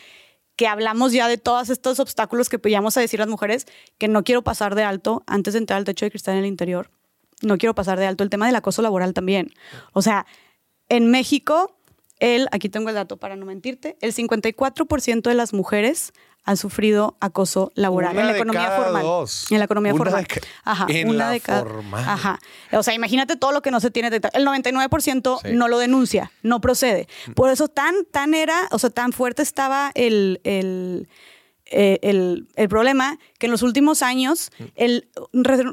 que 0.56 0.68
hablamos 0.68 1.12
ya 1.12 1.28
de 1.28 1.38
todos 1.38 1.70
estos 1.70 2.00
obstáculos 2.00 2.50
que 2.50 2.58
podíamos 2.58 2.96
decir 2.96 3.20
las 3.20 3.30
mujeres 3.30 3.68
que 4.00 4.08
no 4.08 4.24
quiero 4.24 4.44
pasar 4.44 4.74
de 4.74 4.84
alto 4.84 5.24
antes 5.28 5.54
de 5.54 5.60
entrar 5.60 5.78
al 5.78 5.86
techo 5.86 6.06
de 6.06 6.12
cristal 6.12 6.36
en 6.36 6.42
el 6.42 6.48
interior 6.48 6.90
no 7.42 7.58
quiero 7.58 7.76
pasar 7.76 8.00
de 8.00 8.08
alto 8.08 8.24
el 8.24 8.30
tema 8.30 8.46
del 8.46 8.56
acoso 8.56 8.82
laboral 8.82 9.14
también. 9.14 9.52
O 9.94 10.02
sea, 10.02 10.26
en 10.90 11.10
México, 11.10 11.76
el, 12.20 12.48
aquí 12.52 12.70
tengo 12.70 12.90
el 12.90 12.96
dato 12.96 13.18
para 13.18 13.36
no 13.36 13.46
mentirte, 13.46 13.98
el 14.02 14.14
54% 14.14 15.22
de 15.22 15.34
las 15.34 15.54
mujeres 15.54 16.14
han 16.44 16.58
sufrido 16.58 17.18
acoso 17.20 17.72
laboral 17.76 18.18
en 18.18 18.26
la 18.26 18.36
economía 18.36 18.72
formal. 18.72 19.06
En 19.52 19.60
la 19.60 19.66
economía 19.66 19.94
formal. 19.94 20.28
Ajá, 20.64 20.88
en 20.90 21.10
una 21.10 21.26
la 21.26 21.30
de 21.32 21.40
formal. 21.40 22.04
Ajá. 22.08 22.40
O 22.72 22.82
sea, 22.82 22.94
imagínate 22.94 23.36
todo 23.36 23.52
lo 23.52 23.62
que 23.62 23.70
no 23.70 23.80
se 23.80 23.92
tiene. 23.92 24.08
El 24.08 24.46
99% 24.48 25.52
no 25.52 25.68
lo 25.68 25.78
denuncia, 25.78 26.32
no 26.42 26.60
procede. 26.60 27.08
Por 27.36 27.52
eso 27.52 27.68
tan, 27.68 28.06
tan 28.06 28.34
era, 28.34 28.68
o 28.72 28.80
sea, 28.80 28.90
tan 28.90 29.14
fuerte 29.14 29.44
estaba 29.44 29.92
el, 29.94 30.42
el 30.44 31.08
eh, 31.74 32.00
el, 32.02 32.48
el, 32.56 32.68
problema 32.68 33.18
que 33.40 33.46
en 33.46 33.52
los 33.52 33.62
últimos 33.62 34.02
años 34.02 34.52
el, 34.76 35.08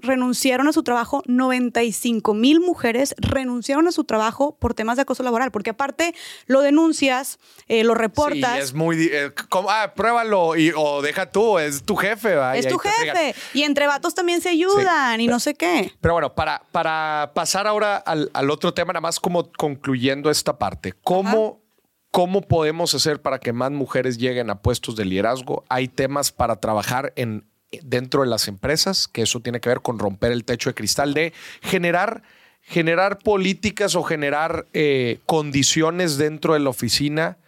renunciaron 0.03 0.69
a 0.69 0.73
su 0.73 0.85
trabajo, 0.85 1.25
95 1.27 2.35
mil 2.35 2.61
mujeres 2.61 3.17
renunciaron 3.19 3.89
a 3.89 3.93
su 3.93 4.05
trabajo 4.05 4.57
por 4.61 4.75
temas 4.75 4.95
de 4.97 5.03
acoso 5.03 5.25
laboral, 5.25 5.51
porque 5.51 5.71
aparte 5.71 6.15
lo 6.47 6.61
denuncias, 6.61 7.41
eh, 7.67 7.83
lo 7.83 7.95
reportas. 7.95 8.55
Sí, 8.55 8.61
es 8.61 8.75
muy... 8.75 9.11
Eh, 9.13 9.33
ah, 9.69 9.93
pruébalo 9.97 10.57
y, 10.57 10.73
o 10.77 11.03
deja 11.03 11.31
tú, 11.33 11.59
es 11.59 11.83
tu 11.83 11.97
jefe. 11.97 12.37
es 12.55 12.69
tu 12.69 12.79
jefe. 12.79 13.35
Y 13.53 13.65
entre 13.65 13.89
vatos 13.89 14.15
también 14.15 14.41
se 14.41 14.51
ayudan 14.51 15.21
y 15.21 15.27
no 15.27 15.41
sé 15.41 15.55
qué. 15.55 15.93
Pero 16.01 16.15
bueno, 16.15 16.35
para, 16.35 16.63
para 16.71 17.33
pasar 17.35 17.67
ahora 17.67 17.97
al, 17.97 18.31
al, 18.35 18.51
otro 18.51 18.73
tema, 18.73 18.93
nada 18.93 19.01
más 19.01 19.19
como 19.19 19.51
concluyendo 19.51 20.31
esta 20.31 20.59
parte, 20.59 20.95
¿cómo 21.03 21.61
¿Cómo 22.11 22.41
podemos 22.41 22.95
hacer 22.95 23.21
para 23.21 23.39
que 23.39 23.53
más 23.53 23.71
mujeres 23.71 24.19
lleguen 24.19 24.51
a 24.51 24.63
puestos 24.63 24.97
de 24.97 25.05
liderazgo? 25.05 25.65
Hay 25.69 25.89
temas 25.89 26.33
para 26.33 26.57
trabajar 26.57 27.13
en, 27.17 27.45
dentro 27.83 28.23
de 28.23 28.29
las 28.29 28.49
empresas, 28.49 29.09
que 29.09 29.23
eso 29.23 29.41
tiene 29.41 29.61
que 29.61 29.69
ver 29.69 29.83
con 29.83 29.99
romper 29.99 30.33
el 30.33 30.45
techo 30.45 30.71
de 30.71 30.75
cristal, 30.75 31.13
de 31.13 31.33
generar, 31.61 32.23
generar 32.63 33.19
políticas 33.19 33.95
o 33.95 34.03
generar 34.03 34.67
eh, 34.73 35.19
condiciones 35.27 36.17
dentro 36.17 36.55
de 36.55 36.61
la 36.61 36.71
oficina 36.71 37.39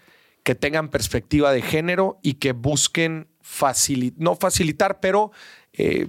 que 0.43 0.55
tengan 0.55 0.89
perspectiva 0.89 1.53
de 1.53 1.63
género 1.63 2.19
y 2.23 2.35
que 2.35 2.53
busquen 2.53 3.29
facilitar, 3.41 4.23
no 4.23 4.37
facilitar, 4.37 5.01
pero 5.01 5.33
eh, 5.73 6.09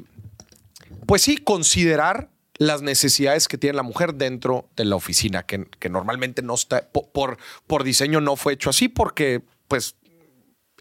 pues 1.05 1.21
sí, 1.21 1.37
considerar 1.37 2.29
las 2.61 2.83
necesidades 2.83 3.47
que 3.47 3.57
tiene 3.57 3.75
la 3.75 3.81
mujer 3.81 4.13
dentro 4.13 4.69
de 4.75 4.85
la 4.85 4.95
oficina, 4.95 5.47
que, 5.47 5.65
normalmente 5.89 6.43
no 6.43 6.53
está, 6.53 6.87
por, 6.91 7.39
por 7.65 7.83
diseño 7.83 8.21
no 8.21 8.35
fue 8.35 8.53
hecho 8.53 8.69
así, 8.69 8.87
porque 8.87 9.41
pues 9.67 9.95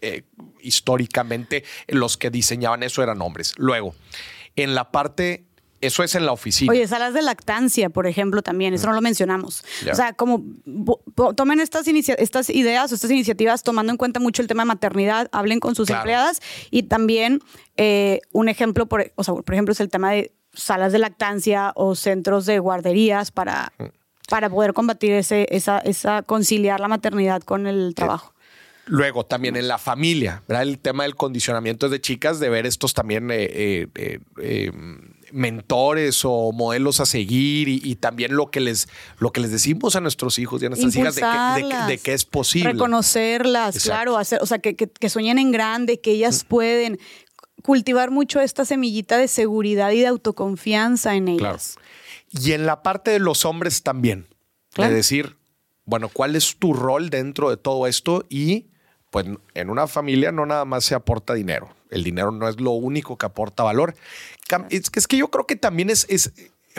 eh, 0.01 0.21
históricamente 0.59 1.63
los 1.87 2.17
que 2.17 2.29
diseñaban 2.29 2.83
eso 2.83 3.01
eran 3.01 3.19
hombres. 3.23 3.55
Luego, 3.57 3.95
en 4.55 4.75
la 4.75 4.91
parte 4.91 5.47
eso 5.79 6.03
es 6.03 6.13
en 6.13 6.27
la 6.27 6.33
oficina. 6.33 6.71
Oye, 6.71 6.87
salas 6.87 7.15
de 7.15 7.23
lactancia, 7.23 7.89
por 7.89 8.05
ejemplo, 8.05 8.43
también, 8.43 8.75
eso 8.75 8.85
no 8.85 8.93
lo 8.93 9.01
mencionamos. 9.01 9.63
O 9.91 9.95
sea, 9.95 10.13
como 10.13 10.43
tomen 11.35 11.59
estas, 11.59 11.87
estas 11.87 12.51
ideas 12.51 12.91
o 12.91 12.95
estas 12.95 13.09
iniciativas 13.09 13.63
tomando 13.63 13.91
en 13.91 13.97
cuenta 13.97 14.19
mucho 14.19 14.43
el 14.43 14.47
tema 14.47 14.61
de 14.61 14.67
maternidad, 14.67 15.29
hablen 15.31 15.59
con 15.59 15.73
sus 15.73 15.89
empleadas 15.89 16.41
y 16.69 16.83
también 16.83 17.39
eh, 17.75 18.21
un 18.31 18.49
ejemplo, 18.49 18.85
por, 18.85 19.11
o 19.15 19.23
sea, 19.23 19.33
por 19.33 19.55
ejemplo, 19.55 19.71
es 19.71 19.79
el 19.79 19.89
tema 19.89 20.11
de 20.11 20.31
salas 20.53 20.91
de 20.91 20.99
lactancia 20.99 21.71
o 21.75 21.95
centros 21.95 22.45
de 22.45 22.59
guarderías 22.59 23.31
para, 23.31 23.71
mm. 23.77 23.85
para 24.29 24.49
poder 24.49 24.73
combatir 24.73 25.13
ese, 25.13 25.47
esa, 25.49 25.79
esa, 25.79 26.23
conciliar 26.23 26.79
la 26.79 26.87
maternidad 26.87 27.41
con 27.41 27.67
el 27.67 27.93
trabajo. 27.95 28.33
Luego, 28.85 29.25
también 29.25 29.55
en 29.55 29.67
la 29.67 29.77
familia, 29.77 30.43
¿verdad? 30.47 30.63
El 30.63 30.79
tema 30.79 31.03
del 31.03 31.15
condicionamiento 31.15 31.87
de 31.87 32.01
chicas, 32.01 32.39
de 32.39 32.49
ver 32.49 32.65
estos 32.65 32.93
también 32.93 33.29
eh, 33.31 33.87
eh, 33.93 34.71
mentores 35.31 36.21
o 36.23 36.51
modelos 36.51 36.99
a 36.99 37.05
seguir 37.05 37.67
y, 37.69 37.95
también 37.95 38.35
lo 38.35 38.49
que 38.49 38.59
les 38.59 38.89
lo 39.19 39.31
que 39.31 39.39
les 39.39 39.51
decimos 39.51 39.95
a 39.95 40.01
nuestros 40.01 40.39
hijos 40.39 40.61
y 40.61 40.65
a 40.65 40.69
nuestras 40.69 40.95
hijas 40.95 41.15
de 41.15 41.97
que, 41.97 42.13
es 42.13 42.25
posible. 42.25 42.73
Reconocerlas, 42.73 43.83
claro, 43.83 44.17
hacer, 44.17 44.39
o 44.41 44.45
sea, 44.45 44.59
que, 44.59 44.75
que, 44.75 45.09
sueñen 45.09 45.39
en 45.39 45.51
grande, 45.51 45.99
que 45.99 46.11
ellas 46.11 46.43
mm. 46.43 46.47
pueden 46.47 46.99
cultivar 47.61 48.11
mucho 48.11 48.39
esta 48.41 48.65
semillita 48.65 49.17
de 49.17 49.27
seguridad 49.27 49.91
y 49.91 49.99
de 49.99 50.07
autoconfianza 50.07 51.15
en 51.15 51.27
ellas. 51.27 51.77
Y 52.29 52.53
en 52.53 52.65
la 52.65 52.83
parte 52.83 53.11
de 53.11 53.19
los 53.19 53.45
hombres 53.45 53.83
también, 53.83 54.27
de 54.77 54.89
decir, 54.89 55.37
bueno, 55.85 56.09
¿cuál 56.09 56.35
es 56.35 56.57
tu 56.57 56.73
rol 56.73 57.09
dentro 57.09 57.49
de 57.49 57.57
todo 57.57 57.87
esto? 57.87 58.25
Y 58.29 58.67
pues 59.09 59.25
en 59.53 59.69
una 59.69 59.87
familia 59.87 60.31
no 60.31 60.45
nada 60.45 60.65
más 60.65 60.85
se 60.85 60.95
aporta 60.95 61.33
dinero. 61.33 61.75
El 61.89 62.03
dinero 62.03 62.31
no 62.31 62.47
es 62.47 62.61
lo 62.61 62.71
único 62.71 63.17
que 63.17 63.25
aporta 63.25 63.63
valor. 63.63 63.95
Es 64.69 64.89
que, 64.89 64.99
es 64.99 65.07
que 65.07 65.17
yo 65.17 65.29
creo 65.29 65.45
que 65.45 65.57
también 65.57 65.89
es, 65.89 66.05
es 66.09 66.31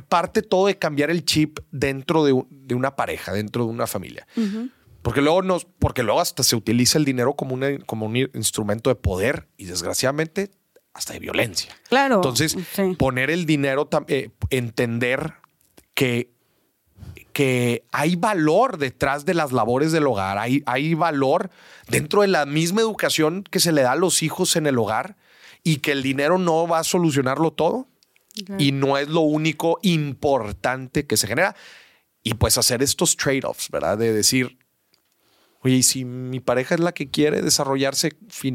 parte 0.09 0.43
todo 0.43 0.67
de 0.67 0.79
cambiar 0.79 1.11
el 1.11 1.25
chip 1.25 1.59
dentro 1.71 2.25
de, 2.25 2.33
una 2.75 2.97
pareja, 2.97 3.33
dentro 3.33 3.65
de 3.65 3.71
una 3.71 3.87
familia. 3.87 4.27
Porque 5.03 5.21
luego, 5.21 5.43
nos, 5.43 5.65
porque 5.65 6.03
luego 6.03 6.21
hasta 6.21 6.43
se 6.43 6.57
utiliza 6.57 6.97
el 6.97 7.05
dinero 7.05 7.35
como, 7.35 7.55
una, 7.55 7.79
como 7.81 8.07
un 8.07 8.17
instrumento 8.17 8.89
de 8.89 8.97
poder 8.97 9.49
y 9.57 9.67
desgraciadamente 9.67 10.51
hasta 10.95 11.15
de 11.15 11.21
violencia. 11.21 11.75
Claro. 11.89 12.17
Entonces, 12.17 12.57
poner 12.99 13.31
el 13.31 13.47
dinero, 13.47 13.89
eh, 14.09 14.31
entender 14.51 15.35
que 15.95 16.31
que 17.33 17.85
hay 17.93 18.17
valor 18.17 18.79
detrás 18.79 19.25
de 19.25 19.35
las 19.35 19.53
labores 19.53 19.93
del 19.93 20.07
hogar, 20.07 20.39
hay, 20.39 20.63
hay 20.67 20.95
valor 20.95 21.51
dentro 21.89 22.23
de 22.23 22.29
la 22.29 22.47
misma 22.47 22.83
educación 22.83 23.45
que 23.51 23.61
se 23.61 23.73
le 23.73 23.83
da 23.83 23.93
a 23.93 23.97
los 23.97 24.23
hijos 24.23 24.55
en 24.57 24.67
el 24.67 24.79
hogar 24.79 25.17
y 25.65 25.77
que 25.77 25.93
el 25.93 26.03
dinero 26.03 26.39
no 26.39 26.67
va 26.67 26.81
a 26.81 26.85
solucionarlo 26.85 27.53
todo 27.53 27.89
y 28.59 28.73
no 28.73 28.97
es 28.97 29.09
lo 29.09 29.21
único 29.21 29.79
importante 29.83 31.07
que 31.07 31.17
se 31.17 31.27
genera. 31.27 31.55
Y 32.23 32.35
pues 32.35 32.57
hacer 32.57 32.83
estos 32.83 33.17
trade-offs, 33.17 33.71
¿verdad? 33.71 33.99
De 33.99 34.13
decir, 34.13 34.59
oye, 35.63 35.83
si 35.83 36.05
mi 36.05 36.41
pareja 36.41 36.75
es 36.75 36.81
la 36.81 36.93
que 36.93 37.11
quiere 37.11 37.43
desarrollarse 37.43 38.13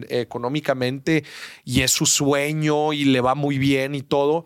económicamente 0.09 1.23
y 1.63 1.81
es 1.81 1.91
su 1.91 2.05
sueño 2.05 2.93
y 2.93 3.05
le 3.05 3.21
va 3.21 3.35
muy 3.35 3.57
bien 3.57 3.95
y 3.95 4.01
todo, 4.01 4.45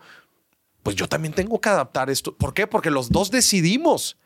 pues 0.82 0.96
yo 0.96 1.08
también 1.08 1.34
tengo 1.34 1.60
que 1.60 1.68
adaptar 1.68 2.10
esto. 2.10 2.36
¿Por 2.36 2.54
qué? 2.54 2.66
Porque 2.66 2.90
los 2.90 3.10
dos 3.10 3.30
decidimos 3.30 4.16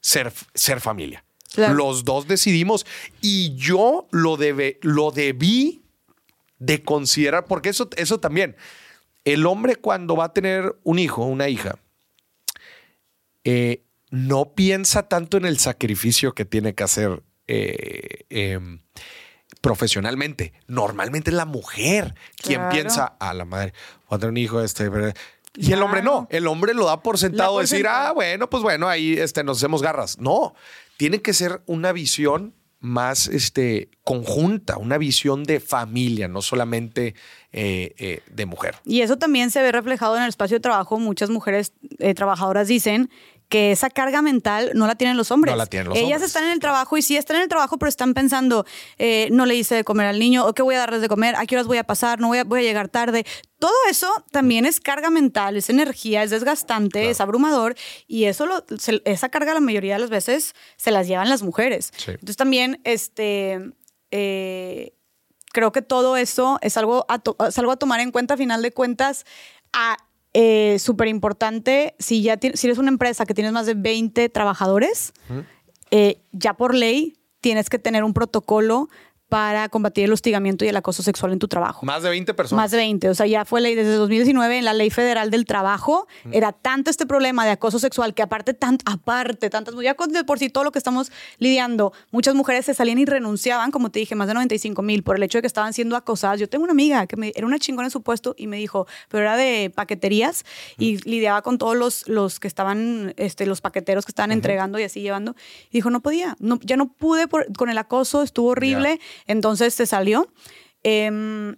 ser, 0.00 0.32
ser 0.54 0.80
familia. 0.80 1.24
Los 1.56 2.04
dos 2.04 2.26
decidimos 2.26 2.84
y 3.20 3.54
yo 3.54 4.08
lo, 4.10 4.36
debe, 4.36 4.80
lo 4.82 5.12
debí 5.12 5.84
de 6.58 6.82
considerar, 6.82 7.44
porque 7.44 7.68
eso, 7.68 7.88
eso 7.96 8.18
también, 8.18 8.56
el 9.24 9.46
hombre 9.46 9.76
cuando 9.76 10.16
va 10.16 10.24
a 10.24 10.32
tener 10.32 10.76
un 10.82 10.98
hijo, 10.98 11.24
una 11.24 11.48
hija, 11.48 11.78
eh, 13.44 13.84
no 14.10 14.54
piensa 14.54 15.08
tanto 15.08 15.36
en 15.36 15.44
el 15.44 15.58
sacrificio 15.58 16.34
que 16.34 16.44
tiene 16.44 16.74
que 16.74 16.82
hacer 16.82 17.22
eh, 17.46 18.26
em, 18.30 18.80
profesionalmente. 19.60 20.52
Normalmente 20.66 21.30
es 21.30 21.36
la 21.36 21.46
mujer 21.46 22.14
quien 22.36 22.68
piensa 22.70 23.16
a 23.18 23.34
la 23.34 23.44
madre, 23.44 23.72
voy 24.08 24.16
a 24.16 24.18
tener 24.18 24.30
un 24.30 24.36
hijo, 24.36 24.60
este, 24.60 24.90
y 25.56 25.72
el 25.72 25.82
hombre 25.82 26.02
no, 26.02 26.26
el 26.30 26.46
hombre 26.46 26.74
lo 26.74 26.86
da 26.86 27.02
por 27.02 27.16
sentado, 27.16 27.60
decir, 27.60 27.86
ah, 27.88 28.12
bueno, 28.12 28.50
pues 28.50 28.62
bueno, 28.62 28.88
ahí 28.88 29.12
este, 29.12 29.44
nos 29.44 29.58
hacemos 29.58 29.82
garras. 29.82 30.18
No, 30.18 30.54
tiene 30.96 31.22
que 31.22 31.32
ser 31.32 31.62
una 31.66 31.92
visión 31.92 32.54
más 32.80 33.28
este, 33.28 33.88
conjunta, 34.02 34.76
una 34.76 34.98
visión 34.98 35.44
de 35.44 35.60
familia, 35.60 36.28
no 36.28 36.42
solamente 36.42 37.14
eh, 37.52 37.94
eh, 37.96 38.20
de 38.30 38.46
mujer. 38.46 38.74
Y 38.84 39.00
eso 39.00 39.16
también 39.16 39.50
se 39.50 39.62
ve 39.62 39.72
reflejado 39.72 40.16
en 40.16 40.24
el 40.24 40.28
espacio 40.28 40.56
de 40.56 40.60
trabajo. 40.60 40.98
Muchas 40.98 41.30
mujeres 41.30 41.72
eh, 41.98 42.14
trabajadoras 42.14 42.68
dicen 42.68 43.10
que 43.48 43.72
esa 43.72 43.90
carga 43.90 44.22
mental 44.22 44.72
no 44.74 44.86
la 44.86 44.94
tienen 44.94 45.16
los 45.16 45.30
hombres. 45.30 45.52
No 45.52 45.58
la 45.58 45.66
tienen 45.66 45.88
los 45.88 45.98
Ellas 45.98 46.22
están 46.22 46.44
en 46.44 46.50
el 46.50 46.60
trabajo 46.60 46.96
y 46.96 47.02
sí 47.02 47.16
están 47.16 47.36
en 47.36 47.42
el 47.42 47.48
trabajo, 47.48 47.78
pero 47.78 47.88
están 47.88 48.14
pensando, 48.14 48.66
eh, 48.98 49.28
no 49.30 49.46
le 49.46 49.54
hice 49.54 49.74
de 49.74 49.84
comer 49.84 50.06
al 50.06 50.18
niño, 50.18 50.46
o 50.46 50.54
qué 50.54 50.62
voy 50.62 50.74
a 50.74 50.78
darles 50.78 51.00
de 51.00 51.08
comer, 51.08 51.36
a 51.36 51.46
qué 51.46 51.56
horas 51.56 51.66
voy 51.66 51.78
a 51.78 51.84
pasar, 51.84 52.20
no 52.20 52.28
voy 52.28 52.38
a, 52.38 52.44
voy 52.44 52.60
a 52.60 52.62
llegar 52.62 52.88
tarde. 52.88 53.24
Todo 53.58 53.74
eso 53.88 54.08
también 54.30 54.66
es 54.66 54.80
carga 54.80 55.10
mental, 55.10 55.56
es 55.56 55.70
energía, 55.70 56.22
es 56.22 56.30
desgastante, 56.30 57.10
es 57.10 57.20
abrumador 57.20 57.74
y 58.06 58.24
eso 58.24 58.46
lo, 58.46 58.64
esa 59.04 59.28
carga 59.28 59.54
la 59.54 59.60
mayoría 59.60 59.94
de 59.94 60.00
las 60.00 60.10
veces 60.10 60.54
se 60.76 60.90
las 60.90 61.06
llevan 61.06 61.28
las 61.28 61.42
mujeres. 61.42 61.92
Entonces 62.06 62.36
también, 62.36 62.80
este... 62.84 63.72
Eh, 64.10 64.94
creo 65.54 65.72
que 65.72 65.82
todo 65.82 66.16
eso 66.16 66.58
es 66.60 66.76
algo, 66.76 67.06
a 67.08 67.22
es 67.48 67.58
algo 67.58 67.72
a 67.72 67.76
tomar 67.76 68.00
en 68.00 68.10
cuenta 68.10 68.34
a 68.34 68.36
final 68.36 68.60
de 68.60 68.72
cuentas. 68.72 69.24
A, 69.72 69.96
eh, 70.34 70.78
súper 70.80 71.06
importante, 71.06 71.94
si 72.00 72.22
ya 72.22 72.36
si 72.40 72.66
eres 72.66 72.78
una 72.78 72.88
empresa 72.88 73.24
que 73.24 73.34
tienes 73.34 73.52
más 73.52 73.66
de 73.66 73.74
20 73.74 74.28
trabajadores, 74.28 75.12
eh, 75.92 76.20
ya 76.32 76.54
por 76.54 76.74
ley 76.74 77.16
tienes 77.40 77.70
que 77.70 77.78
tener 77.78 78.02
un 78.02 78.12
protocolo 78.12 78.88
para 79.34 79.68
combatir 79.68 80.04
el 80.04 80.12
hostigamiento 80.12 80.64
y 80.64 80.68
el 80.68 80.76
acoso 80.76 81.02
sexual 81.02 81.32
en 81.32 81.40
tu 81.40 81.48
trabajo. 81.48 81.84
Más 81.84 82.04
de 82.04 82.08
20 82.08 82.34
personas. 82.34 82.62
Más 82.62 82.70
de 82.70 82.76
20. 82.76 83.08
O 83.08 83.14
sea, 83.16 83.26
ya 83.26 83.44
fue 83.44 83.60
ley 83.60 83.74
desde 83.74 83.94
2019 83.94 84.58
en 84.58 84.64
la 84.64 84.74
ley 84.74 84.90
federal 84.90 85.32
del 85.32 85.44
trabajo. 85.44 86.06
Era 86.30 86.52
tanto 86.52 86.88
este 86.88 87.04
problema 87.04 87.44
de 87.44 87.50
acoso 87.50 87.80
sexual 87.80 88.14
que 88.14 88.22
aparte, 88.22 88.54
tan, 88.54 88.78
aparte, 88.84 89.50
tantas, 89.50 89.74
ya 89.82 89.96
por 89.96 90.38
sí 90.38 90.50
todo 90.50 90.62
lo 90.62 90.70
que 90.70 90.78
estamos 90.78 91.10
lidiando, 91.40 91.92
muchas 92.12 92.36
mujeres 92.36 92.66
se 92.66 92.74
salían 92.74 93.00
y 93.00 93.06
renunciaban, 93.06 93.72
como 93.72 93.90
te 93.90 93.98
dije, 93.98 94.14
más 94.14 94.28
de 94.28 94.34
95 94.34 94.82
mil 94.82 95.02
por 95.02 95.16
el 95.16 95.22
hecho 95.24 95.38
de 95.38 95.42
que 95.42 95.48
estaban 95.48 95.72
siendo 95.72 95.96
acosadas. 95.96 96.38
Yo 96.38 96.48
tengo 96.48 96.62
una 96.62 96.72
amiga 96.72 97.08
que 97.08 97.16
me, 97.16 97.32
era 97.34 97.44
una 97.44 97.58
chingona 97.58 97.88
en 97.88 97.90
su 97.90 98.02
puesto 98.02 98.36
y 98.38 98.46
me 98.46 98.58
dijo, 98.58 98.86
pero 99.08 99.24
era 99.24 99.36
de 99.36 99.72
paqueterías 99.74 100.44
y 100.78 100.98
lidiaba 100.98 101.42
con 101.42 101.58
todos 101.58 101.76
los, 101.76 102.06
los 102.06 102.38
que 102.38 102.46
estaban, 102.46 103.14
este, 103.16 103.46
los 103.46 103.60
paqueteros 103.60 104.06
que 104.06 104.12
estaban 104.12 104.30
entregando 104.30 104.78
y 104.78 104.84
así 104.84 105.00
llevando. 105.00 105.34
Y 105.70 105.78
dijo, 105.78 105.90
no 105.90 106.02
podía, 106.02 106.36
no, 106.38 106.60
ya 106.62 106.76
no 106.76 106.92
pude 106.92 107.26
con 107.26 107.68
el 107.68 107.78
acoso, 107.78 108.22
estuvo 108.22 108.50
horrible. 108.50 109.00
Entonces 109.26 109.74
se 109.74 109.86
salió. 109.86 110.32
Em, 110.82 111.56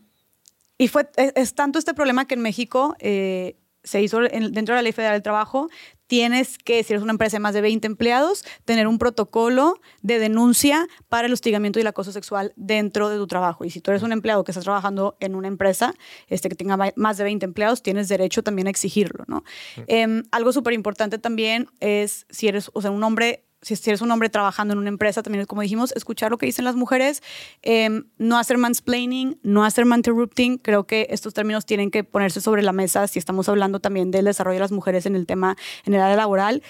y 0.79 0.89
fue, 0.89 1.09
es, 1.17 1.55
tanto 1.55 1.79
este 1.79 1.95
problema 1.95 2.27
que 2.27 2.35
en 2.35 2.43
México 2.43 2.97
eh, 2.99 3.57
se 3.83 4.03
hizo 4.03 4.21
dentro 4.21 4.75
de 4.75 4.79
la 4.79 4.83
Ley 4.83 4.93
Federal 4.93 5.15
del 5.15 5.23
Trabajo, 5.23 5.69
tienes 6.07 6.59
que, 6.59 6.83
si 6.83 6.93
eres 6.93 7.03
una 7.03 7.13
empresa 7.13 7.37
de 7.37 7.41
más 7.41 7.55
de 7.55 7.61
20 7.61 7.87
empleados, 7.87 8.45
tener 8.65 8.87
un 8.87 8.99
protocolo 8.99 9.81
de 10.03 10.19
denuncia 10.19 10.87
para 11.09 11.27
el 11.27 11.33
hostigamiento 11.33 11.79
y 11.79 11.83
el 11.83 11.87
acoso 11.87 12.13
sexual 12.13 12.53
dentro 12.57 13.09
de 13.09 13.17
tu 13.17 13.27
trabajo. 13.27 13.65
Y 13.65 13.71
si 13.71 13.81
tú 13.81 13.91
eres 13.91 14.03
un 14.03 14.13
empleado 14.13 14.45
que 14.45 14.53
estás 14.53 14.65
trabajando 14.65 15.17
en 15.21 15.35
una 15.35 15.49
empresa 15.49 15.95
este, 16.29 16.49
que 16.49 16.57
tenga 16.57 16.93
más 16.97 17.17
de 17.17 17.25
20 17.25 17.45
empleados, 17.45 17.83
tienes 17.83 18.09
derecho 18.09 18.43
también 18.43 18.67
a 18.67 18.71
exigirlo. 18.71 19.25
¿no? 19.29 19.45
Em, 19.87 20.25
algo 20.31 20.53
súper 20.53 20.75
importante 20.75 21.19
también 21.19 21.69
es, 21.81 22.27
si 22.31 22.49
eres 22.49 22.71
o 22.73 22.83
sea, 22.83 22.91
un 22.91 23.03
hombre 23.03 23.46
si, 23.75 23.91
eres 23.91 24.01
un 24.01 24.11
hombre 24.11 24.29
trabajando 24.29 24.75
en 24.75 24.79
una 24.79 24.89
empresa, 24.89 25.23
también 25.23 25.45
como 25.47 25.63
dijimos, 25.63 25.93
escuchar 25.97 26.31
lo 26.31 26.39
que 26.39 26.47
dicen 26.47 26.65
las 26.65 26.77
mujeres, 26.77 27.23
em, 27.63 28.05
no 28.19 28.39
hacer 28.39 28.59
mansplaining, 28.59 29.41
no 29.43 29.65
hacer 29.65 29.85
interrupting. 29.87 30.59
Creo 30.59 30.87
que 30.87 31.09
estos 31.11 31.35
términos 31.35 31.67
tienen 31.67 31.91
que 31.91 32.05
ponerse 32.05 32.41
sobre 32.41 32.63
la 32.63 32.73
mesa 32.73 33.09
si 33.09 33.19
estamos 33.19 33.49
hablando 33.49 33.81
también 33.81 34.11
del 34.11 34.27
desarrollo 34.27 34.57
de 34.57 34.61
las 34.61 34.73
mujeres 34.73 35.07
en 35.07 35.17
el 35.17 35.27
tema, 35.27 35.57
en 35.85 35.95
el 35.95 36.01
área 36.01 36.17
laboral. 36.17 36.63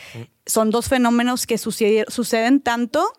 Son 0.46 0.70
dos 0.70 0.88
fenómenos 0.88 1.46
que 1.46 1.58
suceden 1.58 2.60
tanto 2.60 3.12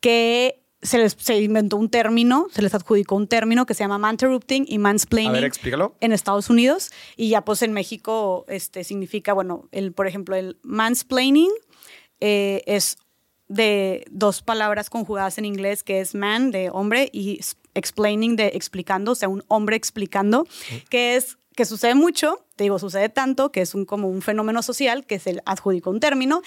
que 0.00 0.62
se 0.82 0.98
les 0.98 1.16
se 1.18 1.40
inventó 1.40 1.76
un 1.76 1.90
término, 1.90 2.46
se 2.50 2.62
les 2.62 2.74
adjudicó 2.74 3.16
un 3.16 3.26
término 3.26 3.66
que 3.66 3.74
se 3.74 3.82
llama 3.84 3.98
manterrupting 3.98 4.66
y 4.68 4.78
mansplaining. 4.78 5.30
A 5.30 5.34
ver, 5.34 5.44
explícalo. 5.44 5.96
En 6.00 6.12
Estados 6.12 6.48
Unidos 6.50 6.90
y 7.16 7.30
ya 7.30 7.44
pues 7.44 7.62
en 7.62 7.72
México 7.72 8.44
este, 8.48 8.84
significa, 8.84 9.32
bueno, 9.32 9.68
el, 9.72 9.92
por 9.92 10.06
ejemplo, 10.06 10.36
el 10.36 10.58
mansplaining 10.62 11.50
eh, 12.20 12.62
es 12.66 12.98
de 13.48 14.04
dos 14.10 14.42
palabras 14.42 14.90
conjugadas 14.90 15.38
en 15.38 15.44
inglés, 15.44 15.82
que 15.82 16.00
es 16.00 16.14
man, 16.14 16.50
de 16.50 16.70
hombre, 16.70 17.08
y 17.12 17.40
explaining, 17.74 18.36
de 18.36 18.48
explicando, 18.48 19.12
o 19.12 19.14
sea, 19.14 19.28
un 19.28 19.44
hombre 19.48 19.76
explicando, 19.76 20.46
que 20.88 21.16
es 21.16 21.38
que 21.56 21.64
sucede 21.64 21.94
mucho, 21.94 22.44
te 22.54 22.64
digo, 22.64 22.78
sucede 22.78 23.08
tanto, 23.08 23.50
que 23.50 23.62
es 23.62 23.74
un, 23.74 23.86
como 23.86 24.08
un 24.08 24.20
fenómeno 24.20 24.62
social, 24.62 25.06
que 25.06 25.18
se 25.18 25.40
adjudica 25.46 25.88
un 25.88 26.00
término, 26.00 26.42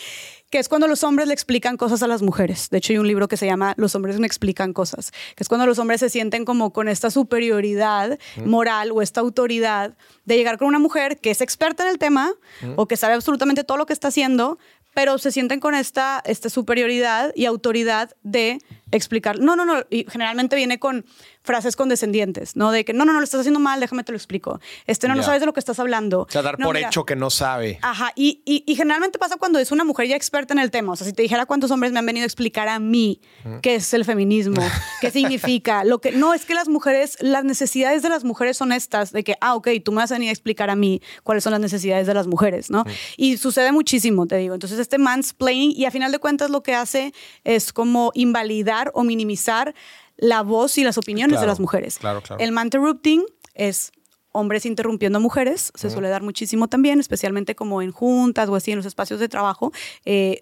que 0.52 0.60
es 0.60 0.70
cuando 0.70 0.88
los 0.88 1.04
hombres 1.04 1.28
le 1.28 1.34
explican 1.34 1.78
cosas 1.78 2.04
a 2.04 2.08
las 2.08 2.22
mujeres. 2.22 2.70
De 2.70 2.78
hecho, 2.78 2.94
hay 2.94 3.00
un 3.00 3.08
libro 3.08 3.28
que 3.28 3.36
se 3.36 3.48
llama 3.48 3.74
Los 3.76 3.96
hombres 3.96 4.20
me 4.20 4.28
explican 4.28 4.72
cosas, 4.72 5.12
que 5.36 5.44
es 5.44 5.50
cuando 5.50 5.66
los 5.66 5.80
hombres 5.80 6.00
se 6.00 6.10
sienten 6.10 6.46
como 6.46 6.72
con 6.72 6.88
esta 6.88 7.10
superioridad 7.10 8.20
moral 8.46 8.92
o 8.92 9.02
esta 9.02 9.20
autoridad 9.20 9.98
de 10.26 10.38
llegar 10.38 10.60
con 10.60 10.68
una 10.68 10.80
mujer 10.80 11.20
que 11.20 11.32
es 11.32 11.42
experta 11.42 11.84
en 11.84 11.90
el 11.90 11.98
tema 11.98 12.32
o 12.76 12.88
que 12.88 12.96
sabe 12.96 13.16
absolutamente 13.16 13.64
todo 13.64 13.78
lo 13.78 13.88
que 13.88 13.94
está 13.94 14.10
haciendo, 14.10 14.60
pero 15.00 15.18
se 15.18 15.32
sienten 15.32 15.62
con 15.62 15.76
esta, 15.76 16.22
esta 16.26 16.50
superioridad 16.50 17.32
y 17.34 17.46
autoridad 17.46 18.18
de 18.24 18.60
explicar. 18.92 19.40
No, 19.40 19.56
no, 19.56 19.64
no. 19.64 19.86
Y 19.90 20.06
generalmente 20.10 20.58
viene 20.58 20.78
con 20.78 21.06
frases 21.50 21.76
condescendientes, 21.76 22.56
¿no? 22.56 22.72
De 22.72 22.86
que 22.86 22.94
no, 22.94 23.06
no, 23.06 23.12
no, 23.12 23.18
lo 23.20 23.24
estás 23.24 23.40
haciendo 23.40 23.60
mal, 23.60 23.80
déjame 23.80 24.04
te 24.04 24.12
lo 24.12 24.18
explico. 24.20 24.60
Este, 24.86 25.08
no, 25.08 25.16
no 25.16 25.24
sabes 25.24 25.40
de 25.40 25.48
lo 25.48 25.54
que 25.54 25.60
estás 25.60 25.80
hablando. 25.80 26.22
O 26.22 26.28
sea, 26.30 26.44
dar 26.44 26.60
por 26.60 26.78
hecho 26.78 27.08
que 27.08 27.16
no 27.16 27.32
sabe. 27.32 27.80
Ajá. 27.82 28.12
Y, 28.16 28.44
y, 28.46 28.76
generalmente 28.76 29.18
pasa 29.18 29.36
cuando 29.38 29.58
es 29.58 29.72
una 29.72 29.84
mujer 29.84 30.08
ya 30.08 30.16
experta 30.16 30.54
en 30.54 30.60
el 30.60 30.70
tema. 30.70 30.94
O 30.94 30.96
sea, 30.96 31.08
si 31.08 31.14
te 31.14 31.24
dijera 31.24 31.48
cuántos 31.48 31.72
hombres 31.72 31.92
me 31.92 31.98
han 31.98 32.06
venido 32.06 32.24
a 32.24 32.28
explicar 32.28 32.68
a 32.68 32.78
mí 32.78 33.20
qué 33.64 33.76
es 33.76 33.92
el 33.96 34.06
feminismo, 34.06 34.62
qué 35.02 35.10
significa, 35.12 35.84
lo 35.86 36.00
que. 36.00 36.12
No, 36.12 36.36
es 36.36 36.46
que 36.46 36.54
las 36.54 36.68
mujeres, 36.68 37.18
las 37.20 37.44
necesidades 37.44 38.04
de 38.04 38.10
las 38.10 38.24
mujeres 38.24 38.56
son 38.56 38.72
estas, 38.72 39.12
de 39.12 39.24
que, 39.24 39.34
ah, 39.42 39.56
ok, 39.56 39.70
tú 39.84 39.92
me 39.92 39.98
vas 39.98 40.12
a 40.12 40.16
venir 40.16 40.30
a 40.30 40.34
explicar 40.34 40.70
a 40.70 40.76
mí 40.76 41.02
cuáles 41.24 41.44
son 41.44 41.52
las 41.52 41.62
necesidades 41.62 42.06
de 42.06 42.14
las 42.14 42.28
mujeres, 42.28 42.70
¿no? 42.70 42.84
Y 43.18 43.38
sucede 43.38 43.72
muchísimo, 43.72 44.28
te 44.28 44.36
digo. 44.38 44.54
Entonces, 44.54 44.78
este 44.78 45.00
mansplaining, 45.00 45.74
y 45.76 45.86
a 45.86 45.92
final 45.92 46.12
de 46.12 46.20
cuentas 46.20 46.52
lo 46.52 46.62
que 46.62 46.76
hace 46.76 47.12
es 47.44 47.74
como 47.74 48.12
invalidar 48.14 48.92
o 48.94 49.04
minimizar 49.04 49.74
la 50.20 50.44
voz 50.44 50.78
y 50.78 50.84
las 50.84 50.98
opiniones 50.98 51.40
de 51.40 51.48
las 51.48 51.60
mujeres. 51.60 51.98
Claro, 51.98 52.22
claro. 52.22 52.44
El 52.44 52.54
interrupting 52.54 53.24
es 53.54 53.92
hombres 54.32 54.66
interrumpiendo 54.66 55.18
a 55.18 55.22
mujeres, 55.22 55.72
se 55.76 55.90
suele 55.90 56.10
dar 56.10 56.22
muchísimo 56.22 56.68
también, 56.68 57.00
especialmente 57.00 57.56
como 57.56 57.82
en 57.82 57.92
juntas 57.92 58.50
o 58.50 58.56
así 58.56 58.72
en 58.72 58.78
los 58.78 58.86
espacios 58.86 59.20
de 59.20 59.30
trabajo. 59.30 59.72
Eh, 60.06 60.42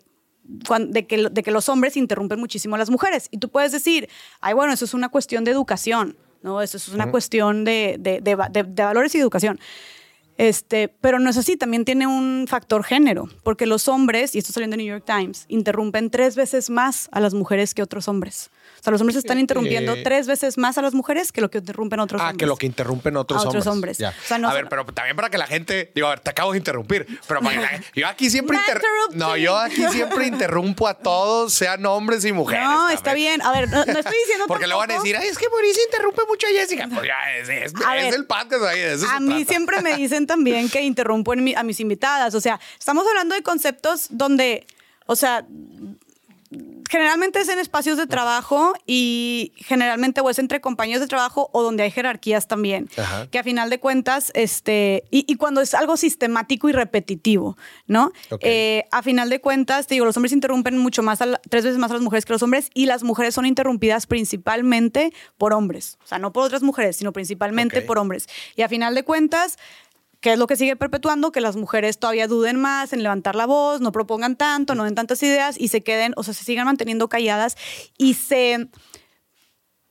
de, 0.50 1.06
que, 1.08 1.30
de 1.30 1.44
que 1.44 1.52
los 1.52 1.68
hombres 1.68 1.98
interrumpen 1.98 2.40
muchísimo 2.40 2.76
a 2.76 2.78
las 2.78 2.90
mujeres. 2.90 3.28
Y 3.32 3.38
tú 3.38 3.50
puedes 3.50 3.74
decir, 3.74 4.08
ay, 4.40 4.54
bueno, 4.54 4.72
eso 4.72 4.86
es 4.86 4.94
una 4.94 5.10
cuestión 5.10 5.44
de 5.44 5.52
educación, 5.52 6.16
¿no? 6.42 6.62
Eso 6.62 6.78
es 6.78 6.88
una 6.88 7.12
cuestión 7.12 7.66
de, 7.66 7.98
de, 8.00 8.22
de, 8.22 8.36
valores 8.84 9.14
y 9.16 9.20
educación. 9.20 9.60
Este, 10.38 10.88
pero 10.88 11.20
no 11.20 11.30
es 11.30 11.38
así, 11.38 11.58
también 11.58 11.84
tiene 11.84 12.08
un 12.08 12.46
factor 12.48 12.86
género, 12.86 13.28
porque 13.44 13.66
los 13.66 13.90
hombres, 13.90 14.36
y 14.36 14.38
esto 14.38 14.54
saliendo 14.54 14.76
en 14.76 14.86
New 14.86 14.88
York 14.88 15.04
Times, 15.06 15.46
interrumpen 15.50 16.10
tres 16.12 16.38
veces 16.38 16.70
más 16.70 17.10
a 17.12 17.20
las 17.20 17.34
mujeres 17.34 17.74
que 17.74 17.84
otros 17.84 18.08
hombres. 18.08 18.50
O 18.80 18.84
sea, 18.84 18.92
los 18.92 19.02
hombres 19.02 19.16
están 19.16 19.40
interrumpiendo 19.40 19.94
eh, 19.94 20.02
tres 20.04 20.28
veces 20.28 20.58
más 20.58 20.78
a 20.78 20.82
las 20.82 20.94
mujeres 20.94 21.32
que 21.32 21.42
lo 21.42 21.50
que 21.50 21.60
interrumpen 21.60 22.00
otros 22.00 22.22
hombres. 22.22 22.36
Ah, 22.36 22.38
que 22.38 22.46
lo 22.46 22.56
que 22.56 22.66
interrumpen 22.66 23.18
otros, 23.18 23.46
otros 23.46 23.68
hombres. 23.68 24.00
a 24.02 24.54
ver, 24.54 24.68
pero 24.70 24.86
también 24.86 25.16
para 25.16 25.30
que 25.30 25.38
la 25.38 25.48
gente, 25.48 25.92
digo, 25.94 26.08
a 26.08 26.12
ver, 26.12 26.20
te 26.20 26.30
acabo 26.30 26.52
de 26.52 26.60
interrumpir, 26.60 27.08
pero 27.28 27.42
yo 27.94 28.08
aquí 28.08 28.30
siempre 28.30 28.58
No, 29.14 29.38
yo 29.38 29.58
aquí 29.58 29.84
siempre 29.92 30.28
interrumpo 30.28 30.88
a 30.88 30.94
todos, 30.94 31.54
sean 31.54 31.86
hombres 31.86 32.26
y 32.26 32.32
mujeres. 32.32 32.66
No, 32.66 32.90
está 32.90 33.14
bien. 33.14 33.42
A 33.42 33.52
ver, 33.52 33.70
no, 33.70 33.82
estoy 33.82 33.96
diciendo 33.96 34.46
Porque 34.48 34.68
le 34.68 34.76
van 34.76 34.92
a 34.92 34.96
decir, 34.96 35.16
Ay, 35.18 35.28
es 35.28 35.38
que 35.38 35.50
Mauricio 35.50 35.84
interrumpe 35.86 36.22
mucho 36.28 36.48
a 36.48 36.50
Jessica. 36.50 36.88
Pues 36.94 37.08
ya, 37.08 37.38
es, 37.38 37.50
es, 37.50 37.74
es 37.74 38.16
el 38.16 38.26
podcast 38.26 38.64
ahí. 38.64 38.82
a 39.10 39.20
mí 39.20 39.46
siempre 39.46 39.82
me 39.82 39.96
dicen 39.96 40.28
también 40.28 40.70
que 40.70 40.82
interrumpo 40.82 41.34
a 41.34 41.64
mis 41.64 41.80
invitadas. 41.80 42.36
O 42.36 42.42
sea, 42.42 42.60
estamos 42.78 43.06
hablando 43.08 43.36
de 43.36 43.44
conceptos 43.44 44.08
donde, 44.10 44.66
o 45.06 45.16
sea, 45.16 45.46
generalmente 46.90 47.40
es 47.40 47.50
en 47.50 47.60
espacios 47.60 47.98
de 47.98 48.08
trabajo 48.08 48.74
y 48.86 49.52
generalmente 49.58 50.22
o 50.22 50.30
es 50.30 50.40
entre 50.40 50.62
compañeros 50.62 51.02
de 51.02 51.08
trabajo 51.08 51.50
o 51.52 51.62
donde 51.62 51.84
hay 51.84 51.92
jerarquías 51.92 52.48
también. 52.48 52.90
Que 53.32 53.40
a 53.40 53.44
final 53.44 53.70
de 53.70 53.80
cuentas, 53.80 54.32
este, 54.34 55.04
y, 55.12 55.36
cuando 55.36 55.62
es 55.62 55.74
algo 55.74 55.98
sistemático 55.98 56.70
y 56.70 56.72
repetitivo, 56.72 57.58
¿no? 57.88 58.12
Eh, 58.42 58.86
a 58.92 59.04
final 59.04 59.30
de 59.30 59.42
cuentas, 59.42 59.88
te 59.88 59.96
digo, 59.96 60.06
los 60.06 60.16
hombres 60.18 60.32
interrumpen 60.32 60.78
mucho 60.78 61.04
más, 61.04 61.20
tres 61.50 61.64
veces 61.64 61.78
más 61.78 61.92
a 61.92 61.96
las 61.96 62.04
mujeres 62.04 62.26
que 62.26 62.34
los 62.34 62.44
hombres 62.44 62.70
y 62.74 62.86
las 62.86 63.04
mujeres 63.04 63.36
son 63.36 63.46
interrumpidas 63.46 64.08
principalmente 64.08 65.14
por 65.38 65.54
hombres. 65.54 65.98
O 66.04 66.08
sea, 66.08 66.20
no 66.20 66.32
por 66.32 66.44
otras 66.44 66.64
mujeres, 66.64 66.96
sino 66.96 67.12
principalmente 67.12 67.82
por 67.82 67.98
hombres. 67.98 68.28
Y 68.56 68.62
a 68.62 68.70
final 68.70 68.96
de 68.96 69.04
cuentas, 69.04 69.58
¿Qué 70.20 70.34
es 70.34 70.40
lo 70.40 70.48
que 70.48 70.56
sigue 70.56 70.76
perpetuando? 70.76 71.32
Que 71.32 71.42
las 71.42 71.56
mujeres 71.56 72.00
todavía 72.00 72.28
duden 72.28 72.60
más 72.60 72.94
en 72.94 73.04
levantar 73.04 73.36
la 73.36 73.46
voz, 73.46 73.82
no 73.82 73.92
propongan 73.92 74.36
tanto, 74.36 74.76
no 74.76 74.84
den 74.84 74.96
tantas 74.96 75.22
ideas 75.24 75.60
y 75.60 75.68
se 75.68 75.84
queden, 75.84 76.14
o 76.16 76.24
sea, 76.24 76.34
se 76.34 76.44
sigan 76.44 76.66
manteniendo 76.66 77.08
calladas 77.10 77.56
y 77.98 78.16
se, 78.16 78.70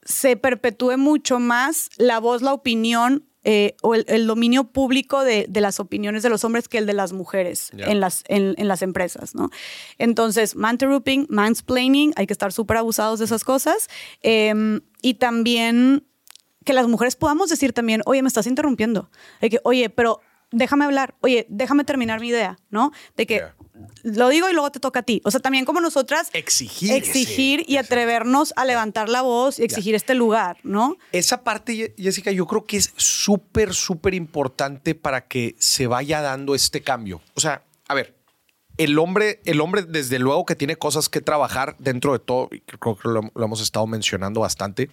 se 0.03 0.35
perpetúe 0.37 0.97
mucho 0.97 1.39
más 1.39 1.89
la 1.97 2.19
voz, 2.19 2.41
la 2.41 2.53
opinión 2.53 3.27
eh, 3.49 3.77
o 3.81 3.95
el, 3.95 4.27
dominio 4.27 4.65
público 4.65 5.23
de, 5.23 5.47
las 5.53 5.79
opiniones 5.79 6.21
de 6.21 6.27
los 6.27 6.43
hombres 6.43 6.67
que 6.67 6.79
el 6.79 6.85
de 6.85 6.91
las 6.91 7.13
mujeres 7.13 7.71
en, 7.77 8.01
las, 8.01 8.25
en, 8.27 8.67
las 8.67 8.81
empresas, 8.81 9.35
¿no? 9.35 9.51
Entonces, 9.97 10.57
manterruping, 10.57 11.27
mansplaining, 11.29 12.11
hay 12.17 12.27
que 12.27 12.33
estar 12.33 12.51
súper 12.51 12.75
abusados 12.75 13.19
de 13.19 13.25
esas 13.25 13.45
cosas. 13.45 13.87
Em, 14.21 14.81
y 15.01 15.13
también 15.13 16.05
que 16.67 16.73
las 16.73 16.87
mujeres 16.87 17.15
podamos 17.15 17.49
decir 17.49 17.71
también, 17.71 18.01
oye, 18.05 18.21
me 18.21 18.27
estás 18.27 18.45
interrumpiendo. 18.45 19.09
De 19.39 19.49
que, 19.49 19.61
oye, 19.63 19.89
pero 19.89 20.19
déjame 20.51 20.83
hablar, 20.83 21.15
oye, 21.21 21.47
déjame 21.49 21.85
terminar 21.85 22.19
mi 22.19 22.27
idea, 22.27 22.59
¿no? 22.69 22.91
De 23.15 23.25
que 23.25 23.43
lo 24.03 24.27
digo 24.27 24.49
y 24.49 24.53
luego 24.53 24.69
te 24.69 24.81
toca 24.81 24.99
a 24.99 25.03
ti. 25.03 25.21
O 25.23 25.31
sea, 25.31 25.39
también 25.39 25.63
como 25.63 25.79
nosotras 25.79 26.29
exigir, 26.33 26.91
exigir 26.91 27.63
y 27.69 27.77
atrevernos 27.77 28.53
a 28.57 28.65
levantar 28.65 29.07
la 29.07 29.21
voz 29.21 29.59
y 29.59 29.63
exigir 29.63 29.95
este 29.95 30.13
lugar, 30.13 30.57
¿no? 30.63 30.97
Esa 31.13 31.41
parte, 31.45 31.93
Jessica, 31.97 32.31
yo 32.31 32.45
creo 32.45 32.65
que 32.65 32.75
es 32.75 32.91
súper, 32.97 33.73
súper 33.73 34.13
importante 34.13 34.93
para 34.93 35.25
que 35.25 35.55
se 35.57 35.87
vaya 35.87 36.19
dando 36.19 36.53
este 36.53 36.81
cambio. 36.81 37.21
O 37.33 37.39
sea, 37.39 37.63
a 37.87 37.93
ver, 37.93 38.16
el 38.77 38.99
hombre, 38.99 39.41
el 39.45 39.59
hombre, 39.59 39.83
desde 39.83 40.19
luego 40.19 40.45
que 40.45 40.55
tiene 40.55 40.75
cosas 40.75 41.09
que 41.09 41.19
trabajar 41.19 41.75
dentro 41.79 42.13
de 42.13 42.19
todo, 42.19 42.49
creo 42.49 42.95
que 42.95 43.09
lo, 43.09 43.21
hemos 43.43 43.61
estado 43.61 43.87
mencionando 43.87 44.41
bastante, 44.41 44.89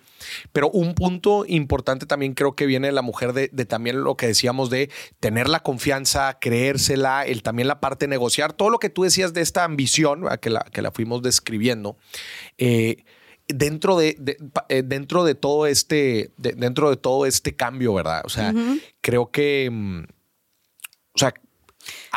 pero 0.53 0.71
un 0.71 0.95
punto 0.95 1.45
importante 1.47 2.07
también 2.07 2.33
creo 2.33 2.55
que 2.55 2.67
viene 2.67 2.91
la 2.93 3.03
mujer 3.03 3.35
de, 3.35 3.49
también 3.67 4.03
lo 4.03 4.17
que 4.17 4.27
decíamos 4.27 4.71
de 4.71 4.91
tener 5.21 5.49
la 5.49 5.61
confianza, 5.61 6.39
creérsela, 6.41 7.27
el, 7.27 7.43
también 7.43 7.69
la 7.69 7.81
parte 7.81 8.07
de 8.07 8.11
negociar, 8.11 8.55
todo 8.55 8.71
lo 8.71 8.79
que 8.79 8.91
tú 8.91 9.03
decías 9.03 9.35
de 9.35 9.43
esta 9.43 9.65
ambición, 9.65 10.25
que 10.41 10.51
la, 10.51 10.65
que 10.65 10.81
la 10.81 10.91
fuimos 10.91 11.23
describiendo. 11.23 11.97
Eh, 12.57 13.05
dentro 13.47 13.99
de, 13.99 14.17
eh, 14.71 14.83
dentro 14.83 15.25
de 15.25 15.35
todo 15.35 15.67
este 15.67 16.33
dentro 16.39 16.89
de 16.89 16.97
todo 16.97 17.27
este 17.27 17.55
cambio 17.55 17.93
verdad 17.93 18.23
o 18.25 18.31
sea 18.31 18.55
creo 19.03 19.31
que 19.31 19.69
mm, 19.71 20.05
o 21.15 21.19
sea 21.19 21.35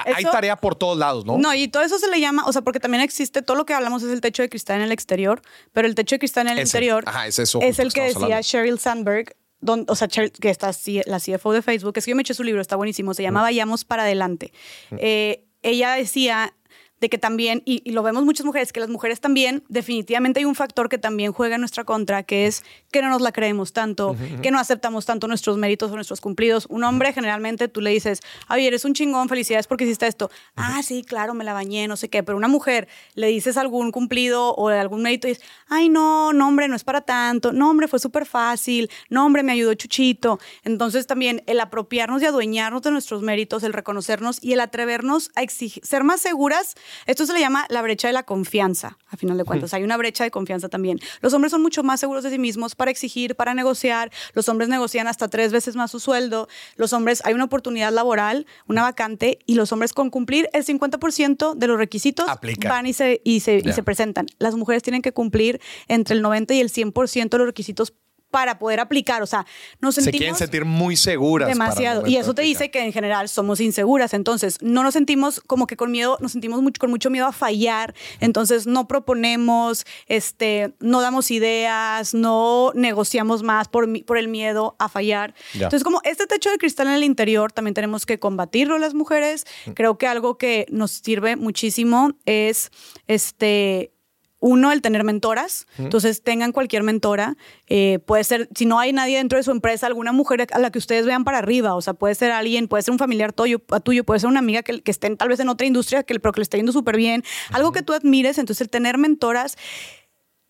hay 0.06 0.24
tarea 0.24 0.56
por 0.56 0.76
todos 0.76 0.98
lados, 0.98 1.26
¿no? 1.26 1.38
No, 1.38 1.54
y 1.54 1.68
todo 1.68 1.84
eso 1.84 1.98
se 2.00 2.10
le 2.10 2.20
llama, 2.20 2.46
o 2.46 2.54
sea, 2.54 2.62
porque 2.62 2.80
también 2.80 3.04
existe, 3.04 3.42
todo 3.42 3.58
lo 3.58 3.66
que 3.66 3.74
hablamos 3.74 4.04
es 4.04 4.12
el 4.12 4.22
techo 4.22 4.42
de 4.42 4.50
cristal 4.50 4.78
en 4.78 4.84
el 4.84 4.92
exterior, 4.92 5.42
pero 5.72 5.88
el 5.88 5.96
techo 5.96 6.16
de 6.16 6.20
cristal 6.20 6.48
en 6.48 6.54
el 6.54 6.66
interior 6.66 7.04
es, 7.26 7.40
eso 7.40 7.60
es 7.62 7.80
el 7.80 7.94
que 7.94 8.02
decía 8.02 8.42
Sheryl 8.42 8.80
Sandberg, 8.80 9.36
o 9.66 9.96
sea, 9.96 10.08
que 10.08 10.50
está 10.50 10.72
la 11.06 11.20
CFO 11.20 11.52
de 11.52 11.62
Facebook, 11.62 11.94
es 11.98 12.06
que 12.06 12.12
yo 12.12 12.16
me 12.16 12.22
eché 12.22 12.34
su 12.34 12.44
libro, 12.44 12.62
está 12.62 12.76
buenísimo, 12.76 13.14
se 13.14 13.24
llama 13.24 13.42
Vayamos 13.42 13.86
para 13.86 14.04
adelante. 14.04 14.54
Eh, 14.98 15.46
ella 15.64 15.94
decía 15.94 16.54
de 17.00 17.10
que 17.10 17.18
también, 17.18 17.62
y, 17.66 17.90
lo 17.92 18.04
vemos 18.04 18.26
muchas 18.26 18.46
mujeres, 18.46 18.74
que 18.74 18.80
las 18.80 18.90
mujeres 18.90 19.20
también, 19.20 19.64
definitivamente 19.70 20.40
hay 20.40 20.46
un 20.46 20.56
factor 20.56 20.90
que 20.90 20.98
también 20.98 21.32
juega 21.32 21.56
en 21.56 21.62
nuestra 21.62 21.84
contra, 21.84 22.24
que 22.24 22.48
es 22.48 22.64
que 22.92 23.02
no 23.02 23.10
nos 23.10 23.22
la 23.22 23.32
creemos 23.32 23.74
tanto, 23.74 24.16
que 24.42 24.52
no 24.52 24.60
aceptamos 24.60 25.06
tanto 25.06 25.28
nuestros 25.28 25.58
méritos 25.58 25.92
o 25.92 25.96
nuestros 25.96 26.22
cumplidos. 26.22 26.66
Un 26.70 26.84
hombre 26.84 27.14
generalmente 27.14 27.68
tú 27.68 27.82
le 27.82 27.92
dices, 27.92 28.22
ay, 28.48 28.66
eres 28.66 28.86
un 28.86 28.94
chingón, 28.94 29.30
felicidades 29.30 29.68
porque 29.68 29.84
hiciste 29.84 30.08
esto. 30.08 30.32
Ah, 30.56 30.82
sí, 30.84 31.04
claro, 31.04 31.34
me 31.34 31.44
la 31.44 31.54
bañé, 31.54 31.88
no 31.88 31.98
sé 31.98 32.10
qué. 32.10 32.24
Pero 32.24 32.38
una 32.38 32.48
mujer 32.48 32.88
le 33.14 33.28
dices 33.28 33.58
algún 33.58 33.92
cumplido 33.92 34.54
o 34.56 34.70
algún 34.70 35.02
mérito 35.02 35.28
y 35.28 35.32
dices, 35.32 35.46
ay, 35.68 35.90
no, 35.90 36.34
no, 36.34 36.48
hombre, 36.48 36.68
no 36.68 36.76
es 36.76 36.84
para 36.84 37.02
tanto. 37.02 37.54
No, 37.54 37.70
hombre, 37.70 37.88
fue 37.88 38.00
súper 38.00 38.26
fácil. 38.26 38.90
No, 39.10 39.26
hombre, 39.26 39.44
me 39.44 39.52
ayudó 39.52 39.74
Chuchito. 39.76 40.40
Entonces 40.64 41.06
también 41.08 41.44
el 41.46 41.60
apropiarnos 41.60 42.22
y 42.22 42.26
adueñarnos 42.26 42.82
de 42.82 42.92
nuestros 42.92 43.22
méritos, 43.22 43.64
el 43.64 43.74
reconocernos 43.74 44.44
y 44.44 44.54
el 44.54 44.60
atrevernos 44.60 45.32
a 45.36 45.44
exigir, 45.44 45.86
ser 45.86 46.04
más 46.04 46.22
seguras 46.22 46.76
Esto 47.06 47.26
se 47.26 47.34
le 47.34 47.40
llama 47.40 47.66
la 47.70 47.82
brecha 47.82 48.08
de 48.08 48.14
la 48.14 48.24
confianza, 48.24 48.98
a 49.10 49.18
final 49.18 49.38
de 49.38 49.44
cuentas. 49.44 49.74
Hay 49.74 49.84
una 49.84 49.98
brecha 49.98 50.24
de 50.24 50.32
confianza 50.32 50.70
también. 50.70 51.00
Los 51.22 51.34
hombres 51.34 51.52
son 51.52 51.62
mucho 51.62 51.84
más 51.84 52.00
seguros 52.00 52.24
de 52.24 52.30
sí 52.30 52.40
mismos 52.40 52.76
para 52.76 52.92
exigir, 52.92 53.36
para 53.36 53.54
negociar. 53.54 54.12
Los 54.34 54.50
hombres 54.50 54.70
negocian 54.70 55.08
hasta 55.08 55.28
tres 55.28 55.52
veces 55.52 55.76
más 55.76 55.92
su 55.92 56.00
sueldo. 56.00 56.48
Los 56.76 56.94
hombres, 56.94 57.22
hay 57.26 57.34
una 57.34 57.46
oportunidad 57.46 57.92
laboral, 57.92 58.46
una 58.68 58.84
vacante, 58.84 59.40
y 59.46 59.56
los 59.56 59.72
hombres 59.72 59.94
con 59.94 60.10
cumplir 60.10 60.50
el 60.54 60.66
50% 60.66 61.56
de 61.56 61.68
los 61.68 61.78
requisitos 61.78 62.28
van 62.68 62.86
y 62.86 62.94
se, 62.94 63.22
y, 63.24 63.40
se, 63.42 63.62
y 63.64 63.72
se 63.74 63.84
presentan. 63.84 64.28
Las 64.40 64.56
mujeres 64.56 64.84
tienen 64.84 65.02
que 65.02 65.12
cumplir 65.12 65.62
entre 65.88 66.16
el 66.16 66.22
90 66.22 66.54
y 66.54 66.60
el 66.60 66.70
100% 66.70 67.30
de 67.30 67.38
los 67.38 67.48
requisitos 67.48 67.94
para 68.32 68.60
poder 68.60 68.80
aplicar. 68.80 69.22
O 69.22 69.26
sea, 69.26 69.46
nos 69.80 69.96
sentimos. 69.96 70.14
Se 70.14 70.18
quieren 70.18 70.36
sentir 70.36 70.66
muy 70.66 70.96
seguras. 70.96 71.48
Demasiado. 71.48 72.06
Y 72.08 72.18
eso 72.18 72.34
te 72.34 72.42
dice 72.42 72.72
que 72.72 72.84
en 72.84 72.92
general 72.92 73.30
somos 73.30 73.60
inseguras. 73.60 74.14
Entonces, 74.14 74.58
no 74.62 74.84
nos 74.84 74.94
sentimos 74.94 75.42
como 75.42 75.68
que 75.68 75.78
con 75.78 75.92
miedo, 75.92 76.18
nos 76.22 76.32
sentimos 76.32 76.62
mucho, 76.62 76.80
con 76.80 76.90
mucho 76.90 77.10
miedo 77.10 77.26
a 77.26 77.32
fallar. 77.32 77.94
Entonces, 78.20 78.68
no 78.68 78.88
proponemos, 78.88 79.86
este, 80.08 80.74
no 80.80 81.02
damos 81.02 81.32
ideas, 81.32 82.14
no 82.14 82.72
negociamos 82.76 83.44
más 83.44 83.68
por, 83.68 83.88
por 84.06 84.18
el 84.18 84.28
miedo 84.28 84.76
a 84.80 84.90
fallar. 84.90 85.34
Entonces, 85.54 85.84
como 85.84 86.02
este 86.04 86.28
techo 86.28 86.50
de 86.50 86.58
cristal 86.58 86.88
en 86.88 86.94
el 86.94 87.04
interior, 87.04 87.52
también 87.52 87.74
tenemos 87.74 88.06
que 88.06 88.20
combatirlo 88.20 88.78
las 88.78 88.94
mujeres. 88.94 89.46
Creo 89.74 89.98
que 89.98 90.08
algo 90.08 90.38
que 90.38 90.66
nos 90.70 90.92
sirve 90.92 91.36
muchísimo 91.36 92.12
es 92.26 92.72
este 93.08 93.92
uno, 94.40 94.72
el 94.72 94.82
tener 94.82 95.04
mentoras. 95.04 95.66
Entonces, 95.78 96.22
tengan 96.24 96.52
cualquier 96.52 96.84
mentora. 96.84 97.38
Eh, 97.68 98.00
puede 98.06 98.24
ser, 98.24 98.50
si 98.56 98.66
no 98.66 98.80
hay 98.80 98.94
nadie 98.94 99.18
dentro 99.18 99.38
de 99.38 99.44
su 99.44 99.52
empresa, 99.52 99.88
alguna 99.88 100.12
mujer 100.12 100.48
a 100.52 100.60
la 100.60 100.72
que 100.72 100.80
ustedes 100.80 101.06
vean 101.06 101.24
para 101.24 101.40
arriba. 101.40 101.76
O 101.76 101.82
sea, 101.82 101.94
puede 101.94 102.16
ser 102.16 102.32
alguien, 102.32 102.68
puede 102.68 102.84
ser 102.84 102.92
un 102.92 103.00
familiar 103.00 103.34
tuyo, 103.34 103.60
tuyo 103.84 104.04
puede 104.04 104.20
ser 104.20 104.30
una 104.30 104.40
amiga 104.40 104.64
que, 104.64 104.82
que 104.82 104.92
esté 104.92 105.16
tal 105.16 105.30
vez 105.30 105.40
en 105.40 105.50
otra 105.50 105.66
industria, 105.66 106.04
que, 106.04 106.20
pero 106.20 106.32
que 106.34 106.40
le 106.40 106.44
esté 106.44 106.58
yendo 106.58 106.72
súper 106.72 106.98
bien. 106.98 107.24
Algo 107.52 107.72
que 107.72 107.82
tú 107.82 107.94
admires. 107.94 108.38
Entonces, 108.38 108.62
el 108.62 108.70
tener 108.70 108.98
mentoras 108.98 109.58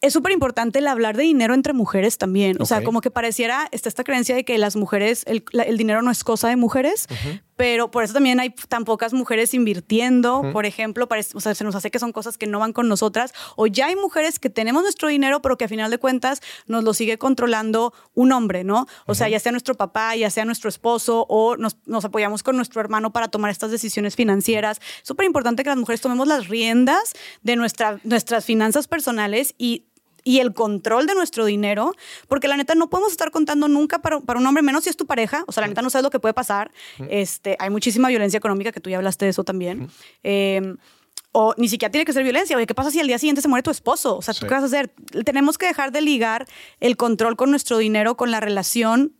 es 0.01 0.13
súper 0.13 0.31
importante 0.31 0.79
el 0.79 0.87
hablar 0.87 1.17
de 1.17 1.23
dinero 1.23 1.53
entre 1.53 1.73
mujeres 1.73 2.17
también. 2.17 2.57
O 2.59 2.65
sea, 2.65 2.83
como 2.83 3.01
que 3.01 3.09
pareciera, 3.09 3.67
está 3.71 3.89
esta 3.89 4.03
creencia 4.03 4.35
de 4.35 4.45
que 4.45 4.57
las 4.57 4.75
mujeres, 4.75 5.23
el, 5.25 5.43
dinero 5.77 6.01
no 6.01 6.11
es 6.11 6.23
cosa 6.23 6.49
de 6.49 6.55
mujeres, 6.55 7.07
pero 7.57 7.91
por 7.91 8.03
eso 8.03 8.13
también 8.13 8.39
hay 8.39 8.51
tan 8.51 8.85
pocas 8.85 9.13
mujeres 9.13 9.53
invirtiendo, 9.53 10.43
por 10.53 10.65
ejemplo, 10.65 11.09
o 11.33 11.41
sea, 11.41 11.55
se 11.55 11.63
nos 11.63 11.75
hace 11.75 11.91
que 11.91 11.99
son 11.99 12.13
cosas 12.13 12.37
que 12.37 12.47
no 12.47 12.59
van 12.59 12.71
con 12.71 12.87
nosotras, 12.87 13.33
o 13.55 13.67
ya 13.67 13.87
hay 13.87 13.95
mujeres 13.95 14.39
que 14.39 14.49
tenemos 14.49 14.83
nuestro 14.83 15.09
dinero, 15.09 15.41
pero 15.41 15.57
que 15.57 15.65
a 15.65 15.67
final 15.67 15.91
de 15.91 15.97
cuentas 15.97 16.41
nos 16.67 16.83
lo 16.83 16.93
sigue 16.93 17.17
controlando 17.17 17.93
un 18.13 18.31
hombre, 18.31 18.63
¿no? 18.63 18.87
O 19.07 19.15
sea, 19.15 19.27
ya 19.27 19.39
sea 19.39 19.51
nuestro 19.51 19.75
papá, 19.75 20.15
ya 20.15 20.29
sea 20.29 20.45
nuestro 20.45 20.69
esposo, 20.69 21.25
o 21.27 21.57
nos, 21.57 21.77
nos 21.87 22.05
apoyamos 22.05 22.43
con 22.43 22.55
nuestro 22.55 22.79
hermano 22.79 23.11
para 23.11 23.27
tomar 23.27 23.49
estas 23.49 23.71
decisiones 23.71 24.15
financieras. 24.15 24.79
Súper 25.01 25.25
importante 25.25 25.63
que 25.63 25.69
las 25.69 25.79
mujeres 25.79 25.99
tomemos 25.99 26.27
las 26.27 26.47
riendas 26.47 27.13
de 27.41 27.55
nuestra, 27.55 27.99
nuestras 28.03 28.45
finanzas 28.45 28.87
personales 28.87 29.55
y 29.57 29.85
y 30.27 30.41
el 30.41 30.53
control 30.53 31.07
de 31.07 31.15
nuestro 31.15 31.45
dinero, 31.45 31.93
porque 32.27 32.49
la 32.49 32.57
neta 32.57 32.75
no 32.75 32.89
podemos 32.89 33.13
estar 33.13 33.31
contando 33.31 33.69
nunca 33.69 33.99
para, 33.99 34.19
para 34.19 34.41
un 34.41 34.45
hombre, 34.45 34.61
menos 34.61 34.83
si 34.83 34.89
es 34.89 34.97
tu 34.97 35.05
pareja, 35.05 35.45
o 35.47 35.53
sea, 35.53 35.61
la 35.61 35.69
neta 35.69 35.81
no 35.81 35.89
sabes 35.89 36.03
lo 36.03 36.09
que 36.09 36.19
puede 36.19 36.33
pasar. 36.33 36.69
Este, 37.09 37.55
hay 37.59 37.69
muchísima 37.69 38.09
violencia 38.09 38.37
económica, 38.37 38.73
que 38.73 38.81
tú 38.81 38.89
ya 38.89 38.97
hablaste 38.97 39.23
de 39.23 39.31
eso 39.31 39.45
también. 39.45 39.89
Em, 40.23 40.75
o 41.31 41.53
ni 41.55 41.69
siquiera 41.69 41.93
tiene 41.93 42.03
que 42.03 42.11
ser 42.11 42.23
violencia. 42.23 42.57
Oye, 42.57 42.67
¿qué 42.67 42.75
pasa 42.75 42.91
si 42.91 42.99
al 42.99 43.07
día 43.07 43.17
siguiente 43.17 43.41
se 43.41 43.47
muere 43.47 43.63
tu 43.63 43.71
esposo? 43.71 44.17
O 44.17 44.21
sea, 44.21 44.33
¿tú 44.33 44.47
qué 44.47 44.53
vas 44.53 44.63
a 44.63 44.65
hacer? 44.65 44.89
Tenemos 45.23 45.57
que 45.57 45.67
dejar 45.67 45.93
de 45.93 46.01
ligar 46.01 46.45
el 46.81 46.97
control 46.97 47.37
con 47.37 47.49
nuestro 47.49 47.77
dinero, 47.77 48.17
con 48.17 48.29
la 48.29 48.41
relación 48.41 49.13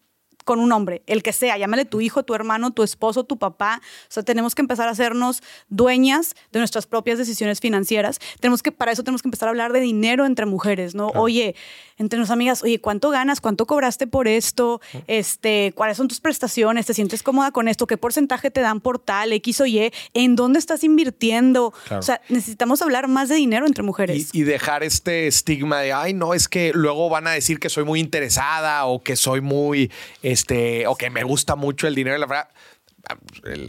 con 0.48 0.60
un 0.62 0.72
hombre, 0.72 1.04
el 1.08 1.24
que 1.24 1.34
sea, 1.34 1.58
llámale 1.58 1.84
tu 1.84 2.00
hijo, 2.00 2.24
tu 2.24 2.34
hermano, 2.34 2.72
tu 2.72 2.82
esposo, 2.82 3.26
tu 3.26 3.38
papá. 3.38 3.82
O 3.84 4.08
sea, 4.08 4.24
tenemos 4.24 4.56
que 4.56 4.62
empezar 4.62 4.88
a 4.88 4.92
hacernos 4.92 5.44
dueñas 5.68 6.36
de 6.54 6.60
nuestras 6.60 6.88
propias 6.88 7.18
decisiones 7.18 7.60
financieras. 7.60 8.20
Tenemos 8.40 8.64
que, 8.64 8.72
para 8.72 8.94
eso 8.94 9.04
tenemos 9.04 9.22
que 9.22 9.28
empezar 9.28 9.50
a 9.50 9.52
hablar 9.52 9.74
de 9.74 9.82
dinero 9.82 10.26
entre 10.26 10.46
mujeres, 10.46 10.96
¿no? 10.96 11.08
Oye, 11.10 11.54
entre 11.98 12.18
nuestras 12.18 12.34
amigas, 12.34 12.64
oye, 12.64 12.80
¿cuánto 12.80 13.10
ganas? 13.10 13.42
¿Cuánto 13.42 13.66
cobraste 13.66 14.08
por 14.08 14.30
esto? 14.30 14.80
Este, 15.08 15.74
¿cuáles 15.76 15.98
son 15.98 16.08
tus 16.08 16.22
prestaciones? 16.22 16.86
¿Te 16.86 16.94
sientes 16.94 17.24
cómoda 17.24 17.52
con 17.52 17.68
esto? 17.68 17.86
¿Qué 17.86 17.98
porcentaje 17.98 18.50
te 18.50 18.62
dan 18.62 18.80
por 18.80 19.00
tal, 19.00 19.34
X 19.34 19.60
o 19.60 19.66
Y? 19.66 19.92
¿En 20.14 20.38
dónde 20.38 20.60
estás 20.60 20.86
invirtiendo? 20.86 21.74
O 21.92 22.02
sea, 22.02 22.22
necesitamos 22.30 22.82
hablar 22.82 23.10
más 23.10 23.28
de 23.28 23.36
dinero 23.36 23.68
entre 23.68 23.84
mujeres. 23.84 24.30
Y, 24.32 24.40
y 24.40 24.44
dejar 24.44 24.84
este 24.84 25.28
estigma 25.28 25.82
de, 25.82 25.92
ay, 25.92 26.14
no, 26.14 26.34
es 26.34 26.48
que 26.48 26.72
luego 26.74 27.10
van 27.10 27.28
a 27.28 27.32
decir 27.32 27.60
que 27.60 27.68
soy 27.68 27.84
muy 27.84 28.00
interesada 28.00 28.86
o 28.86 29.04
que 29.04 29.18
soy 29.18 29.42
muy 29.42 29.92
este, 30.38 30.86
o 30.86 30.96
que 30.96 31.10
me 31.10 31.24
gusta 31.24 31.56
mucho 31.56 31.88
el 31.88 31.96
dinero, 31.96 32.18
la 32.18 32.28
verdad. 32.28 32.50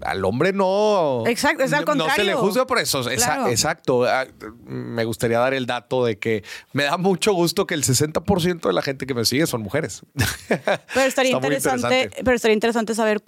al 0.05 0.25
hombre 0.25 0.53
no. 0.53 1.25
Exacto, 1.27 1.65
es 1.65 1.73
al 1.73 1.85
contrario. 1.85 2.13
No 2.13 2.17
se 2.17 2.25
le 2.25 2.35
juzga 2.35 2.67
por 2.67 2.79
eso. 2.79 3.09
Exacto. 3.11 4.05
Ah, 4.05 4.27
me 4.67 5.05
gustaría 5.05 5.39
dar 5.39 5.55
el 5.55 5.65
dato 5.65 6.05
de 6.05 6.19
que 6.19 6.45
me 6.73 6.85
da 6.85 6.99
mucho 6.99 7.33
gusto 7.33 7.67
que 7.67 7.75
el 7.75 7.85
60% 7.85 8.61
de 8.67 8.73
la 8.73 8.83
gente 8.83 9.07
que 9.07 9.15
me 9.15 9.25
sigue 9.25 9.47
son 9.47 9.63
mujeres. 9.63 10.03
Pero 10.95 11.07
estaría, 11.07 11.33
interesante, 11.33 12.11
pero 12.23 12.37
estaría 12.37 12.55
interesante 12.55 12.95
saber 12.95 13.23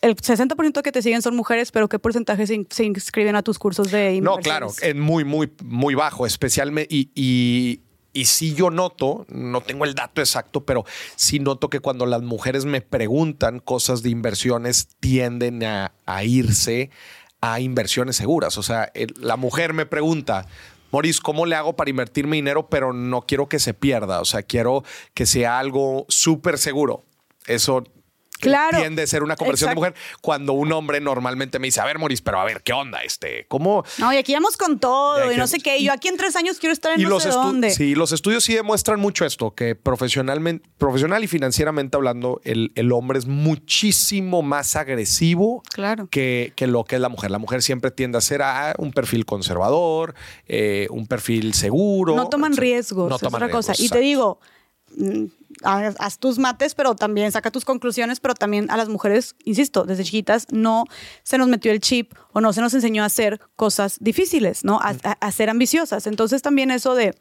el 0.00 0.14
60% 0.14 0.82
que 0.82 0.92
te 0.92 1.02
siguen 1.02 1.22
son 1.22 1.34
mujeres, 1.34 1.72
pero 1.72 1.88
¿qué 1.88 1.98
porcentaje 1.98 2.46
se, 2.46 2.84
inscriben 2.84 3.34
a 3.34 3.42
tus 3.42 3.58
cursos 3.58 3.90
de 3.90 4.14
inversiones? 4.14 4.22
No, 4.22 4.38
claro, 4.38 4.72
es 4.80 4.94
muy, 4.94 5.24
muy, 5.24 5.52
muy 5.64 5.96
bajo, 5.96 6.24
especialmente. 6.24 6.94
y, 6.94 7.10
y 7.16 7.80
sí 8.24 8.54
yo 8.54 8.70
noto, 8.70 9.26
no 9.28 9.60
tengo 9.60 9.84
el 9.84 9.94
dato 9.94 10.20
exacto, 10.20 10.64
pero 10.64 10.84
sí 11.16 11.38
noto 11.38 11.70
que 11.70 11.80
cuando 11.80 12.06
las 12.06 12.22
mujeres 12.22 12.64
me 12.64 12.80
preguntan 12.80 13.60
cosas 13.60 14.02
de 14.02 14.10
inversiones, 14.10 14.88
tienden 15.00 15.64
a, 15.64 15.92
irse 16.22 16.90
a 17.40 17.60
inversiones 17.60 18.16
seguras. 18.16 18.58
O 18.58 18.62
sea, 18.62 18.92
la 19.16 19.36
mujer 19.36 19.72
me 19.72 19.86
pregunta, 19.86 20.46
Maurice, 20.90 21.20
¿cómo 21.22 21.46
le 21.46 21.56
hago 21.56 21.76
para 21.76 21.90
invertir 21.90 22.26
mi 22.26 22.38
dinero, 22.38 22.68
pero 22.68 22.92
no 22.92 23.22
quiero 23.22 23.48
que 23.48 23.58
se 23.58 23.74
pierda? 23.74 24.20
O 24.20 24.24
sea, 24.24 24.42
quiero 24.42 24.84
que 25.14 25.26
sea 25.26 25.58
algo 25.58 26.06
súper 26.08 26.58
seguro. 26.58 27.04
Eso 27.46 27.84
claro, 28.38 28.78
tiende 28.78 29.02
a 29.02 29.06
ser 29.06 29.22
una 29.22 29.36
conversión 29.36 29.70
de 29.70 29.76
mujer 29.76 29.94
cuando 30.20 30.52
un 30.52 30.72
hombre 30.72 31.00
normalmente 31.00 31.58
me 31.58 31.68
dice, 31.68 31.80
a 31.80 31.84
ver, 31.84 31.98
Moris, 31.98 32.20
pero 32.20 32.40
a 32.40 32.44
ver, 32.44 32.62
¿qué 32.62 32.72
onda? 32.72 33.02
Este, 33.02 33.46
¿cómo? 33.48 33.84
No, 33.98 34.12
y 34.12 34.16
aquí 34.16 34.32
vamos 34.32 34.56
con 34.56 34.78
todo 34.78 35.32
y, 35.32 35.36
no 35.36 35.46
sé 35.46 35.58
qué. 35.58 35.82
yo 35.82 35.92
aquí 35.92 36.08
en 36.08 36.16
tres 36.16 36.36
años 36.36 36.58
quiero 36.58 36.72
estar 36.72 36.98
en 36.98 37.02
no 37.08 37.20
sé 37.20 37.30
dónde. 37.30 37.70
Sí, 37.70 37.94
los 37.94 38.12
estudios 38.12 38.44
sí 38.44 38.54
demuestran 38.54 39.00
mucho 39.00 39.24
esto, 39.24 39.54
que 39.54 39.74
profesionalmente, 39.74 40.68
profesional 40.78 41.24
y 41.24 41.26
financieramente 41.26 41.96
hablando, 41.96 42.40
el, 42.44 42.72
el 42.74 42.92
hombre 42.92 43.18
es 43.18 43.26
muchísimo 43.26 44.42
más 44.42 44.76
agresivo 44.76 45.62
claro. 45.72 46.08
que, 46.08 46.52
que, 46.56 46.66
lo 46.66 46.84
que 46.84 46.96
es 46.96 47.00
la 47.00 47.08
mujer. 47.08 47.30
La 47.30 47.38
mujer 47.38 47.62
siempre 47.62 47.90
tiende 47.90 48.18
a 48.18 48.20
ser 48.20 48.42
a 48.42 48.74
un 48.78 48.92
perfil 48.92 49.24
conservador, 49.24 50.14
eh, 50.46 50.86
un 50.90 51.06
perfil 51.06 51.54
seguro. 51.54 52.14
No 52.16 52.28
toman 52.28 52.56
riesgos, 52.56 53.08
no 53.08 53.18
toman 53.18 53.42
es 53.42 53.46
otra 53.46 53.50
cosa. 53.50 53.72
Y 53.78 53.88
te 53.88 54.00
digo, 54.00 54.40
haz 55.62 56.18
tus 56.18 56.38
mates, 56.38 56.74
pero 56.74 56.94
también 56.94 57.32
saca 57.32 57.50
tus 57.50 57.64
conclusiones, 57.64 58.20
pero 58.20 58.34
también 58.34 58.70
a 58.70 58.76
las 58.76 58.88
mujeres, 58.88 59.34
insisto, 59.44 59.84
desde 59.84 60.04
chiquitas 60.04 60.46
no 60.50 60.84
se 61.22 61.38
nos 61.38 61.48
metió 61.48 61.72
el 61.72 61.80
chip 61.80 62.12
o 62.32 62.40
no 62.40 62.52
se 62.52 62.60
nos 62.60 62.74
enseñó 62.74 63.02
a 63.02 63.06
hacer 63.06 63.40
cosas 63.56 63.96
difíciles, 64.00 64.64
¿no? 64.64 64.80
A, 64.82 65.32
ser 65.32 65.50
ambiciosas. 65.50 66.06
Entonces 66.06 66.42
también 66.42 66.70
eso 66.70 66.94
de 66.94 67.14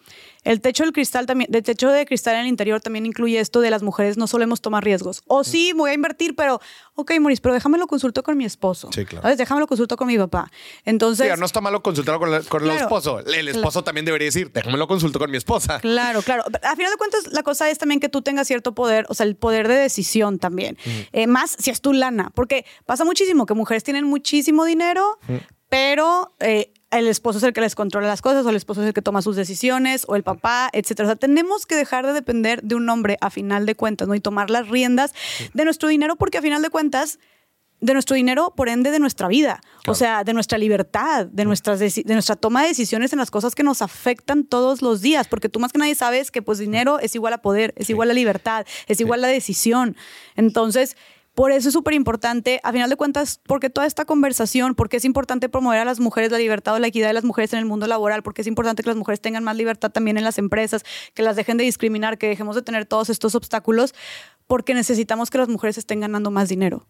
el 0.44 0.62
techo 0.62 0.84
del 0.84 0.94
cristal 0.94 1.26
también, 1.26 1.52
del 1.52 1.64
techo 1.64 1.90
de 1.90 2.06
cristal 2.06 2.36
en 2.36 2.42
el 2.42 2.48
interior 2.48 2.82
también 2.82 3.06
incluye 3.06 3.40
esto 3.40 3.60
de 3.62 3.70
las 3.70 3.84
mujeres 3.84 4.18
no 4.18 4.28
solemos 4.28 4.62
tomar 4.62 4.84
riesgos. 4.84 5.22
O 5.28 5.44
sí, 5.44 5.74
voy 5.74 5.92
a 5.92 5.94
invertir, 5.94 6.36
pero, 6.36 6.62
ok, 6.96 7.12
Maurice, 7.20 7.42
pero 7.42 7.54
déjamelo 7.54 7.88
consulto 7.88 8.24
con 8.24 8.38
mi 8.38 8.46
esposo. 8.46 8.90
Sí, 8.94 9.06
claro. 9.06 9.24
¿Sabes? 9.24 9.38
Déjamelo 9.38 9.68
consulto 9.68 9.98
con 9.98 10.08
mi 10.08 10.18
papá. 10.18 10.50
Entonces... 10.86 11.32
Sí, 11.32 11.40
no 11.40 11.46
está 11.46 11.62
malo 11.62 11.82
consultarlo 11.84 12.20
con, 12.20 12.64
el 12.64 12.72
esposo. 12.72 13.20
El 13.20 13.48
esposo 13.48 13.84
también 13.84 14.06
debería 14.06 14.26
decir, 14.26 14.52
déjamelo 14.52 14.88
consulto 14.88 15.20
con 15.20 15.32
mi 15.32 15.38
esposa. 15.38 15.80
Claro, 15.80 16.22
claro. 16.22 16.44
A 16.64 16.76
final 16.76 16.92
de 16.92 16.98
cuentas, 16.98 17.28
la 17.32 17.44
cosa 17.44 17.70
es 17.70 17.78
también 17.78 18.00
que 18.00 18.10
tú 18.10 18.17
tengas 18.22 18.48
cierto 18.48 18.74
poder, 18.74 19.06
o 19.10 19.14
sea, 19.14 19.26
el 19.26 19.36
poder 19.36 19.68
de 19.68 19.76
decisión 19.76 20.40
también. 20.40 20.78
Eh, 21.12 21.28
más 21.28 21.56
si 21.60 21.70
es 21.70 21.82
tu 21.82 21.94
lana, 21.94 22.32
porque 22.36 22.66
pasa 22.86 23.06
muchísimo 23.06 23.46
que 23.46 23.54
mujeres 23.54 23.84
tienen 23.84 24.06
muchísimo 24.06 24.66
dinero, 24.66 25.20
pero 25.70 26.36
eh, 26.40 26.72
el 26.92 27.08
esposo 27.08 27.40
es 27.40 27.44
el 27.44 27.54
que 27.54 27.62
les 27.62 27.76
controla 27.76 28.08
las 28.08 28.22
cosas, 28.22 28.46
o 28.46 28.50
el 28.50 28.56
esposo 28.56 28.82
es 28.82 28.88
el 28.88 28.94
que 28.94 29.02
toma 29.02 29.22
sus 29.22 29.36
decisiones, 29.36 30.06
o 30.08 30.16
el 30.16 30.24
papá, 30.24 30.70
etcétera. 30.72 31.08
O 31.08 31.10
sea, 31.10 31.16
tenemos 31.16 31.66
que 31.66 31.76
dejar 31.76 32.06
de 32.06 32.14
depender 32.14 32.64
de 32.64 32.76
un 32.76 32.90
hombre 32.90 33.18
a 33.22 33.30
final 33.30 33.66
de 33.66 33.76
cuentas, 33.76 34.08
¿no? 34.08 34.16
Y 34.16 34.20
tomar 34.20 34.50
las 34.50 34.70
riendas 34.70 35.14
de 35.54 35.66
nuestro 35.66 35.90
dinero, 35.90 36.16
porque 36.16 36.38
a 36.38 36.42
final 36.42 36.62
de 36.62 36.70
cuentas 36.70 37.20
de 37.80 37.94
nuestro 37.94 38.16
dinero, 38.16 38.54
por 38.56 38.70
ende 38.70 38.90
de 38.90 39.00
nuestra 39.00 39.28
vida, 39.28 39.62
o 39.88 39.94
sea, 39.94 40.24
de 40.24 40.34
nuestra 40.34 40.58
libertad, 40.58 41.28
de, 41.28 41.46
nuestras 41.46 41.80
de 41.80 42.14
nuestra 42.14 42.36
toma 42.36 42.64
de 42.64 42.70
decisiones 42.70 43.14
en 43.14 43.20
las 43.20 43.30
cosas 43.30 43.54
que 43.54 43.64
nos 43.64 43.82
afectan 43.82 44.46
todos 44.46 44.82
los 44.82 45.02
días, 45.02 45.28
porque 45.28 45.48
tú 45.48 45.60
más 45.60 45.72
que 45.72 45.80
nadie 45.80 45.94
sabes 45.94 46.32
que 46.32 46.42
pues 46.42 46.58
dinero 46.58 47.00
es 47.00 47.14
igual 47.14 47.34
a 47.34 47.38
poder, 47.40 47.74
es 47.78 47.90
igual 47.90 48.10
a 48.10 48.14
libertad, 48.14 48.66
es 48.88 49.00
igual 49.00 49.24
a 49.24 49.28
decisión. 49.28 49.96
Entonces, 50.36 50.98
por 51.38 51.52
eso 51.52 51.70
es 51.70 51.74
súper 51.74 51.94
importante, 51.94 52.60
a 52.64 52.72
final 52.72 52.90
de 52.90 52.96
cuentas, 52.96 53.40
porque 53.46 53.70
toda 53.70 53.86
esta 53.86 54.06
conversación, 54.06 54.74
porque 54.74 54.98
es 54.98 55.06
importante 55.06 55.50
promover 55.50 55.78
a 55.78 55.86
las 55.86 56.00
mujeres 56.00 56.32
la 56.32 56.40
libertad 56.40 56.74
o 56.74 56.80
la 56.80 56.88
equidad 56.88 57.10
de 57.10 57.14
las 57.14 57.24
mujeres 57.24 57.54
en 57.54 57.60
el 57.60 57.66
mundo 57.66 57.86
laboral, 57.86 58.24
porque 58.24 58.42
es 58.42 58.48
importante 58.48 58.82
que 58.82 58.90
las 58.90 58.98
mujeres 58.98 59.22
tengan 59.22 59.44
más 59.44 59.56
libertad 59.56 59.92
también 59.92 60.18
en 60.18 60.24
las 60.24 60.40
empresas, 60.40 60.84
que 61.14 61.22
las 61.22 61.36
dejen 61.36 61.58
de 61.58 61.64
discriminar, 61.64 62.18
que 62.18 62.28
dejemos 62.28 62.56
de 62.56 62.64
tener 62.64 62.88
todos 62.88 63.12
estos 63.12 63.36
obstáculos, 63.36 63.94
porque 64.48 64.74
necesitamos 64.74 65.30
que 65.30 65.38
las 65.38 65.50
mujeres 65.50 65.78
estén 65.78 66.00
ganando 66.00 66.32
más 66.32 66.48
dinero. 66.48 66.86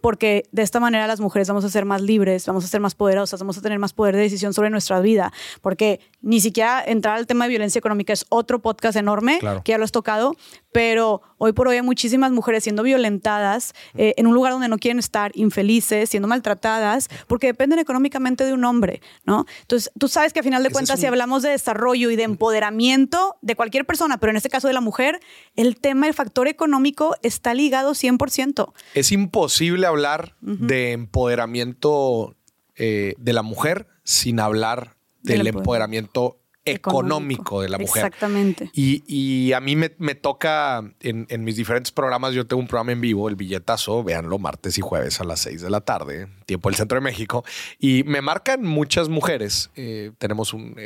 Porque 0.00 0.44
de 0.52 0.62
esta 0.62 0.80
manera 0.80 1.06
las 1.06 1.20
mujeres 1.20 1.48
vamos 1.48 1.64
a 1.64 1.68
ser 1.68 1.84
más 1.84 2.00
libres, 2.00 2.46
vamos 2.46 2.64
a 2.64 2.68
ser 2.68 2.80
más 2.80 2.94
poderosas, 2.94 3.40
vamos 3.40 3.58
a 3.58 3.60
tener 3.60 3.78
más 3.78 3.92
poder 3.92 4.14
de 4.14 4.22
decisión 4.22 4.54
sobre 4.54 4.70
nuestra 4.70 5.00
vida. 5.00 5.32
Porque 5.60 6.00
ni 6.22 6.40
siquiera 6.40 6.82
entrar 6.84 7.16
al 7.16 7.26
tema 7.26 7.44
de 7.44 7.50
violencia 7.50 7.80
económica 7.80 8.12
es 8.12 8.24
otro 8.28 8.60
podcast 8.60 8.96
enorme, 8.96 9.40
que 9.64 9.72
ya 9.72 9.78
lo 9.78 9.84
has 9.84 9.92
tocado, 9.92 10.36
pero 10.72 11.22
hoy 11.38 11.52
por 11.52 11.68
hoy 11.68 11.76
hay 11.76 11.82
muchísimas 11.82 12.32
mujeres 12.32 12.64
siendo 12.64 12.82
violentadas 12.82 13.74
eh, 13.94 14.14
en 14.16 14.26
un 14.26 14.34
lugar 14.34 14.52
donde 14.52 14.68
no 14.68 14.78
quieren 14.78 14.98
estar, 14.98 15.32
infelices, 15.34 16.10
siendo 16.10 16.28
maltratadas, 16.28 17.08
porque 17.26 17.48
dependen 17.48 17.78
económicamente 17.78 18.44
de 18.44 18.52
un 18.52 18.64
hombre, 18.64 19.00
¿no? 19.24 19.46
Entonces, 19.62 19.90
tú 19.98 20.08
sabes 20.08 20.32
que 20.32 20.40
a 20.40 20.42
final 20.42 20.62
de 20.62 20.70
cuentas, 20.70 21.00
si 21.00 21.06
hablamos 21.06 21.42
de 21.42 21.50
desarrollo 21.50 22.10
y 22.10 22.16
de 22.16 22.22
empoderamiento 22.24 23.36
de 23.42 23.56
cualquier 23.56 23.84
persona, 23.84 24.18
pero 24.18 24.30
en 24.30 24.36
este 24.36 24.50
caso 24.50 24.68
de 24.68 24.74
la 24.74 24.80
mujer, 24.80 25.20
el 25.56 25.76
tema, 25.80 26.06
el 26.06 26.14
factor 26.14 26.48
económico 26.48 27.16
está 27.22 27.54
ligado 27.54 27.92
100%. 27.92 28.72
Es 28.94 29.12
imposible 29.12 29.86
hablar 29.86 30.36
de 30.40 30.92
empoderamiento 30.92 32.36
eh, 32.76 33.14
de 33.18 33.32
la 33.32 33.42
mujer 33.42 33.86
sin 34.04 34.40
hablar 34.40 34.96
del 35.22 35.46
empoderamiento 35.46 36.39
económico, 36.64 37.62
de 37.62 37.68
la 37.68 37.78
mujer. 37.78 38.04
Exactamente. 38.04 38.70
Y, 38.74 39.52
a 39.52 39.60
mí 39.60 39.76
me, 39.76 40.14
toca 40.14 40.82
en, 41.00 41.44
mis 41.44 41.56
diferentes 41.56 41.90
programas, 41.90 42.34
yo 42.34 42.46
tengo 42.46 42.60
un 42.60 42.68
programa 42.68 42.92
en 42.92 43.00
vivo, 43.00 43.28
El 43.28 43.36
Billetazo, 43.36 44.04
véanlo 44.04 44.38
martes 44.38 44.76
y 44.78 44.80
jueves 44.80 45.20
a 45.20 45.24
las 45.24 45.40
6 45.40 45.62
de 45.62 45.70
la 45.70 45.80
tarde, 45.80 46.28
tiempo 46.46 46.68
del 46.68 46.76
centro 46.76 46.96
de 46.96 47.02
México, 47.02 47.44
y 47.78 48.04
me 48.04 48.20
marcan 48.20 48.62
muchas 48.62 49.08
mujeres. 49.08 49.70
Eh, 49.74 50.12
tenemos 50.18 50.52
un, 50.52 50.76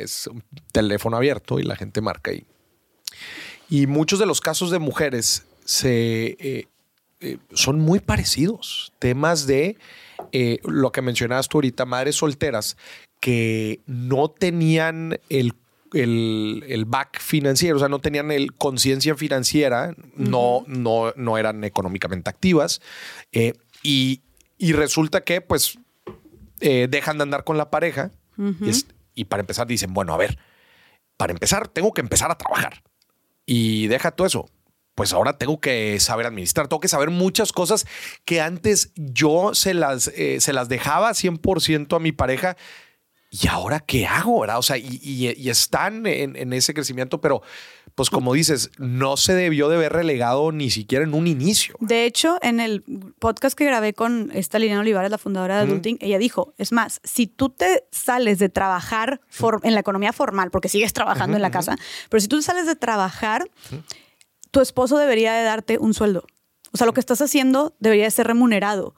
teléfono 0.72 1.16
abierto 1.16 1.58
y 1.58 1.64
la 1.64 1.76
gente 1.76 2.00
marca 2.00 2.30
ahí. 2.30 2.44
Y 3.68 3.86
muchos 3.86 4.18
de 4.18 4.26
los 4.26 4.40
casos 4.40 4.70
de 4.70 4.78
mujeres 4.78 5.46
se, 5.64 6.36
eh, 6.38 6.68
eh, 7.20 7.38
son 7.52 7.80
muy 7.80 8.00
parecidos. 8.00 8.92
Temas 8.98 9.46
de 9.46 9.76
lo 10.64 10.90
que 10.90 11.00
mencionabas 11.00 11.48
tú 11.48 11.58
ahorita, 11.58 11.84
madres 11.84 12.16
solteras 12.16 12.76
que 13.20 13.80
no 13.86 14.28
tenían 14.28 15.18
el 15.30 15.54
el, 15.94 16.84
back 16.86 17.20
financiero, 17.20 17.76
o 17.76 17.78
sea, 17.78 17.88
no 17.88 18.00
tenían 18.00 18.30
el 18.30 18.52
conciencia 18.54 19.14
financiera, 19.14 19.94
no, 20.16 20.64
no, 20.66 21.12
no 21.16 21.38
eran 21.38 21.64
económicamente 21.64 22.30
activas. 22.30 22.80
Eh, 23.32 23.54
y, 23.82 24.22
resulta 24.72 25.22
que, 25.22 25.40
pues, 25.40 25.78
eh, 26.60 26.88
dejan 26.90 27.18
de 27.18 27.22
andar 27.22 27.44
con 27.44 27.58
la 27.58 27.70
pareja 27.70 28.10
y, 29.14 29.24
para 29.24 29.40
empezar 29.40 29.66
dicen, 29.66 29.94
bueno, 29.94 30.14
a 30.14 30.16
ver, 30.16 30.38
para 31.16 31.32
empezar, 31.32 31.68
tengo 31.68 31.92
que 31.92 32.00
empezar 32.00 32.30
a 32.30 32.38
trabajar. 32.38 32.82
Y 33.46 33.86
deja 33.88 34.10
todo 34.10 34.26
eso. 34.26 34.48
Pues 34.94 35.12
ahora 35.12 35.38
tengo 35.38 35.60
que 35.60 35.98
saber 35.98 36.24
administrar, 36.24 36.68
tengo 36.68 36.78
que 36.78 36.86
saber 36.86 37.10
muchas 37.10 37.52
cosas 37.52 37.84
que 38.24 38.40
antes 38.40 38.92
yo 38.94 39.52
se 39.52 39.74
las, 39.74 40.06
eh, 40.14 40.40
se 40.40 40.52
las 40.52 40.68
dejaba 40.68 41.10
100% 41.14 41.96
a 41.96 41.98
mi 41.98 42.12
pareja 42.12 42.56
¿y 43.42 43.48
ahora 43.48 43.80
qué 43.80 44.06
hago? 44.06 44.40
¿verdad? 44.40 44.58
O 44.58 44.62
sea, 44.62 44.76
y, 44.78 45.48
están 45.48 46.06
en, 46.06 46.52
ese 46.52 46.74
crecimiento, 46.74 47.20
pero 47.20 47.42
pues 47.94 48.10
como 48.10 48.32
dices, 48.32 48.70
no 48.78 49.16
se 49.16 49.34
debió 49.34 49.68
de 49.68 49.76
ver 49.76 49.92
relegado 49.92 50.52
ni 50.52 50.70
siquiera 50.70 51.04
en 51.04 51.14
un 51.14 51.26
inicio. 51.26 51.76
De 51.80 52.04
hecho, 52.04 52.38
en 52.42 52.60
el 52.60 52.82
podcast 53.18 53.56
que 53.56 53.64
grabé 53.64 53.92
con 53.92 54.30
esta 54.34 54.58
Liliana 54.58 54.80
Olivares, 54.80 55.10
la 55.10 55.18
fundadora 55.18 55.56
de 55.56 55.62
Adulting, 55.62 55.98
ella 56.00 56.18
dijo, 56.18 56.54
es 56.58 56.72
más, 56.72 57.00
si 57.04 57.26
tú 57.26 57.50
te 57.50 57.84
sales 57.90 58.38
de 58.38 58.48
trabajar 58.48 59.20
en 59.62 59.74
la 59.74 59.80
economía 59.80 60.12
formal, 60.12 60.50
porque 60.50 60.68
sigues 60.68 60.92
trabajando 60.92 61.36
en 61.36 61.42
la 61.42 61.50
casa, 61.50 61.76
pero 62.08 62.20
si 62.20 62.28
tú 62.28 62.42
sales 62.42 62.66
de 62.66 62.76
trabajar, 62.76 63.48
tu 64.50 64.60
esposo 64.60 64.98
debería 64.98 65.32
de 65.34 65.44
darte 65.44 65.78
un 65.78 65.94
sueldo. 65.94 66.24
O 66.72 66.76
sea, 66.76 66.86
lo 66.86 66.92
que 66.92 67.00
estás 67.00 67.20
haciendo 67.20 67.76
debería 67.78 68.04
de 68.04 68.10
ser 68.10 68.26
remunerado 68.26 68.94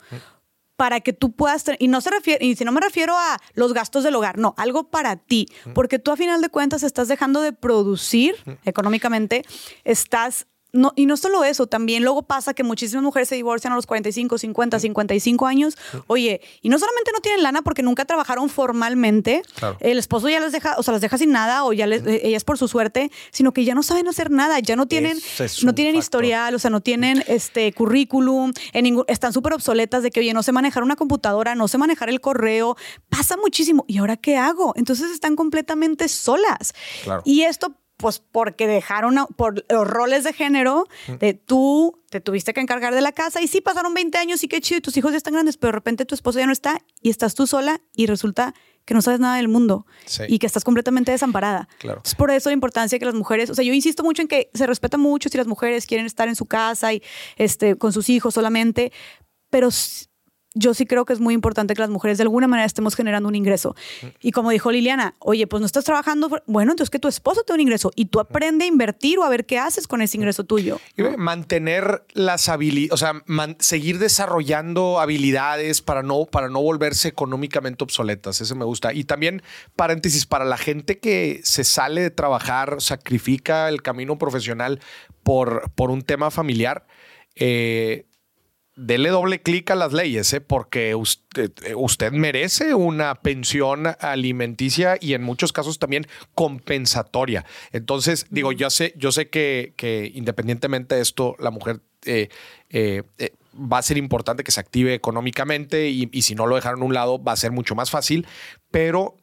para 0.76 1.00
que 1.00 1.12
tú 1.12 1.32
puedas, 1.32 1.64
y 1.78 1.88
no 1.88 2.00
se 2.00 2.10
refiere, 2.10 2.44
y 2.44 2.54
si 2.54 2.64
no 2.64 2.72
me 2.72 2.80
refiero 2.80 3.16
a 3.16 3.38
los 3.54 3.72
gastos 3.72 4.04
del 4.04 4.14
hogar, 4.14 4.38
no, 4.38 4.54
algo 4.56 4.90
para 4.90 5.16
ti, 5.16 5.46
porque 5.74 5.98
tú 5.98 6.12
a 6.12 6.16
final 6.16 6.40
de 6.40 6.48
cuentas 6.48 6.82
estás 6.82 7.08
dejando 7.08 7.40
de 7.40 7.52
producir 7.52 8.36
económicamente, 8.64 9.44
estás 9.84 10.46
no, 10.76 10.92
y 10.96 11.06
no 11.06 11.16
solo 11.16 11.44
eso, 11.44 11.66
también 11.66 12.02
luego 12.02 12.22
pasa 12.22 12.54
que 12.54 12.62
muchísimas 12.62 13.02
mujeres 13.02 13.28
se 13.28 13.34
divorcian 13.34 13.72
a 13.72 13.76
los 13.76 13.86
45, 13.86 14.38
50, 14.38 14.78
55 14.78 15.46
años. 15.46 15.76
Oye, 16.06 16.40
y 16.62 16.68
no 16.68 16.78
solamente 16.78 17.10
no 17.12 17.20
tienen 17.20 17.42
lana 17.42 17.62
porque 17.62 17.82
nunca 17.82 18.04
trabajaron 18.04 18.48
formalmente, 18.48 19.42
el 19.80 19.98
esposo 19.98 20.28
ya 20.28 20.40
les 20.40 20.52
deja, 20.52 20.76
o 20.78 20.82
sea, 20.82 20.92
las 20.92 21.00
deja 21.00 21.18
sin 21.18 21.32
nada 21.32 21.64
o 21.64 21.72
ya 21.72 21.86
les, 21.86 22.06
eh, 22.06 22.20
ellas 22.24 22.44
por 22.44 22.58
su 22.58 22.68
suerte, 22.68 23.10
sino 23.30 23.52
que 23.52 23.64
ya 23.64 23.74
no 23.74 23.82
saben 23.82 24.08
hacer 24.08 24.30
nada, 24.30 24.58
ya 24.60 24.76
no 24.76 24.86
tienen, 24.86 25.18
no 25.62 25.74
tienen 25.74 25.96
historial, 25.96 26.54
o 26.54 26.58
sea, 26.58 26.70
no 26.70 26.80
tienen 26.80 27.24
este 27.26 27.72
currículum, 27.72 28.52
en 28.72 28.84
ningún, 28.84 29.04
están 29.08 29.32
súper 29.32 29.54
obsoletas 29.54 30.02
de 30.02 30.10
que, 30.10 30.20
oye, 30.20 30.32
no 30.32 30.42
sé 30.42 30.52
manejar 30.52 30.82
una 30.82 30.96
computadora, 30.96 31.54
no 31.54 31.68
sé 31.68 31.78
manejar 31.78 32.08
el 32.08 32.20
correo, 32.20 32.76
pasa 33.08 33.36
muchísimo. 33.36 33.84
¿Y 33.88 33.98
ahora 33.98 34.16
qué 34.16 34.36
hago? 34.36 34.72
Entonces 34.76 35.10
están 35.10 35.36
completamente 35.36 36.08
solas. 36.08 36.74
Y 37.24 37.42
esto 37.42 37.74
pues 37.96 38.18
porque 38.18 38.66
dejaron 38.66 39.16
por 39.36 39.64
los 39.70 39.86
roles 39.86 40.24
de 40.24 40.32
género, 40.32 40.86
de 41.18 41.34
tú 41.34 42.02
te 42.10 42.20
tuviste 42.20 42.52
que 42.52 42.60
encargar 42.60 42.94
de 42.94 43.00
la 43.00 43.12
casa 43.12 43.40
y 43.40 43.48
sí 43.48 43.60
pasaron 43.60 43.94
20 43.94 44.18
años 44.18 44.44
y 44.44 44.48
qué 44.48 44.60
chido 44.60 44.78
y 44.78 44.80
tus 44.80 44.96
hijos 44.96 45.12
ya 45.12 45.16
están 45.16 45.32
grandes, 45.32 45.56
pero 45.56 45.68
de 45.68 45.76
repente 45.76 46.04
tu 46.04 46.14
esposo 46.14 46.38
ya 46.38 46.46
no 46.46 46.52
está 46.52 46.82
y 47.00 47.10
estás 47.10 47.34
tú 47.34 47.46
sola 47.46 47.80
y 47.94 48.06
resulta 48.06 48.54
que 48.84 48.94
no 48.94 49.02
sabes 49.02 49.18
nada 49.18 49.36
del 49.36 49.48
mundo 49.48 49.86
y 50.28 50.38
que 50.38 50.46
estás 50.46 50.62
completamente 50.62 51.10
desamparada. 51.10 51.68
Claro. 51.78 52.02
Es 52.04 52.14
por 52.14 52.30
eso 52.30 52.50
la 52.50 52.54
importancia 52.54 52.98
que 52.98 53.04
las 53.04 53.14
mujeres, 53.14 53.50
o 53.50 53.54
sea, 53.54 53.64
yo 53.64 53.72
insisto 53.72 54.04
mucho 54.04 54.22
en 54.22 54.28
que 54.28 54.50
se 54.54 54.66
respeta 54.66 54.96
mucho 54.96 55.28
si 55.28 55.36
las 55.36 55.48
mujeres 55.48 55.86
quieren 55.86 56.06
estar 56.06 56.28
en 56.28 56.36
su 56.36 56.46
casa 56.46 56.92
y 56.92 57.02
este, 57.36 57.76
con 57.76 57.92
sus 57.92 58.08
hijos 58.08 58.34
solamente, 58.34 58.92
pero 59.50 59.70
yo 60.56 60.72
sí 60.72 60.86
creo 60.86 61.04
que 61.04 61.12
es 61.12 61.20
muy 61.20 61.34
importante 61.34 61.74
que 61.74 61.80
las 61.80 61.90
mujeres 61.90 62.16
de 62.16 62.22
alguna 62.22 62.48
manera 62.48 62.66
estemos 62.66 62.96
generando 62.96 63.28
un 63.28 63.34
ingreso. 63.34 63.76
Y 64.20 64.32
como 64.32 64.50
dijo 64.50 64.72
Liliana, 64.72 65.14
oye, 65.18 65.46
pues 65.46 65.60
no 65.60 65.66
estás 65.66 65.84
trabajando, 65.84 66.30
bueno, 66.46 66.72
entonces 66.72 66.90
que 66.90 66.98
tu 66.98 67.08
esposo 67.08 67.42
te 67.42 67.52
un 67.52 67.60
ingreso 67.60 67.90
y 67.94 68.06
tú 68.06 68.20
aprende 68.20 68.64
a 68.64 68.68
invertir 68.68 69.18
o 69.18 69.24
a 69.24 69.28
ver 69.28 69.44
qué 69.44 69.58
haces 69.58 69.86
con 69.86 70.00
ese 70.00 70.16
ingreso 70.16 70.44
tuyo. 70.44 70.80
Mantener 71.18 72.04
las 72.14 72.48
habilidades, 72.48 72.92
o 72.92 72.96
sea, 72.96 73.22
seguir 73.58 73.98
desarrollando 73.98 74.98
habilidades 74.98 75.82
para 75.82 76.02
no, 76.02 76.24
para 76.24 76.48
no 76.48 76.62
volverse 76.62 77.08
económicamente 77.08 77.84
obsoletas, 77.84 78.40
eso 78.40 78.56
me 78.56 78.64
gusta. 78.64 78.94
Y 78.94 79.04
también, 79.04 79.42
paréntesis, 79.76 80.24
para 80.24 80.46
la 80.46 80.56
gente 80.56 80.98
que 80.98 81.40
se 81.44 81.64
sale 81.64 82.00
de 82.00 82.10
trabajar, 82.10 82.80
sacrifica 82.80 83.68
el 83.68 83.82
camino 83.82 84.16
profesional 84.18 84.80
por, 85.22 85.70
por 85.74 85.90
un 85.90 86.02
tema 86.02 86.30
familiar, 86.30 86.86
eh, 87.34 88.06
dele 88.76 89.08
doble 89.08 89.40
clic 89.40 89.70
a 89.70 89.74
las 89.74 89.92
leyes, 89.92 90.32
¿eh? 90.34 90.40
porque 90.40 90.94
usted, 90.94 91.50
eh, 91.64 91.74
usted, 91.74 92.12
merece 92.12 92.74
una 92.74 93.14
pensión 93.16 93.86
alimenticia 94.00 94.98
y 95.00 95.14
en 95.14 95.22
muchos 95.22 95.52
casos 95.52 95.78
también 95.78 96.06
compensatoria. 96.34 97.44
Entonces, 97.72 98.26
digo, 98.30 98.52
yo 98.52 98.68
sé, 98.70 98.92
yo 98.96 99.10
sé 99.12 99.28
que, 99.30 99.72
que 99.76 100.12
independientemente 100.14 100.94
de 100.94 101.00
esto, 101.00 101.36
la 101.38 101.50
mujer 101.50 101.80
eh, 102.04 102.28
va 102.70 103.78
a 103.78 103.82
ser 103.82 103.96
importante 103.96 104.44
que 104.44 104.52
se 104.52 104.60
active 104.60 104.94
económicamente 104.94 105.88
y, 105.88 106.08
y, 106.12 106.22
si 106.22 106.34
no 106.34 106.46
lo 106.46 106.54
dejaron 106.54 106.82
a 106.82 106.84
un 106.84 106.94
lado 106.94 107.22
va 107.22 107.32
a 107.32 107.36
ser 107.36 107.52
mucho 107.52 107.74
más 107.74 107.90
fácil, 107.90 108.26
pero 108.70 109.16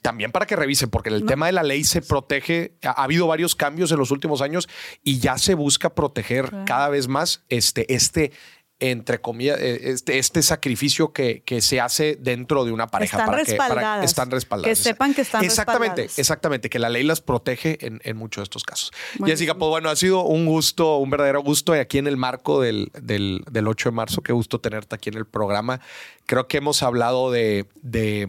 también 0.00 0.32
para 0.32 0.46
que 0.46 0.56
revisen, 0.56 0.88
porque 0.88 1.10
el 1.10 1.26
tema 1.26 1.44
de 1.44 1.52
la 1.52 1.62
ley 1.62 1.84
se 1.84 2.00
protege, 2.00 2.78
ha, 2.82 3.02
habido 3.02 3.26
varios 3.26 3.54
cambios 3.54 3.92
en 3.92 3.98
los 3.98 4.10
últimos 4.10 4.40
años 4.40 4.70
y 5.04 5.18
ya 5.18 5.36
se 5.36 5.54
busca 5.54 5.94
proteger 5.94 6.50
cada 6.64 6.88
vez 6.88 7.08
más 7.08 7.44
este, 7.50 7.92
este, 7.94 8.32
entre 8.80 9.20
comillas, 9.20 9.60
eh, 9.60 9.90
este, 9.90 10.18
este, 10.18 10.42
sacrificio 10.42 11.12
que, 11.12 11.42
que, 11.44 11.60
se 11.60 11.80
hace 11.80 12.16
dentro 12.18 12.64
de 12.64 12.72
una 12.72 12.86
pareja. 12.86 13.18
Están 13.18 13.26
para 13.26 13.44
respaldadas. 13.44 14.00
Que, 14.00 14.06
están 14.06 14.30
respaldadas. 14.30 14.78
Que 14.78 14.82
sepan 14.82 15.14
que 15.14 15.20
están 15.20 15.44
exactamente, 15.44 16.08
Exactamente, 16.16 16.70
que 16.70 16.78
la 16.78 16.88
ley 16.88 17.04
las 17.04 17.20
protege 17.20 17.86
en, 17.86 18.00
en 18.04 18.16
muchos 18.16 18.42
de 18.42 18.44
estos 18.44 18.64
casos. 18.64 18.90
Jessica, 19.24 19.54
pues 19.54 19.68
bueno, 19.68 19.90
ha 19.90 19.96
sido 19.96 20.22
un 20.22 20.46
gusto, 20.46 20.96
un 20.96 21.10
verdadero 21.10 21.42
gusto 21.42 21.74
aquí 21.74 21.98
en 21.98 22.06
el 22.06 22.16
marco 22.16 22.60
del, 22.60 22.90
del, 23.00 23.44
del 23.50 23.68
8 23.68 23.90
de 23.90 23.94
marzo. 23.94 24.22
Qué 24.22 24.32
gusto 24.32 24.60
tenerte 24.60 24.94
aquí 24.94 25.10
en 25.10 25.18
el 25.18 25.26
programa. 25.26 25.80
Creo 26.26 26.48
que 26.48 26.56
hemos 26.56 26.82
hablado 26.82 27.30
de, 27.30 27.66
de 27.82 28.28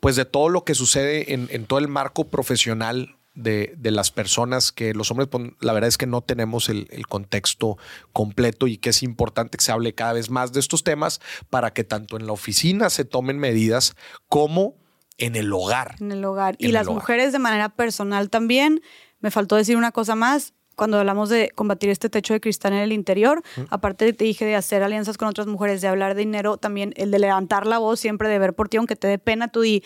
pues 0.00 0.16
de 0.16 0.26
todo 0.26 0.50
lo 0.50 0.64
que 0.64 0.74
sucede 0.74 1.32
en, 1.32 1.48
en 1.50 1.64
todo 1.64 1.78
el 1.78 1.88
marco 1.88 2.28
profesional 2.28 3.16
de, 3.36 3.76
las 3.82 4.10
personas 4.10 4.72
que 4.72 4.94
los 4.94 5.10
hombres, 5.10 5.28
pues, 5.30 5.50
la 5.60 5.72
verdad 5.72 5.88
es 5.88 5.98
que 5.98 6.06
no 6.06 6.22
tenemos 6.22 6.68
el, 6.68 6.88
contexto 7.08 7.76
completo 8.12 8.66
y 8.66 8.78
que 8.78 8.90
es 8.90 9.02
importante 9.02 9.58
que 9.58 9.64
se 9.64 9.70
hable 9.70 9.94
cada 9.94 10.14
vez 10.14 10.30
más 10.30 10.52
de 10.52 10.60
estos 10.60 10.82
temas 10.82 11.20
para 11.50 11.72
que 11.72 11.84
tanto 11.84 12.16
en 12.16 12.26
la 12.26 12.32
oficina 12.32 12.90
se 12.90 13.04
tomen 13.04 13.38
medidas 13.38 13.94
como 14.28 14.74
en 15.18 15.36
el 15.36 15.52
hogar. 15.52 15.94
En 16.00 16.12
el 16.12 16.24
hogar. 16.24 16.56
y 16.58 16.68
las 16.68 16.88
mujeres 16.88 17.32
de 17.32 17.38
manera 17.38 17.68
personal 17.68 18.28
también. 18.30 18.82
Me 19.20 19.30
faltó 19.30 19.56
decir 19.56 19.76
una 19.76 19.92
cosa 19.92 20.14
más. 20.14 20.52
Cuando 20.74 20.98
hablamos 20.98 21.30
de 21.30 21.50
combatir 21.54 21.88
este 21.88 22.10
techo 22.10 22.34
de 22.34 22.40
cristal 22.40 22.74
en 22.74 22.80
el 22.80 22.92
interior, 22.92 23.42
aparte 23.70 24.12
te 24.12 24.24
dije 24.24 24.44
de 24.44 24.56
hacer 24.56 24.82
alianzas 24.82 25.16
con 25.16 25.26
otras 25.26 25.46
mujeres, 25.46 25.80
de 25.80 25.88
hablar 25.88 26.14
de 26.14 26.20
dinero, 26.20 26.58
también 26.58 26.92
el 26.96 27.10
de 27.10 27.18
levantar 27.18 27.66
la 27.66 27.78
voz 27.78 27.98
siempre, 27.98 28.28
de 28.28 28.38
ver 28.38 28.52
por 28.52 28.68
ti, 28.68 28.76
aunque 28.76 28.94
te 28.94 29.08
dé 29.08 29.18
pena, 29.18 29.48
tú 29.48 29.62
di, 29.62 29.82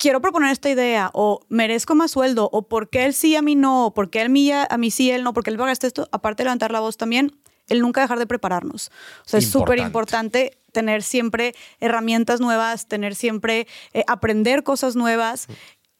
quiero 0.00 0.20
proponer 0.22 0.50
esta 0.50 0.70
idea 0.70 1.10
o 1.12 1.44
merezco 1.50 1.94
más 1.94 2.10
sueldo 2.10 2.48
o 2.52 2.66
por 2.66 2.88
qué 2.88 3.04
él 3.04 3.12
sí 3.12 3.36
a 3.36 3.42
mí 3.42 3.54
no, 3.54 3.86
o 3.86 3.94
por 3.94 4.08
qué 4.08 4.22
él 4.22 4.30
mí, 4.30 4.50
a 4.50 4.66
mí 4.78 4.90
sí, 4.90 5.10
él 5.10 5.22
no, 5.22 5.34
porque 5.34 5.50
él 5.50 5.58
pagaste 5.58 5.86
esto, 5.86 6.08
aparte 6.10 6.42
de 6.42 6.46
levantar 6.46 6.72
la 6.72 6.80
voz 6.80 6.96
también, 6.96 7.36
el 7.68 7.82
nunca 7.82 8.00
dejar 8.00 8.18
de 8.18 8.26
prepararnos. 8.26 8.90
O 9.26 9.28
sea, 9.28 9.38
es 9.38 9.48
súper 9.48 9.78
importante 9.78 10.58
tener 10.72 11.02
siempre 11.02 11.54
herramientas 11.80 12.40
nuevas, 12.40 12.88
tener 12.88 13.14
siempre, 13.14 13.66
eh, 13.92 14.02
aprender 14.08 14.62
cosas 14.62 14.96
nuevas. 14.96 15.46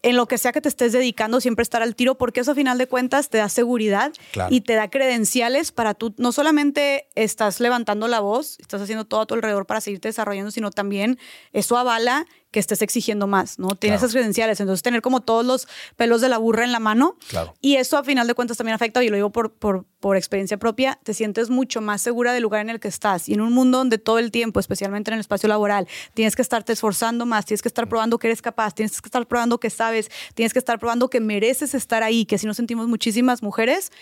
En 0.02 0.16
lo 0.16 0.26
que 0.26 0.38
sea 0.38 0.52
que 0.52 0.62
te 0.62 0.70
estés 0.70 0.92
dedicando, 0.92 1.42
siempre 1.42 1.62
estar 1.62 1.82
al 1.82 1.94
tiro, 1.94 2.16
porque 2.16 2.40
eso 2.40 2.52
a 2.52 2.54
final 2.54 2.78
de 2.78 2.86
cuentas 2.86 3.28
te 3.28 3.36
da 3.36 3.50
seguridad 3.50 4.12
y 4.48 4.62
te 4.62 4.74
da 4.74 4.88
credenciales 4.88 5.72
para 5.72 5.92
tú, 5.92 6.14
no 6.16 6.32
solamente 6.32 7.06
estás 7.16 7.60
levantando 7.60 8.08
la 8.08 8.20
voz, 8.20 8.56
estás 8.60 8.80
haciendo 8.80 9.04
todo 9.04 9.20
a 9.20 9.26
tu 9.26 9.34
alrededor 9.34 9.66
para 9.66 9.82
seguirte 9.82 10.08
desarrollando, 10.08 10.52
sino 10.52 10.70
también 10.70 11.18
eso 11.52 11.76
avala 11.76 12.26
que 12.50 12.58
estés 12.58 12.82
exigiendo 12.82 13.26
más, 13.26 13.58
¿no? 13.58 13.68
Tienes 13.76 14.00
esas 14.00 14.12
credenciales, 14.12 14.60
entonces 14.60 14.82
tener 14.82 15.02
como 15.02 15.20
todos 15.20 15.44
los 15.44 15.68
pelos 15.96 16.20
de 16.20 16.28
la 16.28 16.38
burra 16.38 16.64
en 16.64 16.72
la 16.72 16.80
mano. 16.80 17.16
Claro. 17.28 17.54
Y 17.60 17.76
eso 17.76 17.96
a 17.96 18.04
final 18.04 18.26
de 18.26 18.34
cuentas 18.34 18.56
también 18.56 18.74
afecta, 18.74 19.02
y 19.04 19.08
lo 19.08 19.16
digo 19.16 19.30
por, 19.30 19.52
por, 19.52 19.84
por 20.00 20.16
experiencia 20.16 20.56
propia, 20.56 20.98
te 21.04 21.14
sientes 21.14 21.50
mucho 21.50 21.80
más 21.80 22.02
segura 22.02 22.32
del 22.32 22.42
lugar 22.42 22.62
en 22.62 22.70
el 22.70 22.80
que 22.80 22.88
estás. 22.88 23.28
Y 23.28 23.34
en 23.34 23.40
un 23.40 23.52
mundo 23.52 23.78
donde 23.78 23.98
todo 23.98 24.18
el 24.18 24.30
tiempo, 24.30 24.58
especialmente 24.58 25.10
en 25.10 25.14
el 25.14 25.20
espacio 25.20 25.48
laboral, 25.48 25.86
tienes 26.14 26.34
que 26.34 26.42
estarte 26.42 26.72
esforzando 26.72 27.24
más, 27.24 27.46
tienes 27.46 27.62
que 27.62 27.68
estar 27.68 27.88
probando 27.88 28.18
que 28.18 28.26
eres 28.26 28.42
capaz, 28.42 28.74
tienes 28.74 29.00
que 29.00 29.06
estar 29.06 29.26
probando 29.26 29.60
que 29.60 29.70
sabes, 29.70 30.10
tienes 30.34 30.52
que 30.52 30.58
estar 30.58 30.78
probando 30.78 31.08
que 31.08 31.20
mereces 31.20 31.74
estar 31.74 32.02
ahí, 32.02 32.24
que 32.24 32.38
si 32.38 32.46
nos 32.46 32.56
sentimos 32.56 32.88
muchísimas 32.88 33.42
mujeres 33.42 33.92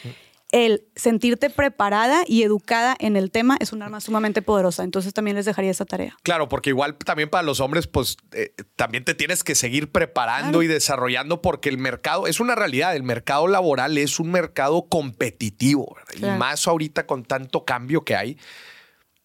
el 0.51 0.85
sentirte 0.97 1.51
preparada 1.51 2.23
y 2.27 2.43
educada 2.43 2.97
en 2.99 3.17
el 3.17 3.31
tema 3.31 3.57
es 3.61 3.73
un 3.73 3.83
arma 3.83 4.01
sumamente 4.01 4.41
poderosa. 4.41 4.83
Entonces 4.83 5.13
también 5.13 5.37
les 5.37 5.45
dejaría 5.45 5.71
esa 5.71 5.85
tarea. 5.85 6.17
Claro, 6.23 6.49
porque 6.49 6.71
igual 6.71 6.97
también 6.97 7.29
para 7.29 7.43
los 7.43 7.61
hombres, 7.61 7.87
pues 7.87 8.17
eh, 8.33 8.55
también 8.77 9.05
te 9.05 9.15
tienes 9.15 9.45
que 9.45 9.55
seguir 9.55 9.93
preparando 9.93 10.63
y 10.63 10.67
desarrollando 10.67 11.43
porque 11.43 11.69
el 11.69 11.77
mercado 11.77 12.27
es 12.27 12.41
una 12.41 12.55
realidad. 12.55 12.97
El 12.97 13.03
mercado 13.03 13.47
laboral 13.47 13.99
es 13.99 14.19
un 14.19 14.31
mercado 14.31 14.87
competitivo 14.89 15.97
y 16.17 16.23
más 16.23 16.67
ahorita 16.67 17.07
con 17.07 17.25
tanto 17.25 17.65
cambio 17.65 18.05
que 18.05 18.17
hay. 18.17 18.39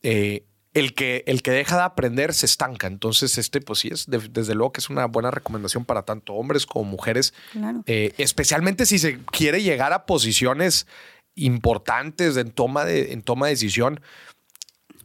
Eh, 0.02 0.46
el 0.74 0.94
que, 0.96 1.24
el 1.28 1.44
que 1.44 1.52
deja 1.52 1.78
de 1.78 1.84
aprender 1.84 2.34
se 2.34 2.46
estanca. 2.46 2.88
Entonces, 2.88 3.38
este, 3.38 3.62
pues 3.62 3.80
sí, 3.80 3.90
es 3.90 4.08
desde 4.08 4.56
luego 4.56 4.74
que 4.74 4.80
es 4.80 4.90
una 4.90 5.06
buena 5.06 5.30
recomendación 5.32 5.86
para 5.86 6.02
tanto 6.02 6.34
hombres 6.34 6.66
como 6.66 6.86
mujeres, 6.86 7.34
eh, 7.86 8.14
especialmente 8.18 8.86
si 8.86 8.98
se 8.98 9.20
quiere 9.20 9.62
llegar 9.62 9.94
a 9.94 10.06
posiciones 10.06 10.88
importantes 11.36 12.38
en 12.38 12.52
toma 12.52 12.86
de, 12.86 13.14
en 13.14 13.22
toma 13.22 13.48
de 13.48 13.54
decisión, 13.54 14.02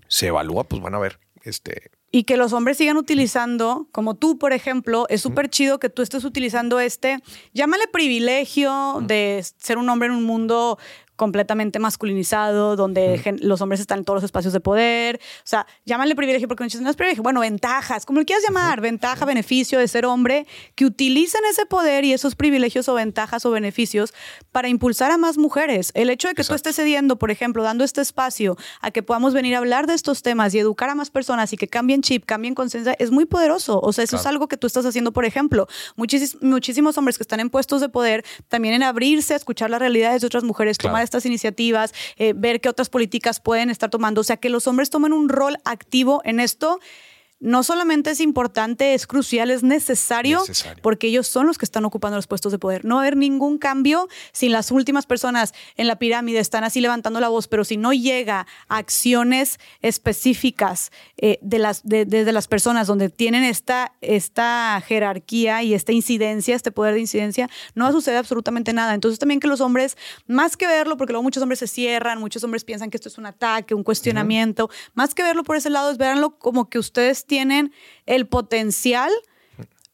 se 0.09 0.29
evalúa, 0.29 0.65
pues 0.65 0.83
van 0.83 0.95
a 0.95 0.99
ver, 0.99 1.19
este, 1.43 1.91
y 2.11 2.25
que 2.25 2.39
los 2.39 2.53
hombres 2.55 2.79
sigan 2.79 2.97
utilizando, 2.97 3.87
como 3.93 4.15
tú, 4.15 4.39
por 4.39 4.55
ejemplo, 4.55 5.07
es 5.11 5.21
súper 5.21 5.51
chido 5.51 5.79
que 5.79 5.91
tú 5.91 6.01
estés 6.01 6.25
utilizando 6.25 6.81
este, 6.81 7.19
llámale 7.53 7.87
privilegio 7.93 9.01
de 9.03 9.45
ser 9.59 9.77
un 9.77 9.91
hombre 9.91 10.09
en 10.09 10.15
un 10.15 10.25
mundo 10.25 10.79
completamente 11.19 11.81
masculinizado, 11.81 12.77
donde 12.77 13.21
los 13.41 13.61
hombres 13.61 13.81
están 13.81 13.99
en 13.99 14.05
todos 14.05 14.19
los 14.19 14.25
espacios 14.25 14.53
de 14.53 14.61
poder. 14.61 15.17
O 15.17 15.47
sea, 15.47 15.67
llámale 15.85 16.15
privilegio 16.15 16.47
porque 16.47 16.65
no 16.81 16.91
es 16.91 16.97
privilegio. 16.97 17.25
Bueno, 17.25 17.41
ventajas, 17.41 18.07
como 18.07 18.21
le 18.21 18.25
quieras 18.25 18.45
llamar, 18.45 18.81
ventaja, 18.81 19.27
beneficio 19.27 19.81
de 19.81 19.89
ser 19.89 20.07
hombre, 20.07 20.47
que 20.77 20.87
utilicen 20.87 21.41
ese 21.51 21.67
poder 21.67 22.05
y 22.05 22.13
esos 22.13 22.37
privilegios 22.37 22.89
o 22.89 22.95
ventajas 22.95 23.45
o 23.45 23.51
beneficios 23.51 24.15
para 24.53 24.69
impulsar 24.69 25.11
a 25.11 25.19
más 25.19 25.39
mujeres. 25.39 25.91
El 25.95 26.09
hecho 26.09 26.29
de 26.29 26.35
que 26.35 26.45
tú 26.45 26.55
estés 26.55 26.77
cediendo, 26.77 27.19
por 27.19 27.33
ejemplo, 27.33 27.65
dando 27.65 27.83
este 27.83 28.01
espacio 28.01 28.57
a 28.81 28.93
que 28.93 29.03
podamos 29.03 29.35
venir 29.35 29.57
a 29.57 29.59
hablar 29.59 29.89
de 29.89 29.95
estos 29.95 30.23
temas 30.23 30.55
y 30.55 30.61
educar 30.61 30.89
a 30.89 30.95
más 30.95 31.11
personas 31.11 31.53
y 31.53 31.57
que 31.57 31.67
cambien 31.67 32.01
chip, 32.01 32.25
cambien 32.27 32.55
conciencia, 32.55 32.95
es 33.01 33.11
muy 33.11 33.27
poderoso. 33.27 33.81
O 33.81 33.93
sea, 33.93 34.05
eso 34.05 34.17
es 34.17 34.27
algo 34.27 34.47
que 34.47 34.57
tú 34.57 34.69
estás 34.69 34.87
haciendo, 34.87 35.13
por 35.13 35.25
ejemplo. 35.25 35.67
muchísimos 35.97 36.97
hombres 36.97 37.19
que 37.19 37.25
están 37.25 37.41
en 37.41 37.51
puestos 37.51 37.81
de 37.81 37.89
poder, 37.89 38.25
también 38.47 38.75
en 38.75 38.85
abrirse 38.85 39.35
a 39.35 39.37
escuchar 39.37 39.69
las 39.69 39.81
realidades 39.81 40.21
de 40.21 40.29
otras 40.29 40.45
mujeres, 40.45 40.79
tomar 40.79 41.08
estas 41.09 41.27
iniciativas, 41.27 41.95
eh, 42.17 42.35
ver 42.37 42.61
qué 42.61 42.69
otras 42.69 42.89
políticas 42.89 43.41
pueden 43.41 43.71
estar 43.71 43.91
tomando. 43.91 44.21
O 44.21 44.25
sea, 44.25 44.37
que 44.37 44.51
los 44.51 44.67
hombres 44.67 44.91
tomen 44.91 45.13
un 45.13 45.29
rol 45.29 45.59
activo 45.65 46.21
en 46.25 46.41
esto 46.41 46.79
no 47.41 47.63
solamente 47.63 48.11
es 48.11 48.21
importante, 48.21 48.95
es 48.95 49.07
crucial, 49.07 49.51
es 49.51 49.63
necesario, 49.63 50.43
porque 50.83 51.07
ellos 51.07 51.29
son 51.29 51.47
los 51.47 51.57
que 51.57 51.65
están 51.65 51.85
ocupando 51.85 52.17
los 52.17 52.27
puestos 52.27 52.51
de 52.51 52.59
poder. 52.59 52.85
No 52.85 52.97
va 52.97 53.03
a 53.03 53.05
haber 53.05 53.17
ningún 53.17 53.59
cambio 53.59 54.09
si 54.33 54.49
las 54.49 54.71
últimas 54.71 55.07
personas 55.07 55.55
en 55.77 55.87
la 55.87 55.97
pirámide 55.97 56.41
están 56.41 56.65
así 56.65 56.81
levantando 56.81 57.21
la 57.21 57.29
voz, 57.29 57.47
pero 57.47 57.65
si 57.65 57.77
no 57.77 57.93
llega 57.93 58.47
a 58.69 58.77
acciones 58.79 59.61
específicas 59.83 60.91
eh, 61.17 61.39
de 61.41 61.59
las, 61.59 61.83
desde 61.85 62.33
las 62.33 62.49
personas 62.49 62.87
donde 62.87 63.09
tienen 63.09 63.45
esta, 63.45 63.93
esta 64.01 64.83
jerarquía 64.87 65.63
y 65.63 65.75
esta 65.75 65.93
incidencia, 65.93 66.57
este 66.57 66.73
poder 66.73 66.95
de 66.95 67.01
incidencia, 67.01 67.49
no 67.75 67.85
va 67.85 67.91
a 67.91 67.93
suceder 67.93 68.19
absolutamente 68.19 68.73
nada. 68.73 68.95
Entonces 68.95 69.19
también 69.19 69.39
que 69.39 69.47
los 69.47 69.61
hombres, 69.61 69.97
más 70.27 70.57
que 70.57 70.67
verlo, 70.67 70.97
porque 70.97 71.13
luego 71.13 71.23
muchos 71.23 71.43
hombres 71.43 71.61
se 71.61 71.69
cierran, 71.69 72.19
muchos 72.19 72.43
hombres 72.43 72.65
piensan 72.65 72.91
que 72.91 72.97
esto 72.97 73.09
es 73.09 73.19
un 73.19 73.27
ataque, 73.27 73.75
un 73.75 73.85
cuestionamiento, 73.85 74.71
más 74.95 75.15
que 75.15 75.23
verlo 75.23 75.45
por 75.45 75.57
ese 75.57 75.71
lado 75.71 75.91
es 75.91 75.99
verlo 75.99 76.39
como 76.39 76.69
que 76.69 76.79
ustedes 76.79 77.28
tienen 77.29 77.73
el 78.07 78.27
potencial 78.27 79.13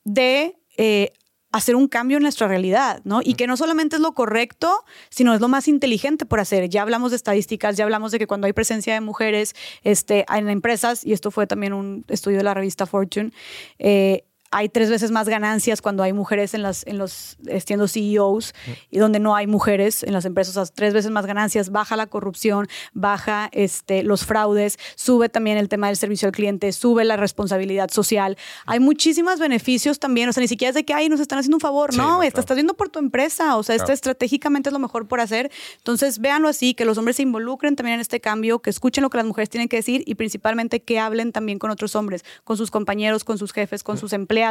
de 0.04 0.56
eh, 0.78 1.12
hacer 1.54 1.76
un 1.76 1.86
cambio 1.86 2.16
en 2.16 2.24
nuestra 2.24 2.48
realidad, 2.48 3.00
¿no? 3.04 3.20
Y 3.22 3.34
que 3.34 3.46
no 3.46 3.56
solamente 3.56 3.94
es 3.96 4.02
lo 4.02 4.12
correcto, 4.12 4.84
sino 5.08 5.34
es 5.34 5.40
lo 5.40 5.46
más 5.48 5.68
inteligente 5.68 6.26
por 6.26 6.40
hacer. 6.40 6.68
Ya 6.68 6.82
hablamos 6.82 7.12
de 7.12 7.16
estadísticas, 7.16 7.76
ya 7.76 7.84
hablamos 7.84 8.10
de 8.10 8.18
que 8.18 8.26
cuando 8.26 8.46
hay 8.46 8.52
presencia 8.52 8.92
de 8.94 9.00
mujeres 9.00 9.54
este, 9.82 10.24
en 10.34 10.48
empresas, 10.48 11.04
y 11.04 11.12
esto 11.12 11.30
fue 11.30 11.46
también 11.46 11.72
un 11.72 12.04
estudio 12.08 12.38
de 12.38 12.44
la 12.44 12.54
revista 12.54 12.86
Fortune, 12.86 13.30
eh, 13.78 14.24
hay 14.54 14.68
tres 14.68 14.88
veces 14.88 15.10
más 15.10 15.28
ganancias 15.28 15.82
cuando 15.82 16.04
hay 16.04 16.12
mujeres 16.12 16.54
en, 16.54 16.62
las, 16.62 16.86
en 16.86 16.96
los 16.96 17.36
siendo 17.66 17.88
CEOs 17.88 18.54
y 18.88 18.98
donde 18.98 19.18
no 19.18 19.34
hay 19.34 19.48
mujeres 19.48 20.04
en 20.04 20.12
las 20.12 20.24
empresas, 20.24 20.72
tres 20.72 20.94
veces 20.94 21.10
más 21.10 21.26
ganancias, 21.26 21.70
baja 21.70 21.96
la 21.96 22.06
corrupción, 22.06 22.68
baja 22.92 23.48
este, 23.50 24.04
los 24.04 24.24
fraudes, 24.24 24.78
sube 24.94 25.28
también 25.28 25.58
el 25.58 25.68
tema 25.68 25.88
del 25.88 25.96
servicio 25.96 26.28
al 26.28 26.32
cliente, 26.32 26.70
sube 26.70 27.04
la 27.04 27.16
responsabilidad 27.16 27.90
social. 27.90 28.38
Hay 28.64 28.78
muchísimos 28.78 29.40
beneficios 29.40 29.98
también, 29.98 30.28
o 30.28 30.32
sea, 30.32 30.40
ni 30.40 30.46
siquiera 30.46 30.68
es 30.68 30.76
de 30.76 30.84
que, 30.84 30.94
ay, 30.94 31.08
nos 31.08 31.18
están 31.18 31.40
haciendo 31.40 31.56
un 31.56 31.60
favor, 31.60 31.92
no, 31.96 32.22
estás 32.22 32.46
viendo 32.54 32.74
por 32.74 32.90
tu 32.90 33.00
empresa, 33.00 33.56
o 33.56 33.64
sea, 33.64 33.74
esto 33.74 33.90
estratégicamente 33.90 34.68
es 34.68 34.72
lo 34.72 34.78
mejor 34.78 35.08
por 35.08 35.18
hacer. 35.18 35.50
Entonces, 35.78 36.20
véanlo 36.20 36.48
así, 36.48 36.74
que 36.74 36.84
los 36.84 36.96
hombres 36.96 37.16
se 37.16 37.22
involucren 37.22 37.74
también 37.74 37.94
en 37.94 38.00
este 38.00 38.20
cambio, 38.20 38.60
que 38.60 38.70
escuchen 38.70 39.02
lo 39.02 39.10
que 39.10 39.16
las 39.16 39.26
mujeres 39.26 39.50
tienen 39.50 39.68
que 39.68 39.78
decir 39.78 40.04
y 40.06 40.14
principalmente 40.14 40.80
que 40.80 41.00
hablen 41.00 41.32
también 41.32 41.58
con 41.58 41.72
otros 41.72 41.96
hombres, 41.96 42.24
con 42.44 42.56
sus 42.56 42.70
compañeros, 42.70 43.24
con 43.24 43.36
sus 43.36 43.52
jefes, 43.52 43.82
con 43.82 43.98
sus 43.98 44.12
empleados 44.12 44.43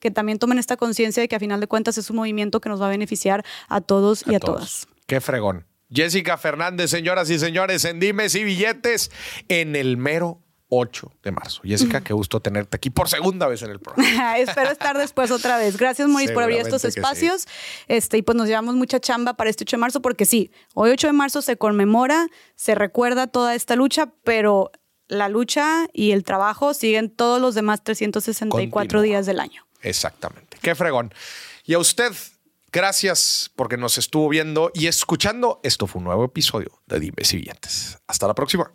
que 0.00 0.10
también 0.10 0.38
tomen 0.38 0.58
esta 0.58 0.76
conciencia 0.76 1.20
de 1.20 1.28
que 1.28 1.36
a 1.36 1.40
final 1.40 1.60
de 1.60 1.66
cuentas 1.66 1.98
es 1.98 2.10
un 2.10 2.16
movimiento 2.16 2.60
que 2.60 2.68
nos 2.68 2.80
va 2.80 2.86
a 2.86 2.90
beneficiar 2.90 3.44
a 3.68 3.80
todos 3.80 4.24
y 4.26 4.34
a 4.34 4.40
todas. 4.40 4.86
Qué 5.06 5.20
fregón. 5.20 5.66
Jessica 5.90 6.36
Fernández, 6.36 6.90
señoras 6.90 7.30
y 7.30 7.38
señores, 7.38 7.84
en 7.84 7.98
Dimes 7.98 8.34
y 8.34 8.44
Billetes 8.44 9.10
en 9.48 9.74
el 9.74 9.96
mero 9.96 10.42
8 10.68 11.12
de 11.22 11.32
marzo. 11.32 11.62
Jessica, 11.64 12.02
qué 12.02 12.12
gusto 12.12 12.40
tenerte 12.40 12.76
aquí 12.76 12.90
por 12.90 13.08
segunda 13.08 13.48
vez 13.48 13.62
en 13.62 13.70
el 13.70 13.80
programa. 13.80 14.38
Espero 14.38 14.70
estar 14.70 14.98
después 14.98 15.30
otra 15.30 15.56
vez. 15.56 15.78
Gracias, 15.78 16.08
Maurice, 16.08 16.34
por 16.34 16.42
abrir 16.42 16.58
estos 16.58 16.84
espacios. 16.84 17.46
Este, 17.86 18.18
y 18.18 18.22
pues 18.22 18.36
nos 18.36 18.48
llevamos 18.48 18.74
mucha 18.74 19.00
chamba 19.00 19.34
para 19.34 19.48
este 19.48 19.64
8 19.64 19.76
de 19.76 19.80
marzo, 19.80 20.02
porque 20.02 20.26
sí, 20.26 20.50
hoy 20.74 20.90
8 20.90 21.06
de 21.06 21.12
marzo 21.14 21.40
se 21.40 21.56
conmemora, 21.56 22.26
se 22.54 22.74
recuerda 22.74 23.26
toda 23.26 23.54
esta 23.54 23.76
lucha, 23.76 24.12
pero 24.24 24.70
la 25.08 25.28
lucha 25.28 25.88
y 25.92 26.12
el 26.12 26.24
trabajo 26.24 26.74
siguen 26.74 27.10
todos 27.10 27.40
los 27.40 27.54
demás 27.54 27.82
364 27.82 29.02
días 29.02 29.26
del 29.26 29.40
año. 29.40 29.66
Exactamente. 29.82 30.58
Qué 30.60 30.74
fregón. 30.74 31.12
Y 31.64 31.74
a 31.74 31.78
usted, 31.78 32.12
gracias 32.72 33.50
porque 33.56 33.76
nos 33.76 33.98
estuvo 33.98 34.28
viendo 34.28 34.70
y 34.74 34.86
escuchando. 34.86 35.60
Esto 35.62 35.86
fue 35.86 36.00
un 36.00 36.04
nuevo 36.04 36.24
episodio 36.24 36.80
de 36.86 37.00
Dimes 37.00 37.32
y 37.32 37.38
Billetes. 37.38 37.98
Hasta 38.06 38.26
la 38.26 38.34
próxima. 38.34 38.70